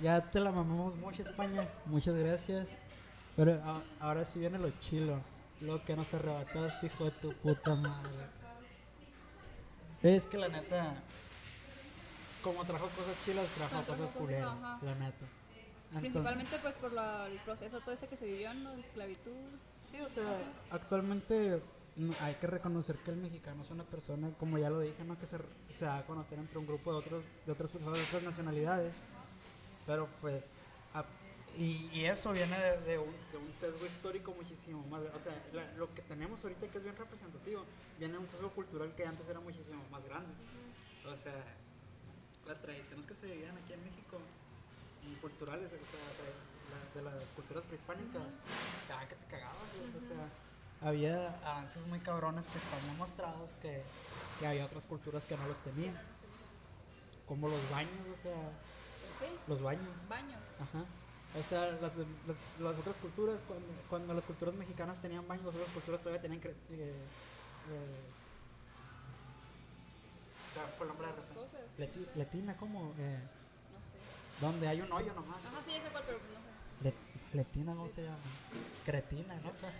ya 0.00 0.30
te 0.30 0.40
la 0.40 0.50
mamamos 0.50 0.96
mucho, 0.96 1.22
España. 1.22 1.66
Muchas 1.86 2.16
gracias. 2.16 2.68
Pero 3.36 3.52
a- 3.64 3.82
ahora 4.00 4.24
sí 4.24 4.38
viene 4.38 4.58
lo 4.58 4.70
chilo. 4.80 5.20
Lo 5.60 5.82
que 5.84 5.96
nos 5.96 6.12
arrebataste, 6.12 6.86
hijo 6.86 7.04
de 7.04 7.10
tu 7.12 7.32
puta 7.34 7.74
madre. 7.74 8.26
Es 10.04 10.26
que 10.26 10.36
la 10.36 10.48
neta, 10.48 10.94
como 12.42 12.64
trajo 12.64 12.88
cosas 12.90 13.18
chilas, 13.24 13.50
trajo 13.52 13.84
cosas 13.86 14.12
culeras, 14.12 14.54
la 14.82 14.94
neta. 14.94 15.26
Entonces- 15.94 16.00
Principalmente 16.12 16.58
pues 16.60 16.74
por 16.76 16.92
la- 16.92 17.26
el 17.28 17.38
proceso 17.38 17.80
todo 17.80 17.92
este 17.94 18.06
que 18.08 18.16
se 18.16 18.26
vivió, 18.26 18.52
¿no? 18.52 18.74
De 18.76 18.82
esclavitud. 18.82 19.32
Sí, 19.82 20.00
o 20.00 20.08
sea, 20.10 20.24
actualmente 20.70 21.62
mm, 21.96 22.10
hay 22.20 22.34
que 22.34 22.46
reconocer 22.48 22.96
que 22.96 23.12
el 23.12 23.16
mexicano 23.16 23.62
es 23.62 23.70
una 23.70 23.84
persona, 23.84 24.28
como 24.38 24.58
ya 24.58 24.68
lo 24.68 24.80
dije, 24.80 25.04
¿no? 25.04 25.16
que 25.18 25.26
se, 25.26 25.38
se 25.78 25.84
da 25.84 25.98
a 25.98 26.02
conocer 26.06 26.38
entre 26.38 26.58
un 26.58 26.66
grupo 26.66 26.92
de 26.92 26.98
otros 26.98 27.24
de 27.46 27.52
otras 27.52 27.70
personas 27.70 27.96
de 27.96 28.04
otras 28.04 28.22
nacionalidades. 28.24 29.04
Pero 29.86 30.08
pues, 30.20 30.50
y, 31.56 31.88
y 31.92 32.04
eso 32.06 32.32
viene 32.32 32.58
de, 32.58 32.80
de 32.82 32.98
un, 32.98 33.14
de 33.30 33.38
un 33.38 33.52
sesgo 33.54 33.84
histórico 33.86 34.32
muchísimo 34.32 34.82
más. 34.88 35.02
O 35.14 35.18
sea, 35.18 35.32
la- 35.52 35.70
lo 35.74 35.92
que 35.94 36.02
tenemos 36.02 36.42
ahorita 36.44 36.68
que 36.68 36.78
es 36.78 36.84
bien 36.84 36.96
representativo, 36.96 37.64
viene 37.98 38.14
de 38.14 38.18
un 38.20 38.28
sesgo 38.28 38.50
cultural 38.50 38.94
que 38.94 39.06
antes 39.06 39.28
era 39.28 39.40
muchísimo 39.40 39.82
más 39.90 40.04
grande. 40.04 40.32
O 41.04 41.16
sea, 41.16 41.44
las 42.46 42.60
tradiciones 42.60 43.06
que 43.06 43.14
se 43.14 43.26
vivían 43.26 43.56
aquí 43.56 43.72
en 43.72 43.84
México, 43.84 44.18
culturales, 45.20 45.72
o 45.72 45.86
sea, 45.86 46.00
de, 46.14 46.34
la- 46.70 46.84
de 46.94 47.02
las 47.02 47.30
culturas 47.32 47.64
prehispánicas, 47.64 48.34
estaban 48.76 49.08
que 49.08 49.14
te 49.16 49.26
cagabas, 49.26 49.70
O 49.96 50.00
sea, 50.00 50.30
había 50.80 51.28
avances 51.40 51.86
muy 51.86 52.00
cabrones 52.00 52.48
que 52.48 52.58
están 52.58 52.86
demostrados 52.86 53.54
que, 53.54 53.84
que 54.38 54.46
había 54.46 54.64
otras 54.64 54.86
culturas 54.86 55.24
que 55.24 55.36
no 55.36 55.46
los 55.46 55.60
tenían. 55.60 55.98
Como 57.26 57.48
los 57.48 57.68
baños, 57.68 58.06
o 58.12 58.16
sea, 58.16 58.52
¿Los 59.02 59.16
qué? 59.16 59.38
los 59.46 59.62
baños. 59.62 60.08
Baños. 60.08 60.42
Ajá. 60.60 60.84
O 61.38 61.42
sea, 61.42 61.72
las, 61.80 61.96
las, 61.96 62.36
las 62.60 62.78
otras 62.78 62.98
culturas, 62.98 63.42
cuando, 63.46 63.66
cuando 63.90 64.14
las 64.14 64.24
culturas 64.24 64.54
mexicanas 64.54 65.00
tenían 65.00 65.26
baños, 65.26 65.46
las 65.46 65.56
otras 65.56 65.72
culturas 65.72 66.00
todavía 66.00 66.22
tenían... 66.22 66.40
eh, 66.44 66.54
eh, 66.70 66.94
o 70.50 70.54
sea, 70.54 70.66
fue 70.78 70.86
el 70.86 70.88
nombre 70.88 71.08
de 71.08 71.12
Las 71.14 71.28
razón. 71.28 71.34
fosas. 71.44 71.60
Leti- 71.78 71.98
no 72.06 72.12
sé. 72.12 72.18
Letina, 72.18 72.56
¿cómo? 72.56 72.94
Eh, 72.98 73.18
No 73.74 73.82
sé. 73.82 73.96
donde 74.40 74.68
hay 74.68 74.80
un 74.80 74.92
hoyo 74.92 75.12
nomás. 75.14 75.44
Ajá, 75.44 75.60
sí, 75.66 75.72
ya 75.72 75.82
sé 75.82 75.90
cuál, 75.90 76.04
pero 76.06 76.18
no 76.18 76.40
sé. 76.40 76.48
Le- 76.82 77.36
Letina, 77.38 77.72
¿cómo 77.74 77.88
se 77.88 78.02
llama? 78.04 78.18
Cretina, 78.84 79.34
¿no? 79.42 79.50
O 79.50 79.56
sea, 79.56 79.72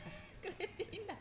Cretina. 0.42 1.16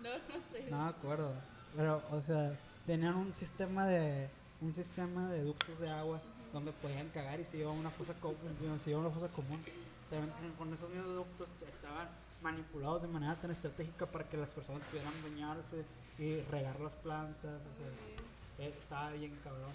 No, 0.00 0.10
no 0.10 0.44
sé. 0.52 0.70
no 0.70 0.84
me 0.84 0.90
acuerdo. 0.90 1.34
Pero, 1.74 2.02
o 2.12 2.22
sea, 2.22 2.56
tenían 2.86 3.16
un 3.16 3.34
sistema 3.34 3.86
de 3.86 4.30
un 4.60 4.72
sistema 4.72 5.28
de 5.28 5.42
ductos 5.42 5.80
de 5.80 5.90
agua 5.90 6.22
donde 6.52 6.72
podían 6.72 7.08
cagar 7.10 7.40
y 7.40 7.44
se 7.44 7.58
iba 7.58 7.70
a 7.70 7.74
una 7.74 7.90
fosa 7.90 8.14
común. 8.14 8.36
Se 8.82 8.90
iba 8.90 8.98
a 8.98 9.02
una 9.02 9.10
fosa 9.10 9.28
común. 9.28 9.62
También 10.10 10.32
con 10.56 10.72
esos 10.72 10.88
mismos 10.90 11.14
ductos 11.14 11.52
estaban 11.68 12.08
manipulados 12.42 13.02
de 13.02 13.08
manera 13.08 13.34
tan 13.36 13.50
estratégica 13.50 14.06
para 14.06 14.28
que 14.28 14.36
las 14.36 14.50
personas 14.50 14.82
pudieran 14.88 15.12
bañarse 15.22 15.84
y 16.18 16.40
regar 16.42 16.78
las 16.80 16.94
plantas. 16.94 17.62
O 17.66 17.74
sea, 17.74 18.66
eh, 18.66 18.74
estaba 18.78 19.10
bien 19.12 19.36
cabrón. 19.42 19.72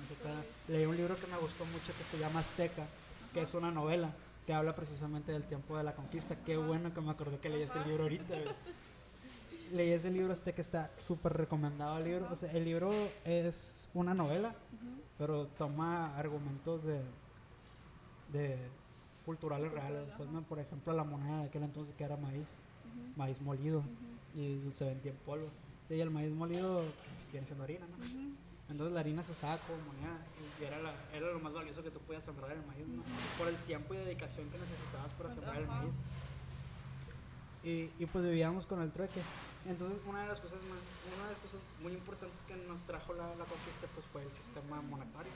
Leí 0.68 0.86
un 0.86 0.96
libro 0.96 1.16
que 1.18 1.28
me 1.28 1.38
gustó 1.38 1.66
mucho 1.66 1.94
que 1.98 2.04
se 2.04 2.18
llama 2.18 2.40
Azteca, 2.40 2.86
que 3.34 3.42
es 3.42 3.54
una 3.54 3.72
novela 3.72 4.12
que 4.46 4.54
habla 4.54 4.76
precisamente 4.76 5.32
del 5.32 5.44
tiempo 5.44 5.78
de 5.78 5.84
la 5.84 5.94
conquista. 5.94 6.36
Qué 6.46 6.58
bueno 6.58 6.94
que 6.94 7.02
me 7.02 7.12
acordé 7.12 7.38
que 7.38 7.50
leí 7.50 7.62
ese 7.62 7.86
libro 7.86 8.04
ahorita. 8.04 8.36
güey. 8.40 8.56
Leí 9.72 9.92
ese 9.92 10.12
libro 10.12 10.34
Azteca, 10.34 10.62
está 10.62 10.92
súper 10.98 11.32
recomendado 11.32 11.98
el 12.00 12.04
libro. 12.04 12.28
O 12.30 12.36
sea, 12.36 12.52
el 12.52 12.66
libro 12.66 12.92
es 13.24 13.88
una 13.94 14.14
novela. 14.14 14.54
Pero 15.22 15.46
toma 15.50 16.18
argumentos 16.18 16.82
de, 16.82 17.04
de 18.28 18.72
culturales 19.24 19.70
Cultural, 19.70 19.94
reales. 19.94 20.14
Pues. 20.18 20.28
¿no? 20.32 20.42
Por 20.42 20.58
ejemplo, 20.58 20.92
la 20.94 21.04
moneda 21.04 21.42
de 21.42 21.46
aquel 21.46 21.62
entonces 21.62 21.94
que 21.94 22.04
era 22.04 22.18
maíz, 22.18 22.58
maíz 23.16 23.40
molido 23.40 23.82
Ujú. 23.82 24.40
y 24.40 24.72
se 24.74 24.84
vendía 24.84 25.12
en 25.12 25.18
polvo. 25.20 25.52
Y 25.92 26.00
el 26.00 26.10
maíz 26.10 26.32
molido 26.32 26.96
pues, 27.14 27.30
viene 27.32 27.46
siendo 27.46 27.64
harina, 27.66 27.86
¿no? 27.86 27.98
Ujú. 27.98 28.36
Entonces 28.72 28.94
la 28.96 29.00
harina 29.02 29.22
se 29.22 29.32
usaba 29.34 29.60
como 29.68 29.84
moneda 29.84 30.26
y 30.60 30.64
era, 30.64 30.80
la- 30.80 30.96
era 31.14 31.32
lo 31.32 31.40
más 31.40 31.54
valioso 31.54 31.84
que 31.84 31.92
tú 31.92 32.00
podías 32.00 32.24
sembrar 32.24 32.52
el 32.54 32.66
maíz, 32.66 32.88
¿no? 32.88 33.04
Por 33.38 33.48
el 33.48 33.58
tiempo 33.64 33.94
y 33.94 33.98
dedicación 33.98 34.50
que 34.50 34.58
necesitabas 34.58 35.14
para 35.14 35.30
sembrar 35.30 35.58
el 35.58 35.68
maíz. 35.68 36.02
Y, 37.62 37.92
y 38.00 38.06
pues 38.08 38.26
vivíamos 38.26 38.66
con 38.66 38.82
el 38.82 38.92
trueque. 38.92 39.22
Entonces 39.64 40.00
una 40.06 40.24
de 40.24 40.28
las 40.30 40.40
cosas 40.40 40.64
más, 40.64 40.84
una 41.04 41.24
de 41.26 41.30
las 41.34 41.40
cosas 41.40 41.62
muy 41.78 41.94
importantes 41.94 42.44
que 42.44 42.56
nos 42.56 42.84
trajo 42.86 43.14
la, 43.14 43.36
la 43.36 43.46
conquista 43.46 43.88
pues 43.88 44.06
fue 44.08 44.24
el 44.24 44.34
sistema 44.34 44.82
monetario, 44.82 45.34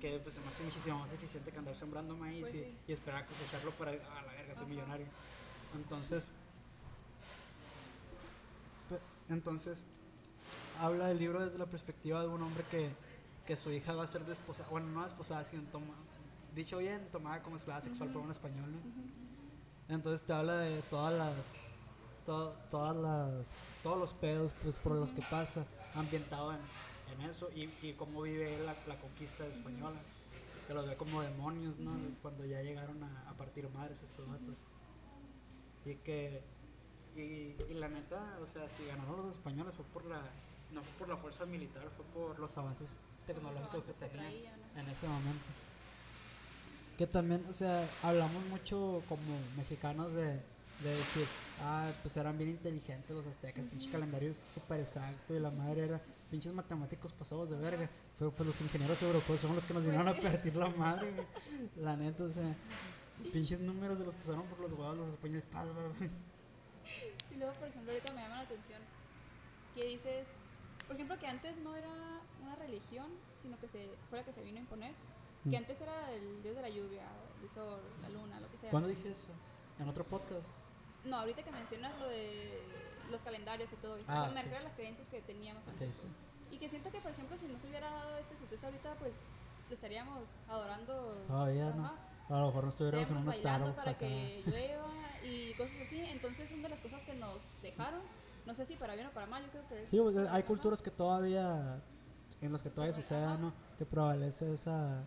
que 0.00 0.20
pues 0.20 0.34
se 0.34 0.40
me 0.40 0.48
hace 0.48 0.62
muchísimo 0.62 0.98
más 0.98 1.12
eficiente 1.12 1.50
que 1.52 1.58
andar 1.58 1.74
sembrando 1.74 2.16
maíz 2.16 2.42
Pues 2.42 2.54
y, 2.54 2.58
sí. 2.58 2.78
y 2.86 2.92
esperar 2.92 3.24
a 3.24 3.26
cosecharlo 3.26 3.76
para 3.76 3.90
a 3.92 4.22
la 4.22 4.32
verga 4.32 4.54
ser 4.54 4.58
Ajá. 4.64 4.66
millonario. 4.66 5.06
Entonces, 5.74 6.30
pe- 8.88 9.00
entonces 9.28 9.84
habla 10.74 11.08
del 11.08 11.18
libro 11.18 11.44
desde 11.44 11.58
la 11.58 11.66
perspectiva 11.70 12.22
de 12.22 12.28
un 12.28 12.42
hombre 12.42 12.66
que, 12.68 12.96
que 13.44 13.56
su 13.56 13.70
hija 13.72 13.94
va 13.94 14.04
a 14.04 14.06
ser 14.06 14.24
desposada, 14.24 14.68
bueno, 14.70 14.88
no 14.88 15.02
desposada, 15.04 15.44
sino 15.44 15.62
toma, 15.70 15.96
dicho 16.54 16.78
bien, 16.78 17.10
tomada 17.10 17.42
como 17.42 17.56
esclava 17.56 17.80
sexual 17.80 18.10
por 18.10 18.22
un 18.22 18.30
español, 18.30 18.72
¿no? 18.72 18.84
Entonces 19.88 20.26
te 20.26 20.32
habla 20.32 20.60
de 20.60 20.82
todas 20.82 21.14
las, 21.14 21.58
to- 22.28 22.54
todas 22.70 22.94
las, 22.96 23.64
todos 23.82 23.98
los 23.98 24.12
pedos 24.12 24.52
pues 24.62 24.76
por 24.76 24.92
los 24.92 25.12
que 25.12 25.22
pasa, 25.22 25.66
ambientado 25.94 26.52
en, 26.52 26.60
en 27.12 27.20
eso 27.22 27.48
y, 27.54 27.70
y 27.80 27.94
cómo 27.94 28.22
vive 28.22 28.58
la, 28.58 28.76
la 28.86 28.96
conquista 29.00 29.46
española, 29.46 29.96
que 30.66 30.74
los 30.74 30.86
ve 30.86 30.96
como 30.96 31.22
demonios, 31.22 31.78
¿no? 31.78 31.92
Cuando 32.22 32.44
ya 32.44 32.60
llegaron 32.62 33.02
a, 33.02 33.30
a 33.30 33.32
partir 33.34 33.68
madres 33.70 34.02
estos 34.02 34.26
datos. 34.28 34.58
Y 35.86 35.94
que, 36.04 36.42
y, 37.16 37.20
y 37.70 37.74
la 37.74 37.88
neta, 37.88 38.38
o 38.42 38.46
sea, 38.46 38.68
si 38.68 38.84
ganaron 38.84 39.16
los 39.26 39.36
españoles 39.36 39.74
fue 39.74 39.86
por 39.86 40.04
la, 40.04 40.20
no 40.74 40.82
fue 40.82 40.92
por 40.98 41.08
la 41.08 41.16
fuerza 41.16 41.46
militar, 41.46 41.82
fue 41.96 42.04
por 42.06 42.38
los 42.38 42.56
avances 42.58 42.98
tecnológicos 43.26 43.72
avances 43.72 43.96
que 43.98 44.04
que 44.04 44.10
tenían 44.10 44.32
traía, 44.32 44.56
¿no? 44.56 44.80
en 44.82 44.88
ese 44.88 45.08
momento. 45.08 45.44
Que 46.98 47.06
también, 47.06 47.46
o 47.48 47.52
sea, 47.52 47.88
hablamos 48.02 48.44
mucho 48.44 49.02
como 49.08 49.38
mexicanos 49.56 50.12
de, 50.14 50.42
de 50.82 50.90
decir, 50.96 51.26
ah, 51.60 51.90
pues 52.02 52.16
eran 52.16 52.38
bien 52.38 52.50
inteligentes 52.50 53.10
los 53.14 53.26
aztecas, 53.26 53.66
pinche 53.66 53.90
calendario 53.90 54.32
súper 54.54 54.80
exacto 54.80 55.34
y 55.34 55.40
la 55.40 55.50
madre 55.50 55.84
era 55.86 56.00
pinches 56.30 56.52
matemáticos 56.52 57.12
pasados 57.12 57.50
de 57.50 57.56
verga. 57.56 57.88
Pero 58.18 58.30
pues 58.32 58.46
los 58.46 58.60
ingenieros 58.60 59.00
europeos 59.02 59.40
son 59.40 59.54
los 59.54 59.64
que 59.64 59.74
nos 59.74 59.84
Pues 59.84 59.96
vinieron 59.96 60.16
a 60.16 60.20
partir 60.20 60.54
la 60.56 60.68
madre. 60.70 61.12
La 61.76 61.96
neta, 61.96 62.24
o 62.24 62.30
sea, 62.30 62.54
pinches 63.32 63.60
números 63.60 63.98
se 63.98 64.04
los 64.04 64.14
pasaron 64.14 64.46
por 64.46 64.60
los 64.60 64.72
huevos 64.72 64.96
los 64.98 65.08
españoles. 65.08 65.46
pa, 65.46 65.64
pa, 65.64 65.72
pa. 65.72 66.06
Y 67.32 67.36
luego, 67.38 67.52
por 67.54 67.68
ejemplo, 67.68 67.92
ahorita 67.92 68.12
me 68.14 68.22
llama 68.22 68.36
la 68.36 68.42
atención 68.42 68.80
que 69.74 69.84
dices 69.84 70.26
Por 70.86 70.94
ejemplo, 70.96 71.18
que 71.18 71.26
antes 71.26 71.58
no 71.58 71.76
era 71.76 71.90
una 72.42 72.56
religión, 72.56 73.06
sino 73.36 73.58
que 73.58 73.68
se, 73.68 73.90
fue 74.08 74.18
la 74.20 74.24
que 74.24 74.32
se 74.32 74.42
vino 74.42 74.56
a 74.58 74.60
imponer. 74.60 74.92
Que 75.44 75.50
Mm. 75.50 75.54
antes 75.56 75.80
era 75.80 76.12
el 76.12 76.42
dios 76.42 76.56
de 76.56 76.62
la 76.62 76.68
lluvia, 76.68 77.04
el 77.42 77.50
sol, 77.50 77.80
la 78.02 78.08
luna, 78.08 78.40
lo 78.40 78.50
que 78.50 78.56
sea. 78.58 78.70
¿Cuándo 78.70 78.88
dije 78.88 79.10
eso? 79.10 79.28
¿En 79.78 79.88
otro 79.88 80.04
podcast? 80.04 80.48
No, 81.04 81.16
ahorita 81.16 81.42
que 81.42 81.52
mencionas 81.52 81.98
lo 82.00 82.08
de 82.08 82.62
los 83.10 83.22
calendarios 83.22 83.72
y 83.72 83.76
todo 83.76 83.96
eso. 83.96 84.06
Ah, 84.10 84.20
o 84.20 84.24
sea, 84.24 84.32
me 84.32 84.40
ok. 84.40 84.44
refiero 84.44 84.60
a 84.60 84.64
las 84.64 84.74
creencias 84.74 85.08
que 85.08 85.22
teníamos 85.22 85.66
antes. 85.68 85.94
sí. 85.94 86.06
Y 86.50 86.58
que 86.58 86.68
siento 86.70 86.90
que, 86.90 87.00
por 87.00 87.10
ejemplo, 87.10 87.36
si 87.36 87.46
no 87.46 87.58
se 87.58 87.66
hubiera 87.68 87.90
dado 87.90 88.16
este 88.16 88.36
suceso 88.36 88.66
ahorita, 88.66 88.94
pues 88.94 89.14
lo 89.68 89.74
estaríamos 89.74 90.30
adorando. 90.48 91.12
Todavía 91.26 91.70
no. 91.70 91.92
A 92.30 92.40
lo 92.40 92.46
mejor 92.46 92.64
no 92.64 92.70
estuviéramos 92.70 93.10
en 93.10 93.16
Estaríamos 93.16 93.36
un 93.36 93.42
bailando 93.42 93.72
Starbucks 93.72 93.84
para 93.84 93.90
acá. 93.90 93.98
que 93.98 94.42
llueva 94.46 94.90
y 95.24 95.54
cosas 95.54 95.76
así. 95.86 96.00
Entonces, 96.06 96.48
son 96.48 96.62
de 96.62 96.68
las 96.70 96.80
cosas 96.80 97.04
que 97.04 97.14
nos 97.14 97.42
dejaron. 97.62 98.00
No 98.46 98.54
sé 98.54 98.64
si 98.64 98.76
para 98.76 98.94
bien 98.94 99.06
o 99.06 99.10
para 99.10 99.26
mal, 99.26 99.42
yo 99.44 99.50
creo 99.50 99.68
que. 99.68 99.86
Sí, 99.86 99.98
pues, 100.00 100.16
hay 100.28 100.42
culturas 100.42 100.80
que 100.80 100.90
todavía, 100.90 101.82
en 102.40 102.52
las 102.52 102.62
que 102.62 102.70
todavía 102.70 102.94
sucede. 102.94 103.26
¿no? 103.38 103.52
Que 103.76 103.84
prevalece 103.84 104.54
esa, 104.54 105.06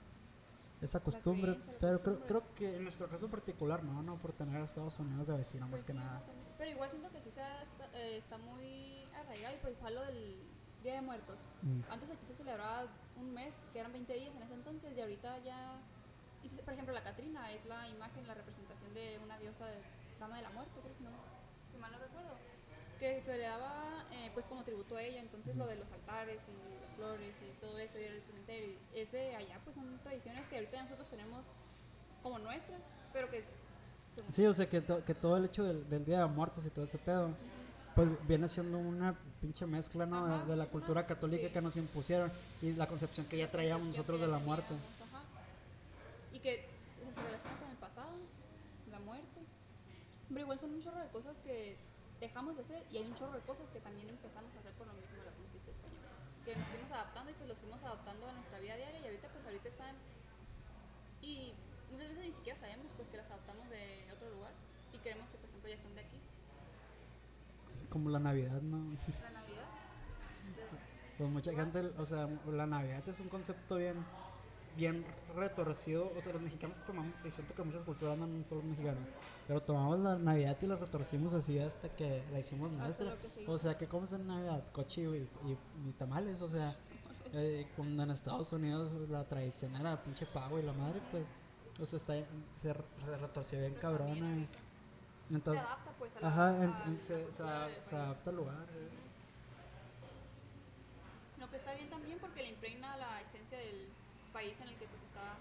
esa 0.81 0.99
costumbre. 0.99 1.57
pero 1.79 1.79
creo, 1.79 1.91
costumbre. 2.19 2.27
creo 2.27 2.55
que 2.55 2.75
en 2.77 2.83
nuestro 2.83 3.07
caso 3.07 3.29
particular, 3.29 3.83
no, 3.83 4.01
no 4.03 4.17
por 4.17 4.33
tener 4.33 4.61
a 4.61 4.65
Estados 4.65 4.97
Unidos 4.99 5.27
de 5.27 5.37
vecino, 5.37 5.67
Pues 5.69 5.81
más 5.81 5.87
que 5.87 5.93
nada. 5.93 6.19
también. 6.25 6.47
Pero 6.57 6.71
igual 6.71 6.89
siento 6.89 7.09
que 7.11 7.21
sí 7.21 7.29
está, 7.29 7.63
eh, 7.93 8.17
está 8.17 8.37
muy 8.37 9.03
arraigado. 9.15 9.55
Y 9.55 9.59
por 9.59 9.69
ejemplo, 9.71 9.89
lo 9.91 10.05
del 10.05 10.39
Día 10.83 10.95
de 10.95 11.01
Muertos. 11.01 11.45
Mm. 11.61 11.81
Antes 11.91 12.09
aquí 12.09 12.25
se 12.25 12.33
celebraba 12.35 12.87
un 13.15 13.33
mes, 13.33 13.55
que 13.71 13.79
eran 13.79 13.91
20 13.93 14.13
días 14.13 14.33
en 14.35 14.41
ese 14.41 14.53
entonces, 14.55 14.97
y 14.97 15.01
ahorita 15.01 15.37
ya. 15.39 15.79
y 16.43 16.49
si- 16.49 16.61
por 16.63 16.73
ejemplo, 16.73 16.91
la 16.95 17.03
Catrina 17.03 17.51
es 17.51 17.65
la 17.65 17.87
imagen, 17.87 18.25
la 18.27 18.33
representación 18.33 18.91
de 18.95 19.19
una 19.23 19.37
diosa 19.37 19.67
de 19.67 19.83
Dama 20.19 20.37
de 20.37 20.41
la 20.41 20.49
Muerte, 20.49 20.79
creo 20.81 20.95
si 20.95 21.03
no, 21.03 21.11
si 21.71 21.77
mal 21.77 21.91
no 21.91 21.99
recuerdo. 21.99 22.31
Que 23.01 23.19
se 23.19 23.35
le 23.35 23.43
daba 23.45 24.05
eh, 24.13 24.29
pues 24.35 24.45
como 24.45 24.63
tributo 24.63 24.95
a 24.95 25.01
ella, 25.01 25.19
entonces 25.21 25.57
lo 25.57 25.65
de 25.65 25.75
los 25.75 25.91
altares 25.91 26.39
y 26.47 26.81
las 26.85 26.95
flores 26.95 27.33
y 27.41 27.59
todo 27.59 27.77
eso, 27.79 27.97
y 27.99 28.03
el 28.03 28.21
cementerio, 28.21 28.77
es 28.93 29.11
de 29.11 29.35
allá, 29.35 29.59
pues 29.63 29.75
son 29.75 29.97
tradiciones 30.03 30.47
que 30.47 30.55
ahorita 30.57 30.83
nosotros 30.83 31.07
tenemos 31.07 31.47
como 32.21 32.37
nuestras, 32.37 32.81
pero 33.11 33.27
que. 33.31 33.43
son- 34.15 34.31
Sí, 34.31 34.45
o 34.45 34.53
sea, 34.53 34.69
que, 34.69 34.81
to- 34.81 35.03
que 35.03 35.15
todo 35.15 35.35
el 35.37 35.45
hecho 35.45 35.63
del, 35.63 35.89
del 35.89 36.05
Día 36.05 36.19
de 36.19 36.25
Muertos 36.27 36.63
y 36.65 36.69
todo 36.69 36.85
ese 36.85 36.99
pedo, 36.99 37.31
pues 37.95 38.07
viene 38.27 38.47
siendo 38.47 38.77
una 38.77 39.15
pinche 39.41 39.65
mezcla, 39.65 40.05
¿no? 40.05 40.27
De- 40.27 40.33
Ajá, 40.35 40.43
de, 40.45 40.55
la 40.55 40.63
una- 40.63 40.71
cultura 40.71 41.07
católica 41.07 41.47
sí. 41.47 41.53
que 41.53 41.61
nos 41.61 41.75
impusieron 41.77 42.31
y 42.61 42.73
la 42.73 42.87
concepción 42.87 43.25
que 43.25 43.37
ya 43.37 43.49
traíamos 43.49 43.87
nosotros 43.87 44.21
de 44.21 44.27
la 44.27 44.37
muerte. 44.37 44.75
ajá. 44.75 45.23
Y 46.31 46.39
que 46.39 46.67
se 47.15 47.21
relaciona 47.23 47.57
con 47.57 47.69
el 47.71 47.77
pasado, 47.77 48.11
la 48.91 48.99
muerte. 48.99 49.41
Pero 50.29 50.41
igual 50.41 50.59
son 50.59 50.71
un 50.71 50.81
chorro 50.81 50.99
de 50.99 51.07
cosas 51.09 51.37
que 51.39 51.77
dejamos 52.21 52.55
de 52.55 52.61
hacer 52.61 52.85
y 52.91 52.97
hay 52.97 53.05
un 53.05 53.15
chorro 53.15 53.33
de 53.33 53.41
cosas 53.41 53.67
que 53.71 53.81
también 53.81 54.07
empezamos 54.07 54.55
a 54.55 54.59
hacer 54.59 54.71
por 54.73 54.87
lo 54.87 54.93
mismo 54.93 55.17
de 55.17 55.25
la 55.25 55.31
conquista 55.31 55.71
española. 55.71 56.07
Que 56.45 56.55
nos 56.55 56.67
fuimos 56.67 56.91
adaptando 56.91 57.31
y 57.31 57.33
pues 57.33 57.49
los 57.49 57.57
fuimos 57.57 57.83
adaptando 57.83 58.29
a 58.29 58.33
nuestra 58.33 58.59
vida 58.59 58.77
diaria 58.77 58.99
y 59.01 59.05
ahorita 59.05 59.27
pues 59.29 59.45
ahorita 59.45 59.67
están... 59.67 59.95
Y 61.21 61.53
muchas 61.91 62.09
veces 62.09 62.25
ni 62.25 62.33
siquiera 62.33 62.57
sabemos 62.59 62.91
pues 62.95 63.09
que 63.09 63.17
las 63.17 63.25
adaptamos 63.25 63.69
de 63.69 64.07
otro 64.13 64.29
lugar 64.29 64.53
y 64.93 64.99
creemos 64.99 65.29
que 65.29 65.37
por 65.37 65.49
ejemplo 65.49 65.69
ya 65.69 65.77
son 65.77 65.95
de 65.95 66.01
aquí. 66.01 66.19
Como 67.89 68.09
la 68.09 68.19
Navidad, 68.19 68.61
¿no? 68.61 68.77
La 69.21 69.31
Navidad. 69.31 69.65
Pues 71.17 71.29
mucha 71.29 71.53
gente, 71.53 71.79
o 71.97 72.05
sea, 72.05 72.29
la 72.47 72.65
Navidad 72.65 73.07
es 73.07 73.19
un 73.19 73.29
concepto 73.29 73.77
bien, 73.77 74.03
bien 74.75 75.05
retorcido. 75.35 76.11
O 76.15 76.21
sea, 76.21 76.33
los 76.33 76.41
mexicanos 76.41 76.77
tomamos, 76.85 77.13
y 77.23 77.31
siento 77.31 77.53
que 77.53 77.63
muchas 77.63 77.81
culturas 77.83 78.17
no 78.17 78.25
son 78.25 78.57
los 78.57 78.63
mexicanos, 78.65 79.03
pero 79.47 79.61
tomamos 79.61 79.99
la 79.99 80.17
Navidad 80.17 80.57
y 80.61 80.67
la 80.67 80.75
retorcimos 80.75 81.33
así 81.33 81.59
hasta 81.59 81.89
que 81.89 82.25
la 82.31 82.39
hicimos 82.39 82.71
nuestra. 82.71 83.15
que 83.17 83.29
se 83.29 83.47
O 83.49 83.57
sea, 83.57 83.77
¿qué 83.77 83.87
comes 83.87 84.11
en 84.13 84.27
Navidad? 84.27 84.63
Coche 84.71 85.01
y, 85.01 85.05
y- 85.49 85.57
y 85.89 85.91
tamales, 85.93 86.41
o 86.41 86.47
sea, 86.47 86.73
eh, 87.33 87.67
cuando 87.75 88.03
en 88.03 88.11
Estados 88.11 88.51
Unidos 88.53 89.09
la 89.09 89.23
tradición 89.27 89.75
era 89.75 90.01
pinche 90.03 90.25
pavo 90.25 90.59
y 90.59 90.63
la 90.63 90.73
madre, 90.73 91.01
pues, 91.11 91.25
o 91.79 91.85
sea, 91.85 91.97
está, 91.97 92.13
se, 92.13 92.27
se 92.61 92.73
retorció 93.17 93.59
bien 93.59 93.73
Pero 93.75 93.97
también 93.97 94.17
cabrona. 94.19 94.35
y- 94.37 94.47
ahorita 94.47 94.59
Entonces, 95.31 95.61
se 95.63 95.67
adapta 95.67 95.91
pues 95.97 96.15
a 96.17 96.19
la, 96.21 96.27
ajá, 96.27 96.49
en- 96.49 96.69
a 96.69 96.83
en- 96.85 96.97
la 96.97 97.03
se, 97.05 97.25
se, 97.31 97.89
se 97.89 97.95
adapta 97.95 98.29
al 98.29 98.35
lugar. 98.35 98.67
eh. 98.75 98.89
Lo 101.39 101.49
que 101.49 101.55
está 101.57 101.73
bien 101.73 101.89
también 101.89 102.19
porque 102.19 102.43
le 102.43 102.49
impregna 102.49 102.95
la 102.97 103.19
país 104.33 104.59
en 104.61 104.69
el 104.69 104.75
que 104.75 104.87
pues 104.87 105.01
está 105.03 105.37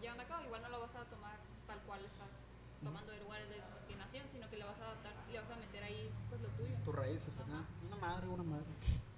llevando 0.00 0.22
a 0.22 0.26
cabo. 0.26 0.44
Igual 0.44 0.62
no 0.62 0.68
lo 0.68 0.80
vas 0.80 0.94
a 0.96 1.04
tomar 1.04 1.38
tal 1.66 1.78
cual 1.80 2.00
estás 2.04 2.44
tomando 2.82 3.12
del 3.12 3.22
lugar 3.22 3.40
del 3.48 3.60
que 3.88 3.96
nació, 3.96 4.22
sino 4.28 4.48
que 4.48 4.56
le 4.56 4.64
vas 4.64 4.78
a 4.80 4.84
adaptar 4.84 5.12
y 5.28 5.32
le 5.32 5.40
vas 5.40 5.50
a 5.50 5.56
meter 5.56 5.82
ahí 5.84 6.10
pues 6.28 6.40
lo 6.40 6.48
tuyo. 6.50 6.74
tus 6.84 6.94
raíces, 6.94 7.38
¿no? 7.46 7.66
Una 7.86 7.96
madre, 7.96 8.26
una 8.28 8.42
madre. 8.44 8.66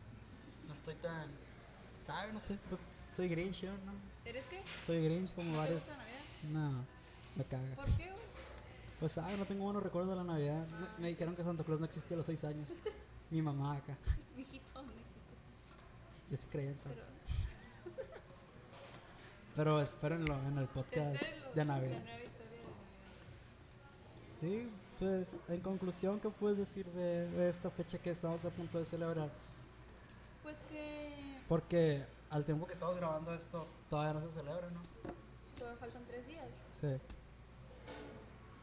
No 0.67 0.73
estoy 0.75 0.95
tan. 0.95 1.29
¿Sabes? 2.07 2.33
No 2.33 2.41
sé. 2.41 2.59
Pues, 2.71 2.81
soy 3.15 3.29
Grinch, 3.29 3.61
yo, 3.61 3.73
¿no? 3.85 3.93
¿Eres 4.25 4.47
qué? 4.47 4.63
Soy 4.87 5.05
Grinch 5.05 5.35
como 5.35 5.49
¿No 5.49 5.53
te 5.53 5.59
varios. 5.59 5.79
gusta 5.85 5.97
Navidad? 5.99 6.21
No, 6.45 6.85
me 7.37 7.45
caga. 7.45 7.75
¿Por 7.75 7.85
qué? 7.97 8.11
güey? 8.11 8.23
Pues, 9.01 9.13
¿sabes? 9.13 9.37
No 9.39 9.45
tengo 9.45 9.65
buenos 9.65 9.83
recuerdos 9.83 10.11
de 10.11 10.17
la 10.17 10.25
Navidad. 10.25 10.67
Me, 10.69 11.03
me 11.03 11.09
dijeron 11.09 11.37
que 11.37 11.45
Santa 11.45 11.63
Claus 11.65 11.81
no 11.81 11.87
existía 11.87 12.15
a 12.15 12.19
los 12.19 12.27
6 12.27 12.45
años. 12.45 12.73
Mi 13.31 13.43
mamá 13.43 13.77
acá. 13.77 13.99
Mijito, 14.35 14.83
no 14.83 14.93
existe. 14.93 15.35
Yo 16.31 16.37
sí 16.39 16.47
creía 16.51 16.71
en 16.71 16.79
Santa. 16.79 16.97
Pero 17.03 17.07
Pero 19.57 19.81
espérenlo 19.81 20.35
en 20.49 20.59
el 20.59 20.67
podcast 20.67 21.15
espérenlo, 21.15 21.53
de 21.55 21.65
Navidad. 21.65 21.99
La 21.99 22.05
nueva 22.05 22.23
historia 22.25 22.51
de 22.51 22.63
Navidad. 22.63 22.81
Sí, 24.41 24.71
pues, 24.99 25.37
en 25.49 25.61
conclusión, 25.61 26.21
¿qué 26.21 26.31
puedes 26.31 26.59
decir 26.59 26.87
de, 26.87 27.29
de 27.31 27.49
esta 27.49 27.71
fecha 27.71 27.99
que 27.99 28.11
estamos 28.11 28.45
a 28.45 28.51
punto 28.51 28.79
de 28.79 28.85
celebrar? 28.85 29.31
Pues 30.43 30.59
que 30.71 31.13
Porque 31.49 32.05
al 32.31 32.45
tiempo 32.45 32.67
que 32.67 32.73
estamos 32.73 32.97
grabando 32.97 33.35
esto, 33.35 33.67
todavía 33.91 34.21
no 34.21 34.27
se 34.27 34.35
celebra, 34.35 34.71
¿no? 34.71 34.81
todavía 35.59 35.79
faltan 35.79 36.05
tres 36.07 36.27
días. 36.27 36.49
Sí. 36.81 36.89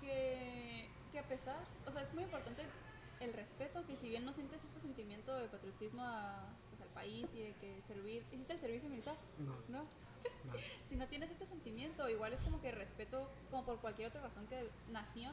que, 0.01 0.89
que 1.11 1.19
a 1.19 1.23
pesar, 1.23 1.63
o 1.87 1.91
sea, 1.91 2.01
es 2.01 2.13
muy 2.13 2.23
importante 2.23 2.63
el 3.19 3.33
respeto, 3.33 3.85
que 3.85 3.95
si 3.95 4.09
bien 4.09 4.25
no 4.25 4.33
sientes 4.33 4.63
este 4.63 4.79
sentimiento 4.81 5.35
de 5.35 5.47
patriotismo 5.47 6.01
a, 6.03 6.45
país 6.89 7.27
y 7.33 7.39
de 7.41 7.53
que 7.55 7.81
servir, 7.81 8.23
hiciste 8.31 8.53
el 8.53 8.59
servicio 8.59 8.89
militar, 8.89 9.17
No, 9.37 9.55
¿no? 9.69 9.83
no. 9.83 9.85
Si 10.85 10.95
no 10.95 11.07
tienes 11.07 11.31
este 11.31 11.45
sentimiento, 11.45 12.09
igual 12.09 12.33
es 12.33 12.41
como 12.41 12.61
que 12.61 12.71
respeto, 12.71 13.29
como 13.51 13.63
por 13.65 13.79
cualquier 13.79 14.09
otra 14.09 14.21
razón 14.21 14.47
que 14.47 14.69
nación 14.91 15.31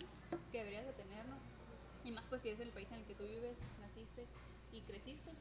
que 0.53 0.59
deberías 0.59 0.85
de 0.87 0.93
tener, 0.93 1.27
¿no? 1.27 1.37
Y 2.05 2.13
más 2.13 2.25
pues 2.29 2.43
si 2.43 2.51
es 2.51 2.61
el 2.61 2.71
país 2.71 2.89
en 2.93 2.99
el 2.99 3.05
que 3.05 3.15
tú 3.15 3.25
vives, 3.25 3.59
naciste 3.81 4.27
y 4.73 4.81
creciste. 4.83 5.33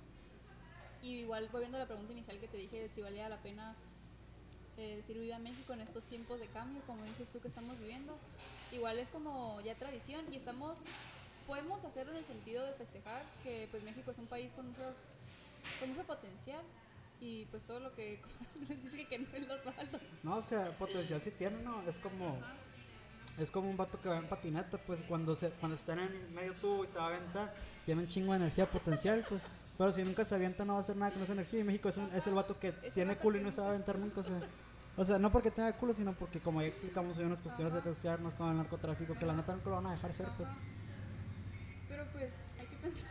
Y 1.01 1.19
igual 1.19 1.47
volviendo 1.51 1.77
a 1.77 1.81
la 1.81 1.85
pregunta 1.85 2.11
inicial 2.13 2.39
que 2.39 2.47
te 2.47 2.57
dije, 2.57 2.81
de 2.81 2.89
si 2.89 3.01
valía 3.01 3.29
la 3.29 3.37
pena 3.43 3.75
eh, 4.77 4.95
decir 4.95 5.19
viva 5.19 5.37
México 5.37 5.73
en 5.73 5.81
estos 5.81 6.05
tiempos 6.05 6.39
de 6.39 6.47
cambio, 6.47 6.81
como 6.87 7.03
dices 7.03 7.29
tú 7.31 7.39
que 7.39 7.47
estamos 7.49 7.77
viviendo, 7.79 8.17
igual 8.71 8.97
es 8.97 9.09
como 9.09 9.61
ya 9.61 9.75
tradición 9.75 10.25
y 10.33 10.37
estamos, 10.37 10.79
podemos 11.45 11.83
hacerlo 11.85 12.13
en 12.13 12.17
el 12.19 12.25
sentido 12.25 12.65
de 12.65 12.73
festejar 12.73 13.23
que 13.43 13.67
pues 13.69 13.83
México 13.83 14.09
es 14.11 14.17
un 14.17 14.25
país 14.27 14.51
con 14.53 14.67
muchos, 14.69 14.95
con 15.79 15.89
mucho 15.89 16.03
potencial 16.03 16.61
y 17.21 17.45
pues 17.45 17.63
todo 17.63 17.79
lo 17.79 17.93
que 17.95 18.21
dice 18.83 19.05
que 19.07 19.19
no 19.19 19.27
es 19.33 19.49
Osvaldo. 19.49 19.99
No, 20.23 20.37
o 20.37 20.41
sea, 20.41 20.69
potencial 20.77 21.21
sí 21.21 21.31
tiene, 21.31 21.57
¿no? 21.63 21.81
Es 21.87 21.97
como. 21.99 22.37
Es 23.37 23.51
como 23.51 23.69
un 23.69 23.75
vato 23.75 23.99
que 23.99 24.07
va 24.07 24.17
en 24.17 24.27
patineta, 24.29 24.77
pues 24.77 25.01
cuando 25.09 25.35
se 25.35 25.49
cuando 25.49 25.75
está 25.75 25.91
en 25.93 26.33
medio 26.33 26.53
tubo 26.53 26.85
y 26.85 26.87
se 26.87 26.97
va 26.97 27.05
a 27.05 27.07
aventar, 27.09 27.53
tiene 27.85 28.01
un 28.01 28.07
chingo 28.07 28.31
de 28.31 28.37
energía 28.37 28.65
potencial, 28.69 29.25
pues. 29.27 29.41
Pero 29.77 29.91
si 29.91 30.03
nunca 30.03 30.23
se 30.23 30.35
avienta, 30.35 30.63
no 30.63 30.73
va 30.73 30.79
a 30.79 30.81
hacer 30.81 30.95
nada 30.95 31.11
con 31.11 31.21
esa 31.21 31.33
energía. 31.33 31.59
Y 31.59 31.63
México 31.65 31.89
es, 31.89 31.97
un- 31.97 32.09
es 32.13 32.25
el 32.27 32.33
vato 32.33 32.57
que 32.57 32.69
Ese 32.69 32.91
tiene 32.91 33.09
vato 33.15 33.21
culo 33.23 33.37
y 33.39 33.43
no 33.43 33.51
se 33.51 33.59
va 33.59 33.67
a 33.67 33.69
aventar 33.71 33.99
nunca, 33.99 34.21
o 34.21 34.23
sea. 34.23 34.39
O 34.95 35.03
sea, 35.03 35.19
no 35.19 35.29
porque 35.33 35.51
tenga 35.51 35.73
culo, 35.73 35.93
sino 35.93 36.13
porque, 36.13 36.39
como 36.39 36.61
ya 36.61 36.67
explicamos, 36.69 37.17
hay 37.17 37.25
unas 37.25 37.41
cuestiones 37.41 37.73
de 37.73 37.81
castigarnos 37.81 38.33
con 38.35 38.49
el 38.51 38.55
narcotráfico 38.55 39.13
que 39.15 39.25
la 39.25 39.33
neta 39.33 39.51
nunca 39.53 39.69
lo 39.69 39.75
van 39.75 39.87
a 39.87 39.91
dejar 39.91 40.13
ser, 40.13 40.27
pues. 40.37 40.47
Ajá. 40.47 40.57
Pero 41.89 42.05
pues 42.13 42.35
hay 42.57 42.67
que 42.67 42.75
pensar 42.77 43.09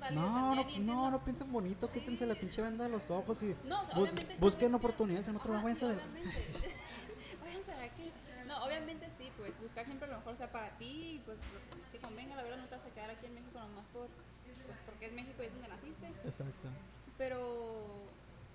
válido 0.00 0.22
No, 0.22 0.54
también. 0.56 0.86
no, 0.86 0.94
no, 0.94 1.10
no 1.10 1.24
piensen 1.24 1.52
bonito, 1.52 1.90
quítense 1.90 2.26
la 2.26 2.34
pinche 2.34 2.62
venda 2.62 2.84
de 2.84 2.90
los 2.90 3.10
ojos 3.10 3.42
y 3.42 3.54
No, 3.64 3.80
o 3.82 3.86
sea, 3.86 3.94
bus- 3.94 4.10
busquen 4.38 4.74
oportunidades 4.74 5.28
en 5.28 5.36
otro 5.36 5.54
sí, 5.56 5.62
váyanse 5.62 5.86
de- 5.86 5.94
obviamente. 5.94 6.44
Váyanse 7.42 7.70
de 7.72 7.84
aquí. 7.84 8.10
No, 8.46 8.64
obviamente 8.64 9.08
sí, 9.16 9.30
pues 9.36 9.58
buscar 9.60 9.84
siempre 9.84 10.08
lo 10.08 10.16
mejor, 10.16 10.36
sea, 10.36 10.50
para 10.50 10.70
ti, 10.78 11.14
y, 11.16 11.18
pues 11.24 11.38
lo 11.38 11.60
que 11.92 11.98
te 11.98 12.04
convenga, 12.04 12.34
la 12.34 12.42
verdad 12.42 12.58
no 12.58 12.66
te 12.66 12.76
vas 12.76 12.84
a 12.86 12.90
quedar 12.90 13.10
aquí 13.10 13.26
en 13.26 13.34
México 13.34 13.58
nomás 13.60 13.84
por, 13.92 14.08
pues, 14.08 14.76
porque 14.86 15.06
es 15.06 15.12
México 15.12 15.42
y 15.42 15.46
es 15.46 15.52
donde 15.52 15.68
naciste. 15.68 16.06
Exacto. 16.24 16.68
Pero, 17.16 18.02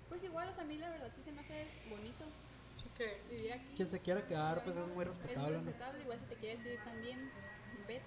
pues 0.08 0.22
igual, 0.24 0.48
o 0.48 0.52
sea, 0.52 0.64
a 0.64 0.66
mí 0.66 0.76
la 0.76 0.90
verdad 0.90 1.10
sí 1.16 1.22
se 1.22 1.32
me 1.32 1.40
hace 1.40 1.66
bonito 1.88 2.24
vivir 3.30 3.52
aquí. 3.52 3.74
Quien 3.76 3.88
se 3.88 4.00
quiera 4.00 4.26
quedar, 4.26 4.62
pues 4.64 4.76
es 4.76 4.82
muy 4.82 4.88
Es 4.90 4.96
muy 4.96 5.04
respetable. 5.04 5.50
¿no? 5.50 5.56
respetable, 5.64 6.02
igual 6.02 6.18
si 6.18 6.24
te 6.26 6.34
quieres 6.36 6.64
ir 6.66 6.78
también, 6.84 7.30
vete. 7.86 8.04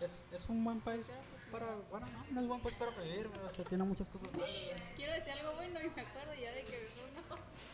Es, 0.00 0.22
es 0.32 0.48
un 0.48 0.64
buen 0.64 0.80
país 0.80 1.06
para, 1.52 1.76
bueno, 1.90 2.06
no, 2.06 2.24
no 2.32 2.40
es 2.40 2.48
buen 2.48 2.60
país 2.60 2.76
para 2.76 2.90
vivir, 3.02 3.28
güey, 3.28 3.46
o 3.46 3.50
sea, 3.50 3.64
tiene 3.64 3.84
muchas 3.84 4.08
cosas 4.08 4.32
buenas. 4.32 4.50
Quiero 4.96 5.12
decir 5.12 5.32
algo 5.32 5.54
bueno 5.54 5.80
y 5.80 5.90
me 5.90 6.02
acuerdo 6.02 6.34
ya 6.34 6.52
de 6.52 6.64
que 6.64 6.88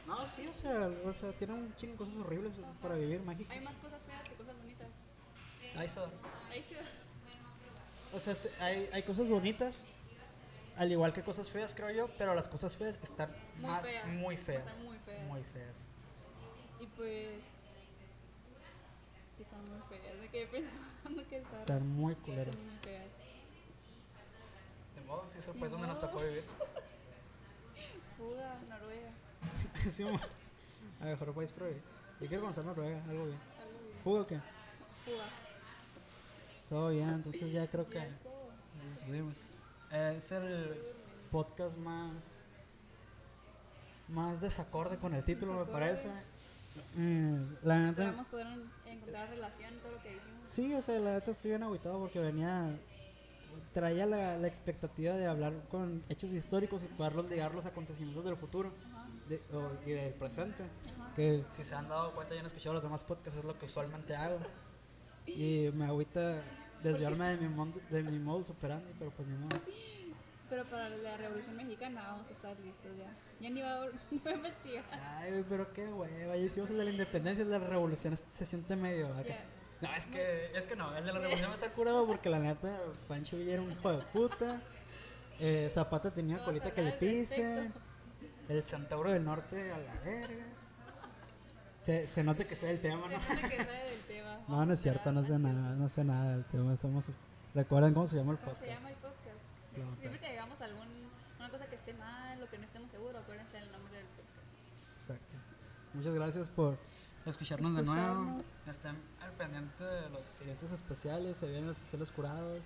no. 0.07 0.15
No, 0.17 0.27
sí, 0.27 0.47
o 0.49 0.53
sea, 0.53 0.91
o 1.05 1.13
sea, 1.13 1.33
tiene 1.33 1.53
un 1.55 1.75
chingo 1.77 1.93
de 1.93 1.99
cosas 1.99 2.17
horribles 2.17 2.55
para 2.83 2.95
vivir, 2.97 3.21
México. 3.23 3.51
Hay 3.53 3.61
más 3.61 3.75
cosas 3.77 4.03
feas 4.05 4.29
que 4.29 4.35
cosas 4.35 4.57
bonitas. 4.57 4.89
Ahí 5.77 5.87
está. 5.87 6.05
Ahí 6.51 6.65
sí. 6.69 6.75
O 8.13 8.19
sea, 8.21 8.35
se- 8.35 8.51
hay, 8.63 8.89
hay 8.93 9.03
cosas 9.03 9.29
bonitas, 9.29 9.85
al 10.77 10.91
igual 10.91 11.13
que 11.13 11.23
cosas 11.23 11.51
feas, 11.51 11.75
creo 11.75 11.91
yo, 11.91 12.09
pero 12.19 12.35
las 12.35 12.49
cosas 12.49 12.75
feas 12.77 12.99
están 13.03 13.31
Muy 13.57 13.71
más- 13.71 13.83
feas. 13.83 14.07
muy 14.09 14.35
O 14.35 14.39
sea, 14.39 14.47
feas. 14.47 14.79
muy 14.81 14.99
feas. 14.99 15.27
Muy 15.27 15.43
feas. 15.45 15.77
Y 16.81 16.87
pues. 16.87 17.45
Están 19.41 19.61
muy 19.71 19.81
feas. 19.89 20.17
Me 20.21 20.29
quedé 20.29 20.47
pensando 20.47 21.29
que. 21.29 21.37
Están 21.53 21.87
muy 21.87 22.15
culeras. 22.17 22.55
Son 22.55 22.67
muy 22.67 22.79
feas. 22.83 23.07
Modo 25.09 25.29
que 25.33 25.39
ese 25.39 25.53
país 25.55 25.73
donde 25.73 25.87
nos 25.89 26.01
tocó 26.01 26.21
vivir. 26.21 26.45
Fuga, 28.17 28.59
Noruega. 28.69 29.11
sí, 29.91 30.05
a 31.01 31.05
mejor 31.05 31.35
país 31.35 31.51
por 31.53 31.69
vivir. 31.69 31.83
Yo 32.21 32.27
quiero 32.27 32.43
conocer 32.43 32.65
Noruega, 32.65 33.03
algo 33.09 33.27
bien. 33.27 33.39
Algo 33.61 33.79
bien. 33.81 33.99
¿Fuga 34.05 34.21
o 34.21 34.27
qué? 34.27 34.37
Fuga. 35.05 35.25
Todo 36.69 36.89
bien, 36.91 37.09
entonces 37.11 37.51
ya 37.53 37.67
creo 37.69 37.89
que. 37.89 37.95
Ya 37.99 38.05
es 38.07 38.19
todo. 38.21 38.51
Dime. 39.07 39.33
Eh, 39.93 40.17
es 40.19 40.33
el 40.33 40.77
podcast 41.31 41.77
más. 41.79 42.41
más 44.09 44.41
desacorde 44.41 44.99
con 44.99 45.15
el 45.15 45.25
título, 45.25 45.53
me 45.53 45.59
Desacorde. 45.61 45.81
parece. 45.85 46.11
Mm, 46.95 47.55
la 47.63 47.79
neta. 47.79 47.91
Esperamos 48.03 48.29
poder 48.29 48.47
en- 48.49 48.71
encontrar 48.87 49.29
relación 49.31 49.73
en 49.75 49.81
todo 49.81 49.93
lo 49.93 50.03
que 50.03 50.09
dijimos. 50.11 50.43
Sí, 50.49 50.75
o 50.75 50.83
sea, 50.83 50.99
la 50.99 51.13
neta 51.15 51.31
estoy 51.31 51.51
bien 51.53 51.63
agüitado 51.63 51.99
porque 51.99 52.19
venía. 52.19 52.79
Traía 53.79 54.07
la, 54.07 54.37
la 54.37 54.49
expectativa 54.49 55.15
de 55.15 55.27
hablar 55.29 55.53
con 55.71 56.03
hechos 56.09 56.31
históricos 56.31 56.83
y 56.83 56.87
poderlos 56.87 57.31
ligar 57.31 57.55
los 57.55 57.65
acontecimientos 57.65 58.25
del 58.25 58.37
futuro 58.37 58.73
Ajá. 58.93 59.07
de- 59.29 59.41
o- 59.53 59.71
y 59.87 59.93
del 59.93 60.13
presente. 60.15 60.65
Ajá. 60.97 61.15
Que 61.15 61.45
si 61.55 61.63
se 61.65 61.77
han 61.77 61.89
dado 61.89 62.13
cuenta, 62.13 62.35
ya 62.35 62.41
han 62.41 62.47
escuchado 62.47 62.75
los 62.75 62.83
demás 62.83 63.05
podcasts, 63.05 63.39
es 63.39 63.45
lo 63.45 63.57
que 63.57 63.67
usualmente 63.67 64.17
hago. 64.17 64.39
Y 65.27 65.71
me 65.75 65.85
agüita 65.85 66.43
desviarme 66.83 67.29
de 67.29 67.37
mi, 67.37 67.49
mundo, 67.55 67.81
de 67.91 68.03
mi 68.03 68.19
modo 68.19 68.43
superando, 68.43 68.89
pero 68.99 69.13
pues 69.13 69.29
ni 69.29 69.37
modo. 69.37 69.61
Pero 70.51 70.65
para 70.65 70.89
la 70.89 71.17
Revolución 71.19 71.57
Mexicana 71.57 72.03
vamos 72.13 72.29
a 72.29 72.33
estar 72.33 72.59
listos 72.59 72.91
ya. 72.97 73.15
Ya 73.39 73.51
ni 73.51 73.61
va 73.61 73.75
a, 73.75 73.87
va 74.27 74.31
a 74.31 74.33
investigar. 74.35 74.85
Ay, 74.93 75.45
pero 75.49 75.73
qué 75.73 75.87
hueva. 75.87 76.37
Y 76.37 76.45
hicimos 76.47 76.71
el 76.71 76.79
de 76.79 76.85
la 76.85 76.91
independencia, 76.91 77.45
de 77.45 77.51
la 77.51 77.59
revolución, 77.65 78.17
se 78.31 78.45
siente 78.47 78.75
medio. 78.75 79.09
No, 79.81 79.89
es 79.95 80.07
que, 80.09 80.51
es 80.57 80.67
que 80.67 80.75
no, 80.77 80.97
el 80.97 81.05
de 81.05 81.13
la 81.13 81.19
revolución 81.21 81.53
está 81.53 81.71
curado 81.71 82.07
porque 82.07 82.29
la 82.29 82.39
neta, 82.41 82.77
Pancho 83.07 83.37
Villa 83.37 83.55
era 83.55 83.63
un 83.63 83.71
hijo 83.73 83.93
de 83.93 83.99
puta. 84.07 84.61
Eh, 85.41 85.71
Zapata 85.73 86.11
tenía 86.11 86.37
Vamos 86.37 86.43
a 86.49 86.51
colita 86.51 86.71
que 86.73 86.83
le 86.83 86.89
hablar 86.89 86.95
al 86.95 86.99
pise. 86.99 87.55
respecto. 87.57 87.81
El 88.49 88.63
Centauro 88.65 89.11
del 89.13 89.25
Norte 89.25 89.71
a 89.73 89.79
la 89.79 89.95
verga. 90.05 90.47
Se, 91.81 92.07
se 92.09 92.25
nota 92.25 92.45
que 92.47 92.57
sé 92.57 92.71
el 92.71 92.81
tema, 92.81 93.07
Se 93.09 93.15
¿no? 93.17 93.21
nota 93.35 93.49
que 93.49 93.57
sabe 93.59 93.91
del 93.91 94.01
tema. 94.03 94.39
No, 94.49 94.65
no 94.65 94.73
a 94.73 94.75
es 94.75 94.81
cierto, 94.83 95.13
no 95.13 95.23
sé 95.25 95.39
nada, 95.39 95.75
no 95.77 95.89
sé 95.89 96.03
nada 96.05 96.33
del 96.33 96.45
tema. 96.47 96.77
Somos, 96.77 97.11
¿Recuerdan 97.55 97.95
cómo 97.95 98.07
se 98.09 98.17
llama 98.17 98.33
el 98.33 98.39
¿Cómo 98.39 98.55
se 98.55 98.61
podcast? 98.63 98.79
llama 98.79 98.91
el 98.91 98.97
podcast? 98.97 99.77
No, 99.77 99.95
Siempre 99.97 100.21
que 100.21 100.31
digamos 100.31 100.61
alguna 100.61 101.51
cosa 101.51 101.67
que 101.67 101.75
esté 101.77 101.95
mal 101.95 102.43
o 102.43 102.49
que 102.51 102.59
no 102.59 102.65
estemos 102.65 102.91
seguros, 102.91 103.23
acuérdense 103.23 103.59
del 103.59 103.71
nombre 103.71 103.97
del 103.97 104.07
podcast. 104.07 105.01
Exacto. 105.03 105.37
Muchas 105.95 106.15
gracias 106.15 106.49
por 106.49 106.79
escucharnos 107.27 107.77
de 107.77 107.83
nuevo. 107.83 108.43
Estén 108.67 108.97
pendiente 109.39 109.85
de 109.85 110.11
los 110.11 110.27
siguientes 110.27 110.71
especiales. 110.73 111.37
Se 111.37 111.47
vienen 111.47 111.71
especiales 111.71 112.11
curados. 112.11 112.63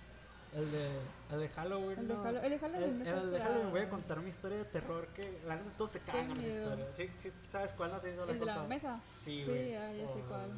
El 0.53 0.71
de, 0.71 0.87
el 1.31 1.39
de 1.39 1.49
Halloween. 1.49 1.97
El 1.99 2.07
de 2.07 2.13
¿no? 2.13 2.29
El 2.29 2.49
de 2.51 2.59
Halloween 2.59 3.01
El, 3.01 3.07
el 3.17 3.31
de 3.31 3.39
Halloween 3.41 3.71
voy 3.71 3.81
a 3.81 3.89
contar 3.89 4.19
mi 4.19 4.29
historia 4.29 4.57
de 4.59 4.65
terror 4.65 5.07
que 5.07 5.39
la 5.47 5.55
neta 5.55 5.71
todos 5.77 5.89
se 5.91 5.99
cagan 6.01 6.27
con 6.27 6.37
esa 6.41 6.47
historia. 6.59 6.85
¿Sí, 6.95 7.09
sí 7.17 7.31
sabes 7.47 7.73
cuál 7.73 7.91
no 7.91 7.99
te 8.01 8.11
digo 8.11 8.23
¿El 8.25 8.39
de 8.39 8.45
la 8.45 8.63
mesa? 8.65 8.99
Sí, 9.07 9.43
Sí, 9.43 9.49
güey. 9.49 9.75
ah, 9.75 9.91
ya 9.93 10.07
sé 10.07 10.13
Oh. 10.23 10.27
cuál. 10.27 10.51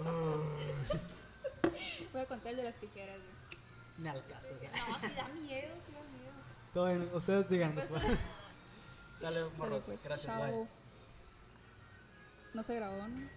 Oh. 0.00 0.42
Voy 2.12 2.22
a 2.22 2.26
contar 2.26 2.50
el 2.50 2.56
de 2.56 2.62
las 2.64 2.74
tijeras. 2.76 3.16
güey. 3.18 3.60
Ni 3.98 4.08
al 4.08 4.26
caso. 4.26 4.48
No, 4.54 4.98
sí 5.08 5.14
da 5.14 5.28
miedo, 5.28 5.74
sí 5.86 5.92
da 5.92 6.00
miedo. 6.00 6.32
Todo 6.74 6.86
bien, 6.86 7.10
ustedes 7.14 7.48
digan. 7.48 7.74
Pues, 7.74 7.88
después. 7.90 8.04
Sale, 9.20 9.40
Sale 9.40 9.50
morros. 9.56 9.82
pues, 9.86 10.02
Gracias, 10.02 10.26
chao. 10.26 10.42
bye. 10.42 10.68
No 12.54 12.62
se 12.64 12.74
grabó, 12.74 13.06
¿no? 13.06 13.28